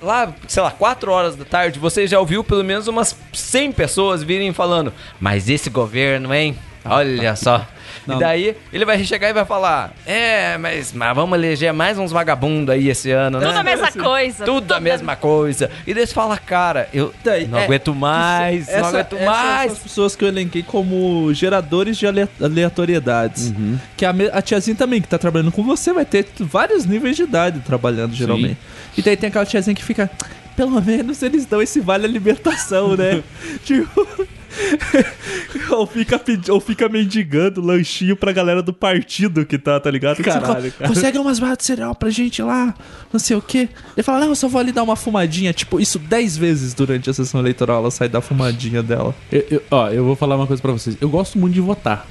lá, 0.00 0.32
sei 0.48 0.62
lá, 0.62 0.70
4 0.70 1.10
horas 1.10 1.36
da 1.36 1.44
tarde, 1.44 1.78
você 1.78 2.06
já 2.06 2.18
ouviu 2.18 2.42
pelo 2.42 2.64
menos 2.64 2.88
umas 2.88 3.14
100 3.32 3.72
pessoas 3.72 4.22
virem 4.22 4.52
falando, 4.52 4.92
mas 5.20 5.48
esse 5.48 5.68
governo, 5.70 6.32
hein? 6.34 6.56
Olha 6.84 7.36
só. 7.36 7.66
Não. 8.06 8.16
E 8.16 8.20
daí 8.20 8.56
ele 8.72 8.84
vai 8.84 9.02
chegar 9.04 9.28
e 9.28 9.32
vai 9.32 9.44
falar: 9.44 9.92
É, 10.06 10.56
mas, 10.58 10.92
mas 10.92 11.14
vamos 11.14 11.38
eleger 11.38 11.72
mais 11.72 11.98
uns 11.98 12.12
vagabundos 12.12 12.74
aí 12.74 12.88
esse 12.88 13.10
ano, 13.10 13.38
né? 13.38 13.46
Tudo 13.46 13.58
a 13.58 13.62
mesma 13.62 13.92
coisa. 13.92 14.44
Tudo 14.44 14.72
a 14.72 14.80
mesma 14.80 15.16
coisa. 15.16 15.70
E 15.86 15.94
daí 15.94 16.06
você 16.06 16.14
fala, 16.14 16.36
cara, 16.38 16.88
eu 16.92 17.12
Daí, 17.24 17.46
não 17.46 17.58
é, 17.58 17.64
aguento 17.64 17.94
mais, 17.94 18.68
não 18.68 18.86
aguento 18.86 19.18
mais. 19.20 19.72
Essas 19.72 19.82
pessoas 19.82 20.16
que 20.16 20.24
eu 20.24 20.28
elenquei 20.28 20.62
como 20.62 21.32
geradores 21.34 21.96
de 21.96 22.06
ale- 22.06 22.28
aleatoriedades. 22.40 23.50
Uhum. 23.50 23.78
Que 23.96 24.04
a, 24.04 24.14
a 24.32 24.42
tiazinha 24.42 24.76
também, 24.76 25.00
que 25.00 25.08
tá 25.08 25.18
trabalhando 25.18 25.52
com 25.52 25.62
você, 25.62 25.92
vai 25.92 26.04
ter 26.04 26.26
vários 26.40 26.86
níveis 26.86 27.16
de 27.16 27.22
idade 27.22 27.60
trabalhando, 27.60 28.14
geralmente. 28.14 28.58
E 28.96 29.02
daí 29.02 29.16
tem 29.16 29.28
aquela 29.28 29.46
tiazinha 29.46 29.74
que 29.74 29.84
fica... 29.84 30.10
Pelo 30.56 30.80
menos 30.82 31.22
eles 31.22 31.46
dão 31.46 31.62
esse 31.62 31.80
vale 31.80 32.04
alimentação, 32.04 32.94
né? 32.96 33.22
tipo... 33.64 34.06
ou, 35.70 35.86
fica 35.86 36.20
ou 36.48 36.60
fica 36.60 36.88
mendigando 36.88 37.60
lanchinho 37.60 38.16
pra 38.16 38.32
galera 38.32 38.62
do 38.62 38.72
partido 38.72 39.44
que 39.46 39.58
tá, 39.58 39.78
tá 39.78 39.90
ligado? 39.90 40.22
Caralho, 40.22 40.62
Você 40.62 40.70
co- 40.70 40.78
cara. 40.78 40.88
Consegue 40.94 41.18
umas 41.18 41.38
barras 41.38 41.58
de 41.58 41.64
cereal 41.64 41.94
pra 41.94 42.10
gente 42.10 42.42
lá, 42.42 42.74
não 43.12 43.20
sei 43.20 43.36
o 43.36 43.42
quê. 43.42 43.68
Ele 43.96 44.02
fala, 44.02 44.20
não, 44.20 44.28
eu 44.28 44.34
só 44.34 44.48
vou 44.48 44.60
ali 44.60 44.72
dar 44.72 44.82
uma 44.82 44.96
fumadinha. 44.96 45.52
Tipo, 45.52 45.80
isso 45.80 45.98
10 45.98 46.36
vezes 46.36 46.74
durante 46.74 47.08
a 47.08 47.14
sessão 47.14 47.40
eleitoral 47.40 47.78
ela 47.80 47.90
sai 47.90 48.08
da 48.08 48.20
fumadinha 48.20 48.82
dela. 48.82 49.14
Eu, 49.30 49.46
eu- 49.50 49.62
ó, 49.70 49.88
eu 49.88 50.04
vou 50.04 50.16
falar 50.16 50.36
uma 50.36 50.46
coisa 50.46 50.60
pra 50.60 50.72
vocês. 50.72 50.96
Eu 51.00 51.08
gosto 51.08 51.38
muito 51.38 51.54
de 51.54 51.60
votar. 51.60 52.06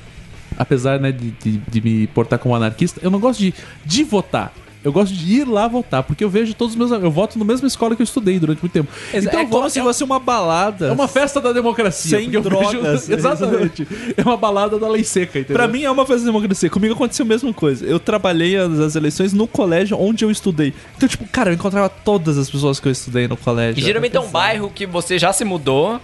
Apesar, 0.57 0.99
né, 0.99 1.11
de, 1.11 1.31
de, 1.31 1.57
de 1.57 1.81
me 1.81 2.07
portar 2.07 2.37
como 2.39 2.55
anarquista, 2.55 2.99
eu 3.03 3.09
não 3.09 3.19
gosto 3.19 3.39
de, 3.39 3.53
de 3.85 4.03
votar. 4.03 4.51
Eu 4.82 4.93
gosto 4.93 5.13
de 5.13 5.34
ir 5.41 5.45
lá 5.47 5.67
votar, 5.67 6.03
porque 6.03 6.23
eu 6.23 6.30
vejo 6.30 6.53
todos 6.53 6.73
os 6.73 6.77
meus. 6.77 6.89
Eu 6.91 7.11
voto 7.11 7.38
na 7.38 7.43
mesma 7.43 7.67
escola 7.67 7.95
que 7.97 8.01
eu 8.01 8.05
estudei 8.05 8.39
durante 8.39 8.61
muito 8.61 8.71
tempo. 8.71 8.89
Então 9.13 9.39
é 9.39 9.43
eu 9.43 9.47
como 9.47 9.61
voto- 9.63 9.69
se 9.71 9.82
fosse 9.82 10.03
uma 10.05 10.19
balada. 10.19 10.88
É 10.88 10.91
uma 10.93 11.07
festa 11.07 11.41
da 11.41 11.51
democracia. 11.51 12.17
Sem 12.17 12.30
drogas. 12.30 13.05
vejo- 13.07 13.11
Exatamente. 13.19 13.88
É 14.15 14.21
uma 14.21 14.38
balada 14.38 14.80
da 14.80 14.88
lei 14.88 15.03
seca, 15.03 15.38
entendeu? 15.39 15.57
Pra 15.57 15.67
mim 15.67 15.84
é 15.84 15.91
uma 15.91 16.05
festa 16.05 16.21
da 16.21 16.27
democracia. 16.27 16.69
Comigo 16.69 16.93
aconteceu 16.93 17.25
a 17.25 17.27
mesma 17.27 17.51
coisa. 17.53 17.86
Eu 17.86 17.99
trabalhei 17.99 18.55
as, 18.55 18.80
as 18.80 18.95
eleições 18.95 19.34
no 19.34 19.47
colégio 19.47 19.97
onde 19.99 20.23
eu 20.23 20.32
estudei. 20.32 20.73
Então, 20.95 21.09
tipo, 21.09 21.25
cara, 21.27 21.49
eu 21.49 21.55
encontrava 21.55 21.89
todas 21.89 22.38
as 22.38 22.49
pessoas 22.49 22.80
que 22.80 22.88
eu 22.88 22.91
estudei 22.91 23.27
no 23.27 23.36
colégio. 23.36 23.82
E 23.82 23.84
geralmente 23.84 24.15
é 24.15 24.19
um 24.21 24.30
bairro 24.30 24.71
que 24.73 24.86
você 24.86 25.19
já 25.19 25.34
se 25.34 25.43
mudou. 25.43 25.99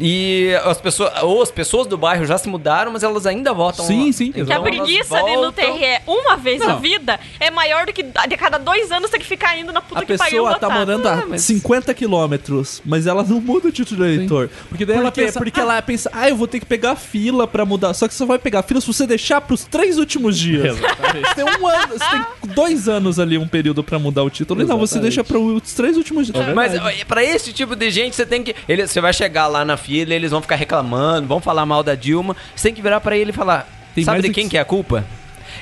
E 0.00 0.54
as 0.64 0.80
pessoas, 0.80 1.12
ou 1.22 1.42
as 1.42 1.50
pessoas 1.50 1.86
do 1.86 1.96
bairro 1.96 2.24
já 2.26 2.36
se 2.38 2.48
mudaram, 2.48 2.92
mas 2.92 3.02
elas 3.02 3.26
ainda 3.26 3.52
votam. 3.52 3.84
Sim, 3.84 4.10
sim, 4.12 4.26
Então 4.34 4.46
Que 4.46 4.52
a 4.52 4.60
preguiça 4.60 5.16
de 5.16 5.22
ter 5.24 5.34
voltam. 5.36 5.78
ré 5.78 6.02
uma 6.06 6.36
vez 6.36 6.58
na 6.60 6.68
Não. 6.68 6.78
vida 6.80 7.18
é 7.40 7.50
maior 7.50 7.86
do 7.86 7.92
que 7.92 8.02
de 8.02 8.36
cada 8.36 8.58
dois 8.58 8.90
anos 8.92 9.10
ter 9.10 9.18
que 9.18 9.26
ficar 9.26 9.56
indo 9.58 9.72
na 9.72 9.80
puta 9.80 10.00
A 10.00 10.04
que 10.04 10.16
pariu 10.16 10.44
pessoa 10.44 10.58
tá 10.58 10.68
morando 10.70 11.06
a 11.08 11.12
Ah, 11.14 11.24
mas- 11.28 11.42
50 11.42 11.92
quilômetros, 11.94 12.80
mas 12.84 13.06
ela 13.06 13.22
não 13.22 13.40
muda 13.40 13.68
o 13.68 13.72
título 13.72 14.04
de 14.04 14.14
eleitor. 14.14 14.50
Porque 14.68 14.84
daí 14.84 14.96
Por 14.96 15.02
ela 15.02 15.12
pensa, 15.12 15.38
Porque 15.40 15.60
"Ah, 15.60 15.62
ela 15.62 15.82
pensa, 15.82 16.10
ah, 16.12 16.28
eu 16.28 16.36
vou 16.36 16.46
ter 16.46 16.60
que 16.60 16.66
pegar 16.66 16.92
a 16.92 16.96
fila 16.96 17.46
pra 17.46 17.64
mudar. 17.64 17.92
Só 17.94 18.06
que 18.08 18.14
você 18.14 18.18
só 18.18 18.26
vai 18.26 18.38
pegar 18.38 18.60
a 18.60 18.62
fila 18.62 18.80
se 18.80 18.86
você 18.86 19.06
deixar 19.06 19.40
pros 19.40 19.64
três 19.64 19.98
últimos 19.98 20.38
dias. 20.38 20.76
Você 20.78 21.34
tem 21.34 21.44
um 21.44 21.66
ano, 21.66 21.88
você 21.88 22.04
tem 22.10 22.54
dois 22.54 22.88
anos 22.88 23.18
ali, 23.18 23.36
um 23.38 23.46
período 23.48 23.82
pra 23.84 23.98
mudar 23.98 24.22
o 24.22 24.30
título. 24.30 24.62
E 24.62 24.64
não, 24.64 24.78
você 24.78 24.94
Exatamente. 24.98 25.14
deixa 25.16 25.24
pros 25.24 25.72
três 25.74 25.96
últimos 25.96 26.26
dias. 26.26 26.54
Mas 26.54 26.74
ó, 26.76 26.90
pra 27.06 27.22
esse 27.22 27.52
tipo 27.52 27.74
de 27.76 27.90
gente, 27.90 28.14
você 28.16 28.24
tem 28.26 28.42
que. 28.42 28.54
Ele, 28.68 28.86
você 28.86 29.00
vai 29.00 29.12
chegar 29.12 29.46
lá 29.46 29.64
na 29.64 29.76
fila, 29.84 30.14
eles 30.14 30.30
vão 30.30 30.40
ficar 30.40 30.56
reclamando, 30.56 31.28
vão 31.28 31.40
falar 31.40 31.66
mal 31.66 31.82
da 31.82 31.94
Dilma. 31.94 32.34
Você 32.56 32.68
tem 32.68 32.74
que 32.74 32.82
virar 32.82 33.00
pra 33.00 33.16
ele 33.16 33.30
e 33.30 33.34
falar: 33.34 33.68
Tem 33.94 34.04
Sabe 34.04 34.22
de 34.22 34.30
quem 34.30 34.44
que- 34.44 34.50
que 34.52 34.56
é 34.56 34.60
a 34.60 34.64
culpa? 34.64 35.04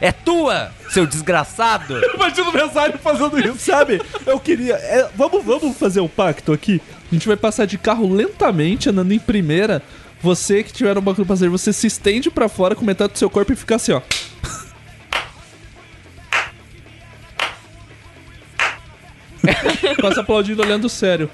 É 0.00 0.10
tua, 0.10 0.72
seu 0.88 1.06
desgraçado! 1.06 2.00
Imagina 2.14 2.48
o 2.48 2.52
mensário 2.52 2.98
fazendo 2.98 3.38
isso. 3.38 3.58
Sabe? 3.58 4.00
Eu 4.26 4.40
queria. 4.40 4.74
é, 4.74 5.08
vamos, 5.14 5.44
vamos 5.44 5.76
fazer 5.76 6.00
um 6.00 6.08
pacto 6.08 6.52
aqui? 6.52 6.80
A 7.10 7.14
gente 7.14 7.28
vai 7.28 7.36
passar 7.36 7.66
de 7.66 7.76
carro 7.76 8.10
lentamente, 8.12 8.88
andando 8.88 9.12
em 9.12 9.18
primeira. 9.18 9.82
Você 10.22 10.62
que 10.62 10.72
tiver 10.72 10.94
no 10.94 11.00
banco 11.02 11.20
do 11.22 11.26
passageiro, 11.26 11.56
você 11.58 11.72
se 11.72 11.86
estende 11.86 12.30
pra 12.30 12.48
fora 12.48 12.74
com 12.76 12.84
metade 12.84 13.12
do 13.12 13.18
seu 13.18 13.28
corpo 13.28 13.52
e 13.52 13.56
fica 13.56 13.74
assim, 13.76 13.92
ó. 13.92 14.00
Passa 20.00 20.20
aplaudindo, 20.20 20.62
olhando 20.62 20.88
sério. 20.88 21.28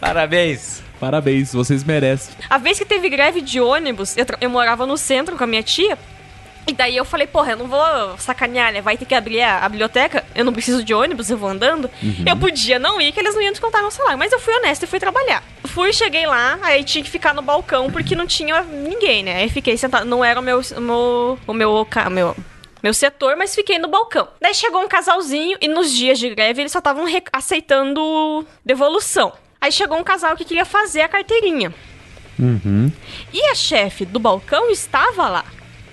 Parabéns! 0.00 0.82
Parabéns, 1.00 1.52
vocês 1.52 1.84
merecem. 1.84 2.34
A 2.50 2.58
vez 2.58 2.76
que 2.78 2.84
teve 2.84 3.08
greve 3.08 3.40
de 3.40 3.60
ônibus, 3.60 4.16
eu, 4.16 4.26
eu 4.40 4.50
morava 4.50 4.84
no 4.84 4.96
centro 4.96 5.36
com 5.36 5.44
a 5.44 5.46
minha 5.46 5.62
tia. 5.62 5.96
E 6.66 6.72
daí 6.72 6.96
eu 6.96 7.04
falei, 7.04 7.26
porra, 7.26 7.52
eu 7.52 7.56
não 7.56 7.66
vou 7.68 8.18
sacanear, 8.18 8.72
né? 8.72 8.82
Vai 8.82 8.96
ter 8.98 9.04
que 9.06 9.14
abrir 9.14 9.40
a, 9.40 9.64
a 9.64 9.68
biblioteca. 9.68 10.24
Eu 10.34 10.44
não 10.44 10.52
preciso 10.52 10.82
de 10.84 10.92
ônibus, 10.92 11.30
eu 11.30 11.38
vou 11.38 11.48
andando. 11.48 11.88
Eu 12.26 12.36
podia 12.36 12.78
não 12.80 13.00
ir, 13.00 13.12
que 13.12 13.20
eles 13.20 13.34
não 13.34 13.40
iam 13.40 13.52
descontar 13.52 13.80
meu 13.80 13.90
salário. 13.92 14.18
Mas 14.18 14.32
eu 14.32 14.40
fui 14.40 14.52
honesta 14.54 14.84
e 14.84 14.88
fui 14.88 14.98
trabalhar. 15.00 15.42
Fui, 15.64 15.92
cheguei 15.92 16.26
lá, 16.26 16.58
aí 16.62 16.82
tinha 16.84 17.02
que 17.02 17.08
ficar 17.10 17.32
no 17.32 17.40
balcão 17.40 17.90
porque 17.90 18.14
não 18.16 18.26
tinha 18.26 18.60
ninguém, 18.64 19.22
né? 19.22 19.36
Aí 19.36 19.48
fiquei 19.48 19.76
sentada. 19.78 20.04
Não 20.04 20.22
era 20.24 20.38
o 20.38 20.42
meu. 20.42 20.60
O 20.76 20.80
meu. 20.80 21.38
O 21.46 21.52
meu, 21.54 21.86
ca- 21.88 22.10
meu 22.10 22.36
meu 22.82 22.94
setor, 22.94 23.34
mas 23.36 23.54
fiquei 23.56 23.76
no 23.78 23.88
balcão. 23.88 24.28
Daí 24.40 24.54
chegou 24.54 24.80
um 24.80 24.86
casalzinho 24.88 25.58
e 25.60 25.66
nos 25.66 25.92
dias 25.92 26.16
de 26.18 26.32
greve 26.32 26.62
eles 26.62 26.70
só 26.70 26.78
estavam 26.78 27.06
aceitando 27.32 28.46
devolução. 28.64 29.32
Aí 29.60 29.72
chegou 29.72 29.98
um 29.98 30.04
casal 30.04 30.36
que 30.36 30.44
queria 30.44 30.64
fazer 30.64 31.00
a 31.02 31.08
carteirinha. 31.08 31.74
E 33.32 33.42
a 33.50 33.54
chefe 33.54 34.04
do 34.04 34.18
balcão 34.20 34.70
estava 34.70 35.28
lá. 35.28 35.44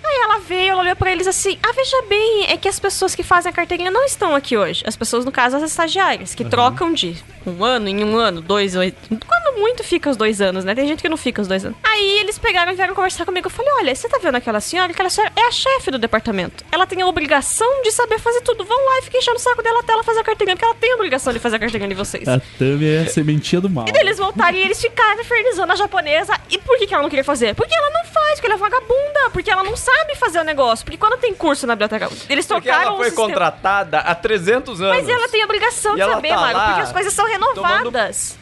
Aí 0.07 0.21
ela 0.21 0.39
veio, 0.39 0.71
ela 0.71 0.81
olhou 0.81 0.95
pra 0.95 1.11
eles 1.11 1.27
assim: 1.27 1.57
Ah, 1.63 1.71
veja 1.73 2.01
bem, 2.07 2.45
é 2.49 2.57
que 2.57 2.67
as 2.67 2.79
pessoas 2.79 3.15
que 3.15 3.23
fazem 3.23 3.49
a 3.49 3.53
carteirinha 3.53 3.91
não 3.91 4.03
estão 4.05 4.35
aqui 4.35 4.57
hoje. 4.57 4.83
As 4.85 4.95
pessoas, 4.95 5.25
no 5.25 5.31
caso, 5.31 5.57
as 5.57 5.63
estagiárias, 5.63 6.35
que 6.35 6.45
trocam 6.45 6.93
de 6.93 7.17
um 7.45 7.63
ano 7.63 7.87
em 7.87 8.03
um 8.03 8.17
ano, 8.17 8.41
dois, 8.41 8.75
oito. 8.75 8.97
Quando 9.09 9.59
muito 9.59 9.83
fica 9.83 10.09
os 10.09 10.17
dois 10.17 10.41
anos, 10.41 10.63
né? 10.63 10.75
Tem 10.75 10.87
gente 10.87 11.01
que 11.01 11.09
não 11.09 11.17
fica 11.17 11.41
os 11.41 11.47
dois 11.47 11.65
anos. 11.65 11.77
Aí 11.83 12.19
eles 12.19 12.37
pegaram 12.37 12.71
e 12.71 12.75
vieram 12.75 12.93
conversar 12.93 13.25
comigo. 13.25 13.47
Eu 13.47 13.51
falei: 13.51 13.71
Olha, 13.79 13.95
você 13.95 14.07
tá 14.07 14.19
vendo 14.21 14.35
aquela 14.35 14.59
senhora? 14.59 14.91
Aquela 14.91 15.09
senhora 15.09 15.31
é 15.35 15.47
a 15.47 15.51
chefe 15.51 15.91
do 15.91 15.97
departamento. 15.97 16.63
Ela 16.71 16.85
tem 16.85 17.01
a 17.01 17.07
obrigação 17.07 17.81
de 17.83 17.91
saber 17.91 18.19
fazer 18.19 18.41
tudo. 18.41 18.63
Vão 18.63 18.85
lá 18.85 18.99
e 18.99 19.01
fiquem 19.03 19.19
enchendo 19.19 19.37
o 19.37 19.39
saco 19.39 19.61
dela 19.63 19.79
até 19.79 19.93
ela 19.93 20.03
fazer 20.03 20.19
a 20.19 20.23
carteirinha, 20.23 20.55
porque 20.55 20.65
ela 20.65 20.75
tem 20.75 20.91
a 20.91 20.95
obrigação 20.95 21.33
de 21.33 21.39
fazer 21.39 21.55
a 21.55 21.59
carteirinha 21.59 21.89
de 21.89 21.95
vocês. 21.95 22.27
A 22.27 22.39
Tami 22.39 22.87
é 22.87 22.99
a 23.01 23.07
sementinha 23.07 23.61
do 23.61 23.69
mal. 23.69 23.85
E 23.87 23.91
daí 23.91 24.01
eles 24.01 24.17
voltaram 24.17 24.57
e 24.57 24.61
eles 24.61 24.79
ficaram 24.79 25.19
infernizando 25.21 25.71
a 25.73 25.75
japonesa. 25.75 26.39
E 26.49 26.57
por 26.57 26.77
que, 26.77 26.87
que 26.87 26.93
ela 26.93 27.03
não 27.03 27.09
queria 27.09 27.23
fazer? 27.23 27.55
Porque 27.55 27.73
ela 27.73 27.89
não 27.91 28.05
faz, 28.05 28.33
porque 28.35 28.47
ela 28.47 28.55
é 28.55 28.57
vagabunda, 28.57 29.29
porque 29.31 29.49
ela 29.49 29.63
não 29.63 29.75
sabe 29.75 29.94
fazer 30.15 30.39
o 30.39 30.43
negócio. 30.43 30.85
Porque 30.85 30.97
quando 30.97 31.17
tem 31.19 31.33
curso 31.33 31.65
na 31.67 31.75
biblioteca, 31.75 32.09
eles 32.29 32.45
Porque 32.45 32.61
trocaram 32.67 32.87
ela 32.87 32.93
o 32.93 32.97
foi 32.97 33.05
sistema. 33.05 33.27
contratada 33.27 33.99
há 33.99 34.15
300 34.15 34.81
anos. 34.81 34.97
Mas 34.97 35.09
ela 35.09 35.27
tem 35.29 35.41
a 35.41 35.45
obrigação 35.45 35.93
E 35.93 35.95
de 35.95 36.01
ela 36.01 36.13
saber, 36.15 36.29
tá 36.29 36.65
porque 36.67 36.81
as 36.81 36.91
coisas 36.91 37.13
são 37.13 37.25
renovadas. 37.27 38.37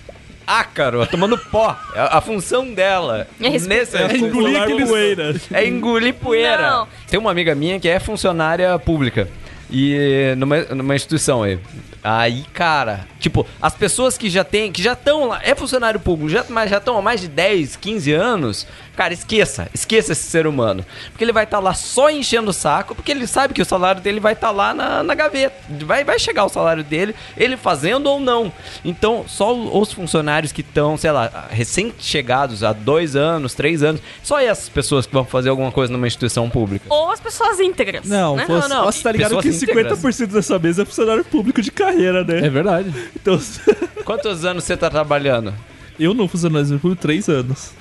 ácaro, 0.46 1.06
tomando 1.08 1.38
pó. 1.38 1.76
A, 1.96 2.18
a 2.18 2.22
função 2.22 2.74
dela 2.74 3.28
É 3.42 3.50
nesse 3.50 3.96
É 3.98 4.18
engolir 4.18 4.62
aquele 4.62 4.86
poeira. 4.86 5.36
é 5.52 5.68
engolir 5.68 6.14
poeira. 6.16 6.70
Não. 6.70 6.88
Tem 7.08 7.20
uma 7.20 7.32
amiga 7.32 7.56
minha 7.56 7.80
que 7.80 7.88
é 7.90 8.00
funcionária 8.00 8.78
pública. 8.80 9.28
E 9.72 10.34
numa, 10.38 10.60
numa 10.64 10.96
instituição 10.96 11.42
aí. 11.44 11.60
Aí, 12.04 12.44
cara, 12.54 13.08
tipo, 13.18 13.48
as 13.62 13.74
pessoas 13.74 14.18
que 14.18 14.30
já 14.30 14.44
tem, 14.44 14.72
que 14.74 14.84
já 14.84 14.92
estão 14.92 15.30
lá, 15.30 15.40
é 15.42 15.56
funcionário 15.56 16.00
público, 16.02 16.30
já, 16.30 16.44
mas 16.50 16.70
já 16.70 16.78
estão 16.78 16.98
há 16.98 17.02
mais 17.02 17.22
de 17.22 17.30
10, 17.30 17.78
15 17.78 18.12
anos, 18.12 18.68
cara, 18.96 19.14
esqueça, 19.14 19.68
esqueça 19.74 20.12
esse 20.12 20.24
ser 20.24 20.48
humano. 20.48 20.86
Porque 21.12 21.24
ele 21.24 21.32
vai 21.32 21.44
estar 21.44 21.60
lá 21.60 21.74
só 21.74 22.10
enchendo 22.10 22.52
o 22.52 22.54
saco, 22.54 22.96
porque 22.96 23.12
ele 23.12 23.28
sabe 23.28 23.54
que 23.54 23.62
o 23.62 23.66
salário 23.66 24.02
dele 24.02 24.20
vai 24.20 24.34
estar 24.34 24.52
lá 24.52 24.74
na, 24.74 25.04
na 25.04 25.16
gaveta. 25.16 25.56
Vai, 25.86 26.04
vai 26.04 26.20
chegar 26.20 26.46
o 26.46 26.50
salário 26.50 26.84
dele, 26.84 27.16
ele 27.38 27.58
fazendo 27.58 28.08
ou 28.08 28.20
não. 28.20 28.52
Então, 28.84 29.26
só 29.28 29.54
os 29.54 29.92
funcionários 29.92 30.52
que 30.52 30.62
estão, 30.62 30.98
sei 30.98 31.12
lá, 31.12 31.48
recém-chegados 31.50 32.64
há 32.64 32.74
dois 32.74 33.16
anos, 33.16 33.54
três 33.54 33.84
anos, 33.84 34.02
só 34.22 34.40
essas 34.40 34.70
pessoas 34.70 35.06
que 35.06 35.14
vão 35.14 35.26
fazer 35.26 35.50
alguma 35.50 35.72
coisa 35.72 35.92
numa 35.92 36.08
instituição 36.08 36.50
pública. 36.50 36.86
Ou 36.90 37.12
as 37.12 37.20
pessoas 37.20 37.60
íntegras. 37.60 38.08
Não, 38.08 38.36
né? 38.36 38.46
você, 38.46 38.68
Não, 38.68 38.70
não. 38.70 38.86
você 38.86 39.04
tá 39.04 39.12
ligado 39.12 39.30
Pessoas 39.36 39.60
que 39.60 39.66
íntegras. 39.66 40.00
50% 40.00 40.28
dessa 40.28 40.60
mesa 40.60 40.82
é 40.84 40.86
funcionário 40.86 41.26
público 41.26 41.62
de 41.62 41.72
carreira, 41.72 42.24
né? 42.24 42.46
É 42.46 42.50
verdade. 42.50 42.94
Então, 43.16 43.40
Quantos 44.06 44.46
anos 44.46 44.64
você 44.64 44.76
tá 44.76 44.90
trabalhando? 44.90 45.54
Eu 46.00 46.14
não 46.14 46.28
funcionário 46.28 46.80
público 46.80 47.02
três 47.02 47.28
anos. 47.30 47.72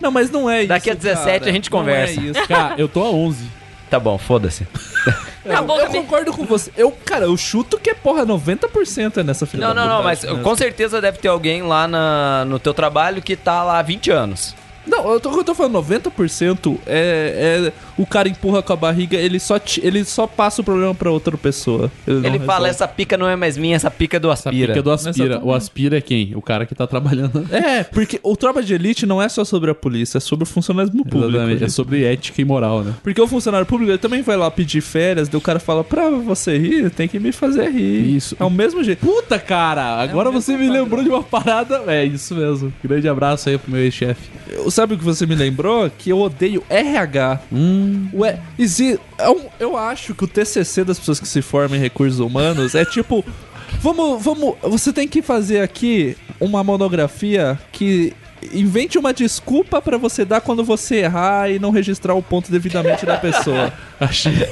Não, 0.00 0.10
mas 0.10 0.30
não 0.30 0.48
é 0.48 0.60
isso. 0.60 0.68
Daqui 0.68 0.90
a 0.90 0.94
17 0.94 1.38
cara. 1.38 1.50
a 1.50 1.52
gente 1.52 1.70
Não 1.70 1.78
conversa. 1.78 2.20
é 2.20 2.24
isso. 2.24 2.42
Cara, 2.48 2.74
eu 2.78 2.88
tô 2.88 3.02
a 3.02 3.10
11. 3.10 3.44
Tá 3.88 4.00
bom, 4.00 4.18
foda-se. 4.18 4.66
Eu 5.46 5.64
também. 5.64 6.02
concordo 6.02 6.32
com 6.32 6.44
você. 6.44 6.72
Eu, 6.76 6.90
cara, 6.90 7.26
eu 7.26 7.36
chuto 7.36 7.78
que 7.78 7.90
é 7.90 7.94
porra 7.94 8.26
90% 8.26 9.18
é 9.18 9.22
nessa 9.22 9.46
filha 9.46 9.68
Não, 9.68 9.72
não, 9.72 9.86
não, 9.86 10.02
mas 10.02 10.24
né? 10.24 10.42
com 10.42 10.56
certeza 10.56 11.00
deve 11.00 11.18
ter 11.18 11.28
alguém 11.28 11.62
lá 11.62 11.86
na, 11.86 12.44
no 12.46 12.58
teu 12.58 12.74
trabalho 12.74 13.22
que 13.22 13.36
tá 13.36 13.62
lá 13.62 13.78
há 13.78 13.82
20 13.82 14.10
anos. 14.10 14.56
Não, 14.84 15.08
eu 15.12 15.20
tô, 15.20 15.30
eu 15.36 15.44
tô 15.44 15.54
falando 15.54 15.80
90% 15.80 16.78
é, 16.84 17.68
é 17.68 17.72
o 17.98 18.06
cara 18.06 18.28
empurra 18.28 18.62
com 18.62 18.72
a 18.72 18.76
barriga, 18.76 19.16
ele 19.16 19.38
só, 19.38 19.58
ele 19.82 20.04
só 20.04 20.26
passa 20.26 20.60
o 20.60 20.64
problema 20.64 20.94
pra 20.94 21.10
outra 21.10 21.36
pessoa. 21.36 21.90
não 22.06 22.16
Ele 22.18 22.38
fala, 22.40 22.66
resolve. 22.66 22.68
essa 22.70 22.88
pica 22.88 23.16
não 23.16 23.28
é 23.28 23.36
mais 23.36 23.56
minha, 23.56 23.76
essa 23.76 23.90
pica 23.90 24.16
é 24.16 24.20
do 24.20 24.30
Essa 24.30 24.48
aspira. 24.50 24.68
pica 24.74 24.82
do 24.82 24.90
aspira. 24.90 25.40
O 25.42 25.52
aspira 25.52 25.98
é 25.98 26.00
quem? 26.00 26.32
O 26.34 26.42
cara 26.42 26.66
que 26.66 26.74
tá 26.74 26.86
trabalhando. 26.86 27.46
É, 27.56 27.84
porque 27.84 28.20
o 28.22 28.36
Tropa 28.36 28.62
de 28.62 28.74
Elite 28.74 29.06
não 29.06 29.20
é 29.22 29.28
só 29.28 29.44
sobre 29.44 29.70
a 29.70 29.74
polícia, 29.74 30.18
é 30.18 30.20
sobre 30.20 30.42
o 30.44 30.46
funcionalismo 30.46 31.04
público. 31.04 31.30
Exatamente. 31.36 31.64
É 31.64 31.68
sobre 31.68 32.04
ética 32.04 32.40
e 32.40 32.44
moral, 32.44 32.82
né? 32.84 32.94
Porque 33.02 33.20
o 33.20 33.26
funcionário 33.26 33.66
público 33.66 33.90
ele 33.90 33.98
também 33.98 34.20
vai 34.22 34.36
lá 34.36 34.50
pedir 34.50 34.80
férias, 34.80 35.28
daí 35.28 35.38
o 35.38 35.40
cara 35.40 35.58
fala, 35.58 35.82
pra 35.82 36.10
você 36.10 36.58
rir, 36.58 36.90
tem 36.90 37.08
que 37.08 37.18
me 37.18 37.32
fazer 37.32 37.70
rir. 37.70 38.16
Isso. 38.16 38.36
É 38.38 38.44
o 38.44 38.50
mesmo 38.50 38.82
jeito. 38.84 39.00
Puta, 39.06 39.38
cara! 39.38 39.96
Agora 40.02 40.28
É 40.28 40.30
o 40.30 40.32
mesmo 40.34 40.42
você 40.42 40.56
me 40.56 40.66
padrão. 40.66 40.82
lembrou 40.82 41.02
de 41.02 41.08
uma 41.08 41.22
parada. 41.22 41.82
É 41.86 42.04
isso 42.04 42.34
mesmo. 42.34 42.72
Grande 42.84 43.08
abraço 43.08 43.48
aí 43.48 43.56
pro 43.58 43.70
meu 43.72 43.80
ex-chefe. 43.80 44.28
Eu- 44.50 44.70
Sabe 44.70 44.94
o 44.94 44.98
que 44.98 45.04
você 45.04 45.24
me 45.26 45.34
lembrou? 45.34 45.90
Que 45.96 46.10
eu 46.10 46.18
odeio 46.20 46.62
RH. 46.68 47.40
Hum. 47.52 47.85
Ué, 48.14 48.38
exi- 48.58 48.98
é 49.18 49.28
um- 49.30 49.46
eu 49.60 49.76
acho 49.76 50.14
que 50.14 50.24
o 50.24 50.26
TCC 50.28 50.84
das 50.84 50.98
pessoas 50.98 51.20
que 51.20 51.28
se 51.28 51.42
formam 51.42 51.76
em 51.76 51.80
recursos 51.80 52.18
humanos 52.20 52.74
é 52.74 52.84
tipo, 52.84 53.24
vamos, 53.80 54.22
vamos, 54.22 54.54
você 54.62 54.92
tem 54.92 55.06
que 55.08 55.22
fazer 55.22 55.60
aqui 55.60 56.16
uma 56.40 56.62
monografia 56.64 57.58
que 57.72 58.12
invente 58.52 58.96
uma 58.98 59.12
desculpa 59.14 59.80
pra 59.82 59.96
você 59.96 60.24
dar 60.24 60.40
quando 60.40 60.62
você 60.62 60.96
errar 60.96 61.50
e 61.50 61.58
não 61.58 61.70
registrar 61.70 62.14
o 62.14 62.22
ponto 62.22 62.50
devidamente 62.52 63.04
da 63.06 63.16
pessoa. 63.16 63.72
Achei. 63.98 64.48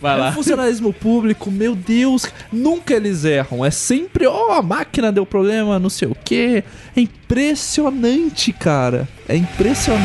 Vai 0.00 0.16
O 0.16 0.20
lá. 0.20 0.32
funcionalismo 0.32 0.92
público, 0.92 1.50
meu 1.50 1.74
Deus, 1.74 2.26
nunca 2.52 2.94
eles 2.94 3.24
erram. 3.24 3.64
É 3.64 3.70
sempre, 3.70 4.26
ó, 4.26 4.52
a 4.52 4.62
máquina 4.62 5.10
deu 5.12 5.26
problema, 5.26 5.78
não 5.78 5.90
sei 5.90 6.08
o 6.08 6.16
quê. 6.24 6.62
É 6.96 7.00
impressionante, 7.00 8.52
cara. 8.52 9.06
É 9.28 9.34
impressionante. 9.36 10.00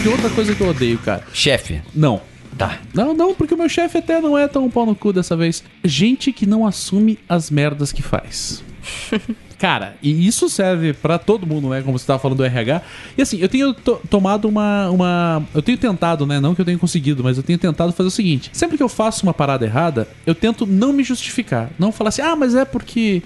De 0.00 0.08
outra 0.08 0.30
coisa 0.30 0.54
que 0.54 0.60
eu 0.60 0.68
odeio, 0.68 0.98
cara. 0.98 1.22
Chefe. 1.32 1.80
Não. 1.94 2.20
Tá. 2.56 2.78
Não, 2.92 3.12
não, 3.14 3.34
porque 3.34 3.54
o 3.54 3.58
meu 3.58 3.68
chefe 3.68 3.98
até 3.98 4.20
não 4.20 4.38
é 4.38 4.46
tão 4.46 4.70
pau 4.70 4.86
no 4.86 4.94
cu 4.94 5.12
dessa 5.12 5.36
vez. 5.36 5.64
Gente 5.82 6.32
que 6.32 6.46
não 6.46 6.66
assume 6.66 7.18
as 7.28 7.50
merdas 7.50 7.90
que 7.92 8.02
faz. 8.02 8.62
Cara, 9.58 9.96
e 10.02 10.26
isso 10.26 10.48
serve 10.48 10.92
pra 10.92 11.16
todo 11.18 11.46
mundo, 11.46 11.70
né? 11.70 11.80
Como 11.80 11.98
você 11.98 12.04
tava 12.06 12.18
falando 12.18 12.38
do 12.38 12.44
RH. 12.44 12.82
E 13.16 13.22
assim, 13.22 13.38
eu 13.38 13.48
tenho 13.48 13.72
to- 13.72 14.00
tomado 14.10 14.46
uma, 14.46 14.90
uma. 14.90 15.42
Eu 15.54 15.62
tenho 15.62 15.78
tentado, 15.78 16.26
né? 16.26 16.38
Não 16.38 16.54
que 16.54 16.60
eu 16.60 16.64
tenha 16.64 16.76
conseguido, 16.76 17.24
mas 17.24 17.36
eu 17.38 17.42
tenho 17.42 17.58
tentado 17.58 17.92
fazer 17.92 18.08
o 18.08 18.10
seguinte: 18.10 18.50
sempre 18.52 18.76
que 18.76 18.82
eu 18.82 18.88
faço 18.88 19.22
uma 19.22 19.32
parada 19.32 19.64
errada, 19.64 20.06
eu 20.26 20.34
tento 20.34 20.66
não 20.66 20.92
me 20.92 21.02
justificar. 21.02 21.70
Não 21.78 21.90
falar 21.92 22.08
assim, 22.10 22.20
ah, 22.20 22.36
mas 22.36 22.54
é 22.54 22.64
porque. 22.64 23.22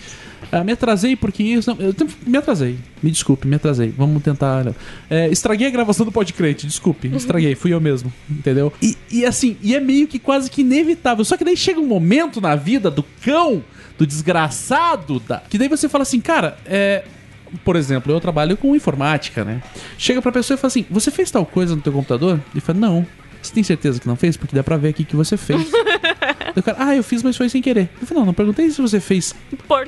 Ah, 0.51 0.65
me 0.65 0.73
atrasei 0.73 1.15
porque 1.15 1.43
isso. 1.43 1.71
Não, 1.71 1.81
eu 1.81 1.95
me 2.27 2.39
atrasei. 2.39 2.79
Me 3.03 3.11
desculpe, 3.11 3.47
me 3.47 3.57
atrasei. 3.57 3.93
Vamos 3.97 4.23
tentar. 4.23 4.75
É, 5.11 5.29
estraguei 5.29 5.67
a 5.67 5.71
gravação 5.71 6.07
do 6.07 6.13
podcast, 6.13 6.67
desculpe. 6.67 7.09
Estraguei, 7.15 7.55
fui 7.55 7.73
eu 7.73 7.81
mesmo. 7.81 8.13
Entendeu? 8.31 8.73
E, 8.83 8.97
e 9.11 9.25
assim, 9.27 9.57
e 9.63 9.75
é 9.75 9.81
meio 9.81 10.09
que 10.09 10.19
quase 10.19 10.51
que 10.51 10.63
inevitável. 10.63 11.25
Só 11.25 11.37
que 11.37 11.45
daí 11.45 11.57
chega 11.57 11.81
um 11.81 11.87
momento 11.87 12.41
na 12.41 12.57
vida 12.57 12.91
do 12.91 13.03
cão, 13.03 13.63
do 13.99 14.07
desgraçado, 14.07 15.21
da, 15.21 15.39
que 15.39 15.59
daí 15.59 15.69
você 15.69 15.89
fala 15.89 16.03
assim, 16.03 16.21
cara, 16.21 16.57
é. 16.67 17.05
Por 17.65 17.77
exemplo, 17.77 18.13
eu 18.13 18.21
trabalho 18.21 18.59
com 18.59 18.77
informática, 18.77 19.43
né? 19.43 19.63
Chega 19.97 20.21
pra 20.21 20.31
pessoa 20.31 20.55
e 20.55 20.61
fala 20.61 20.69
assim: 20.69 20.85
Você 20.91 21.11
fez 21.11 21.31
tal 21.31 21.47
coisa 21.47 21.75
no 21.75 21.81
teu 21.81 21.95
computador? 21.95 22.39
Ele 22.53 22.61
fala: 22.61 22.79
Não. 22.79 23.07
Você 23.43 23.53
tem 23.53 23.63
certeza 23.63 24.01
que 24.01 24.07
não 24.07 24.17
fez? 24.17 24.37
Porque 24.37 24.55
dá 24.55 24.63
pra 24.63 24.77
ver 24.77 24.89
aqui 24.89 25.05
que 25.05 25.17
você 25.17 25.37
fez. 25.37 25.71
O 26.57 26.63
cara, 26.63 26.77
ah, 26.81 26.97
eu 26.97 27.05
fiz, 27.05 27.23
mas 27.23 27.37
foi 27.37 27.49
sem 27.49 27.63
querer. 27.63 27.89
Eu 28.01 28.07
falei, 28.07 28.21
não, 28.21 28.27
não 28.27 28.35
perguntei 28.35 28.69
se 28.71 28.81
você 28.83 28.99
fez 28.99 29.35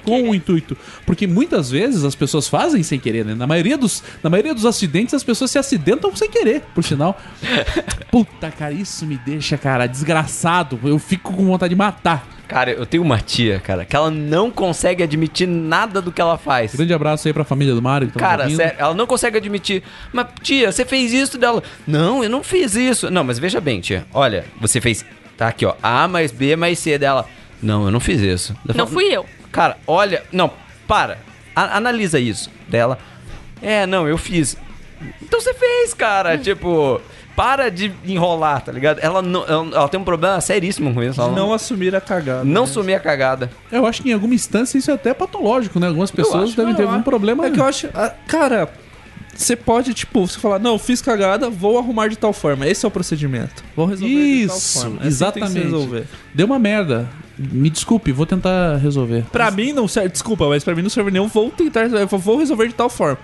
com 0.05 0.31
o 0.31 0.35
intuito. 0.35 0.77
Porque 1.05 1.27
muitas 1.27 1.69
vezes 1.71 2.05
as 2.05 2.15
pessoas 2.15 2.47
fazem 2.47 2.83
sem 2.83 2.99
querer, 2.99 3.25
né? 3.25 3.35
Na 3.35 3.47
maioria 3.47 3.77
dos, 3.77 4.03
na 4.23 4.31
maioria 4.31 4.55
dos 4.55 4.65
acidentes, 4.65 5.15
as 5.15 5.25
pessoas 5.25 5.51
se 5.51 5.59
acidentam 5.59 6.15
sem 6.15 6.31
querer, 6.31 6.63
por 6.75 6.85
sinal. 6.85 7.19
Puta, 8.11 8.51
cara, 8.53 8.73
isso 8.73 9.05
me 9.05 9.17
deixa, 9.19 9.59
cara, 9.59 9.87
desgraçado. 9.87 10.79
Eu 10.85 10.99
fico 10.99 11.33
com 11.33 11.45
vontade 11.45 11.71
de 11.75 11.79
matar. 11.79 12.40
Cara, 12.51 12.73
eu 12.73 12.85
tenho 12.85 13.03
uma 13.03 13.19
tia, 13.19 13.61
cara, 13.61 13.85
que 13.85 13.95
ela 13.95 14.11
não 14.11 14.51
consegue 14.51 15.03
admitir 15.03 15.47
nada 15.47 16.03
do 16.03 16.11
que 16.11 16.21
ela 16.21 16.37
faz. 16.37 16.75
Grande 16.75 16.93
abraço 16.93 17.29
aí 17.29 17.33
pra 17.33 17.45
família 17.45 17.75
do 17.75 17.81
Mário. 17.81 18.09
tá 18.11 18.19
Cara, 18.19 18.43
ouvindo. 18.43 18.57
sério, 18.57 18.75
ela 18.79 18.93
não 18.95 19.07
consegue 19.07 19.37
admitir. 19.37 19.83
Mas, 20.13 20.27
tia, 20.43 20.73
você 20.73 20.85
fez 20.85 21.13
isso 21.13 21.39
dela. 21.39 21.63
Não, 21.87 22.25
eu 22.25 22.29
não 22.29 22.43
fiz 22.43 22.75
isso. 22.75 23.11
Não, 23.11 23.23
mas 23.25 23.39
veja 23.39 23.61
bem, 23.61 23.81
tia. 23.81 24.05
Olha, 24.13 24.45
você 24.61 24.81
fez. 24.81 25.05
Tá 25.37 25.49
aqui, 25.49 25.65
ó. 25.65 25.75
A 25.83 26.07
mais 26.09 26.33
B 26.33 26.57
mais 26.57 26.79
C 26.79 26.99
dela. 26.99 27.27
Não, 27.63 27.85
eu 27.85 27.91
não 27.91 28.01
fiz 28.01 28.21
isso. 28.21 28.53
Eu 28.67 28.75
Não 28.75 28.87
falo, 28.87 28.99
fui 28.99 29.05
eu. 29.05 29.25
Cara, 29.53 29.77
olha. 29.87 30.23
Não, 30.33 30.51
para. 30.89 31.19
A- 31.55 31.77
analisa 31.77 32.19
isso 32.19 32.51
dela. 32.69 32.99
É, 33.63 33.87
não, 33.87 34.09
eu 34.09 34.19
fiz. 34.19 34.57
Então 35.23 35.41
você 35.41 35.55
fez, 35.55 35.95
cara. 35.95 36.37
tipo, 36.37 37.01
para 37.41 37.71
de 37.71 37.91
enrolar, 38.05 38.61
tá 38.63 38.71
ligado? 38.71 38.99
Ela, 38.99 39.23
não, 39.23 39.45
ela, 39.47 39.67
ela 39.75 39.89
tem 39.89 39.99
um 39.99 40.05
problema 40.05 40.39
seríssimo 40.43 40.93
com 40.93 41.03
isso. 41.03 41.19
Ela 41.19 41.33
Não 41.33 41.55
assumir 41.55 41.97
a 41.97 42.01
cagada. 42.01 42.45
não 42.45 42.67
sumir 42.67 42.95
a 42.95 43.01
cagada. 43.01 43.51
Eu 43.73 43.87
acho 43.87 44.03
que 44.03 44.11
em 44.11 44.13
alguma 44.13 44.35
instância 44.35 44.77
isso 44.77 44.91
é 44.91 44.95
até 44.95 45.15
patológico, 45.15 45.81
né? 45.81 45.87
Algumas 45.87 46.11
pessoas 46.11 46.51
acho, 46.51 46.57
devem 46.57 46.75
ter 46.75 46.83
Não, 46.83 46.91
algum 46.91 47.03
problema. 47.03 47.47
É 47.47 47.51
que 47.51 47.59
eu 47.59 47.65
acho. 47.65 47.89
ah, 47.95 48.13
Cara, 48.27 48.69
você 49.35 49.57
pode, 49.57 49.95
tipo, 49.95 50.27
você 50.27 50.39
falar, 50.39 50.59
não, 50.59 50.79
fiz 50.79 51.01
cagada, 51.01 51.49
vou 51.49 51.79
arrumar 51.79 52.09
de 52.09 52.17
tal 52.17 52.35
forma. 52.35 52.67
Esse 52.69 52.85
é 52.85 52.89
o 52.89 52.91
procedimento. 52.91 53.65
Vou 53.75 53.87
resolver 53.87 54.13
de 54.15 54.47
tal 54.49 54.57
Isso, 54.59 54.81
forma. 54.81 54.97
É 54.97 54.99
assim 54.99 55.07
exatamente. 55.09 55.59
resolver. 55.61 56.05
Deu 56.35 56.45
uma 56.47 56.59
merda. 56.59 57.09
Me 57.39 57.71
desculpe, 57.71 58.13
vou 58.13 58.27
tentar 58.27 58.77
resolver. 58.77 59.25
Pra 59.33 59.51
mim 59.51 59.73
não 59.73 59.89
serve, 59.89 60.11
desculpa, 60.11 60.47
mas 60.47 60.63
pra 60.63 60.75
mim 60.75 60.83
não 60.83 60.91
serve 60.91 61.11
nenhum. 61.11 61.27
Vou 61.27 61.51
tentar, 61.51 61.85
eu 61.87 62.07
vou 62.07 62.37
resolver 62.37 62.69
de 62.69 62.75
tal 62.75 62.91
forma. 62.91 63.17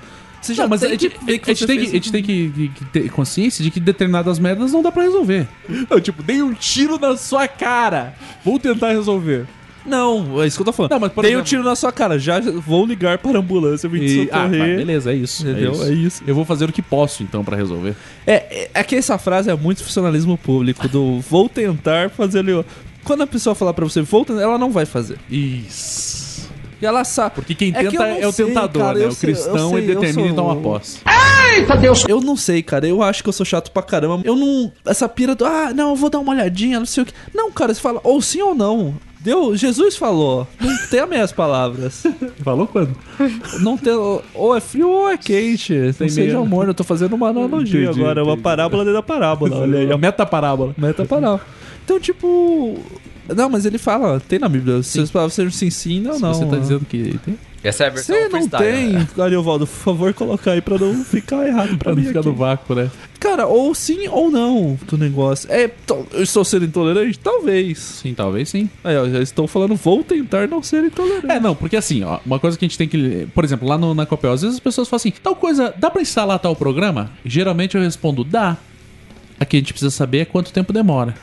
Você 0.46 0.54
já 0.54 0.62
Não, 0.62 0.70
mas 0.70 0.82
a 0.82 0.88
gente, 0.88 1.08
que 1.10 1.24
ver 1.24 1.38
que 1.38 1.50
a 1.50 1.54
gente 1.54 1.66
tem 1.66 1.78
que, 1.78 1.84
a 1.86 1.88
gente 1.90 2.12
tem 2.12 2.22
que, 2.22 2.50
que- 2.50 2.68
que 2.68 2.84
ter 2.86 3.10
consciência 3.10 3.62
de 3.64 3.70
que 3.70 3.80
determinadas 3.80 4.38
merdas 4.38 4.72
não 4.72 4.82
dá 4.82 4.92
pra 4.92 5.02
resolver. 5.02 5.46
Eu, 5.90 6.00
tipo, 6.00 6.22
dei 6.22 6.40
um 6.42 6.52
tiro 6.54 6.98
na 6.98 7.16
sua 7.16 7.48
cara. 7.48 8.14
Vou 8.44 8.58
tentar 8.58 8.90
resolver. 8.92 9.44
Não, 9.84 10.42
é 10.42 10.46
isso 10.48 10.56
que 10.56 10.62
eu 10.62 10.64
tô 10.66 10.72
falando. 10.72 10.90
Não, 10.90 10.98
mas 10.98 11.12
por 11.12 11.22
Dei 11.22 11.30
um 11.30 11.34
exemplo- 11.34 11.48
tiro 11.48 11.62
na 11.62 11.76
sua 11.76 11.92
cara, 11.92 12.18
já 12.18 12.40
vou 12.40 12.84
ligar 12.84 13.18
para 13.18 13.36
a 13.36 13.40
ambulância, 13.40 13.88
vim 13.88 14.00
E, 14.02 14.22
ah, 14.32 14.42
socorrer. 14.42 14.58
mas 14.58 14.76
beleza, 14.78 15.12
é 15.12 15.14
isso. 15.14 15.42
Entendeu? 15.48 15.70
É 15.70 15.74
isso. 15.74 15.84
É 15.84 15.92
isso. 15.92 16.22
Eu 16.26 16.34
vou 16.34 16.44
fazer 16.44 16.68
o 16.68 16.72
que 16.72 16.82
posso, 16.82 17.22
então, 17.22 17.44
pra 17.44 17.56
resolver. 17.56 17.94
É, 18.26 18.34
é, 18.34 18.70
é 18.74 18.82
que 18.82 18.96
essa 18.96 19.16
frase 19.16 19.48
é 19.48 19.54
muito 19.54 19.84
funcionalismo 19.84 20.36
público, 20.36 20.88
do 20.88 21.20
vou 21.20 21.48
tentar 21.48 22.10
fazer. 22.10 22.44
Quando 23.04 23.22
a 23.22 23.26
pessoa 23.28 23.54
falar 23.54 23.72
pra 23.74 23.84
você, 23.84 24.02
vou 24.02 24.24
tentar, 24.24 24.42
ela 24.42 24.58
não 24.58 24.72
vai 24.72 24.84
fazer. 24.86 25.18
Isso. 25.30 26.15
E 26.80 26.86
ela 26.86 27.04
sabe. 27.04 27.34
Porque 27.36 27.54
quem 27.54 27.68
É 27.70 27.84
que 27.84 27.90
tenta 27.90 27.94
eu 27.94 28.00
não 28.14 28.22
é 28.22 28.26
o 28.26 28.32
sei, 28.32 28.46
tentador, 28.46 28.82
cara, 28.82 28.98
né? 28.98 29.06
O 29.06 29.12
sei- 29.12 29.30
cristão 29.32 29.70
sei, 29.70 29.78
ele 29.78 29.92
eu 29.92 30.00
determina 30.00 30.28
sou- 30.28 30.32
e 30.32 30.36
toma 30.36 30.56
posse. 30.62 31.00
Eu 32.08 32.20
não 32.20 32.36
sei, 32.36 32.62
cara. 32.62 32.86
Eu 32.86 33.02
acho 33.02 33.22
que 33.22 33.28
eu 33.28 33.32
sou 33.32 33.46
chato 33.46 33.70
pra 33.70 33.82
caramba. 33.82 34.20
Eu 34.24 34.36
não. 34.36 34.70
Essa 34.84 35.08
pira 35.08 35.34
do. 35.34 35.44
Ah, 35.44 35.72
não, 35.74 35.90
eu 35.90 35.96
vou 35.96 36.10
dar 36.10 36.18
uma 36.18 36.32
olhadinha, 36.32 36.78
não 36.78 36.86
sei 36.86 37.02
o 37.02 37.06
que. 37.06 37.12
Não, 37.34 37.50
cara, 37.50 37.72
você 37.72 37.80
fala 37.80 38.00
ou 38.04 38.20
sim 38.20 38.42
ou 38.42 38.54
não. 38.54 38.94
Deu, 39.20 39.56
Jesus 39.56 39.96
falou. 39.96 40.46
Não 40.60 40.76
tem 40.88 41.00
as 41.00 41.08
minhas 41.08 41.32
palavras. 41.32 42.04
Falou 42.44 42.64
quando? 42.66 42.96
Não 43.60 43.76
tem. 43.76 43.92
Ou 44.34 44.56
é 44.56 44.60
frio 44.60 44.88
ou 44.88 45.08
é 45.10 45.16
quente. 45.16 45.74
Não 45.98 46.08
seja 46.08 46.38
amor. 46.38 46.68
Eu 46.68 46.74
tô 46.74 46.84
fazendo 46.84 47.14
uma 47.16 47.30
analogia 47.30 47.86
Entendi, 47.86 48.00
agora. 48.00 48.22
Uma 48.22 48.32
entendi. 48.34 48.42
parábola 48.44 48.84
dentro 48.84 48.98
da 48.98 49.02
parábola. 49.02 49.56
Olha 49.62 49.78
aí. 49.80 49.90
a 49.92 49.98
meta-parábola. 49.98 50.74
Meta 50.78 51.04
parábola. 51.04 51.40
Então, 51.84 51.98
tipo. 51.98 52.78
Não, 53.34 53.48
mas 53.50 53.64
ele 53.66 53.78
fala, 53.78 54.20
tem 54.20 54.38
na 54.38 54.48
Bíblia. 54.48 54.82
Se 54.82 55.00
as 55.00 55.10
palavras 55.10 55.34
sejam 55.34 55.50
sim, 55.50 55.70
sim, 55.70 56.00
não, 56.00 56.18
não. 56.18 56.34
Você 56.34 56.46
tá 56.46 56.56
dizendo 56.56 56.84
que 56.84 57.18
tem? 57.24 57.38
Essa 57.64 57.84
é 57.84 57.86
a 57.88 57.90
versão 57.90 58.14
Você 58.14 58.28
não 58.28 58.48
tem, 58.48 58.88
né? 58.90 59.08
Ariovaldo, 59.18 59.66
por 59.66 59.74
favor, 59.74 60.14
colocar 60.14 60.52
aí 60.52 60.60
pra 60.60 60.78
não 60.78 61.02
ficar 61.02 61.44
errado 61.48 61.70
pra 61.70 61.78
Pra 61.78 61.90
não 61.94 62.00
mim 62.00 62.06
ficar 62.06 62.20
aqui. 62.20 62.28
no 62.28 62.34
vácuo, 62.34 62.74
né? 62.76 62.90
Cara, 63.18 63.46
ou 63.46 63.74
sim 63.74 64.06
ou 64.06 64.30
não 64.30 64.78
do 64.86 64.96
negócio. 64.96 65.50
É, 65.50 65.68
eu 66.12 66.22
estou 66.22 66.44
sendo 66.44 66.64
intolerante? 66.66 67.18
Talvez. 67.18 67.78
Sim, 67.78 68.14
talvez 68.14 68.48
sim. 68.50 68.70
Aí, 68.84 68.96
ó, 68.96 69.08
já 69.08 69.20
estou 69.20 69.48
falando, 69.48 69.74
vou 69.74 70.04
tentar 70.04 70.46
não 70.46 70.62
ser 70.62 70.84
intolerante. 70.84 71.28
É, 71.28 71.40
não, 71.40 71.56
porque 71.56 71.76
assim, 71.76 72.04
ó, 72.04 72.20
uma 72.24 72.38
coisa 72.38 72.56
que 72.56 72.64
a 72.64 72.68
gente 72.68 72.78
tem 72.78 72.86
que. 72.86 73.26
Por 73.34 73.42
exemplo, 73.42 73.66
lá 73.66 73.76
no, 73.76 73.94
na 73.94 74.06
Copel, 74.06 74.30
às 74.32 74.42
vezes 74.42 74.56
as 74.58 74.60
pessoas 74.60 74.86
falam 74.86 74.98
assim: 74.98 75.12
tal 75.20 75.34
coisa, 75.34 75.74
dá 75.76 75.90
pra 75.90 76.00
instalar 76.02 76.38
tal 76.38 76.54
programa? 76.54 77.10
Geralmente 77.24 77.76
eu 77.76 77.82
respondo, 77.82 78.22
dá. 78.22 78.56
Aqui 79.40 79.56
a 79.56 79.60
gente 79.60 79.72
precisa 79.72 79.90
saber 79.90 80.18
é 80.18 80.24
quanto 80.24 80.52
tempo 80.52 80.72
demora. 80.72 81.14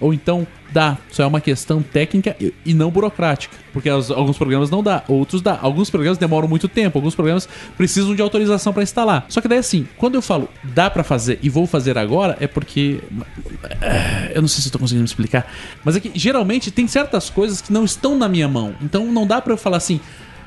Ou 0.00 0.14
então, 0.14 0.46
dá. 0.72 0.96
Só 1.10 1.22
é 1.22 1.26
uma 1.26 1.40
questão 1.40 1.82
técnica 1.82 2.36
e- 2.40 2.74
não 2.74 2.90
burocrática. 2.90 3.56
Porque 3.72 3.88
as- 3.88 4.10
alguns 4.10 4.36
programas 4.36 4.68
não 4.70 4.82
dá, 4.82 5.02
outros 5.08 5.40
dá. 5.42 5.58
Alguns 5.62 5.90
programas 5.90 6.18
demoram 6.18 6.48
muito 6.48 6.66
tempo, 6.68 6.98
alguns 6.98 7.14
programas 7.14 7.48
precisam 7.76 8.14
de 8.14 8.22
autorização 8.22 8.72
pra 8.72 8.82
instalar. 8.82 9.26
Só 9.28 9.40
que 9.40 9.46
daí 9.48 9.58
assim, 9.58 9.86
quando 9.96 10.14
eu 10.16 10.22
falo 10.22 10.48
dá 10.64 10.90
pra 10.90 11.04
fazer 11.04 11.38
e 11.42 11.48
vou 11.48 11.66
fazer 11.66 11.96
agora, 11.98 12.36
é 12.40 12.46
porque. 12.46 13.00
é, 13.80 14.32
Eu 14.34 14.42
não 14.42 14.48
sei 14.48 14.62
se 14.62 14.68
eu 14.68 14.72
tô 14.72 14.78
conseguindo 14.78 15.02
me 15.02 15.06
explicar. 15.08 15.46
Mas 15.84 15.96
é 15.96 16.00
que 16.00 16.10
geralmente 16.14 16.70
tem 16.70 16.86
certas 16.86 17.28
coisas 17.30 17.60
que 17.60 17.72
não 17.72 17.84
estão 17.84 18.16
na 18.16 18.28
minha 18.28 18.48
mão. 18.48 18.74
Então 18.82 19.06
não 19.06 19.26
dá 19.26 19.40
pra 19.40 19.52
eu 19.52 19.56
falar 19.56 19.76
assim. 19.76 20.00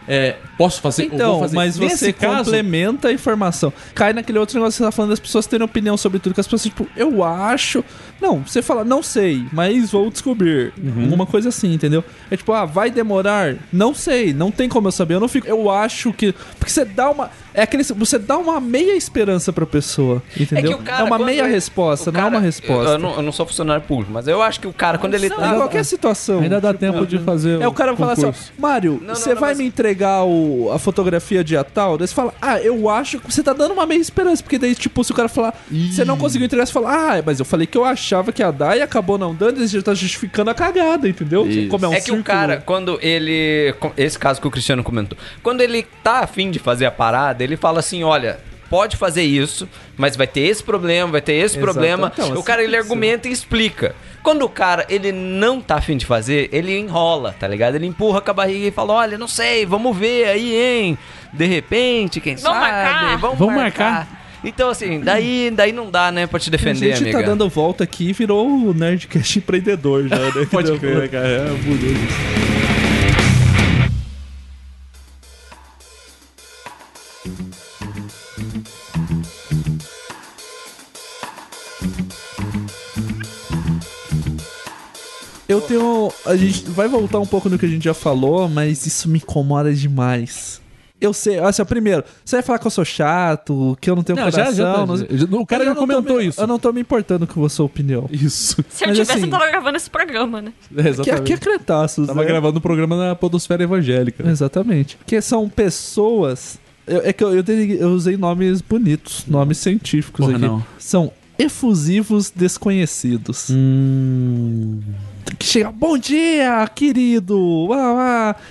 É, 0.08 0.36
posso 0.58 0.82
fazer 0.82 1.06
Então, 1.06 1.48
mas 1.54 1.78
você 1.78 2.12
caso, 2.12 2.46
complementa 2.46 3.08
a 3.08 3.14
informação. 3.14 3.72
Cai 3.94 4.14
naquele 4.14 4.40
outro 4.40 4.56
negócio 4.56 4.78
que 4.78 4.78
você 4.78 4.84
tá 4.84 4.92
falando 4.92 5.12
das 5.12 5.20
pessoas 5.20 5.46
terem 5.46 5.66
opinião 5.66 5.96
sobre 5.98 6.20
tudo, 6.20 6.34
que 6.34 6.40
as 6.40 6.48
pessoas, 6.48 6.64
tipo, 6.64 6.88
eu 6.96 7.24
acho. 7.24 7.84
Não, 8.22 8.42
você 8.42 8.62
fala, 8.62 8.84
não 8.84 9.04
sei, 9.04 9.46
mas 9.52 9.92
vou 9.92 10.10
descobrir. 10.10 10.74
Uhum. 10.82 11.04
Alguma 11.04 11.26
coisa 11.26 11.50
assim, 11.50 11.74
entendeu? 11.74 12.04
É 12.30 12.38
tipo, 12.38 12.52
ah, 12.54 12.66
vai 12.66 12.90
demorar? 12.90 13.56
Não 13.72 13.94
sei, 13.94 14.34
não 14.34 14.52
tem 14.52 14.70
como 14.70 14.88
eu 14.88 14.92
saber. 14.92 15.16
Eu 15.16 15.20
não 15.20 15.28
fico, 15.28 15.48
eu 15.48 15.70
acho 15.70 16.12
que. 16.14 16.34
Porque 16.58 16.72
você 16.72 16.86
dá 16.86 17.10
uma. 17.10 17.32
É 17.54 17.62
aquele. 17.64 17.84
Você 17.84 18.18
dá 18.18 18.38
uma 18.38 18.60
meia 18.60 18.96
esperança 18.96 19.52
pra 19.54 19.66
pessoa. 19.66 20.22
Entendeu? 20.40 20.72
É 20.72 20.76
que 20.76 20.82
o 20.82 20.84
cara, 20.84 21.04
uma 21.06 21.18
quando 21.18 21.26
meia 21.26 21.42
ele- 21.44 21.52
resposta, 21.54 22.10
o 22.10 22.14
não 22.14 22.20
é 22.20 22.24
cara- 22.24 22.36
uma 22.36 22.42
resposta. 22.42 22.84
Eu, 22.84 22.92
eu 22.94 23.00
não, 23.00 23.16
eu 23.16 23.22
não 23.22 23.32
sou 23.32 23.46
funcionário 23.46 23.84
público, 23.84 24.12
mas 24.12 24.28
eu 24.28 24.42
acho 24.42 24.60
que 24.60 24.68
o 24.68 24.74
cara, 24.74 24.98
quando 24.98 25.14
ele 25.14 25.30
Não, 25.30 25.38
tá. 25.38 25.54
em 25.54 25.56
qualquer 25.56 25.84
situação. 25.86 26.40
Ainda 26.42 26.60
dá 26.60 26.74
tempo 26.74 27.06
de 27.06 27.20
fazer. 27.20 27.62
É 27.62 27.68
o 27.68 27.74
cara 27.74 27.94
vai 27.94 28.16
falar 28.16 28.30
assim. 28.30 28.52
Mário, 28.58 28.98
Não, 29.02 29.08
não, 29.10 29.16
você 29.16 29.34
não, 29.34 29.42
vai 29.42 29.52
mas- 29.52 29.58
me 29.60 29.66
entregar 29.66 30.24
o, 30.24 30.72
a 30.74 30.80
fotografia 30.80 31.44
dia 31.44 31.64
tal? 31.64 31.98
Daí 31.98 32.08
você 32.08 32.14
fala, 32.14 32.34
ah, 32.42 32.60
eu 32.60 32.90
acho 32.90 33.20
que 33.20 33.32
você 33.32 33.44
tá 33.44 33.54
dando 33.54 33.74
uma 33.74 33.86
meia 33.86 34.00
esperança, 34.00 34.42
porque 34.42 34.58
daí, 34.58 34.74
tipo, 34.76 35.04
se 35.04 35.12
o 35.12 35.16
cara 35.16 35.30
falar, 35.30 35.54
você 35.70 36.04
não 36.06 36.18
conseguiu 36.18 36.46
entregar, 36.46 36.66
você 36.66 36.74
fala, 36.74 36.92
ah, 37.18 37.24
mas 37.26 37.40
eu 37.40 37.46
falei 37.46 37.68
que 37.68 37.78
eu 37.78 37.86
achava 37.86 38.32
que 38.32 38.42
ia 38.42 38.52
dar 38.52 38.78
e 38.78 38.82
acabou 38.82 39.18
não 39.18 39.34
dando, 39.34 39.62
e 39.62 39.68
você 39.68 39.78
já 39.78 39.84
tá 39.84 39.94
justificando 39.94 40.50
a 40.50 40.54
cagada, 40.54 41.08
entendeu? 41.08 41.48
Isso. 41.48 41.68
Como 41.70 41.86
é 41.86 41.88
um 41.88 41.94
é 41.94 41.98
que 41.98 42.12
o 42.12 42.16
círculo. 42.16 42.24
cara, 42.24 42.58
quando 42.66 42.98
ele. 43.02 43.74
Esse 43.98 44.18
caso 44.18 44.42
que 44.42 44.48
o 44.48 44.52
Cristiano 44.52 44.84
comentou. 44.84 45.18
Quando 45.42 45.62
ele 45.62 45.86
tá 46.04 46.20
afim 46.20 46.50
de 46.52 46.60
fazer 46.60 46.86
a 46.86 46.92
parada, 46.92 47.43
ele 47.44 47.58
fala 47.58 47.80
assim: 47.80 48.04
olha. 48.04 48.40
Pode 48.70 48.98
fazer 48.98 49.22
isso, 49.22 49.70
mas 49.96 50.16
vai 50.16 50.26
ter 50.26 50.40
esse 50.42 50.64
problema, 50.64 51.12
vai 51.12 51.22
ter 51.22 51.34
esse 51.34 51.58
Exato. 51.60 51.62
problema. 51.62 52.12
Então, 52.12 52.30
o 52.30 52.34
assim 52.34 52.42
cara 52.42 52.64
ele 52.64 52.76
argumenta 52.76 53.28
e 53.28 53.32
explica. 53.32 53.94
Quando 54.24 54.42
o 54.46 54.50
cara 54.50 54.84
ele 54.90 55.12
não 55.12 55.62
tá 55.62 55.76
afim 55.76 55.96
de 55.96 56.08
fazer, 56.08 56.50
ele 56.52 56.76
enrola, 56.80 57.36
tá 57.40 57.48
ligado? 57.48 57.76
Ele 57.76 57.86
empurra 57.86 58.20
com 58.20 58.32
a 58.32 58.34
barriga 58.34 58.66
e 58.66 58.72
fala: 58.72 58.94
olha, 58.94 59.16
não 59.16 59.28
sei, 59.28 59.64
vamos 59.64 59.96
ver 59.96 60.26
aí, 60.26 60.56
hein? 60.56 60.98
De 61.32 61.46
repente, 61.46 62.20
quem 62.20 62.36
Vamos 62.36 62.50
sabe? 62.58 62.72
marcar. 62.72 63.18
Vamos, 63.20 63.38
Vamos 63.38 63.54
marcar. 63.56 64.08
Então, 64.44 64.70
assim, 64.70 65.00
daí, 65.02 65.52
daí 65.54 65.72
não 65.72 65.92
dá, 65.92 66.12
né, 66.12 66.26
pra 66.26 66.40
te 66.40 66.50
A 66.50 66.52
defender, 66.52 66.96
gente 66.96 67.04
amiga. 67.04 67.20
tá 67.20 67.26
dando 67.28 67.48
volta 67.50 67.84
aqui 67.84 68.10
e 68.10 68.14
virou 68.14 68.48
o 68.48 68.74
Nerdcast 68.74 69.38
empreendedor 69.40 70.08
já, 70.08 70.18
né? 70.18 70.48
Pode 70.50 70.76
crer, 70.80 71.12
cara. 71.12 71.28
É 71.28 71.48
bonito. 71.50 72.73
Eu 85.54 85.62
tenho. 85.62 86.12
A 86.26 86.36
gente 86.36 86.64
vai 86.70 86.88
voltar 86.88 87.20
um 87.20 87.26
pouco 87.26 87.50
no 87.50 87.58
que 87.60 87.66
a 87.66 87.70
gente 87.70 87.84
já 87.84 87.94
falou, 87.94 88.48
mas 88.50 88.86
isso 88.86 89.08
me 89.10 89.18
incomoda 89.20 89.74
demais. 89.74 90.62
Eu 91.02 91.12
sei, 91.12 91.38
assim, 91.38 91.62
ó, 91.62 91.66
primeiro, 91.66 92.02
você 92.24 92.38
vai 92.38 92.44
falar 92.44 92.60
que 92.60 92.66
eu 92.68 92.72
sou 92.72 92.86
chato, 92.86 93.78
que 93.82 93.90
eu 93.90 93.96
não 93.96 94.04
tenho 94.04 94.16
Não, 94.18 94.32
já- 94.32 94.44
coração. 94.46 94.56
já 94.56 94.74
tá- 94.74 94.86
não 94.86 94.96
já- 94.98 95.06
o 95.38 95.46
cara 95.46 95.66
já 95.66 95.76
comentou 95.76 96.18
me- 96.18 96.28
isso. 96.28 96.40
Eu 96.40 96.48
não 96.48 96.58
tô 96.58 96.72
me 96.72 96.80
importando 96.80 97.28
com 97.28 97.44
a 97.44 97.50
sua 97.50 97.66
opinião. 97.66 98.08
Isso. 98.10 98.64
Se 98.70 98.86
eu 98.86 98.88
Mas 98.88 98.98
tivesse, 99.00 99.12
assim- 99.12 99.24
eu 99.24 99.30
tava 99.30 99.46
gravando 99.48 99.76
esse 99.76 99.90
programa, 99.90 100.42
né? 100.42 100.54
É, 100.78 100.82
Que 100.82 100.88
exatamente. 100.90 101.20
aqui 101.22 101.34
é 101.34 101.38
cretaços, 101.38 102.08
Tava 102.08 102.22
né? 102.22 102.26
gravando 102.28 102.58
um 102.58 102.62
programa 102.62 102.96
na 102.96 103.16
Podosfera 103.16 103.62
Evangélica. 103.64 104.26
Exatamente. 104.30 104.98
Que 105.06 105.20
são 105.22 105.50
pessoas. 105.50 106.58
eu- 106.88 107.02
é 107.04 107.12
que 107.12 107.22
eu, 107.24 107.34
eu, 107.36 107.44
eu 107.80 107.90
usei 107.90 108.16
nomes 108.16 108.62
bonitos, 108.62 109.26
nomes 109.28 109.58
científicos 109.58 110.26
Porra, 110.26 110.38
aqui. 110.38 110.46
não. 110.48 110.66
São 110.80 111.12
efusivos 111.38 112.30
desconhecidos. 112.34 113.48
Hum. 113.52 114.80
Que 115.38 115.46
chega, 115.46 115.72
bom 115.72 115.98
dia, 115.98 116.68
querido. 116.74 117.68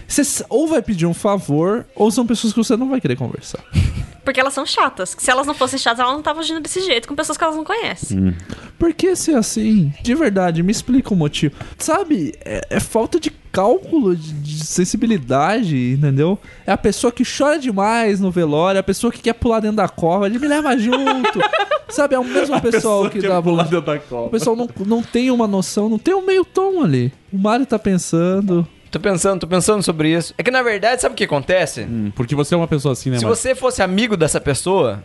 Você 0.06 0.44
ou 0.48 0.66
vai 0.66 0.82
pedir 0.82 1.06
um 1.06 1.14
favor, 1.14 1.86
ou 1.94 2.10
são 2.10 2.26
pessoas 2.26 2.52
que 2.52 2.58
você 2.58 2.76
não 2.76 2.88
vai 2.88 3.00
querer 3.00 3.16
conversar. 3.16 3.62
Porque 4.24 4.38
elas 4.38 4.54
são 4.54 4.64
chatas. 4.64 5.16
Se 5.18 5.30
elas 5.30 5.46
não 5.46 5.54
fossem 5.54 5.78
chatas, 5.78 5.98
elas 5.98 6.12
não 6.12 6.20
estavam 6.20 6.40
agindo 6.40 6.60
desse 6.60 6.80
jeito 6.80 7.08
com 7.08 7.14
pessoas 7.14 7.36
que 7.36 7.42
elas 7.42 7.56
não 7.56 7.64
conhecem. 7.64 8.36
Por 8.78 8.94
que 8.94 9.16
ser 9.16 9.34
assim? 9.34 9.92
De 10.00 10.14
verdade, 10.14 10.62
me 10.62 10.70
explica 10.70 11.12
o 11.12 11.16
motivo. 11.16 11.56
Sabe, 11.76 12.32
é, 12.44 12.60
é 12.70 12.80
falta 12.80 13.18
de 13.18 13.30
cálculo, 13.52 14.16
de, 14.16 14.32
de 14.32 14.64
sensibilidade, 14.64 15.92
entendeu? 15.92 16.38
É 16.66 16.72
a 16.72 16.78
pessoa 16.78 17.12
que 17.12 17.22
chora 17.22 17.58
demais 17.58 18.18
no 18.18 18.30
velório, 18.30 18.78
é 18.78 18.80
a 18.80 18.82
pessoa 18.82 19.12
que 19.12 19.20
quer 19.20 19.34
pular 19.34 19.60
dentro 19.60 19.76
da 19.76 19.88
cova, 19.88 20.26
ele 20.26 20.38
me 20.38 20.48
leva 20.48 20.76
junto. 20.76 21.38
Sabe, 21.88 22.14
é 22.14 22.18
o 22.18 22.24
mesmo 22.24 22.58
pessoal 22.60 23.10
que 23.10 23.20
dá 23.20 23.42
pular 23.42 23.64
dentro 23.64 23.82
da 23.82 23.98
copa. 23.98 24.28
O 24.28 24.30
pessoal 24.30 24.56
não, 24.56 24.68
não 24.86 25.02
tem 25.02 25.30
uma 25.30 25.46
noção, 25.46 25.90
não 25.90 25.98
tem 25.98 26.14
um 26.14 26.24
meio 26.24 26.44
tom 26.44 26.82
ali. 26.82 27.12
O 27.30 27.36
Mário 27.36 27.66
tá 27.66 27.78
pensando. 27.78 28.66
Tô 28.90 29.00
pensando, 29.00 29.40
tô 29.40 29.46
pensando 29.46 29.82
sobre 29.82 30.14
isso. 30.14 30.34
É 30.36 30.42
que 30.42 30.50
na 30.50 30.62
verdade, 30.62 31.00
sabe 31.00 31.14
o 31.14 31.16
que 31.16 31.24
acontece? 31.24 31.82
Hum, 31.82 32.12
porque 32.14 32.34
você 32.34 32.54
é 32.54 32.56
uma 32.58 32.68
pessoa 32.68 32.92
assim, 32.92 33.10
né, 33.10 33.18
Se 33.18 33.24
você 33.24 33.54
fosse 33.54 33.82
amigo 33.82 34.18
dessa 34.18 34.38
pessoa, 34.40 35.02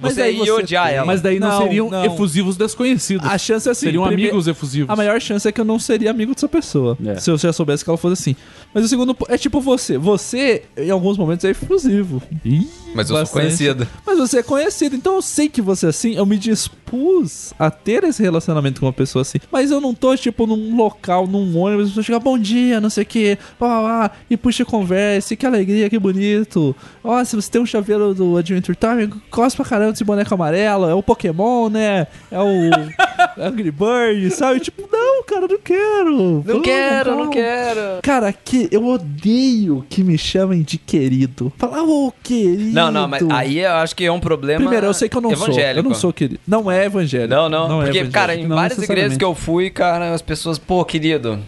Mas 0.00 0.14
você 0.14 0.22
aí 0.22 0.36
ia 0.36 0.44
você 0.44 0.50
odiar 0.52 0.86
tem- 0.86 0.96
ela. 0.96 1.06
Mas 1.06 1.20
daí 1.20 1.38
não, 1.38 1.48
Não, 1.48 1.62
seriam 1.62 1.90
não. 1.90 2.04
efusivos 2.04 2.56
desconhecidos. 2.56 3.26
A 3.28 3.36
chance 3.38 3.68
é 3.68 3.72
assim. 3.72 3.86
seriam 3.86 4.04
prime- 4.06 4.22
amigos 4.24 4.46
efusivos. 4.46 4.90
A 4.90 4.96
maior 4.96 5.20
chance 5.20 5.46
é 5.46 5.52
que 5.52 5.60
eu 5.60 5.64
não 5.64 5.78
seria 5.78 6.10
amigo 6.10 6.34
dessa 6.34 6.48
pessoa. 6.48 6.96
É. 7.04 7.16
Se 7.16 7.30
eu 7.30 7.36
já 7.38 7.52
soubesse 7.52 7.84
que 7.84 7.90
ela 7.90 7.96
fosse 7.98 8.14
assim. 8.14 8.36
Mas 8.72 8.84
o 8.84 8.88
segundo 8.88 9.16
é 9.28 9.36
tipo 9.36 9.60
você. 9.60 9.98
Você, 9.98 10.62
em 10.76 10.90
alguns 10.90 11.18
momentos, 11.18 11.44
é 11.44 11.50
efusivo. 11.50 12.22
Ih, 12.44 12.68
Mas 12.94 13.08
eu 13.08 13.16
sou 13.16 13.22
Bastante. 13.24 13.42
conhecido. 13.42 13.88
Mas 14.04 14.18
você 14.18 14.38
é 14.38 14.42
conhecido, 14.42 14.96
então 14.96 15.14
eu 15.14 15.22
sei 15.22 15.48
que 15.48 15.62
você 15.62 15.86
é 15.86 15.88
assim. 15.90 16.14
Eu 16.16 16.26
me 16.26 16.36
dispus 16.36 17.54
a 17.58 17.70
ter 17.70 18.02
esse 18.04 18.22
relacionamento 18.22 18.80
com 18.80 18.86
uma 18.86 18.92
pessoa 18.92 19.22
assim. 19.22 19.38
Mas 19.50 19.70
eu 19.70 19.80
não 19.80 19.94
tô, 19.94 20.16
tipo, 20.16 20.46
num 20.46 20.76
local, 20.76 21.26
num 21.26 21.56
ônibus, 21.56 21.86
a 21.86 21.88
pessoa 21.88 22.04
chega, 22.04 22.18
bom 22.18 22.38
dia, 22.38 22.80
não 22.80 22.90
sei 22.90 23.04
o 23.04 23.06
que, 23.06 23.36
pá, 23.58 23.68
pá, 23.68 23.82
pá, 23.82 24.10
e 24.28 24.36
puxa 24.36 24.64
conversa, 24.64 25.34
e 25.34 25.36
que 25.36 25.46
alegria, 25.46 25.88
que 25.88 25.98
bonito. 25.98 26.74
Ó, 27.04 27.22
se 27.24 27.36
você 27.36 27.50
tem 27.50 27.60
um 27.60 27.66
chaveiro 27.66 28.14
do 28.14 28.36
Adventure 28.36 28.76
Time, 28.76 29.06
gosta 29.30 29.56
pra 29.56 29.70
caramba 29.70 29.92
desse 29.92 30.04
boneco 30.04 30.34
amarelo, 30.34 30.86
é 30.88 30.94
o 30.94 31.02
Pokémon, 31.02 31.68
né? 31.68 32.06
É 32.30 32.40
o 32.40 32.70
Angry 33.38 33.70
Bird, 33.70 34.30
sabe? 34.30 34.60
Tipo, 34.60 34.88
não, 34.90 35.22
cara, 35.24 35.46
não 35.48 35.58
quero. 35.58 36.44
Não 36.46 36.60
quero, 36.62 37.10
não 37.10 37.18
vamos. 37.18 37.34
quero. 37.34 37.80
Cara, 38.02 38.32
que 38.32 38.68
eu 38.70 38.84
odeio 38.86 39.84
que 39.88 40.02
me 40.02 40.16
chamem 40.18 40.62
de 40.62 40.78
querido. 40.78 41.52
Falar, 41.56 41.82
ô, 41.82 42.12
querido. 42.22 42.72
Não, 42.72 42.90
não, 42.90 43.06
mas 43.08 43.22
aí 43.30 43.60
eu 43.60 43.72
acho 43.72 43.94
que 43.96 44.04
é 44.04 44.12
um 44.12 44.20
problema 44.20 44.60
Primeiro, 44.60 44.86
eu 44.86 44.94
sei 44.94 45.08
que 45.08 45.16
eu 45.16 45.20
não 45.20 45.32
evangélico. 45.32 45.74
sou. 45.74 45.76
Eu 45.76 45.82
não 45.82 45.94
sou 45.94 46.12
querido. 46.12 46.40
Não 46.46 46.70
é 46.70 46.84
evangélico. 46.86 47.34
Não, 47.34 47.48
não, 47.48 47.64
é 47.82 47.84
porque, 47.86 47.98
evangélico, 47.98 48.12
cara, 48.12 48.34
em 48.34 48.46
não 48.46 48.56
várias 48.56 48.82
igrejas 48.82 49.16
que 49.16 49.24
eu 49.24 49.34
fui, 49.34 49.70
cara, 49.70 50.12
as 50.14 50.22
pessoas, 50.22 50.58
pô, 50.58 50.84
querido. 50.84 51.38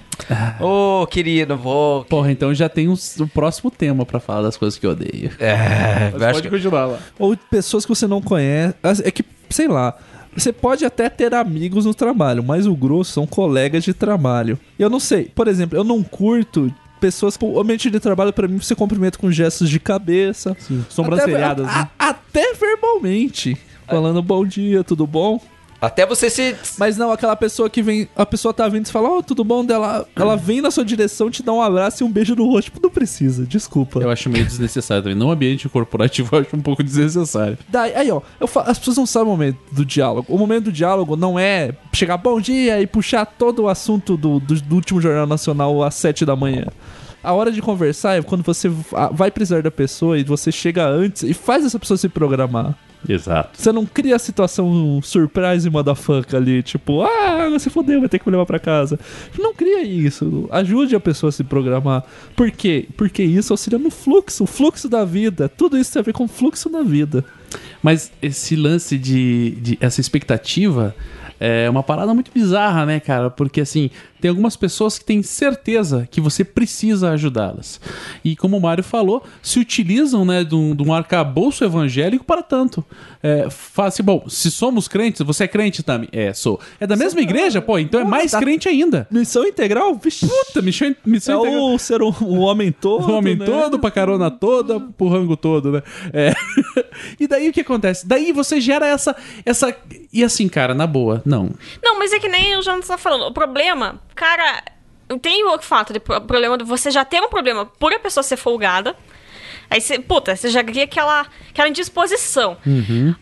Ô, 0.60 1.06
querido, 1.06 1.56
vou. 1.56 2.05
Porra, 2.05 2.30
então 2.30 2.55
já 2.55 2.68
tem 2.68 2.89
um, 2.89 2.94
um 3.20 3.26
próximo 3.26 3.70
tema 3.70 4.05
pra 4.06 4.20
falar 4.20 4.43
das 4.43 4.56
coisas 4.56 4.78
que 4.78 4.86
eu 4.86 4.90
odeio. 4.90 5.30
É, 5.39 6.10
Mas 6.12 6.22
eu 6.22 6.28
acho 6.28 6.34
pode 6.34 6.43
que- 6.43 6.55
continuar 6.56 6.86
lá. 6.86 6.98
Ou 7.18 7.36
pessoas 7.51 7.84
que 7.84 7.89
você 7.89 8.06
não 8.06 8.20
conhece. 8.20 8.74
É 9.05 9.10
que, 9.10 9.24
sei 9.51 9.68
lá. 9.68 9.94
Você 10.37 10.53
pode 10.53 10.85
até 10.85 11.09
ter 11.11 11.35
amigos 11.35 11.85
no 11.85 11.93
trabalho, 11.95 12.43
mas 12.43 12.67
o 12.67 12.75
grosso 12.75 13.13
são 13.13 13.27
colegas 13.27 13.85
de 13.85 13.93
trabalho. 13.93 14.59
Eu 14.79 14.89
não 14.89 14.99
sei. 15.01 15.25
Por 15.35 15.47
exemplo, 15.49 15.77
eu 15.79 15.85
não 15.85 16.03
curto 16.03 16.73
pessoas 17.01 17.37
que 17.37 17.45
o 17.45 17.61
ambiente 17.61 17.91
de 17.91 17.99
trabalho 18.01 18.33
pra 18.33 18.47
mim 18.49 18.59
você 18.59 18.75
cumprimenta 18.75 19.19
com 19.19 19.31
gestos 19.31 19.69
de 19.69 19.79
cabeça. 19.81 20.57
sobrancelhadas, 20.89 21.67
Até, 21.67 21.79
né? 21.81 21.89
a- 21.99 22.09
até 22.09 22.55
verbalmente. 22.55 23.57
Falando 23.87 24.23
bom 24.23 24.47
dia, 24.47 24.83
tudo 24.83 25.07
bom? 25.07 25.41
Até 25.83 26.07
você 26.07 26.31
se. 26.31 26.55
Mas 26.79 26.97
não, 26.97 27.11
aquela 27.11 27.35
pessoa 27.35 27.69
que 27.69 27.83
vem. 27.83 28.09
A 28.15 28.25
pessoa 28.25 28.55
tá 28.55 28.69
vindo 28.69 28.85
e 28.85 28.87
você 28.87 28.93
fala, 28.93 29.09
ó, 29.19 29.21
tudo 29.21 29.43
bom 29.43 29.65
dela. 29.65 30.07
Ela 30.15 30.37
vem 30.37 30.61
na 30.61 30.71
sua 30.71 30.85
direção, 30.85 31.29
te 31.29 31.43
dá 31.43 31.53
um 31.53 31.61
abraço 31.61 32.03
e 32.03 32.07
um 32.07 32.11
beijo 32.11 32.37
no 32.37 32.47
rosto. 32.47 32.67
Tipo, 32.71 32.81
não 32.81 32.89
precisa, 32.91 33.45
desculpa. 33.45 33.99
Eu 33.99 34.09
acho 34.09 34.31
meio 34.31 34.45
desnecessário 34.45 35.03
também. 35.03 35.19
No 35.19 35.31
ambiente 35.33 35.69
corporativo 35.69 36.29
eu 36.37 36.41
acho 36.43 36.55
um 36.57 36.61
pouco 36.61 36.85
desnecessário. 36.85 37.59
Daí, 37.69 37.93
aí, 37.97 38.11
ó, 38.13 38.23
eu 38.41 38.47
fa- 38.47 38.63
as 38.63 38.79
pessoas 38.79 38.97
não 38.97 39.07
sabem 39.07 39.27
o 39.29 39.31
momento 39.33 39.59
do 39.73 39.85
diálogo. 39.85 40.33
O 40.33 40.39
momento 40.39 40.65
do 40.67 40.73
diálogo 40.73 41.17
não 41.17 41.37
é 41.37 41.73
chegar 41.93 42.17
bom 42.17 42.41
dia 42.41 42.81
e 42.81 42.87
puxar 42.87 43.27
todo 43.27 43.65
o 43.65 43.69
assunto 43.69 44.17
do, 44.17 44.39
do, 44.39 44.55
do 44.61 44.75
último 44.77 45.01
Jornal 45.01 45.27
Nacional 45.27 45.83
às 45.83 45.97
7 45.97 46.25
da 46.25 46.37
manhã. 46.37 46.67
A 47.25 47.33
hora 47.33 47.51
de 47.51 47.61
conversar 47.61 48.19
é 48.19 48.23
quando 48.23 48.43
você 48.45 48.69
va- 48.69 49.09
vai 49.13 49.31
precisar 49.33 49.63
da 49.63 49.71
pessoa 49.71 50.17
e 50.19 50.23
você 50.23 50.53
chega 50.53 50.87
antes 50.89 51.25
e 51.25 51.35
faz 51.35 51.65
essa 51.65 51.79
pessoa 51.79 51.97
se 51.99 52.09
programar. 52.09 52.77
Exato. 53.09 53.61
Você 53.61 53.73
não 53.73 53.85
cria 53.85 54.16
a 54.16 54.19
situação 54.19 55.01
surprise 55.03 55.69
motherfucker 55.69 56.37
ali, 56.37 56.62
tipo, 56.62 57.03
ah, 57.03 57.49
você 57.51 57.69
fodeu, 57.69 58.01
vai 58.01 58.09
ter 58.09 58.19
que 58.19 58.27
me 58.27 58.33
levar 58.33 58.47
pra 58.47 58.59
casa. 58.59 58.99
Não 59.39 59.55
cria 59.55 59.83
isso. 59.83 60.49
Ajude 60.51 60.95
a 60.95 61.01
pessoa 61.01 61.29
a 61.29 61.33
se 61.33 61.45
programar. 61.45 62.05
Por 62.37 62.51
quê? 62.51 62.89
Porque 62.97 63.23
isso 63.23 63.53
auxilia 63.53 63.79
no 63.79 63.91
fluxo, 63.91 64.45
o 64.45 64.47
fluxo 64.47 64.89
da 64.89 65.05
vida. 65.05 65.49
Tudo 65.49 65.77
isso 65.77 65.93
tem 65.93 66.01
a 66.01 66.05
ver 66.05 66.12
com 66.12 66.24
o 66.24 66.29
fluxo 66.29 66.69
da 66.69 66.83
vida. 66.83 67.24
Mas 67.83 68.13
esse 68.23 68.55
lance 68.57 68.97
de, 68.97 69.51
de 69.61 69.79
essa 69.81 70.01
expectativa 70.01 70.95
é 71.45 71.69
uma 71.69 71.83
parada 71.83 72.15
muito 72.15 72.31
bizarra, 72.33 72.87
né, 72.87 73.01
cara? 73.01 73.29
Porque 73.29 73.61
assim, 73.61 73.91
tem 74.21 74.29
algumas 74.29 74.55
pessoas 74.55 74.97
que 74.97 75.05
têm 75.05 75.25
certeza 75.25 76.07
que 76.09 76.21
você 76.21 76.45
precisa 76.45 77.11
ajudá-las. 77.11 77.81
E 78.25 78.37
como 78.37 78.57
o 78.57 78.61
Mário 78.61 78.85
falou, 78.85 79.25
se 79.43 79.59
utilizam, 79.59 80.25
né, 80.25 80.45
de 80.45 80.55
um, 80.55 80.73
de 80.73 80.85
um 80.85 80.95
arcabouço 80.95 81.65
evangélico 81.65 82.25
para 82.25 82.45
tanto. 82.45 82.85
É, 83.21 83.51
fala 83.51 83.89
assim, 83.89 84.05
bom, 84.05 84.25
se 84.29 84.53
somos 84.53 84.87
crentes, 84.87 85.27
você 85.27 85.43
é 85.43 85.49
crente 85.49 85.83
também? 85.83 86.09
É, 86.13 86.33
sou. 86.33 86.61
É 86.79 86.87
da 86.87 86.95
mesma 86.95 87.21
igreja? 87.21 87.61
Pô, 87.61 87.77
então 87.77 88.01
é 88.01 88.05
mais 88.05 88.33
crente 88.33 88.69
ainda. 88.69 89.09
Missão 89.11 89.45
integral? 89.45 89.97
Vixe. 89.97 90.29
Puta, 90.29 90.63
missão, 90.63 90.95
missão 91.05 91.45
É 91.45 91.49
integral. 91.49 91.75
o 91.75 91.79
ser 91.81 92.03
um, 92.03 92.15
um 92.21 92.39
homem 92.39 92.71
todo. 92.81 93.11
O 93.11 93.17
homem 93.17 93.35
né? 93.35 93.45
todo, 93.45 93.81
pra 93.81 93.91
carona 93.91 94.31
toda, 94.31 94.79
pro 94.79 95.09
rango 95.09 95.37
todo, 95.37 95.73
né? 95.73 95.83
É. 96.13 96.33
e 97.19 97.27
daí 97.27 97.48
o 97.48 97.52
que 97.52 97.60
acontece? 97.60 98.06
Daí 98.06 98.32
você 98.32 98.60
gera 98.60 98.86
essa. 98.86 99.14
essa 99.44 99.77
E 100.12 100.23
assim, 100.23 100.48
cara, 100.48 100.74
na 100.74 100.86
boa, 100.86 101.23
não. 101.24 101.51
Não, 101.82 101.98
mas 101.98 102.12
é 102.12 102.19
que 102.19 102.28
nem 102.28 102.56
o 102.56 102.62
Jonathan 102.62 102.86
tá 102.86 102.98
falando. 102.98 103.27
O 103.27 103.32
problema, 103.32 104.01
cara, 104.14 104.62
tem 105.20 105.44
o 105.44 105.59
fato 105.60 105.93
de 105.93 106.01
pro- 106.01 106.20
problema 106.20 106.56
de 106.59 106.64
você 106.64 106.90
já 106.90 107.05
ter 107.05 107.20
um 107.23 107.28
problema 107.28 107.66
por 107.66 107.93
a 107.93 107.98
pessoa 107.98 108.23
ser 108.23 108.36
folgada. 108.36 108.97
Aí 109.70 109.81
você, 109.81 109.98
puta, 109.98 110.36
você 110.36 110.51
já 110.51 110.62
cria 110.62 110.85
aquela, 110.85 111.27
aquela 111.48 111.66
indisposição. 111.66 112.59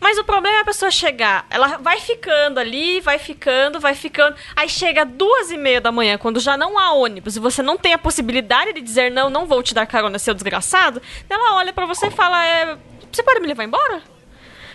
Mas 0.01 0.17
o 0.17 0.23
problema 0.25 0.57
é 0.57 0.59
a 0.59 0.65
pessoa 0.65 0.91
chegar, 0.91 1.45
ela 1.49 1.77
vai 1.77 2.01
ficando 2.01 2.59
ali, 2.59 2.99
vai 2.99 3.17
ficando, 3.17 3.79
vai 3.79 3.95
ficando. 3.95 4.35
Aí 4.53 4.67
chega 4.67 5.05
duas 5.05 5.49
e 5.49 5.55
meia 5.55 5.79
da 5.79 5.93
manhã, 5.93 6.17
quando 6.17 6.41
já 6.41 6.57
não 6.57 6.77
há 6.77 6.91
ônibus 6.91 7.37
e 7.37 7.39
você 7.39 7.61
não 7.61 7.77
tem 7.77 7.93
a 7.93 7.97
possibilidade 7.97 8.73
de 8.73 8.81
dizer 8.81 9.09
não, 9.09 9.29
não 9.29 9.45
vou 9.45 9.63
te 9.63 9.73
dar 9.73 9.85
carona, 9.85 10.19
seu 10.19 10.33
desgraçado. 10.33 11.01
Ela 11.29 11.55
olha 11.55 11.71
pra 11.71 11.85
você 11.85 12.07
e 12.07 12.11
fala: 12.11 12.45
é, 12.45 12.77
Você 13.11 13.23
pode 13.23 13.39
me 13.39 13.47
levar 13.47 13.63
embora? 13.63 14.01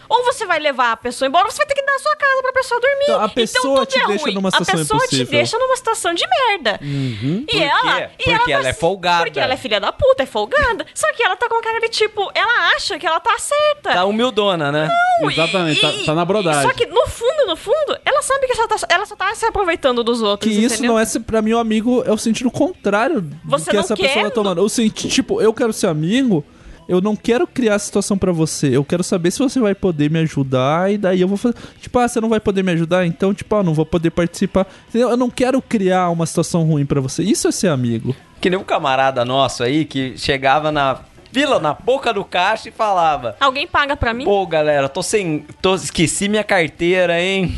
Ou 0.09 0.23
você 0.25 0.47
vai 0.47 0.61
levar 0.61 0.93
a 0.93 0.97
pessoa 0.97 1.27
embora, 1.27 1.47
ou 1.47 1.51
você 1.51 1.57
vai 1.59 1.67
ter 1.67 1.75
que 1.75 1.83
dar 1.85 1.97
a 1.97 1.99
sua 1.99 2.15
casa 2.15 2.41
pra 2.41 2.53
pessoa 2.53 2.81
dormir. 2.81 3.03
Então, 3.03 3.23
a 3.25 3.29
pessoa 3.29 3.81
tudo 3.81 3.87
te 3.89 3.99
é 4.01 4.07
deixa 4.07 4.23
ruim. 4.25 4.35
numa 4.35 4.51
situação 4.53 4.75
A 4.75 4.79
pessoa 4.79 4.99
impossível. 4.99 5.27
te 5.27 5.31
deixa 5.33 5.59
numa 5.59 5.77
situação 5.77 6.15
de 6.15 6.25
merda. 6.29 6.79
Uhum. 6.81 7.45
E 7.53 7.61
ela. 7.61 8.03
E 8.17 8.23
Porque 8.31 8.53
ela 8.53 8.63
tá- 8.63 8.69
é 8.69 8.73
folgada. 8.73 9.25
Porque 9.25 9.41
ela 9.41 9.55
é 9.55 9.57
filha 9.57 9.81
da 9.81 9.91
puta, 9.93 10.23
é 10.23 10.27
folgada. 10.27 10.87
Só 10.95 11.13
que 11.13 11.25
ela 11.25 11.35
tá 11.35 11.49
com 11.49 11.61
cara 11.61 11.81
de 11.81 11.89
tipo, 11.89 12.31
ela 12.37 12.69
acha 12.77 13.01
que 13.01 13.05
ela 13.05 13.19
tá 13.19 13.37
certa. 13.37 13.95
Tá 13.95 14.05
humildona, 14.05 14.71
né? 14.71 14.89
Não, 15.21 15.29
Exatamente, 15.29 15.81
tá- 15.81 15.93
tá 16.07 16.15
na 16.15 16.25
brodagem. 16.25 16.63
Só 16.63 16.73
que 16.73 16.87
no 16.87 17.05
fundo, 17.09 17.47
no 17.49 17.57
fundo, 17.57 17.99
ela 18.05 18.23
sabe 18.23 18.47
que 18.47 18.53
ela, 18.57 18.69
tá, 18.69 18.77
ela 18.89 19.07
só 19.07 19.17
tá 19.17 19.35
se 19.35 19.45
aproveitando 19.45 20.05
dos 20.05 20.21
Que 20.21 20.25
outros. 20.25 20.53
isso 20.53 20.75
entendeu? 20.77 20.93
não 20.93 21.01
é, 21.01 21.05
se- 21.05 21.19
pra 21.19 21.43
mim, 21.43 21.53
o 21.55 21.59
amigo 21.59 22.05
é 22.07 22.13
o 22.13 22.17
sentido 22.17 22.49
contrário 22.49 23.21
do 23.23 23.37
Você 23.45 23.71
que 23.71 23.77
não 23.77 23.83
essa 23.83 23.97
quer? 23.97 24.07
pessoa 24.07 24.25
tá 24.27 24.31
tomando. 24.31 24.63
O 24.63 24.69
senti 24.69 25.09
tipo, 25.09 25.41
eu 25.43 25.53
quero 25.53 25.73
ser 25.73 25.89
amigo, 25.89 26.45
eu 26.89 27.01
não 27.01 27.17
quero 27.17 27.47
criar 27.47 27.75
a 27.75 27.79
situação 27.79 28.17
pra 28.17 28.33
você. 28.33 28.77
Eu 28.77 28.85
quero 28.85 29.03
saber 29.03 29.31
se 29.31 29.39
você 29.39 29.59
vai 29.61 29.75
poder 29.75 30.11
me 30.11 30.19
ajudar 30.21 30.93
e 30.93 30.97
daí 30.99 31.21
eu 31.21 31.29
vou 31.29 31.37
fazer. 31.37 31.57
Tipo, 31.81 31.99
ah, 31.99 32.09
você 32.09 32.21
não 32.21 32.29
vai 32.29 32.41
poder 32.41 32.63
me 32.63 32.73
ajudar? 32.73 33.07
Então, 33.07 33.35
tipo, 33.35 33.55
ah, 33.57 33.63
não 33.63 33.75
vou 33.75 33.85
poder 33.87 34.11
participar. 34.11 34.67
Entendeu? 34.89 35.11
Eu 35.11 35.17
não 35.17 35.29
quero 35.31 35.61
criar 35.61 36.11
uma 36.11 36.27
situação 36.27 36.63
ruim 36.65 36.87
pra 36.87 37.01
você. 37.01 37.23
Isso 37.23 37.49
é 37.49 37.53
ser 37.53 37.69
amigo. 37.69 38.15
Que 38.41 38.49
nem 38.51 38.59
um 38.59 38.65
camarada 38.65 39.25
nosso 39.25 39.63
aí 39.63 39.85
que 39.85 40.17
chegava 40.17 40.71
na 40.71 41.01
fila, 41.33 41.59
na 41.59 41.75
boca 41.75 42.13
do 42.13 42.25
caixa 42.25 42.69
e 42.69 42.73
falava: 42.73 43.37
Alguém 43.41 43.67
paga 43.67 43.97
pra 43.97 44.15
mim? 44.15 44.25
Pô, 44.25 44.47
galera, 44.47 44.89
tô 44.89 45.03
sem. 45.03 45.45
Tô, 45.61 45.75
esqueci 45.75 46.29
minha 46.29 46.45
carteira, 46.45 47.21
hein? 47.21 47.55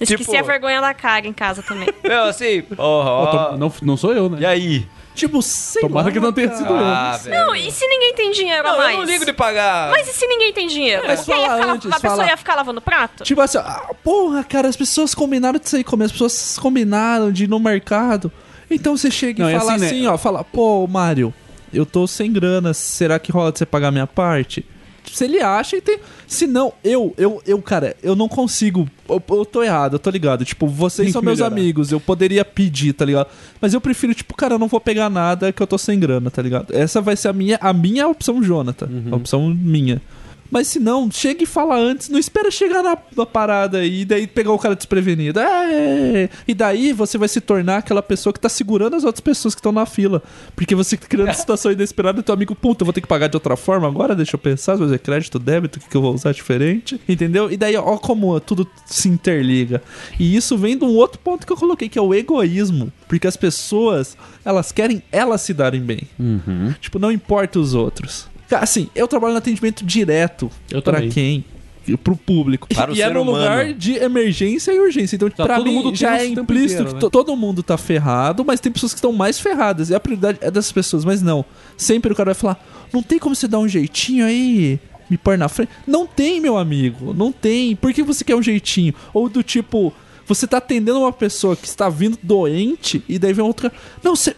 Esqueci 0.00 0.24
tipo- 0.24 0.36
a 0.36 0.42
vergonha 0.42 0.80
da 0.80 0.92
cara 0.92 1.26
em 1.26 1.32
casa 1.32 1.62
também. 1.62 1.88
Meu, 2.02 2.24
assim, 2.24 2.64
ó, 2.76 3.26
tô- 3.26 3.56
não, 3.56 3.72
não 3.82 3.96
sou 3.96 4.12
eu, 4.12 4.28
né? 4.28 4.38
E 4.40 4.46
aí? 4.46 4.86
Tipo, 5.14 5.42
sei 5.42 5.82
Tomara 5.82 6.06
lá, 6.06 6.12
que 6.12 6.18
não 6.18 6.32
tenha 6.32 6.48
cara. 6.48 6.58
sido 6.58 6.72
eu. 6.72 6.84
Ah, 6.84 7.16
velho. 7.22 7.46
Não, 7.46 7.54
e 7.54 7.70
se 7.70 7.86
ninguém 7.86 8.14
tem 8.14 8.30
dinheiro 8.32 8.66
a 8.66 8.70
Não, 8.72 8.78
mais? 8.78 8.92
eu 8.94 8.98
não 8.98 9.04
ligo 9.12 9.24
de 9.26 9.32
pagar. 9.32 9.90
Mas 9.90 10.08
e 10.08 10.12
se 10.12 10.26
ninguém 10.26 10.52
tem 10.54 10.66
dinheiro? 10.66 11.02
Mas 11.06 11.26
ia 11.28 11.34
fala 11.36 11.42
ficar- 11.58 11.70
antes, 11.72 11.90
a 11.92 11.94
pessoa 11.96 12.16
fala- 12.16 12.26
ia 12.30 12.36
ficar 12.36 12.54
lavando 12.54 12.80
prato? 12.80 13.24
Tipo 13.24 13.40
assim, 13.42 13.58
ah, 13.58 13.90
porra, 14.02 14.42
cara, 14.42 14.68
as 14.68 14.76
pessoas 14.76 15.14
combinaram 15.14 15.58
de 15.58 15.68
sair 15.68 15.84
comer, 15.84 16.06
as 16.06 16.12
pessoas 16.12 16.58
combinaram 16.58 17.30
de 17.30 17.44
ir 17.44 17.48
no 17.48 17.58
mercado. 17.60 18.32
Então 18.70 18.96
você 18.96 19.10
chega 19.10 19.42
Não, 19.42 19.50
e 19.50 19.58
fala 19.58 19.72
assim, 19.74 19.80
né? 19.80 19.86
assim, 19.86 20.06
ó, 20.06 20.16
fala, 20.16 20.42
pô, 20.42 20.86
Mário, 20.86 21.32
eu 21.74 21.84
tô 21.84 22.06
sem 22.06 22.32
grana, 22.32 22.72
será 22.72 23.18
que 23.18 23.30
rola 23.30 23.52
de 23.52 23.58
você 23.58 23.66
pagar 23.66 23.90
minha 23.90 24.06
parte? 24.06 24.64
Se 25.12 25.24
ele 25.24 25.40
acha, 25.40 25.80
tem. 25.80 25.98
Se 26.26 26.46
não, 26.46 26.72
eu, 26.82 27.14
eu, 27.18 27.42
eu, 27.46 27.60
cara, 27.60 27.94
eu 28.02 28.16
não 28.16 28.28
consigo. 28.28 28.88
Eu, 29.08 29.22
eu 29.28 29.44
tô 29.44 29.62
errado, 29.62 29.94
eu 29.94 29.98
tô 29.98 30.08
ligado. 30.08 30.44
Tipo, 30.44 30.66
vocês 30.66 31.12
são 31.12 31.20
meus 31.20 31.38
melhorar. 31.38 31.54
amigos, 31.54 31.92
eu 31.92 32.00
poderia 32.00 32.44
pedir, 32.44 32.94
tá 32.94 33.04
ligado? 33.04 33.28
Mas 33.60 33.74
eu 33.74 33.80
prefiro, 33.80 34.14
tipo, 34.14 34.34
cara, 34.34 34.54
eu 34.54 34.58
não 34.58 34.68
vou 34.68 34.80
pegar 34.80 35.10
nada 35.10 35.52
que 35.52 35.62
eu 35.62 35.66
tô 35.66 35.76
sem 35.76 36.00
grana, 36.00 36.30
tá 36.30 36.40
ligado? 36.40 36.74
Essa 36.74 37.00
vai 37.00 37.14
ser 37.14 37.28
a 37.28 37.32
minha, 37.32 37.58
a 37.60 37.72
minha 37.72 38.08
opção, 38.08 38.42
Jonathan. 38.42 38.86
Uhum. 38.86 39.08
A 39.12 39.16
opção 39.16 39.48
minha. 39.48 40.00
Mas 40.52 40.68
se 40.68 40.78
não, 40.78 41.10
chega 41.10 41.44
e 41.44 41.46
fala 41.46 41.74
antes, 41.78 42.10
não 42.10 42.18
espera 42.18 42.50
chegar 42.50 42.82
na, 42.82 42.98
na 43.16 43.24
parada 43.24 43.82
e 43.86 44.04
daí 44.04 44.26
pegar 44.26 44.52
o 44.52 44.58
cara 44.58 44.76
desprevenido. 44.76 45.40
É, 45.40 46.28
e 46.46 46.52
daí 46.52 46.92
você 46.92 47.16
vai 47.16 47.26
se 47.26 47.40
tornar 47.40 47.78
aquela 47.78 48.02
pessoa 48.02 48.34
que 48.34 48.38
tá 48.38 48.50
segurando 48.50 48.94
as 48.94 49.02
outras 49.02 49.22
pessoas 49.22 49.54
que 49.54 49.60
estão 49.60 49.72
na 49.72 49.86
fila. 49.86 50.22
Porque 50.54 50.74
você 50.74 50.94
criando 50.98 51.32
situação 51.34 51.72
inesperada 51.72 52.20
e 52.20 52.22
teu 52.22 52.34
amigo, 52.34 52.54
puta, 52.54 52.82
eu 52.82 52.84
vou 52.84 52.92
ter 52.92 53.00
que 53.00 53.06
pagar 53.06 53.28
de 53.28 53.36
outra 53.36 53.56
forma 53.56 53.88
agora, 53.88 54.14
deixa 54.14 54.34
eu 54.34 54.38
pensar, 54.38 54.74
se 54.74 54.80
vai 54.80 54.90
ser 54.90 54.98
crédito, 54.98 55.38
débito, 55.38 55.78
o 55.78 55.82
que, 55.82 55.88
que 55.88 55.96
eu 55.96 56.02
vou 56.02 56.12
usar 56.12 56.32
diferente. 56.32 57.00
Entendeu? 57.08 57.50
E 57.50 57.56
daí, 57.56 57.74
ó, 57.74 57.96
como 57.96 58.38
tudo 58.38 58.68
se 58.84 59.08
interliga. 59.08 59.82
E 60.20 60.36
isso 60.36 60.58
vem 60.58 60.76
de 60.76 60.84
um 60.84 60.94
outro 60.94 61.18
ponto 61.18 61.46
que 61.46 61.52
eu 61.52 61.56
coloquei, 61.56 61.88
que 61.88 61.98
é 61.98 62.02
o 62.02 62.12
egoísmo. 62.12 62.92
Porque 63.08 63.26
as 63.26 63.38
pessoas, 63.38 64.18
elas 64.44 64.70
querem 64.70 65.02
elas 65.10 65.40
se 65.40 65.54
darem 65.54 65.80
bem. 65.80 66.02
Uhum. 66.18 66.74
Tipo, 66.78 66.98
não 66.98 67.10
importa 67.10 67.58
os 67.58 67.72
outros. 67.72 68.30
Assim, 68.60 68.88
eu 68.94 69.06
trabalho 69.08 69.32
no 69.32 69.38
atendimento 69.38 69.84
direto. 69.84 70.50
Também. 70.84 71.08
quem? 71.10 71.44
Pro 72.04 72.14
público. 72.16 72.68
Para 72.72 72.92
o 72.92 72.94
e 72.94 73.02
é 73.02 73.10
no 73.10 73.22
humano. 73.22 73.38
lugar 73.38 73.72
de 73.74 73.94
emergência 73.96 74.70
e 74.72 74.78
urgência. 74.78 75.16
Então, 75.16 75.28
Tá 75.30 75.44
pra 75.44 75.56
todo 75.56 75.66
mim, 75.66 75.74
mundo 75.74 75.94
já 75.96 76.18
é 76.18 76.26
implícito 76.26 76.82
inteiro, 76.82 76.88
que 76.88 76.94
né? 76.94 77.00
to- 77.00 77.10
todo 77.10 77.36
mundo 77.36 77.62
tá 77.62 77.76
ferrado, 77.76 78.44
mas 78.44 78.60
tem 78.60 78.70
pessoas 78.70 78.92
que 78.92 78.98
estão 78.98 79.12
mais 79.12 79.40
ferradas. 79.40 79.90
E 79.90 79.94
a 79.94 79.98
prioridade 79.98 80.38
é 80.40 80.50
dessas 80.50 80.70
pessoas. 80.70 81.04
Mas 81.04 81.20
não. 81.22 81.44
Sempre 81.76 82.12
o 82.12 82.14
cara 82.14 82.28
vai 82.28 82.34
falar: 82.34 82.64
não 82.92 83.02
tem 83.02 83.18
como 83.18 83.34
você 83.34 83.48
dar 83.48 83.58
um 83.58 83.66
jeitinho 83.68 84.24
aí 84.24 84.78
me 85.10 85.18
pôr 85.18 85.36
na 85.36 85.48
frente. 85.48 85.70
Não 85.86 86.06
tem, 86.06 86.40
meu 86.40 86.56
amigo. 86.56 87.12
Não 87.12 87.32
tem. 87.32 87.74
Por 87.74 87.92
que 87.92 88.02
você 88.04 88.22
quer 88.24 88.36
um 88.36 88.42
jeitinho? 88.42 88.94
Ou 89.12 89.28
do 89.28 89.42
tipo, 89.42 89.92
você 90.24 90.46
tá 90.46 90.58
atendendo 90.58 91.00
uma 91.00 91.12
pessoa 91.12 91.56
que 91.56 91.66
está 91.66 91.88
vindo 91.88 92.16
doente 92.22 93.02
e 93.08 93.18
daí 93.18 93.32
vem 93.32 93.44
outra. 93.44 93.72
Não, 94.04 94.14
você. 94.14 94.36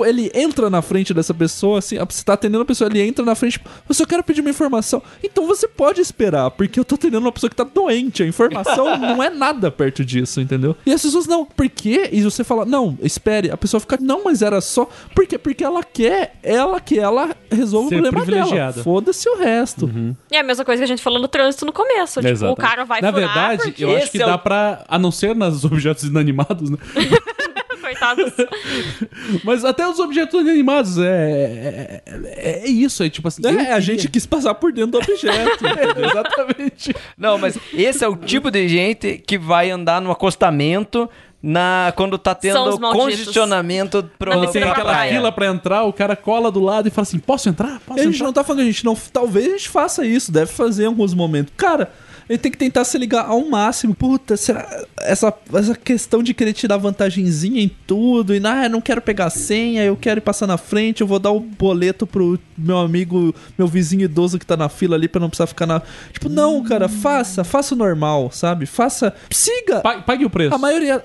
Ele 0.00 0.30
entra 0.34 0.70
na 0.70 0.80
frente 0.82 1.12
dessa 1.12 1.34
pessoa, 1.34 1.78
assim, 1.80 1.96
você 1.98 2.24
tá 2.24 2.34
atendendo 2.34 2.62
a 2.62 2.66
pessoa, 2.66 2.88
ele 2.88 3.00
entra 3.02 3.24
na 3.24 3.34
frente, 3.34 3.60
eu 3.88 3.94
só 3.94 4.06
quero 4.06 4.22
pedir 4.22 4.40
uma 4.40 4.50
informação. 4.50 5.02
Então 5.22 5.46
você 5.46 5.66
pode 5.68 6.00
esperar, 6.00 6.50
porque 6.52 6.78
eu 6.80 6.84
tô 6.84 6.94
atendendo 6.94 7.24
uma 7.26 7.32
pessoa 7.32 7.50
que 7.50 7.56
tá 7.56 7.64
doente. 7.64 8.22
A 8.22 8.26
informação 8.26 8.96
não 8.98 9.22
é 9.22 9.28
nada 9.30 9.70
perto 9.70 10.04
disso, 10.04 10.40
entendeu? 10.40 10.76
E 10.86 10.92
as 10.92 11.02
pessoas, 11.02 11.26
não, 11.26 11.44
por 11.44 11.68
quê? 11.68 12.08
E 12.12 12.22
você 12.22 12.42
fala, 12.44 12.64
não, 12.64 12.96
espere. 13.02 13.50
A 13.50 13.56
pessoa 13.56 13.80
fica, 13.80 13.98
não, 14.00 14.24
mas 14.24 14.42
era 14.42 14.60
só. 14.60 14.88
Por 15.14 15.26
quê? 15.26 15.36
Porque 15.38 15.62
ela 15.64 15.82
quer, 15.82 16.38
ela 16.42 16.80
que 16.80 16.98
ela 16.98 17.34
resolva 17.50 17.88
Ser 17.88 18.00
o 18.00 18.10
problema 18.10 18.46
dela. 18.50 18.72
Foda-se 18.72 19.28
o 19.28 19.36
resto. 19.38 19.90
E 20.30 20.36
é 20.36 20.40
a 20.40 20.42
mesma 20.42 20.64
coisa 20.64 20.80
que 20.80 20.84
a 20.84 20.88
gente 20.88 21.02
falou 21.02 21.18
no 21.20 21.28
trânsito 21.28 21.66
no 21.66 21.72
começo. 21.72 22.20
Tipo, 22.20 22.46
o 22.46 22.56
cara 22.56 22.84
vai 22.84 23.00
Na 23.00 23.12
furar 23.12 23.26
verdade, 23.28 23.62
porque... 23.64 23.84
eu 23.84 23.90
acho 23.96 24.10
que 24.10 24.16
Esse 24.18 24.22
é 24.22 24.26
dá 24.26 24.36
o- 24.36 24.38
pra. 24.38 24.84
A 24.88 24.98
não 24.98 25.10
ser 25.10 25.34
nos 25.34 25.64
objetos 25.66 26.04
inanimados, 26.04 26.70
né? 26.70 26.78
Coitados. 27.90 28.32
Mas 29.44 29.64
até 29.64 29.86
os 29.88 29.98
objetos 29.98 30.40
inanimados 30.40 30.98
é. 30.98 32.02
É, 32.06 32.62
é 32.64 32.68
isso, 32.68 33.02
é 33.02 33.10
tipo 33.10 33.28
assim. 33.28 33.42
É, 33.46 33.72
a 33.72 33.80
gente 33.80 34.08
quis 34.08 34.26
passar 34.26 34.54
por 34.54 34.72
dentro 34.72 34.92
do 34.92 34.98
objeto. 34.98 35.64
Exatamente. 35.98 36.94
Não, 37.16 37.38
mas 37.38 37.58
esse 37.72 38.04
é 38.04 38.08
o 38.08 38.16
tipo 38.16 38.50
de 38.50 38.68
gente 38.68 39.18
que 39.18 39.38
vai 39.38 39.70
andar 39.70 40.00
no 40.00 40.10
acostamento 40.10 41.08
na, 41.42 41.92
quando 41.96 42.18
tá 42.18 42.34
tendo 42.34 42.78
congestionamento 42.78 44.08
pro, 44.18 44.30
Quando 44.30 44.52
tem 44.52 44.62
pra 44.62 44.72
aquela 44.72 44.92
praia. 44.92 45.12
fila 45.12 45.32
pra 45.32 45.46
entrar, 45.46 45.84
o 45.84 45.92
cara 45.92 46.14
cola 46.14 46.50
do 46.50 46.60
lado 46.60 46.88
e 46.88 46.90
fala 46.90 47.02
assim: 47.02 47.18
posso 47.18 47.48
entrar? 47.48 47.80
Posso 47.80 47.98
a 47.98 48.02
gente 48.02 48.14
entrar? 48.14 48.26
não 48.26 48.32
tá 48.32 48.44
falando 48.44 48.58
que 48.58 48.68
a 48.68 48.72
gente 48.72 48.84
não. 48.84 48.94
Talvez 48.94 49.46
a 49.46 49.50
gente 49.50 49.68
faça 49.68 50.06
isso, 50.06 50.30
deve 50.30 50.52
fazer 50.52 50.84
em 50.84 50.86
alguns 50.86 51.14
momentos. 51.14 51.52
Cara, 51.56 51.90
ele 52.30 52.38
tem 52.38 52.50
que 52.52 52.56
tentar 52.56 52.84
se 52.84 52.96
ligar 52.96 53.26
ao 53.26 53.44
máximo. 53.44 53.92
Puta, 53.94 54.36
será. 54.36 54.84
Essa, 55.00 55.34
essa 55.52 55.74
questão 55.74 56.22
de 56.22 56.32
querer 56.32 56.52
tirar 56.52 56.76
vantagenzinha 56.76 57.60
em 57.60 57.68
tudo. 57.86 58.32
E, 58.34 58.40
ah, 58.46 58.68
não 58.68 58.80
quero 58.80 59.02
pegar 59.02 59.26
a 59.26 59.30
senha, 59.30 59.82
eu 59.84 59.96
quero 59.96 60.18
ir 60.18 60.22
passar 60.22 60.46
na 60.46 60.56
frente, 60.56 61.00
eu 61.00 61.06
vou 61.08 61.18
dar 61.18 61.32
o 61.32 61.40
boleto 61.40 62.06
pro 62.06 62.38
meu 62.56 62.78
amigo, 62.78 63.34
meu 63.58 63.66
vizinho 63.66 64.02
idoso 64.04 64.38
que 64.38 64.46
tá 64.46 64.56
na 64.56 64.68
fila 64.68 64.94
ali 64.94 65.08
pra 65.08 65.20
não 65.20 65.28
precisar 65.28 65.48
ficar 65.48 65.66
na. 65.66 65.82
Tipo, 66.12 66.28
não, 66.28 66.62
cara, 66.62 66.88
faça, 66.88 67.42
faça 67.42 67.74
o 67.74 67.78
normal, 67.78 68.30
sabe? 68.32 68.64
Faça. 68.64 69.12
Siga! 69.30 69.80
Pa- 69.80 70.00
Pague 70.02 70.24
o 70.24 70.30
preço. 70.30 70.54
A 70.54 70.58
maioria. 70.58 71.02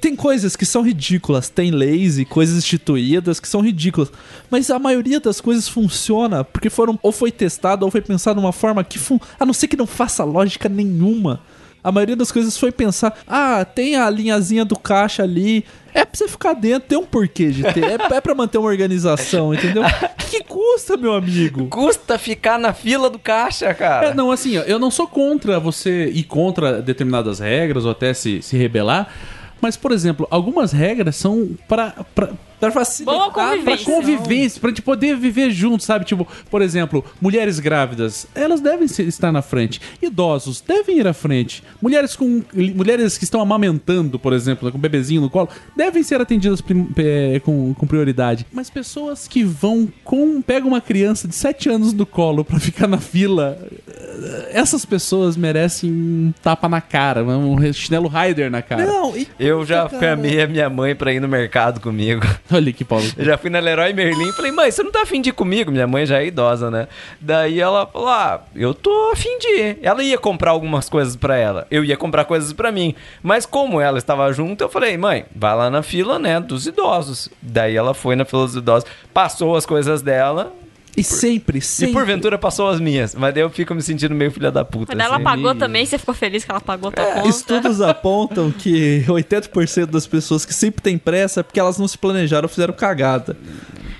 Tem 0.00 0.14
coisas 0.16 0.54
que 0.56 0.64
são 0.66 0.82
ridículas, 0.82 1.48
tem 1.48 1.70
leis 1.70 2.18
e 2.18 2.24
coisas 2.24 2.56
instituídas 2.58 3.40
que 3.40 3.48
são 3.48 3.60
ridículas, 3.60 4.10
mas 4.50 4.70
a 4.70 4.78
maioria 4.78 5.18
das 5.20 5.40
coisas 5.40 5.68
funciona 5.68 6.44
porque 6.44 6.70
foram 6.70 6.98
ou 7.02 7.12
foi 7.12 7.30
testado 7.32 7.84
ou 7.84 7.90
foi 7.90 8.00
pensado 8.00 8.38
de 8.40 8.46
uma 8.46 8.52
forma 8.52 8.82
que, 8.84 8.98
fun- 8.98 9.18
a 9.38 9.46
não 9.46 9.52
ser 9.54 9.68
que 9.68 9.76
não 9.76 9.86
faça 9.86 10.22
lógica 10.24 10.68
nenhuma. 10.68 11.40
A 11.84 11.92
maioria 11.92 12.16
das 12.16 12.32
coisas 12.32 12.58
foi 12.58 12.72
pensar, 12.72 13.16
ah, 13.28 13.64
tem 13.64 13.94
a 13.94 14.10
linhazinha 14.10 14.64
do 14.64 14.76
caixa 14.76 15.22
ali, 15.22 15.64
é 15.94 16.04
pra 16.04 16.18
você 16.18 16.26
ficar 16.26 16.52
dentro, 16.52 16.88
tem 16.88 16.98
um 16.98 17.04
porquê 17.06 17.48
de 17.48 17.62
ter, 17.72 17.84
é, 17.84 18.16
é 18.16 18.20
pra 18.20 18.34
manter 18.34 18.58
uma 18.58 18.66
organização, 18.68 19.54
entendeu? 19.54 19.84
que, 20.18 20.40
que 20.40 20.44
custa, 20.44 20.96
meu 20.96 21.12
amigo? 21.14 21.68
Custa 21.68 22.18
ficar 22.18 22.58
na 22.58 22.72
fila 22.72 23.08
do 23.08 23.20
caixa, 23.20 23.72
cara. 23.72 24.08
É, 24.08 24.14
não, 24.14 24.32
assim, 24.32 24.56
eu 24.56 24.80
não 24.80 24.90
sou 24.90 25.06
contra 25.06 25.60
você 25.60 26.06
ir 26.12 26.24
contra 26.24 26.82
determinadas 26.82 27.38
regras 27.38 27.84
ou 27.84 27.92
até 27.92 28.12
se, 28.12 28.42
se 28.42 28.56
rebelar. 28.56 29.08
Mas, 29.60 29.76
por 29.76 29.92
exemplo, 29.92 30.26
algumas 30.30 30.72
regras 30.72 31.16
são 31.16 31.50
pra. 31.68 31.94
Pra 32.60 32.70
facilitar, 32.70 33.14
Boa 33.14 33.30
Pra 33.30 33.50
convivência. 33.50 33.84
convivência, 33.84 34.60
pra 34.60 34.70
gente 34.70 34.82
poder 34.82 35.16
viver 35.16 35.50
juntos, 35.50 35.86
sabe? 35.86 36.04
Tipo, 36.04 36.26
por 36.50 36.62
exemplo, 36.62 37.04
mulheres 37.20 37.58
grávidas, 37.58 38.26
elas 38.34 38.60
devem 38.60 38.88
ser- 38.88 39.06
estar 39.06 39.30
na 39.32 39.42
frente. 39.42 39.80
Idosos 40.02 40.60
devem 40.66 40.98
ir 40.98 41.06
à 41.06 41.12
frente. 41.12 41.62
Mulheres 41.80 42.16
com 42.16 42.42
mulheres 42.74 43.18
que 43.18 43.24
estão 43.24 43.40
amamentando, 43.40 44.18
por 44.18 44.32
exemplo, 44.32 44.70
com 44.70 44.78
um 44.78 44.80
bebezinho 44.80 45.20
no 45.20 45.30
colo, 45.30 45.48
devem 45.76 46.02
ser 46.02 46.20
atendidas 46.20 46.60
prim- 46.60 46.88
com, 47.44 47.74
com 47.74 47.86
prioridade. 47.86 48.46
Mas 48.52 48.70
pessoas 48.70 49.26
que 49.28 49.42
vão 49.44 49.88
com 50.04 50.40
pegam 50.42 50.68
uma 50.68 50.80
criança 50.80 51.26
de 51.28 51.34
7 51.34 51.68
anos 51.68 51.92
no 51.92 52.06
colo 52.06 52.44
pra 52.44 52.58
ficar 52.58 52.86
na 52.86 52.98
fila, 52.98 53.58
eh, 53.88 54.50
essas 54.52 54.84
pessoas 54.84 55.36
merecem 55.36 55.90
um 55.90 56.32
tapa 56.42 56.68
na 56.68 56.80
cara, 56.80 57.22
um 57.24 57.72
chinelo 57.72 58.08
Rider 58.08 58.50
na 58.50 58.62
cara. 58.62 58.86
Não, 58.86 59.16
e 59.16 59.26
Eu 59.38 59.64
já 59.64 59.88
cara. 59.88 60.00
chamei 60.16 60.40
a 60.42 60.46
minha 60.46 60.68
mãe 60.70 60.94
pra 60.94 61.12
ir 61.12 61.20
no 61.20 61.28
mercado 61.28 61.80
comigo. 61.80 62.22
Olha 62.52 62.72
que 62.72 62.84
Paulo. 62.84 63.04
Eu 63.16 63.24
já 63.24 63.36
fui 63.36 63.50
na 63.50 63.58
Leroy 63.58 63.92
Merlin 63.92 64.28
e 64.28 64.32
falei, 64.32 64.52
mãe, 64.52 64.70
você 64.70 64.82
não 64.82 64.90
tá 64.90 65.02
afim 65.02 65.20
de 65.20 65.30
ir 65.30 65.32
comigo? 65.32 65.70
Minha 65.70 65.86
mãe 65.86 66.06
já 66.06 66.20
é 66.20 66.26
idosa, 66.26 66.70
né? 66.70 66.88
Daí 67.20 67.60
ela 67.60 67.86
falou, 67.86 68.08
ah, 68.08 68.42
eu 68.54 68.72
tô 68.72 69.10
afim 69.12 69.38
de 69.38 69.48
ir. 69.48 69.78
Ela 69.82 70.02
ia 70.02 70.18
comprar 70.18 70.52
algumas 70.52 70.88
coisas 70.88 71.16
pra 71.16 71.36
ela. 71.36 71.66
Eu 71.70 71.84
ia 71.84 71.96
comprar 71.96 72.24
coisas 72.24 72.52
pra 72.52 72.70
mim. 72.70 72.94
Mas 73.22 73.44
como 73.44 73.80
ela 73.80 73.98
estava 73.98 74.32
junto, 74.32 74.62
eu 74.62 74.68
falei, 74.68 74.96
mãe, 74.96 75.24
vai 75.34 75.54
lá 75.56 75.68
na 75.70 75.82
fila, 75.82 76.18
né, 76.18 76.40
dos 76.40 76.66
idosos. 76.66 77.28
Daí 77.42 77.76
ela 77.76 77.94
foi 77.94 78.14
na 78.16 78.24
fila 78.24 78.44
dos 78.44 78.56
idosos, 78.56 78.88
passou 79.12 79.56
as 79.56 79.66
coisas 79.66 80.02
dela 80.02 80.52
E 80.96 81.02
sempre, 81.04 81.60
sempre. 81.60 81.90
e 81.90 81.94
porventura 81.94 82.38
passou 82.38 82.68
as 82.68 82.80
minhas. 82.80 83.14
Mas 83.14 83.34
daí 83.34 83.42
eu 83.42 83.50
fico 83.50 83.74
me 83.74 83.82
sentindo 83.82 84.14
meio 84.14 84.30
filha 84.30 84.50
da 84.50 84.64
puta. 84.64 84.94
Mas 84.96 85.04
ela 85.06 85.16
assim. 85.16 85.24
pagou 85.24 85.54
também, 85.54 85.84
você 85.84 85.98
ficou 85.98 86.14
feliz 86.14 86.44
que 86.44 86.50
ela 86.50 86.60
pagou 86.60 86.88
a 86.88 86.92
tua 86.92 87.04
conta. 87.04 87.28
Estudos 87.28 87.80
apontam 87.80 88.50
que 88.50 89.04
80% 89.08 89.86
das 89.86 90.06
pessoas 90.06 90.44
que 90.46 90.54
sempre 90.54 90.80
têm 90.82 90.96
pressa 90.96 91.40
é 91.40 91.42
porque 91.42 91.60
elas 91.60 91.78
não 91.78 91.86
se 91.86 91.98
planejaram, 91.98 92.48
fizeram 92.48 92.72
cagada. 92.72 93.36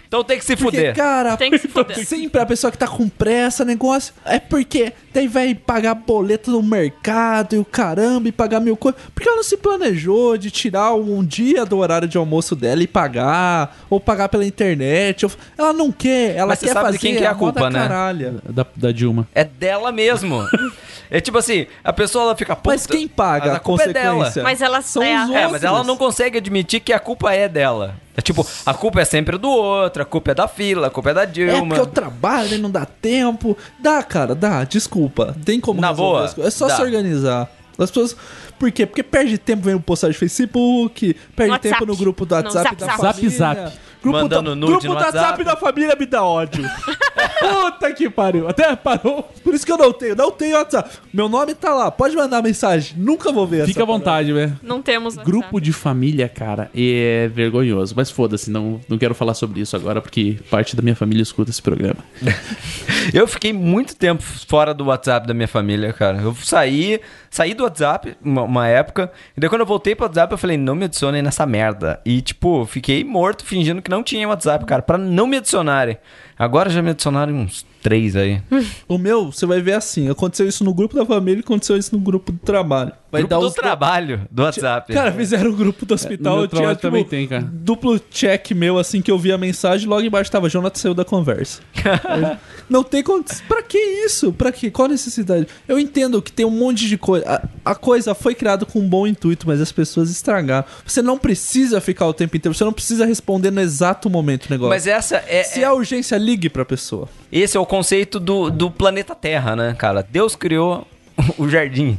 Então 0.09 0.23
tem 0.23 0.39
que 0.39 0.45
se 0.45 0.55
Porque, 0.57 0.77
fuder. 0.79 0.95
cara, 0.95 1.37
Tem 1.37 1.51
que 1.51 1.59
se 1.59 1.67
fuder. 1.67 2.07
sempre 2.07 2.41
a 2.41 2.47
pessoa 2.47 2.71
que 2.71 2.79
tá 2.79 2.87
com 2.87 3.09
pressa, 3.09 3.65
negócio, 3.65 4.15
é 4.25 4.39
porque 4.39 4.93
daí 5.13 5.27
vai 5.27 5.53
pagar 5.53 5.95
boleto 5.97 6.53
no 6.53 6.63
mercado 6.63 7.57
e 7.57 7.59
o 7.59 7.65
caramba, 7.65 8.29
e 8.29 8.33
pagar 8.33 8.61
mil 8.61 8.77
coisas. 8.77 9.01
Porque 9.13 9.29
ela 9.29 9.39
não 9.39 9.43
se 9.43 9.57
planejou 9.57 10.37
de 10.39 10.49
tirar 10.49 10.95
um 10.95 11.25
dia 11.25 11.67
do 11.67 11.79
horário 11.79 12.07
de 12.07 12.17
almoço 12.17 12.55
dela 12.55 12.85
e 12.85 12.87
pagar, 12.87 13.77
ou 13.91 13.99
pagar 13.99 14.29
pela 14.29 14.47
internet. 14.47 15.27
ou- 15.27 15.33
Ela 15.59 15.73
não 15.73 15.91
quer, 15.91 16.37
ela 16.37 16.51
Mas 16.51 16.61
quer 16.61 16.67
sabe 16.87 16.99
fazer 16.99 16.99
de 16.99 16.99
quem 16.99 17.17
que 17.17 17.25
é 17.25 17.27
a 17.29 17.35
culpa, 17.35 17.71
né? 17.71 17.81
caralha. 17.81 18.35
Da, 18.49 18.67
da 18.75 18.93
Dilma. 18.93 19.27
É 19.35 19.45
dela 19.45 19.93
mesmo. 19.93 20.43
é 21.11 21.21
tipo 21.21 21.39
assim, 21.39 21.67
a 21.85 21.93
pessoa 21.93 22.25
ela 22.25 22.37
fica 22.37 22.55
puta. 22.57 22.71
Mas 22.71 22.87
quem 22.87 23.07
paga 23.07 23.47
mas 23.47 23.55
a, 23.55 23.57
a 23.57 23.61
culpa 23.61 23.83
é 23.85 23.93
dela. 23.93 24.15
consequência? 24.17 24.43
Mas 24.43 24.63
ela 24.63 24.83
São 24.83 25.03
é, 25.03 25.25
os 25.25 25.31
É, 25.31 25.49
mas 25.49 25.65
ela 25.65 25.85
não 25.85 25.97
consegue 25.97 26.39
admitir 26.39 26.81
que 26.81 26.93
a 26.93 26.99
culpa 26.99 27.33
é 27.33 27.49
dela. 27.49 27.95
É 28.17 28.21
tipo, 28.23 28.47
a 28.65 28.73
culpa 28.73 29.01
é 29.01 29.05
sempre 29.05 29.37
do 29.37 29.49
outro, 29.51 30.03
a 30.03 30.07
culpa 30.07 30.31
é 30.31 30.35
da 30.35 30.49
fila, 30.49 30.87
a 30.87 30.91
culpa 30.91 31.11
é 31.11 31.15
da 31.15 31.23
É 31.23 31.27
Dilma. 31.27 31.67
porque 31.67 31.81
eu 31.81 31.87
trabalho 31.87 32.55
e 32.55 32.59
não 32.59 32.71
dá 32.71 32.87
tempo. 32.87 33.57
Dá, 33.79 34.03
cara, 34.03 34.35
dá, 34.35 34.65
desculpa. 34.65 35.37
Tem 35.45 35.61
como 35.61 35.81
Na 35.81 35.93
boa. 35.93 36.33
É 36.39 36.51
só 36.51 36.67
dá. 36.67 36.77
se 36.77 36.83
organizar. 36.83 37.51
As 37.79 37.91
pessoas. 37.91 38.17
Por 38.59 38.73
quê? 38.73 38.87
Porque 38.87 39.03
perde 39.03 39.37
tempo 39.37 39.65
vendo 39.65 39.81
postagem 39.81 40.15
de 40.15 40.19
Facebook, 40.19 41.15
perde 41.37 41.53
WhatsApp. 41.53 41.75
tempo 41.75 41.85
no 41.87 41.95
grupo 41.95 42.25
do 42.25 42.35
No 42.37 42.43
WhatsApp 42.45 42.65
Zap 42.71 42.77
da 42.77 42.87
Zap. 42.87 42.99
família. 42.99 43.31
Zap 43.31 43.61
Zap. 43.61 43.77
Grupo 44.03 44.19
Mandando 44.19 44.51
do, 44.51 44.57
nude 44.57 44.73
grupo 44.73 44.87
no 44.87 44.95
do 44.95 44.97
WhatsApp 44.97 45.19
WhatsApp. 45.19 45.45
da 45.45 45.57
família 45.57 45.97
me 45.99 46.07
dá 46.07 46.25
ódio. 46.25 46.65
Puta 47.41 47.93
que 47.93 48.09
pariu. 48.09 48.49
Até 48.49 48.75
parou. 48.77 49.29
Por 49.43 49.55
isso 49.55 49.65
que 49.65 49.73
eu 49.73 49.79
não 49.79 49.93
tenho, 49.93 50.15
não 50.15 50.31
tenho 50.31 50.57
WhatsApp. 50.57 50.99
Meu 51.13 51.29
nome 51.29 51.55
tá 51.55 51.75
lá, 51.75 51.91
pode 51.91 52.17
mandar 52.17 52.43
mensagem. 52.43 52.97
Nunca 52.99 53.33
vou 53.33 53.47
ver 53.47 53.67
Fica 53.67 53.83
à 53.83 53.87
vontade, 53.87 54.33
velho. 54.33 54.59
Não 54.63 54.81
temos 54.83 55.17
WhatsApp. 55.17 55.31
Grupo 55.31 55.61
de 55.61 55.73
família, 55.73 56.29
cara, 56.29 56.71
é 56.75 57.29
vergonhoso. 57.33 57.95
Mas 57.97 58.11
foda-se, 58.11 58.51
não, 58.51 58.81
não 58.89 58.99
quero 58.99 59.15
falar 59.15 59.35
sobre 59.35 59.61
isso 59.61 59.77
agora, 59.77 60.01
porque 60.01 60.39
parte 60.51 60.77
da 60.77 60.83
minha 60.83 60.97
família 60.97 61.23
escuta 61.23 61.51
esse 61.51 61.63
programa. 61.63 61.99
Eu 63.13 63.27
fiquei 63.27 63.53
muito 63.53 63.95
tempo 63.95 64.23
fora 64.23 64.75
do 64.75 64.87
WhatsApp 64.87 65.27
da 65.27 65.35
minha 65.35 65.49
família, 65.49 65.93
cara. 65.93 66.21
Eu 66.21 66.35
saí, 66.35 67.01
saí 67.31 67.55
do 67.55 67.63
WhatsApp 67.63 68.17
uma, 68.23 68.43
uma 68.43 68.69
época, 68.69 69.13
e 69.37 69.41
daí 69.41 69.49
quando 69.49 69.61
eu 69.61 69.67
voltei 69.67 69.95
pro 69.95 70.07
WhatsApp, 70.07 70.33
eu 70.33 70.39
falei, 70.39 70.57
não 70.57 70.75
me 70.75 70.85
adicionem 70.85 71.23
nessa 71.23 71.47
merda. 71.47 72.01
E, 72.05 72.21
tipo, 72.21 72.67
fiquei 72.67 73.05
morto 73.05 73.45
fingindo 73.45 73.81
que 73.81 73.91
não 73.91 73.96
tinha 74.03 74.29
WhatsApp, 74.29 74.65
cara, 74.65 74.83
pra 74.83 74.99
não 74.99 75.27
me 75.27 75.37
adicionarem. 75.37 75.99
Agora 76.39 76.69
já 76.69 76.83
me 76.83 76.91
adicionaram 76.91 77.33
uns 77.33 77.65
três 77.83 78.15
aí. 78.15 78.43
O 78.89 78.99
meu, 78.99 79.33
você 79.33 79.47
vai 79.47 79.61
ver 79.61 79.73
assim. 79.73 80.09
Aconteceu 80.11 80.47
isso 80.47 80.63
no 80.63 80.73
grupo 80.73 80.95
da 80.95 81.05
família, 81.05 81.41
aconteceu 81.41 81.77
isso 81.77 81.95
no 81.95 82.01
grupo 82.01 82.31
do 82.31 82.39
trabalho. 82.39 82.93
Vai 83.11 83.23
Grupo 83.23 83.35
dar 83.35 83.41
do 83.41 83.47
os 83.47 83.55
trabalho 83.55 84.29
do 84.31 84.43
WhatsApp. 84.43 84.93
Cara, 84.93 85.13
fizeram 85.13 85.51
o 85.51 85.57
grupo 85.57 85.87
do 85.87 85.95
hospital. 85.95 86.33
no 86.33 86.37
meu 86.39 86.45
eu 86.45 86.49
tinha, 86.49 86.61
trabalho 86.61 86.77
tipo, 86.77 86.89
também 86.89 87.05
tem, 87.05 87.27
cara. 87.27 87.43
Duplo 87.43 87.99
check 87.99 88.51
meu, 88.53 88.79
assim, 88.79 89.01
que 89.01 89.11
eu 89.11 89.19
vi 89.19 89.33
a 89.33 89.39
mensagem, 89.39 89.89
logo 89.89 90.03
embaixo 90.03 90.31
tava, 90.31 90.49
Jonathan 90.49 90.79
saiu 90.79 90.95
da 90.95 91.05
conversa. 91.05 91.63
Não 92.69 92.83
tem 92.83 93.03
condição. 93.03 93.47
Pra 93.47 93.63
que 93.63 93.79
isso? 93.79 94.33
Pra 94.33 94.51
que? 94.51 94.71
Qual 94.71 94.87
a 94.87 94.91
necessidade? 94.91 95.47
Eu 95.69 95.79
entendo 95.79 96.21
que 96.21 96.33
tem 96.33 96.45
um 96.45 96.51
monte 96.51 96.89
de 96.89 96.99
coisa. 96.99 97.25
A, 97.65 97.71
a 97.73 97.75
coisa 97.75 98.15
foi 98.15 98.35
criada 98.35 98.65
com 98.67 98.81
um 98.81 98.89
bom 98.89 99.07
intuito, 99.07 99.47
mas 99.47 99.61
as 99.61 99.71
pessoas 99.71 100.11
estragaram. 100.11 100.67
Você 100.85 101.01
não 101.03 101.17
precisa 101.19 101.81
ficar 101.81 102.07
o 102.07 102.15
tempo 102.15 102.37
inteiro, 102.37 102.55
você 102.57 102.65
não 102.65 102.73
precisa 102.73 103.07
responder 103.07 103.51
no 103.51 103.61
exato 103.61 104.11
momento 104.11 104.47
o 104.47 104.51
negócio. 104.51 104.71
Mas 104.71 104.87
essa 104.87 105.17
é, 105.29 105.43
Se 105.45 105.61
é- 105.61 105.65
há 105.65 105.73
urgência, 105.73 106.17
ligue 106.17 106.49
pra 106.49 106.65
pessoa. 106.65 107.09
esse 107.31 107.57
é 107.57 107.61
o 107.61 107.67
conceito 107.67 108.19
do, 108.19 108.51
do 108.51 108.71
planeta 108.71 109.15
Terra, 109.15 109.55
né, 109.55 109.75
cara? 109.79 110.07
Deus 110.09 110.35
criou 110.35 110.87
o 111.39 111.49
jardim. 111.49 111.99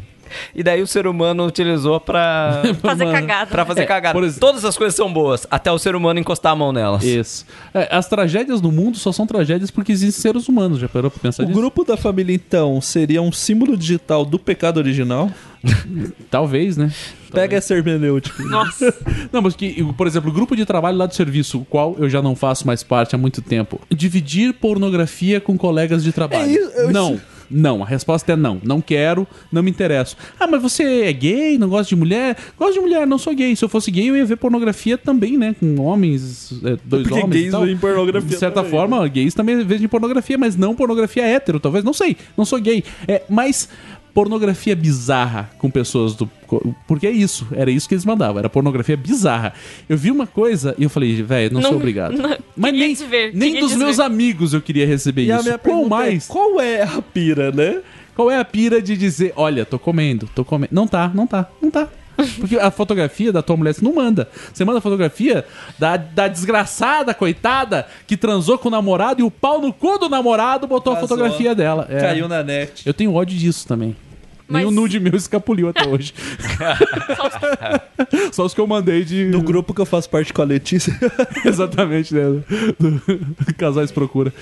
E 0.56 0.64
daí 0.64 0.82
o 0.82 0.88
ser 0.88 1.08
humano 1.08 1.46
utilizou 1.46 2.00
pra. 2.00 2.62
Fazer 2.82 3.06
Mano. 3.06 3.18
cagada. 3.18 3.46
pra 3.52 3.66
fazer 3.66 3.82
É, 3.82 3.86
cagada. 3.86 4.14
por 4.14 4.24
exemplo- 4.24 4.40
Todas 4.48 4.64
as 4.66 4.78
coisas 4.78 4.96
são 4.96 5.12
boas, 5.12 5.46
até 5.50 5.72
o 5.72 5.78
ser 5.80 5.96
humano 5.96 6.20
encostar 6.20 6.52
a 6.52 6.56
mão 6.56 6.72
nelas. 6.72 7.04
Isso. 7.04 7.46
É, 7.74 7.88
as 7.96 8.08
tragédias 8.08 8.62
no 8.62 8.72
mundo 8.72 8.98
só 8.98 9.12
são 9.12 9.26
tragédias 9.28 9.70
porque 9.72 9.92
existem 9.92 10.22
seres 10.22 10.48
humanos. 10.48 10.80
Já 10.80 10.88
parou 10.90 11.10
pra 11.12 11.20
pensar 11.20 11.44
O 11.44 11.48
nisso? 11.48 11.60
grupo 11.60 11.84
da 11.84 11.98
família, 11.98 12.34
então, 12.34 12.80
seria 12.82 13.22
um 13.22 13.32
símbolo 13.32 13.76
digital 13.78 14.24
do 14.26 14.38
pecado 14.40 14.78
original? 14.78 15.30
Talvez, 16.30 16.78
né? 16.78 16.92
Pega 17.32 17.58
essa 17.58 17.74
hermenêutica. 17.74 18.42
Nossa. 18.44 18.94
Não, 19.32 19.42
mas 19.42 19.56
que, 19.56 19.84
por 19.94 20.08
exemplo, 20.08 20.30
o 20.30 20.34
grupo 20.34 20.56
de 20.56 20.66
trabalho 20.66 20.98
lá 20.98 21.06
do 21.06 21.14
serviço, 21.16 21.60
o 21.60 21.66
qual 21.66 21.96
eu 22.00 22.10
já 22.10 22.22
não 22.22 22.36
faço 22.36 22.66
mais 22.66 22.84
parte 22.84 23.16
há 23.16 23.18
muito 23.18 23.42
tempo. 23.42 23.80
Dividir 23.94 24.54
pornografia 24.54 25.42
com 25.42 25.58
colegas 25.58 26.04
de 26.04 26.12
trabalho. 26.12 26.44
É 26.44 26.52
isso, 26.54 26.72
eu- 26.76 26.92
Não. 26.92 27.20
Não, 27.50 27.84
a 27.84 27.86
resposta 27.86 28.34
é 28.34 28.36
não. 28.36 28.60
Não 28.64 28.82
quero, 28.82 29.28
não 29.52 29.64
me 29.64 29.70
interesso. 29.72 30.16
Ah, 30.40 30.48
mas 30.48 30.62
você 30.62 31.04
é 31.04 31.14
gay, 31.14 31.58
não 31.58 31.70
gosta 31.70 31.88
de 31.90 31.96
mulher? 31.96 32.36
Gosto 32.58 32.74
de 32.74 32.80
mulher, 32.80 33.08
não 33.08 33.18
sou 33.18 33.34
gay. 33.34 33.56
Se 33.56 33.64
eu 33.64 33.70
fosse 33.70 33.90
gay, 33.92 34.10
eu 34.10 34.16
ia 34.18 34.26
ver 34.26 34.38
pornografia 34.38 34.98
também, 34.98 35.38
né? 35.38 35.56
Com 35.60 35.80
homens, 35.82 36.52
é, 36.64 36.78
dois 36.84 37.08
Porque 37.08 37.20
homens. 37.20 37.36
e 37.36 37.40
gays 37.40 37.52
tal. 37.52 37.64
veem 37.64 37.78
pornografia 37.78 38.30
De 38.30 38.36
certa 38.38 38.56
também, 38.56 38.72
forma, 38.72 39.08
gays 39.08 39.34
também 39.34 39.64
veem 39.64 39.88
pornografia, 39.88 40.38
mas 40.38 40.56
não 40.56 40.76
pornografia 40.76 41.24
hétero, 41.24 41.60
talvez. 41.60 41.84
Não 41.84 41.94
sei, 41.94 42.18
não 42.38 42.46
sou 42.46 42.60
gay. 42.60 42.84
É, 43.08 43.24
mas 43.30 43.70
pornografia 44.18 44.76
bizarra 44.76 45.48
com 45.60 45.70
pessoas 45.70 46.16
do. 46.16 46.28
Porque 46.88 47.06
é 47.06 47.12
isso, 47.12 47.46
era 47.52 47.70
isso 47.70 47.88
que 47.88 47.94
eles 47.94 48.04
mandavam, 48.04 48.40
era 48.40 48.50
pornografia 48.50 48.98
bizarra. 48.98 49.54
Eu 49.88 49.96
vi 49.96 50.10
uma 50.10 50.26
coisa 50.26 50.74
e 50.76 50.86
eu 50.86 50.90
falei, 50.90 51.22
velho, 51.22 51.54
não, 51.54 51.62
Não- 51.62 51.70
sou 51.70 51.78
obrigado. 51.78 52.18
não- 52.18 52.36
Mas 52.56 52.74
nem, 52.74 52.94
desver, 52.94 53.32
nem 53.36 53.60
dos 53.60 53.76
meus 53.76 54.00
amigos 54.00 54.56
eu 54.56 54.62
queria 54.62 54.88
receber 54.88 55.26
E 55.26 55.32
a 55.32 55.36
isso. 55.36 55.44
minha 55.44 55.58
Qual 55.60 55.76
pergunta 55.76 55.96
mais? 55.96 56.28
é, 56.28 56.34
qual 56.34 56.60
é 56.60 56.82
a 56.82 57.00
pira, 57.00 57.52
né? 57.52 57.82
Qual 58.16 58.32
é 58.32 58.40
a 58.40 58.44
pira 58.44 58.82
de 58.82 58.98
dizer, 58.98 59.34
olha, 59.36 59.64
tô 59.66 59.78
comendo, 59.78 60.28
tô 60.34 60.44
comendo. 60.44 60.74
Não 60.74 60.88
tá, 60.88 61.12
não 61.14 61.28
tá, 61.28 61.48
não 61.62 61.70
tá. 61.70 61.88
Porque 62.40 62.58
a 62.58 62.72
fotografia 62.72 63.32
da 63.32 63.44
tua 63.44 63.56
mulher 63.56 63.74
você 63.76 63.86
não 63.86 63.94
manda. 63.94 64.28
Você 64.52 64.66
manda 64.66 64.80
a 64.80 64.82
fotografia 64.82 65.46
da, 65.78 65.96
da 65.96 66.28
desgraçada, 66.28 67.14
coitada, 67.14 67.86
que 68.08 68.18
transou 68.18 68.58
com 68.58 68.70
o 68.70 68.72
namorado 68.72 69.22
e 69.22 69.24
o 69.24 69.30
pau 69.30 69.62
no 69.62 69.72
cu 69.72 70.00
do 70.00 70.10
namorado 70.10 70.66
botou 70.66 70.94
a 70.94 70.96
Vazou. 70.96 71.08
fotografia 71.10 71.54
dela. 71.54 71.86
É. 71.88 72.00
Caiu 72.00 72.28
na 72.28 72.42
net. 72.42 72.82
Eu 72.84 72.96
tenho 72.96 73.14
ódio 73.14 73.38
disso 73.38 73.68
também. 73.68 73.96
Mas- 74.48 74.62
Nenhum 74.62 74.72
nude 74.72 75.00
meu 75.00 75.16
escapuliu 75.16 75.68
até 75.70 75.86
hoje. 75.88 76.14
Só 78.32 78.46
os 78.46 78.54
que 78.54 78.62
eu 78.62 78.68
mandei 78.68 79.04
de. 79.04 79.26
No 79.26 79.42
grupo 79.42 79.74
que 79.74 79.82
eu 79.82 79.86
faço 79.86 80.10
parte 80.10 80.32
com 80.34 80.42
a 80.42 80.46
Letícia. 80.46 80.98
Exatamente, 81.46 82.14
né? 82.14 82.24
Do, 82.80 82.92
do- 82.92 83.54
Casais 83.58 83.92
procura. 83.92 84.34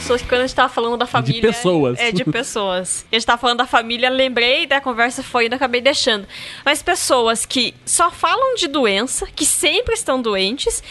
Pessoas 0.00 0.22
que 0.22 0.28
quando 0.28 0.40
a 0.40 0.46
gente 0.46 0.56
tava 0.56 0.72
falando 0.72 0.96
da 0.96 1.06
família. 1.06 1.40
pessoas. 1.40 1.98
É, 1.98 2.10
de 2.10 2.24
pessoas. 2.24 3.04
A 3.10 3.14
gente 3.14 3.26
tava 3.26 3.40
falando 3.40 3.58
da 3.58 3.66
família, 3.66 4.08
lembrei 4.08 4.66
da 4.66 4.80
conversa 4.80 5.22
foi 5.22 5.46
e 5.46 5.54
acabei 5.54 5.80
deixando. 5.80 6.26
Mas 6.64 6.82
pessoas 6.82 7.44
que 7.44 7.74
só 7.84 8.10
falam 8.10 8.54
de 8.54 8.66
doença, 8.66 9.26
que 9.34 9.44
sempre 9.44 9.94
estão 9.94 10.20
doentes, 10.20 10.82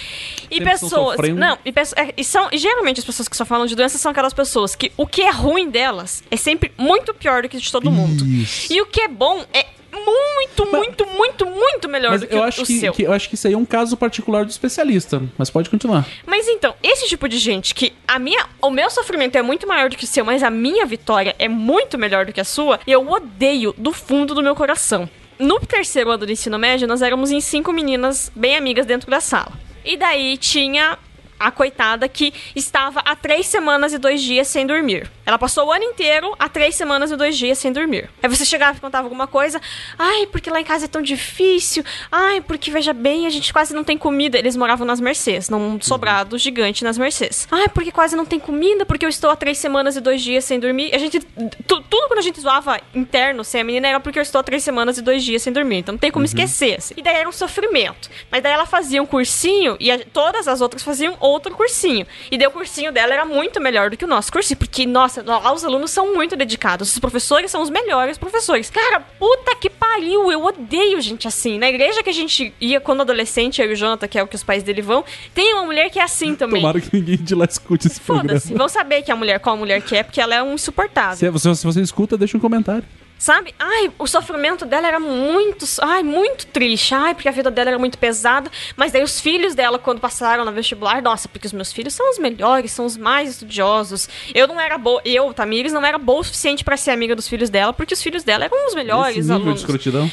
e 0.50 0.56
Sempre 0.56 0.66
pessoas. 0.66 1.18
Não, 1.30 1.58
e, 1.66 1.70
é, 1.70 2.14
e 2.16 2.24
são. 2.24 2.48
E 2.52 2.58
geralmente 2.58 3.00
as 3.00 3.06
pessoas 3.06 3.28
que 3.28 3.36
só 3.36 3.46
falam 3.46 3.66
de 3.66 3.76
doença 3.76 3.98
são 3.98 4.12
aquelas 4.12 4.34
pessoas 4.34 4.76
que 4.76 4.92
o 4.96 5.08
que 5.08 5.22
é 5.22 5.32
ruim 5.32 5.70
delas 5.70 6.24
é 6.30 6.38
sempre 6.38 6.72
muito 6.78 7.14
pior 7.14 7.42
do 7.42 7.50
que 7.50 7.58
de 7.58 7.72
todo 7.72 7.90
mundo. 7.90 8.26
Isso. 8.26 8.72
E 8.72 8.82
o 8.82 8.86
que 8.86 9.02
é 9.02 9.08
bom 9.08 9.44
é 9.54 9.66
muito, 9.94 10.66
muito, 10.72 11.06
muito, 11.08 11.46
muito 11.46 11.90
melhor 11.90 12.12
Mas 12.12 12.22
do 12.22 12.28
que 12.28 12.36
eu 12.36 12.40
o, 12.40 12.44
acho 12.44 12.62
o 12.64 12.66
que, 12.66 12.80
seu. 12.80 12.94
que- 12.94 13.04
eu 13.04 13.12
acho 13.14 13.28
que 13.30 13.36
isso 13.36 13.48
aí 13.48 13.54
é 13.54 13.58
um 13.58 13.66
caso 13.66 13.96
particular 13.98 14.46
do 14.46 14.50
especialista. 14.52 15.22
Mas 15.38 15.50
pode 15.50 15.70
continuar. 15.70 16.06
Mas 16.26 16.48
então, 16.48 16.74
esse 16.84 17.08
tipo 17.08 17.28
de 17.28 17.38
gente 17.38 17.74
que 17.76 17.94
a 18.08 18.20
minha, 18.20 18.46
o 18.62 18.70
meu 18.70 18.90
sofrimento 18.90 19.38
é 19.38 19.42
muito 19.42 19.68
maior 19.68 19.90
do 19.90 19.96
que 19.98 20.04
o 20.04 20.08
seu, 20.08 20.24
mas 20.26 20.44
a 20.44 20.50
minha 20.50 20.86
vitória 20.86 21.36
é 21.40 21.48
muito 21.48 21.98
melhor 21.98 22.26
do 22.26 22.34
que 22.34 22.42
a 22.42 22.46
sua, 22.46 22.80
eu 22.88 23.10
odeio 23.10 23.74
do 23.78 23.92
fundo 23.92 24.34
do 24.36 24.44
meu 24.44 24.56
coração. 24.56 25.10
No 25.38 25.60
terceiro 25.60 26.12
ano 26.12 26.26
do 26.26 26.32
ensino 26.32 26.60
médio, 26.60 26.88
nós 26.88 27.02
éramos 27.02 27.32
em 27.32 27.40
cinco 27.40 27.72
meninas 27.72 28.32
bem 28.36 28.58
amigas 28.58 28.86
dentro 28.86 29.10
da 29.10 29.22
sala. 29.22 29.54
E 29.86 29.96
daí 29.96 30.36
tinha 30.38 30.98
a 31.40 31.52
coitada 31.52 32.08
que 32.10 32.34
estava 32.56 33.00
há 33.06 33.16
três 33.16 33.46
semanas 33.48 33.94
e 33.94 33.98
dois 33.98 34.22
dias 34.22 34.48
sem 34.48 34.66
dormir. 34.68 35.10
Ela 35.26 35.38
passou 35.38 35.68
o 35.68 35.72
ano 35.72 35.84
inteiro 35.84 36.36
há 36.40 36.50
três 36.50 36.76
semanas 36.76 37.12
e 37.12 37.16
dois 37.16 37.38
dias 37.38 37.58
sem 37.58 37.72
dormir. 37.72 38.10
Aí 38.22 38.28
você 38.30 38.44
chegava 38.44 38.78
e 38.78 38.82
contava 38.82 39.06
alguma 39.06 39.28
coisa. 39.28 39.62
Ai, 39.98 40.26
porque 40.28 40.50
lá 40.50 40.60
em 40.60 40.64
casa 40.64 40.86
é 40.86 40.88
tão 40.88 41.02
difícil. 41.02 41.84
Ai, 42.12 42.42
porque 42.42 42.72
veja 42.72 42.94
bem, 42.94 43.28
a 43.28 43.30
gente 43.30 43.54
quase 43.54 43.74
não 43.74 43.84
tem 43.84 43.98
comida. 43.98 44.38
Eles 44.38 44.56
moravam 44.56 44.86
nas 44.88 45.00
Mercês, 45.00 45.50
num 45.50 45.80
sobrado 45.80 46.38
gigante 46.38 46.84
nas 46.84 46.98
Mercês. 46.98 47.48
Ai, 47.52 47.68
porque 47.70 47.92
quase 47.92 48.16
não 48.16 48.26
tem 48.26 48.40
comida, 48.40 48.86
porque 48.86 49.06
eu 49.06 49.10
estou 49.10 49.30
há 49.30 49.36
três 49.36 49.58
semanas 49.60 49.96
e 49.96 50.02
dois 50.02 50.22
dias 50.22 50.44
sem 50.44 50.60
dormir. 50.60 50.94
A 50.94 50.98
gente. 50.98 51.20
tu- 51.20 51.82
tudo 51.90 52.08
quando 52.08 52.20
a 52.20 52.24
gente 52.24 52.40
zoava 52.42 52.80
interno 52.94 53.44
sem 53.44 53.62
a 53.62 53.64
menina 53.64 53.88
era 53.88 54.00
porque 54.00 54.18
eu 54.18 54.24
estou 54.24 54.42
há 54.42 54.44
três 54.44 54.64
semanas 54.64 54.98
e 54.98 55.02
dois 55.02 55.24
dias 55.24 55.42
sem 55.44 55.54
dormir. 55.54 55.78
Então 55.78 55.94
não 55.94 56.00
tem 56.00 56.12
como 56.12 56.26
esquecer. 56.26 56.76
assim. 56.78 56.94
E 56.98 57.02
daí 57.02 57.16
era 57.18 57.30
um 57.30 57.32
sofrimento. 57.32 58.10
Mas 58.32 58.42
daí 58.42 58.52
ela 58.52 58.66
fazia 58.66 59.02
um 59.02 59.06
cursinho 59.06 59.78
e 59.80 59.92
a- 59.92 60.00
todas 60.12 60.48
as 60.48 60.60
outras 60.62 60.82
faziam 60.84 61.16
outro 61.30 61.54
cursinho. 61.56 62.06
E 62.32 62.38
daí 62.38 62.48
o 62.48 62.52
cursinho 62.52 62.92
dela 62.92 63.14
era 63.14 63.26
muito 63.26 63.60
melhor 63.62 63.90
do 63.90 63.98
que 63.98 64.06
o 64.06 64.08
nosso 64.08 64.32
cursinho. 64.32 64.58
Porque, 64.58 64.86
nossa, 64.86 65.24
lá 65.26 65.52
os 65.54 65.64
alunos 65.64 65.92
são 65.92 66.14
muito 66.14 66.36
dedicados. 66.36 66.92
Os 66.92 67.00
professores 67.00 67.52
são 67.52 67.62
os 67.62 67.70
melhores 67.70 68.18
professores. 68.18 68.70
Cara, 68.70 69.00
puta 69.00 69.56
que 69.56 69.70
pariu. 69.70 70.32
Eu 70.32 70.44
odeio 70.44 71.02
gente 71.02 71.28
assim. 71.28 71.58
Na 71.58 71.70
igreja 71.70 72.04
que 72.04 72.10
a 72.10 72.14
gente 72.14 72.54
ia 72.60 72.80
quando 72.80 73.02
adolescente, 73.02 73.62
eu 73.62 73.70
e 73.70 73.74
o 73.74 73.76
Jonathan, 73.76 74.08
que 74.08 74.18
é 74.18 74.24
o 74.24 74.28
que 74.28 74.36
os 74.36 74.44
pais 74.44 74.64
dele 74.64 74.82
vão, 74.82 75.04
tem 75.34 75.54
uma 75.54 75.66
mulher 75.66 75.90
que 75.90 76.00
é 76.00 76.04
assim 76.04 76.36
também. 76.36 76.62
Tomara 76.62 76.82
que 76.82 76.90
ninguém 76.94 77.18
de 77.18 77.36
lá 77.36 77.46
escute 77.46 77.88
esse. 77.88 78.00
Foda-se. 78.00 78.54
Vão 78.54 78.68
saber 78.68 79.02
que 79.04 79.12
a 79.12 79.16
mulher, 79.16 79.40
qual 79.40 79.58
mulher 79.58 79.82
que 79.82 79.96
é, 79.96 80.04
porque 80.04 80.20
ela 80.22 80.36
é 80.36 80.44
um 80.44 80.54
insuportável. 80.54 81.18
Se 81.18 81.30
você, 81.30 81.56
se 81.56 81.66
você 81.66 81.82
escuta, 81.82 82.18
deixa 82.18 82.38
um 82.38 82.40
comentário. 82.40 82.84
Sabe? 83.20 83.54
Ai, 83.60 83.92
o 84.00 84.08
sofrimento 84.08 84.66
dela 84.66 84.88
era 84.88 85.00
muito, 85.00 85.66
ai, 85.82 86.02
muito 86.02 86.48
triste. 86.48 86.96
Ai, 86.96 87.14
porque 87.14 87.28
a 87.28 87.32
vida 87.34 87.52
dela 87.52 87.72
era 87.72 87.78
muito 87.78 87.98
pesada. 87.98 88.50
Mas 88.78 88.94
daí 88.94 89.04
os 89.04 89.20
filhos 89.20 89.54
dela, 89.54 89.78
quando 89.78 90.00
passaram 90.00 90.46
no 90.46 90.52
vestibular, 90.54 91.02
nossa, 91.02 91.28
porque 91.28 91.46
os 91.46 91.52
meus 91.52 91.72
filhos 91.74 91.94
são 91.94 92.10
os 92.12 92.18
melhores, 92.18 92.72
são 92.72 92.86
os 92.86 92.96
mais 92.96 93.32
estudiosos. 93.32 94.08
Eu 94.34 94.48
não 94.48 94.58
era 94.60 94.78
boa, 94.78 95.02
eu, 95.04 95.34
Tamires, 95.34 95.74
não 95.74 95.86
era 95.86 95.98
boa 95.98 96.22
o 96.22 96.24
suficiente 96.24 96.64
pra 96.64 96.78
ser 96.78 96.92
amiga 96.92 97.14
dos 97.14 97.28
filhos 97.28 97.50
dela, 97.50 97.74
porque 97.74 97.94
os 97.94 98.02
filhos 98.02 98.24
dela 98.24 98.46
eram 98.46 98.68
os 98.68 98.74
melhores 98.74 99.18
Esse 99.18 99.22
nível 99.22 99.36
de 99.36 99.42
alunos. 99.44 99.60
escrotidão. 99.60 100.10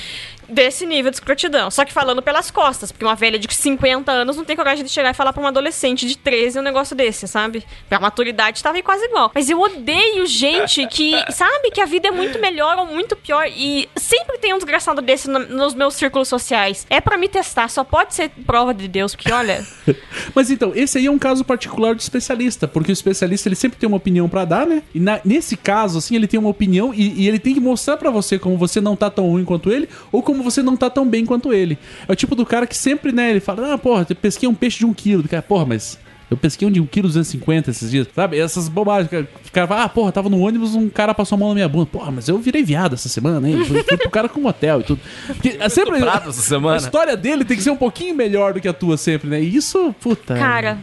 Desse 0.49 0.87
nível 0.87 1.11
de 1.11 1.17
escrotidão. 1.17 1.71
Só 1.71 1.85
que 1.85 1.93
falando 1.93 2.23
pelas 2.23 2.51
costas, 2.51 2.93
porque 2.93 3.05
uma 3.05 3.15
velha 3.15 3.39
de 3.39 3.53
50 3.53 4.11
anos 4.13 4.37
não 4.37 4.45
tem 4.45 4.57
coragem 4.57 4.85
de 4.85 4.91
chegar 4.91 5.11
e 5.11 5.15
falar 5.15 5.33
pra 5.33 5.41
uma 5.43 5.49
adolescente 5.49 6.07
de 6.07 6.17
13 6.17 6.59
um 6.59 6.63
negócio 6.63 6.95
desse, 6.95 7.27
sabe? 7.27 7.65
A 7.91 7.99
maturidade 8.01 8.63
tava 8.63 8.81
quase 8.83 9.05
igual. 9.07 9.31
Mas 9.35 9.49
eu 9.51 9.61
odeio 9.61 10.27
gente 10.27 10.87
que, 10.87 11.13
sabe, 11.33 11.71
que 11.71 11.81
a 11.81 11.87
vida 11.87 12.09
é 12.09 12.11
muito 12.11 12.39
melhor 12.39 12.79
ou 12.79 12.87
muito 12.87 13.17
pior. 13.17 13.47
E 13.49 13.89
sempre 13.97 14.39
tem 14.39 14.53
um 14.55 14.59
desgraçado 14.59 15.01
desse 15.03 15.29
no- 15.29 15.39
nos 15.49 15.75
meus 15.75 15.95
círculos 15.95 16.29
sociais. 16.29 16.87
É 16.91 17.01
pra 17.01 17.17
me 17.19 17.29
testar, 17.29 17.69
só 17.69 17.83
pode 17.83 18.15
ser 18.15 18.31
prova 18.47 18.73
de 18.75 18.87
Deus, 18.89 19.15
porque 19.15 19.33
olha. 19.33 19.67
Mas 20.35 20.51
então, 20.51 20.73
esse 20.75 20.99
aí 20.99 21.07
é 21.07 21.11
um 21.11 21.19
caso 21.19 21.45
particular 21.45 21.95
do 21.95 22.01
especialista, 22.01 22.69
porque 22.69 22.91
o 22.91 22.93
especialista 22.93 23.49
ele 23.49 23.57
sempre 23.57 23.79
tem 23.79 23.87
uma 23.87 23.97
opinião 23.97 24.29
pra 24.29 24.45
dar, 24.45 24.67
né? 24.67 24.83
E 24.95 25.01
na- 25.01 25.21
nesse 25.25 25.57
caso, 25.57 25.99
assim, 25.99 26.15
ele 26.17 26.27
tem 26.27 26.39
uma 26.39 26.49
opinião 26.51 26.93
e, 26.95 27.23
e 27.25 27.29
ele 27.29 27.39
tem 27.39 27.55
que 27.55 27.61
mostrar 27.61 27.97
pra 27.97 28.11
você 28.11 28.39
como 28.39 28.57
você 28.57 28.81
não 28.81 28.95
tá 28.97 29.11
tão 29.11 29.29
ruim 29.29 29.45
quanto 29.45 29.71
ele 29.73 29.89
ou 30.13 30.23
como 30.23 30.36
você 30.43 30.63
não 30.63 30.77
tá 30.77 30.89
tão 30.91 31.07
bem 31.07 31.25
quanto 31.25 31.53
ele. 31.53 31.79
É 32.09 32.13
o 32.13 32.17
tipo 32.17 32.35
do 32.35 32.45
cara 32.47 32.67
que 32.67 32.77
sempre, 32.77 33.13
né, 33.13 33.31
ele 33.31 33.41
fala, 33.41 33.75
ah, 33.75 33.79
porra, 33.79 34.07
eu 34.09 34.17
pesquei 34.17 34.49
um 34.49 34.55
peixe 34.55 34.79
de 34.79 34.87
um 34.87 34.93
quilo. 34.95 35.23
Do 35.23 35.29
cara, 35.29 35.43
porra, 35.43 35.67
mas 35.67 35.99
eu 36.29 36.37
pesquei 36.37 36.67
um 36.67 36.71
de 36.71 36.81
1 36.81 36.87
kg 36.87 37.03
250 37.03 37.71
esses 37.71 37.91
dias, 37.91 38.09
sabe? 38.13 38.39
Essas 38.39 38.69
bobagens. 38.69 39.09
O 39.13 39.53
cara 39.53 39.67
fala, 39.67 39.85
ah, 39.85 39.89
porra, 39.89 40.11
tava 40.11 40.29
no 40.29 40.41
ônibus, 40.41 40.75
um 40.75 40.89
cara 40.89 41.15
passou 41.15 41.37
a 41.37 41.39
mão 41.39 41.49
na 41.51 41.55
minha 41.55 41.69
bunda. 41.69 41.87
Porra, 41.87 42.11
mas 42.11 42.29
eu 42.29 42.37
virei 42.39 42.65
viado 42.65 42.95
essa 42.95 43.09
semana, 43.09 43.49
hein? 43.49 43.65
Fui, 43.65 43.83
fui 43.85 43.97
pro 43.97 44.11
cara 44.11 44.29
com 44.29 44.41
um 44.41 44.47
hotel 44.47 44.81
e 44.81 44.85
tudo. 44.85 45.01
Porque 45.29 45.57
é 45.61 45.69
sempre. 45.69 46.03
essa 46.03 46.33
semana. 46.33 46.75
A 46.75 46.79
história 46.79 47.17
dele 47.17 47.45
tem 47.45 47.57
que 47.57 47.63
ser 47.63 47.71
um 47.71 47.77
pouquinho 47.77 48.15
melhor 48.15 48.53
do 48.53 48.61
que 48.61 48.67
a 48.67 48.73
tua 48.73 48.97
sempre, 48.97 49.31
né? 49.31 49.41
E 49.41 49.55
isso, 49.55 49.95
puta. 50.01 50.35
Cara, 50.35 50.79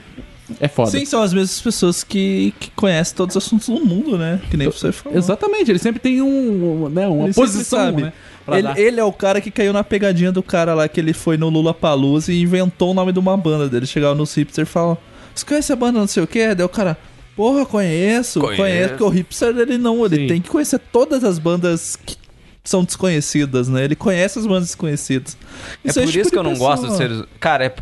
É 0.61 0.67
foda. 0.69 0.91
Sim, 0.91 1.03
são 1.05 1.21
as 1.21 1.33
mesmas 1.33 1.59
pessoas 1.59 2.03
que, 2.05 2.53
que 2.57 2.71
conhecem 2.71 3.15
todos 3.15 3.35
os 3.35 3.43
assuntos 3.43 3.67
do 3.67 3.85
mundo, 3.85 4.17
né? 4.17 4.39
Que 4.49 4.55
nem 4.55 4.67
você 4.69 4.93
falou. 4.93 5.17
Exatamente, 5.17 5.71
ele 5.71 5.79
sempre 5.79 5.99
tem 5.99 6.21
um, 6.21 6.87
né, 6.89 7.05
uma 7.07 7.25
Ele 7.25 7.33
posição, 7.33 7.79
sabe. 7.79 8.03
né? 8.03 8.13
Ele, 8.47 8.67
ele 8.81 8.99
é 8.99 9.03
o 9.03 9.13
cara 9.13 9.39
que 9.39 9.49
caiu 9.49 9.71
na 9.71 9.83
pegadinha 9.83 10.31
do 10.31 10.43
cara 10.43 10.73
lá 10.73 10.87
que 10.87 10.99
ele 10.99 11.13
foi 11.13 11.37
no 11.37 11.49
Lula 11.49 11.73
Palusa 11.73 12.31
e 12.31 12.41
inventou 12.41 12.91
o 12.91 12.93
nome 12.93 13.11
de 13.13 13.19
uma 13.19 13.37
banda 13.37 13.69
dele. 13.69 13.85
Chegava 13.85 14.13
nos 14.15 14.33
hipster 14.35 14.63
e 14.63 14.65
falava: 14.65 14.97
Você 15.33 15.45
conhece 15.45 15.71
a 15.71 15.75
banda 15.75 15.99
não 15.99 16.07
sei 16.07 16.23
o 16.23 16.27
que? 16.27 16.53
Daí 16.53 16.65
o 16.65 16.69
cara, 16.69 16.97
porra, 17.35 17.65
conheço, 17.65 18.39
Conheço. 18.41 18.61
conheço. 18.61 18.89
Porque 18.89 19.03
o 19.03 19.09
hipster 19.09 19.55
ele 19.57 19.77
não, 19.77 20.05
ele 20.05 20.15
Sim. 20.17 20.27
tem 20.27 20.41
que 20.41 20.49
conhecer 20.49 20.79
todas 20.91 21.23
as 21.23 21.39
bandas 21.39 21.95
que 21.95 22.17
são 22.63 22.83
desconhecidas, 22.83 23.67
né? 23.69 23.83
Ele 23.85 23.95
conhece 23.95 24.39
as 24.39 24.45
bandas 24.45 24.65
desconhecidas. 24.67 25.37
É 25.83 25.89
Isso 25.89 25.99
por 26.01 26.07
tipo 26.07 26.19
isso 26.21 26.31
que 26.31 26.37
eu 26.37 26.43
não 26.43 26.55
gosto 26.55 26.87
de 26.87 26.95
seres. 26.97 27.23
Cara, 27.39 27.65
é. 27.65 27.73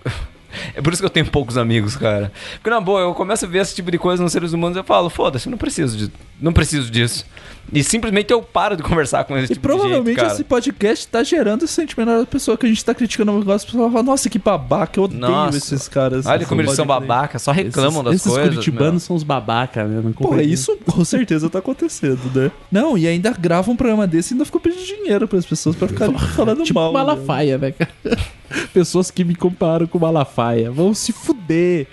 É 0.76 0.82
por 0.82 0.91
isso 0.94 1.02
que 1.02 1.06
eu 1.06 1.10
tenho 1.10 1.26
poucos 1.26 1.57
amigos, 1.57 1.95
cara. 1.95 2.32
Porque, 2.56 2.69
na 2.69 2.80
boa, 2.82 3.02
eu 3.02 3.14
começo 3.14 3.45
a 3.45 3.48
ver 3.48 3.60
esse 3.60 3.76
tipo 3.76 3.90
de 3.91 3.98
coisa 3.98 4.22
nos 4.23 4.32
seres 4.32 4.53
humanos 4.53 4.76
e 4.76 4.80
eu 4.80 4.84
falo, 4.84 5.10
foda-se, 5.10 5.48
eu 5.48 5.52
não 5.52 5.57
preciso 5.57 5.98
de, 5.98 6.11
não 6.40 6.53
preciso 6.53 6.90
disso. 6.91 7.26
E 7.72 7.84
simplesmente 7.84 8.32
eu 8.34 8.41
paro 8.41 8.76
de 8.76 8.84
conversar 8.84 9.23
com 9.23 9.38
esse 9.38 9.53
E 9.53 9.56
tipo 9.56 9.68
de 9.68 9.73
gente, 9.73 9.80
provavelmente 9.82 10.22
esse 10.26 10.44
podcast 10.44 11.07
tá 11.07 11.23
gerando 11.23 11.64
esse 11.65 11.73
sentimento 11.73 12.10
na 12.10 12.26
pessoa 12.26 12.57
que 12.57 12.65
a 12.65 12.69
gente 12.69 12.84
tá 12.84 12.94
criticando 12.94 13.32
o 13.32 13.40
negócio. 13.40 13.68
A 13.68 13.72
pessoa 13.72 13.91
fala, 13.91 14.03
nossa, 14.03 14.30
que 14.30 14.40
babaca, 14.40 14.99
eu 14.99 15.03
odeio 15.06 15.22
Nossa. 15.22 15.57
esses 15.57 15.88
caras. 15.88 16.26
Olha 16.26 16.45
como 16.45 16.61
eles 16.61 16.73
são 16.73 16.86
babaca, 16.86 17.40
só 17.40 17.52
reclamam 17.52 18.03
das 18.03 18.15
esses 18.15 18.28
coisas. 18.28 18.49
curitibanos 18.49 18.94
meu. 18.94 18.99
são 18.99 19.15
os 19.15 19.23
babaca, 19.23 19.84
né? 19.86 20.02
Não 20.03 20.11
Pô, 20.11 20.36
isso 20.38 20.78
com 20.86 21.06
certeza 21.06 21.49
tá 21.49 21.60
acontecendo, 21.60 22.19
né? 22.34 22.52
Não, 22.72 22.98
e 22.98 23.07
ainda 23.07 23.32
grava 23.32 23.72
um 23.72 23.76
programa 23.76 24.06
desse 24.07 24.34
e 24.34 24.36
ainda 24.36 24.45
ficou 24.45 24.60
pedindo 24.60 24.84
dinheiro 24.84 25.28
pras 25.28 25.45
pessoas 25.45 25.76
pra 25.76 25.88
ficarem 25.88 26.18
falando 26.18 26.64
Tipo 26.64 26.80
mal. 26.80 26.91
né? 26.91 26.99
Malafaia, 26.99 27.57
né, 27.57 27.72
cara? 27.72 27.91
Pessoas 28.73 29.10
que 29.11 29.23
me 29.23 29.36
comparam 29.36 29.88
com 29.88 29.99
Malafaia. 29.99 30.72
Vão 30.72 30.94
se 30.94 31.11
fuder. 31.11 31.88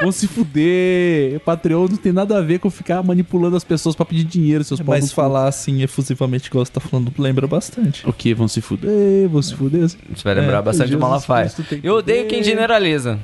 Vão 0.00 0.12
se 0.12 0.26
fuder. 0.26 1.36
O 1.36 1.40
Patreon 1.40 1.88
não 1.88 1.96
tem 1.96 2.12
nada 2.12 2.38
a 2.38 2.40
ver 2.40 2.58
com 2.58 2.70
ficar 2.70 3.02
manipulando 3.02 3.56
as 3.56 3.64
pessoas 3.64 3.94
pra 3.94 4.04
pedir 4.06 4.24
dinheiro, 4.24 4.64
seus 4.64 4.80
pau 4.80 4.94
Mas 4.94 5.08
cu. 5.10 5.14
falar 5.14 5.48
assim 5.48 5.82
efusivamente 5.82 6.46
igual 6.46 6.64
você 6.64 6.72
tá 6.72 6.80
falando 6.80 7.12
lembra 7.18 7.46
bastante. 7.46 8.06
O 8.08 8.12
que? 8.12 8.32
Vão 8.34 8.48
se 8.48 8.60
fuder, 8.60 9.28
vão 9.28 9.42
se 9.42 9.54
fuder. 9.54 9.88
Você 9.88 9.98
vai 10.24 10.34
lembrar 10.34 10.58
É, 10.58 10.62
bastante 10.62 10.86
de 10.86 10.92
Jesus 10.92 11.00
Malafaia. 11.00 11.50
Tem 11.50 11.80
que 11.80 11.86
Eu 11.86 11.94
odeio 11.96 12.26
quem 12.26 12.42
generaliza. 12.42 13.18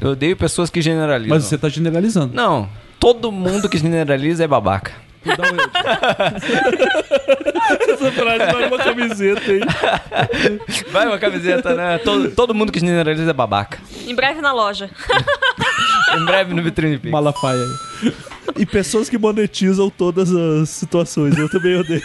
Eu 0.00 0.10
odeio 0.10 0.36
pessoas 0.36 0.68
que 0.70 0.80
generalizam. 0.82 1.34
Mas 1.36 1.44
você 1.44 1.56
tá 1.56 1.68
generalizando. 1.68 2.34
Não, 2.34 2.68
todo 3.00 3.32
mundo 3.32 3.68
que 3.68 3.78
generaliza 3.78 4.44
é 4.44 4.46
babaca. 4.48 4.92
Essa 7.88 8.12
frase 8.12 8.52
vai 8.52 8.68
uma 8.68 8.78
camiseta, 8.78 9.52
hein? 9.52 9.60
Vai 10.90 11.06
uma 11.06 11.18
camiseta, 11.18 11.74
né? 11.74 11.98
Todo, 11.98 12.30
todo 12.30 12.54
mundo 12.54 12.72
que 12.72 12.80
generaliza 12.80 13.30
é 13.30 13.34
babaca. 13.34 13.78
Em 14.06 14.14
breve 14.14 14.40
na 14.40 14.52
loja. 14.52 14.90
Em 16.16 16.24
breve 16.24 16.54
no 16.54 16.62
Vitrine 16.62 16.98
Pix. 16.98 17.10
Malafaia. 17.10 17.64
E 18.56 18.64
pessoas 18.64 19.08
que 19.08 19.18
monetizam 19.18 19.90
todas 19.90 20.32
as 20.32 20.70
situações. 20.70 21.36
Eu 21.36 21.48
também 21.48 21.78
odeio. 21.78 22.02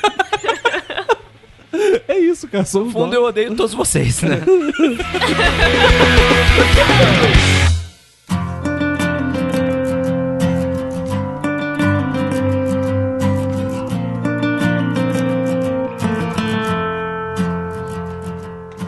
É 2.07 2.17
isso, 2.17 2.47
cara. 2.47 2.63
No 2.73 2.91
fundo, 2.91 3.07
nós. 3.07 3.13
eu 3.13 3.23
odeio 3.23 3.55
todos 3.55 3.73
vocês, 3.73 4.21
né? 4.21 4.41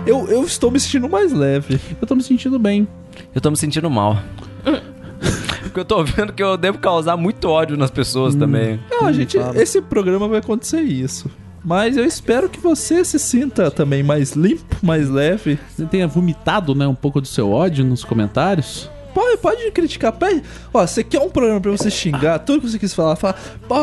Eu, 0.05 0.27
eu 0.27 0.43
estou 0.43 0.69
me 0.69 0.79
sentindo 0.79 1.07
mais 1.07 1.31
leve. 1.31 1.79
Eu 2.01 2.05
tô 2.05 2.15
me 2.15 2.23
sentindo 2.23 2.59
bem. 2.59 2.87
Eu 3.33 3.39
tô 3.39 3.49
me 3.49 3.55
sentindo 3.55 3.89
mal. 3.89 4.21
Porque 5.63 5.79
eu 5.79 5.85
tô 5.85 6.03
vendo 6.03 6.33
que 6.33 6.43
eu 6.43 6.57
devo 6.57 6.77
causar 6.77 7.15
muito 7.15 7.45
ódio 7.45 7.77
nas 7.77 7.89
pessoas 7.89 8.35
também. 8.35 8.79
Não, 8.91 9.07
a 9.07 9.13
gente, 9.13 9.37
esse 9.55 9.81
programa 9.81 10.27
vai 10.27 10.39
acontecer 10.39 10.81
isso. 10.81 11.31
Mas 11.63 11.95
eu 11.95 12.03
espero 12.03 12.49
que 12.49 12.59
você 12.59 13.05
se 13.05 13.17
sinta 13.17 13.71
também 13.71 14.03
mais 14.03 14.33
limpo, 14.33 14.75
mais 14.83 15.09
leve. 15.09 15.57
Você 15.69 15.85
tenha 15.85 16.05
vomitado, 16.05 16.75
né, 16.75 16.85
um 16.85 16.93
pouco 16.93 17.21
do 17.21 17.27
seu 17.27 17.49
ódio 17.49 17.85
nos 17.85 18.03
comentários. 18.03 18.89
Pode, 19.13 19.37
pode 19.37 19.71
criticar. 19.71 20.11
Pede. 20.11 20.41
Ó, 20.73 20.85
você 20.85 21.03
quer 21.03 21.19
um 21.19 21.29
programa 21.29 21.61
pra 21.61 21.71
você 21.71 21.89
xingar, 21.91 22.39
tudo 22.39 22.61
que 22.61 22.69
você 22.71 22.79
quis 22.79 22.93
falar, 22.93 23.15
fala, 23.15 23.35
pô, 23.67 23.75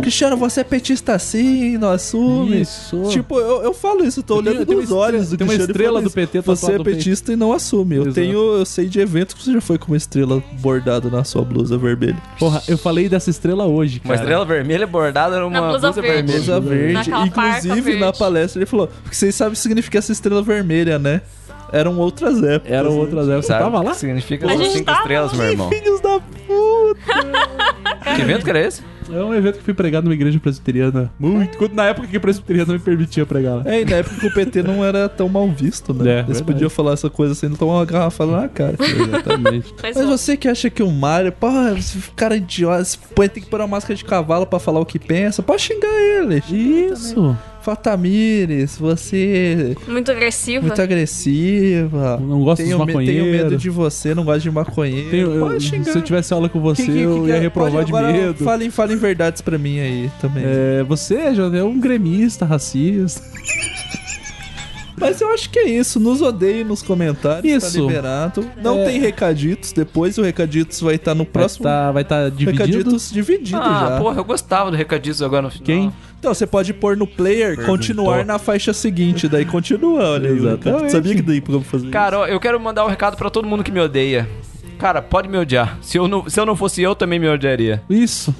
Cristiano, 0.00 0.36
você 0.36 0.60
é 0.60 0.64
petista 0.64 1.14
assim, 1.14 1.78
não 1.78 1.90
assume. 1.90 2.60
Isso. 2.62 3.04
Tipo, 3.10 3.38
eu, 3.38 3.62
eu 3.62 3.72
falo 3.74 4.04
isso, 4.04 4.22
tô 4.22 4.36
olhando 4.36 4.66
tenho 4.66 4.80
nos 4.80 4.90
uma 4.90 4.98
olhos 5.00 5.22
estrela- 5.22 5.30
do 5.30 5.36
tem 5.38 5.46
uma 5.46 5.52
Cristiano 5.54 5.68
e 5.68 5.72
estrela 5.72 5.98
falo 6.00 6.04
do. 6.08 6.10
PT 6.14 6.40
Você 6.40 6.72
é 6.72 6.78
petista 6.82 7.32
e 7.32 7.36
não 7.36 7.52
assume. 7.52 7.96
Eu 7.96 8.02
Exato. 8.02 8.14
tenho, 8.14 8.38
eu 8.58 8.64
sei 8.66 8.86
de 8.86 9.00
eventos 9.00 9.34
que 9.34 9.42
você 9.44 9.52
já 9.52 9.60
foi 9.60 9.78
com 9.78 9.88
uma 9.92 9.96
estrela 9.96 10.42
bordada 10.60 11.08
na 11.10 11.22
sua 11.24 11.44
blusa 11.44 11.78
vermelha. 11.78 12.16
Porra, 12.38 12.62
eu 12.68 12.76
falei 12.78 13.08
dessa 13.08 13.30
estrela 13.30 13.66
hoje, 13.66 14.00
cara. 14.00 14.14
Uma 14.14 14.20
estrela 14.20 14.44
vermelha 14.44 14.86
bordada 14.86 15.38
numa 15.40 15.50
Na 15.50 15.60
blusa 15.68 15.92
blusa 15.92 16.02
verde. 16.02 16.32
vermelha. 16.32 16.60
Blusa 16.60 16.60
verde. 16.60 17.10
Inclusive, 17.26 17.96
na 17.98 18.12
palestra 18.12 18.58
ele 18.58 18.66
falou: 18.66 18.88
porque 19.02 19.14
vocês 19.14 19.34
sabem 19.34 19.52
o 19.52 19.56
que 19.56 19.60
significa 19.60 19.98
essa 19.98 20.12
estrela 20.12 20.42
vermelha, 20.42 20.98
né? 20.98 21.20
Eram 21.72 21.98
outras 21.98 22.42
épocas. 22.42 22.72
Eram 22.72 22.90
né? 22.90 22.96
outras 22.96 23.28
épocas. 23.28 23.46
Você 23.46 23.52
Sabe 23.52 23.64
tava 23.64 23.82
lá? 23.82 23.94
significa 23.94 24.46
A 24.46 24.52
essas 24.52 24.66
gente 24.66 24.78
cinco 24.78 24.92
estrelas, 24.92 25.32
meu 25.32 25.46
irmão? 25.46 25.68
Filhos 25.70 26.00
da 26.00 26.20
puta! 26.20 28.14
Que 28.14 28.22
evento 28.22 28.44
que 28.44 28.50
era 28.50 28.60
esse? 28.60 28.82
É 29.12 29.22
um 29.22 29.32
evento 29.32 29.58
que 29.58 29.64
fui 29.64 29.74
pregar 29.74 30.02
numa 30.02 30.14
igreja 30.14 30.38
presbiteriana. 30.40 31.12
Muito. 31.18 31.56
Quando, 31.58 31.74
na 31.74 31.84
época 31.84 32.08
que 32.08 32.16
a 32.16 32.20
presbiteriana 32.20 32.72
me 32.72 32.78
permitia 32.78 33.24
pregar 33.24 33.56
lá. 33.56 33.62
É, 33.64 33.82
e 33.82 33.84
na 33.84 33.96
época 33.96 34.16
que 34.16 34.26
o 34.26 34.34
PT 34.34 34.62
não 34.62 34.84
era 34.84 35.08
tão 35.08 35.28
mal 35.28 35.48
visto, 35.48 35.94
né? 35.94 36.04
É, 36.04 36.12
Eles 36.14 36.26
verdade. 36.26 36.44
podiam 36.44 36.70
falar 36.70 36.92
essa 36.92 37.08
coisa 37.08 37.34
sem 37.34 37.50
tomar 37.50 37.74
uma 37.74 37.84
garrafa 37.84 38.26
na 38.26 38.48
cara. 38.48 38.76
Exatamente. 38.80 39.74
Mas, 39.82 39.96
Mas 39.96 40.06
você 40.06 40.36
que 40.36 40.48
acha 40.48 40.68
que 40.68 40.82
o 40.82 40.90
Mario, 40.90 41.32
pô, 41.32 41.48
esse 41.76 41.98
cara 42.16 42.36
idiota, 42.36 42.82
esse 42.82 42.98
põe, 42.98 43.28
tem 43.28 43.42
que 43.42 43.48
pôr 43.48 43.60
uma 43.60 43.68
máscara 43.68 43.94
de 43.94 44.04
cavalo 44.04 44.46
pra 44.46 44.58
falar 44.58 44.80
o 44.80 44.86
que 44.86 44.98
pensa, 44.98 45.42
pode 45.42 45.62
xingar 45.62 45.88
ele. 45.88 46.42
Isso. 46.50 47.36
Fatamires, 47.66 48.78
você 48.78 49.76
muito 49.88 50.08
agressiva. 50.12 50.64
muito 50.64 50.80
agressiva. 50.80 52.16
Não 52.16 52.40
gosto 52.44 52.62
tenho, 52.62 52.78
dos 52.78 52.86
me- 52.86 53.04
tenho 53.04 53.24
medo 53.24 53.56
de 53.56 53.68
você, 53.68 54.14
não 54.14 54.24
gosto 54.24 54.42
de 54.42 54.50
maconheiro. 54.52 55.10
Tenho- 55.10 55.34
eu- 55.34 55.46
pode 55.48 55.64
xingar. 55.64 55.90
se 55.90 55.98
eu 55.98 56.02
tivesse 56.02 56.32
aula 56.32 56.48
com 56.48 56.60
você, 56.60 56.84
Que- 56.84 56.92
que- 56.92 56.98
que- 56.98 57.02
eu 57.02 57.26
ia 57.26 57.34
que- 57.34 57.40
reprovar 57.40 57.72
pode- 57.72 57.86
de 57.86 57.92
agora 57.96 58.12
medo. 58.12 58.44
Falem, 58.44 58.70
falem 58.70 58.96
verdades 58.96 59.42
pra 59.42 59.58
mim 59.58 59.80
aí 59.80 60.08
também. 60.20 60.44
É, 60.46 60.84
você, 60.84 61.16
é 61.16 61.64
um 61.64 61.80
gremista, 61.80 62.44
racista. 62.44 63.20
Mas 64.98 65.20
eu 65.20 65.30
acho 65.30 65.50
que 65.50 65.58
é 65.58 65.68
isso. 65.68 66.00
Nos 66.00 66.22
odeiem 66.22 66.64
nos 66.64 66.82
comentários. 66.82 67.44
Isso. 67.64 67.74
Tá 67.74 67.80
liberado. 67.82 68.46
Não 68.62 68.78
É. 68.78 68.84
tem 68.86 68.98
recaditos. 68.98 69.70
Depois 69.72 70.16
o 70.16 70.22
recaditos 70.22 70.80
vai 70.80 70.94
estar 70.94 71.14
no 71.14 71.24
Vai 71.24 71.32
próximo. 71.32 71.64
tá, 71.64 71.92
vai 71.92 72.02
tá 72.02 72.30
dividido. 72.30 72.62
recaditos 72.78 73.10
dividido 73.12 73.58
Ah, 73.60 73.88
já. 73.90 73.98
porra, 73.98 74.16
eu 74.20 74.24
gostava 74.24 74.70
do 74.70 74.76
recadinho 74.76 75.14
agora 75.22 75.42
no 75.42 75.50
final. 75.50 75.64
Quem? 75.66 75.92
Então 76.26 76.34
você 76.34 76.44
pode 76.44 76.74
pôr 76.74 76.96
no 76.96 77.06
player, 77.06 77.64
continuar 77.64 78.24
na 78.24 78.36
faixa 78.36 78.72
seguinte. 78.72 79.28
Daí 79.28 79.44
continua, 79.44 80.10
olha 80.10 80.28
aí. 80.28 80.36
Exatamente. 80.36 80.90
Sabia 80.90 81.14
que 81.14 81.22
daí 81.22 81.40
pra 81.40 81.60
fazer 81.60 81.88
Cara, 81.90 82.18
ó, 82.18 82.26
eu 82.26 82.40
quero 82.40 82.58
mandar 82.58 82.84
um 82.84 82.88
recado 82.88 83.16
pra 83.16 83.30
todo 83.30 83.46
mundo 83.46 83.62
que 83.62 83.70
me 83.70 83.78
odeia. 83.78 84.28
Cara, 84.76 85.00
pode 85.00 85.28
me 85.28 85.38
odiar. 85.38 85.78
Se 85.80 85.98
eu 85.98 86.08
não, 86.08 86.28
se 86.28 86.40
eu 86.40 86.44
não 86.44 86.56
fosse 86.56 86.82
eu, 86.82 86.96
também 86.96 87.20
me 87.20 87.28
odiaria. 87.28 87.80
Isso. 87.88 88.34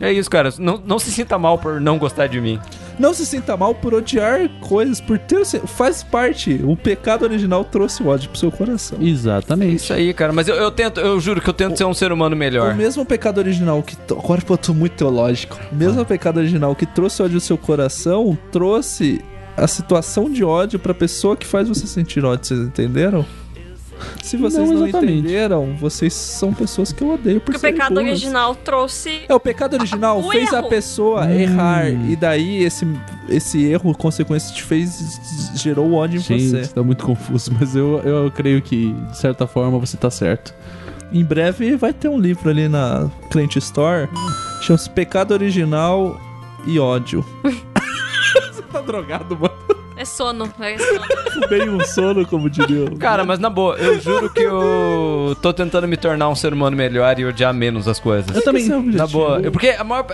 É 0.00 0.10
isso, 0.10 0.30
cara. 0.30 0.48
Não, 0.58 0.80
não 0.82 0.98
se 0.98 1.10
sinta 1.10 1.38
mal 1.38 1.58
por 1.58 1.78
não 1.78 1.98
gostar 1.98 2.28
de 2.28 2.40
mim. 2.40 2.58
Não 2.98 3.14
se 3.14 3.24
sinta 3.24 3.56
mal 3.56 3.74
por 3.74 3.94
odiar 3.94 4.48
coisas, 4.60 5.00
por 5.00 5.18
ter. 5.18 5.44
Faz 5.44 6.02
parte. 6.02 6.60
O 6.64 6.76
pecado 6.76 7.22
original 7.22 7.64
trouxe 7.64 8.02
o 8.02 8.08
ódio 8.08 8.28
pro 8.30 8.38
seu 8.38 8.50
coração. 8.50 8.98
É 9.00 9.04
Exatamente. 9.04 9.76
isso 9.76 9.92
aí, 9.92 10.12
cara. 10.12 10.32
Mas 10.32 10.48
eu, 10.48 10.56
eu 10.56 10.70
tento, 10.70 11.00
eu 11.00 11.20
juro 11.20 11.40
que 11.40 11.48
eu 11.48 11.54
tento 11.54 11.76
ser 11.76 11.84
um 11.84 11.94
ser 11.94 12.10
humano 12.10 12.34
melhor. 12.34 12.74
O 12.74 12.76
mesmo 12.76 13.04
pecado 13.04 13.38
original 13.38 13.82
que. 13.82 13.96
Agora 14.10 14.42
eu 14.48 14.56
tô 14.56 14.74
muito 14.74 14.96
teológico. 14.96 15.58
O 15.70 15.76
mesmo 15.76 16.04
pecado 16.04 16.38
original 16.38 16.74
que 16.74 16.86
trouxe 16.86 17.22
ódio 17.22 17.36
ao 17.36 17.40
seu 17.40 17.56
coração 17.56 18.36
trouxe 18.50 19.20
a 19.56 19.66
situação 19.66 20.30
de 20.30 20.44
ódio 20.44 20.78
pra 20.78 20.94
pessoa 20.94 21.36
que 21.36 21.46
faz 21.46 21.68
você 21.68 21.86
sentir 21.86 22.24
ódio. 22.24 22.46
Vocês 22.46 22.60
entenderam? 22.60 23.24
Se 24.22 24.36
vocês 24.36 24.68
Não 24.70 24.78
não, 24.80 24.86
entenderam, 24.88 25.74
vocês 25.76 26.12
são 26.14 26.52
pessoas 26.52 26.92
que 26.92 27.02
eu 27.02 27.14
odeio 27.14 27.40
por 27.40 27.52
Porque 27.52 27.58
o 27.58 27.60
pecado 27.72 27.94
burras. 27.94 28.08
original 28.10 28.54
trouxe. 28.54 29.20
É, 29.28 29.34
o 29.34 29.40
pecado 29.40 29.74
original 29.74 30.20
O 30.20 30.30
fez 30.30 30.52
a 30.52 30.58
erro. 30.58 30.68
pessoa 30.68 31.24
Hum. 31.26 31.30
errar. 31.30 31.88
E 31.90 32.14
daí 32.16 32.62
esse, 32.62 32.86
esse 33.28 33.64
erro, 33.64 33.94
consequência, 33.96 34.54
te 34.54 34.62
fez. 34.62 35.52
gerou 35.54 35.92
ódio 35.94 36.18
em 36.18 36.22
Gente, 36.22 36.48
você. 36.50 36.72
tá 36.72 36.82
muito 36.82 37.04
confuso, 37.04 37.50
mas 37.58 37.74
eu, 37.74 37.98
eu 38.04 38.30
creio 38.30 38.60
que, 38.62 38.92
de 38.92 39.16
certa 39.18 39.46
forma, 39.46 39.78
você 39.78 39.96
tá 39.96 40.10
certo. 40.10 40.54
Em 41.12 41.24
breve 41.24 41.74
vai 41.76 41.92
ter 41.92 42.08
um 42.08 42.18
livro 42.18 42.50
ali 42.50 42.68
na 42.68 43.08
Client 43.30 43.56
Store. 43.56 44.08
Chama-se 44.60 44.90
Pecado 44.90 45.32
Original 45.32 46.20
e 46.66 46.78
Ódio. 46.78 47.24
Você 48.52 48.62
tá 48.70 48.80
drogado, 48.82 49.34
mano. 49.36 49.77
É 49.98 50.04
sono. 50.04 50.48
É 50.60 50.78
sono. 50.78 51.48
Bem 51.48 51.68
um 51.68 51.80
sono, 51.84 52.24
como 52.26 52.48
diria. 52.48 52.84
o- 52.84 52.96
Cara, 52.96 53.24
mas 53.24 53.38
na 53.38 53.50
boa, 53.50 53.74
eu 53.76 54.00
juro 54.00 54.30
que 54.30 54.40
eu 54.42 55.36
tô 55.42 55.52
tentando 55.52 55.88
me 55.88 55.96
tornar 55.96 56.28
um 56.28 56.34
ser 56.34 56.52
humano 56.52 56.76
melhor 56.76 57.18
e 57.18 57.24
odiar 57.24 57.52
menos 57.52 57.88
as 57.88 57.98
coisas. 57.98 58.34
Eu 58.34 58.42
também. 58.42 58.64
É. 58.70 58.78
Na 58.96 59.06
boa. 59.06 59.40
Eu- 59.40 59.50
Porque 59.52 59.70
a 59.70 59.82
maior. 59.84 60.06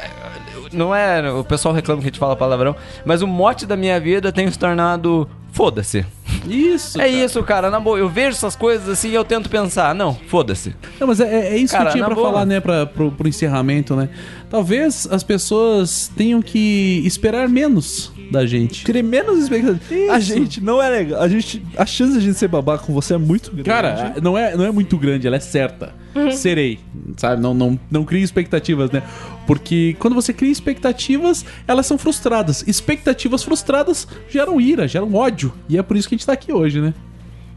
Não 0.72 0.94
é. 0.94 1.30
O 1.30 1.44
pessoal 1.44 1.72
reclama 1.74 2.00
que 2.00 2.08
a 2.08 2.10
gente 2.10 2.18
fala 2.18 2.34
palavrão, 2.34 2.74
mas 3.04 3.22
o 3.22 3.26
mote 3.26 3.64
da 3.66 3.76
minha 3.76 4.00
vida 4.00 4.32
tem 4.32 4.50
se 4.50 4.58
tornado. 4.58 5.28
Foda-se. 5.52 6.04
Isso. 6.48 7.00
É 7.00 7.06
isso, 7.08 7.40
cara. 7.44 7.70
Na 7.70 7.78
boa, 7.78 7.96
eu 7.96 8.08
vejo 8.08 8.30
essas 8.30 8.56
coisas 8.56 8.88
assim 8.88 9.10
e 9.10 9.14
eu 9.14 9.24
tento 9.24 9.48
pensar. 9.48 9.94
Não, 9.94 10.12
foda-se. 10.26 10.74
Não, 10.98 11.06
mas 11.06 11.20
é, 11.20 11.50
é 11.54 11.56
isso 11.56 11.72
Cara, 11.72 11.84
que 11.84 11.90
eu 11.90 11.92
tinha 11.92 12.06
pra 12.06 12.14
boa. 12.16 12.28
falar, 12.32 12.44
né, 12.44 12.58
pra, 12.58 12.84
pro, 12.86 13.12
pro 13.12 13.28
encerramento, 13.28 13.94
né? 13.94 14.08
Talvez 14.50 15.06
as 15.12 15.22
pessoas 15.22 16.10
tenham 16.16 16.42
que 16.42 17.02
esperar 17.06 17.48
menos 17.48 18.10
da 18.30 18.46
gente. 18.46 18.84
Cria 18.84 19.02
menos 19.02 19.38
expectativa. 19.42 19.94
Isso. 19.94 20.12
A 20.12 20.20
gente 20.20 20.60
não 20.60 20.82
é 20.82 20.88
legal. 20.88 21.22
A 21.22 21.28
gente. 21.28 21.62
A 21.76 21.86
chance 21.86 22.12
de 22.12 22.18
a 22.18 22.20
gente 22.20 22.38
ser 22.38 22.48
babaca 22.48 22.84
com 22.84 22.92
você 22.92 23.14
é 23.14 23.18
muito 23.18 23.50
grande. 23.50 23.68
Cara, 23.68 24.14
não 24.22 24.36
é, 24.36 24.56
não 24.56 24.64
é 24.64 24.70
muito 24.70 24.96
grande, 24.96 25.26
ela 25.26 25.36
é 25.36 25.40
certa. 25.40 25.94
Uhum. 26.14 26.30
Serei. 26.30 26.78
Sabe? 27.16 27.42
Não, 27.42 27.52
não, 27.52 27.78
não 27.90 28.04
crie 28.04 28.22
expectativas, 28.22 28.90
né? 28.90 29.02
Porque 29.46 29.96
quando 29.98 30.14
você 30.14 30.32
cria 30.32 30.50
expectativas, 30.50 31.44
elas 31.66 31.86
são 31.86 31.98
frustradas. 31.98 32.64
Expectativas 32.66 33.42
frustradas 33.42 34.06
geram 34.28 34.60
ira, 34.60 34.88
geram 34.88 35.12
ódio. 35.14 35.52
E 35.68 35.76
é 35.76 35.82
por 35.82 35.96
isso 35.96 36.08
que 36.08 36.14
a 36.14 36.18
gente 36.18 36.26
tá 36.26 36.32
aqui 36.32 36.52
hoje, 36.52 36.80
né? 36.80 36.94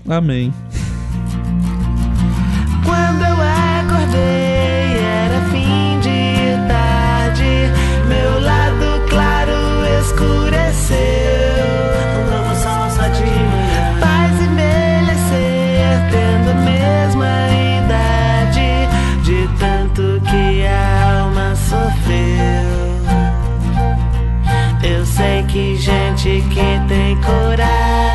Amém. 0.07 0.53
Quando 2.83 3.21
eu 3.21 3.37
acordei, 3.41 4.97
era 4.97 5.41
fim 5.51 5.99
de 5.99 6.67
tarde. 6.67 7.71
Meu 8.07 8.39
lado 8.41 9.09
claro 9.09 9.51
escuro 10.01 10.46
envelheceu, 10.77 11.65
lama 12.29 12.55
salsa 12.55 13.09
de 13.09 13.23
manhã. 13.23 13.97
Faz 13.99 14.41
envelhecer, 14.41 15.97
tendo 16.11 16.51
a 16.51 16.53
mesma 16.53 17.31
idade, 17.79 18.69
de 19.23 19.47
tanto 19.59 20.21
que 20.29 20.65
a 20.65 21.21
alma 21.21 21.55
sofreu. 21.55 22.77
Eu 24.83 25.05
sei 25.05 25.43
que 25.43 25.75
gente 25.75 26.43
que 26.49 26.87
tem 26.87 27.17
coragem. 27.21 28.06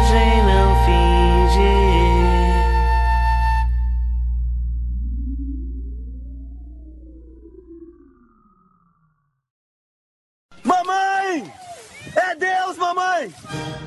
Mamãe! 13.02 13.24
É 13.24 13.26
Deus, 13.26 13.50
mamãe! 13.50 13.81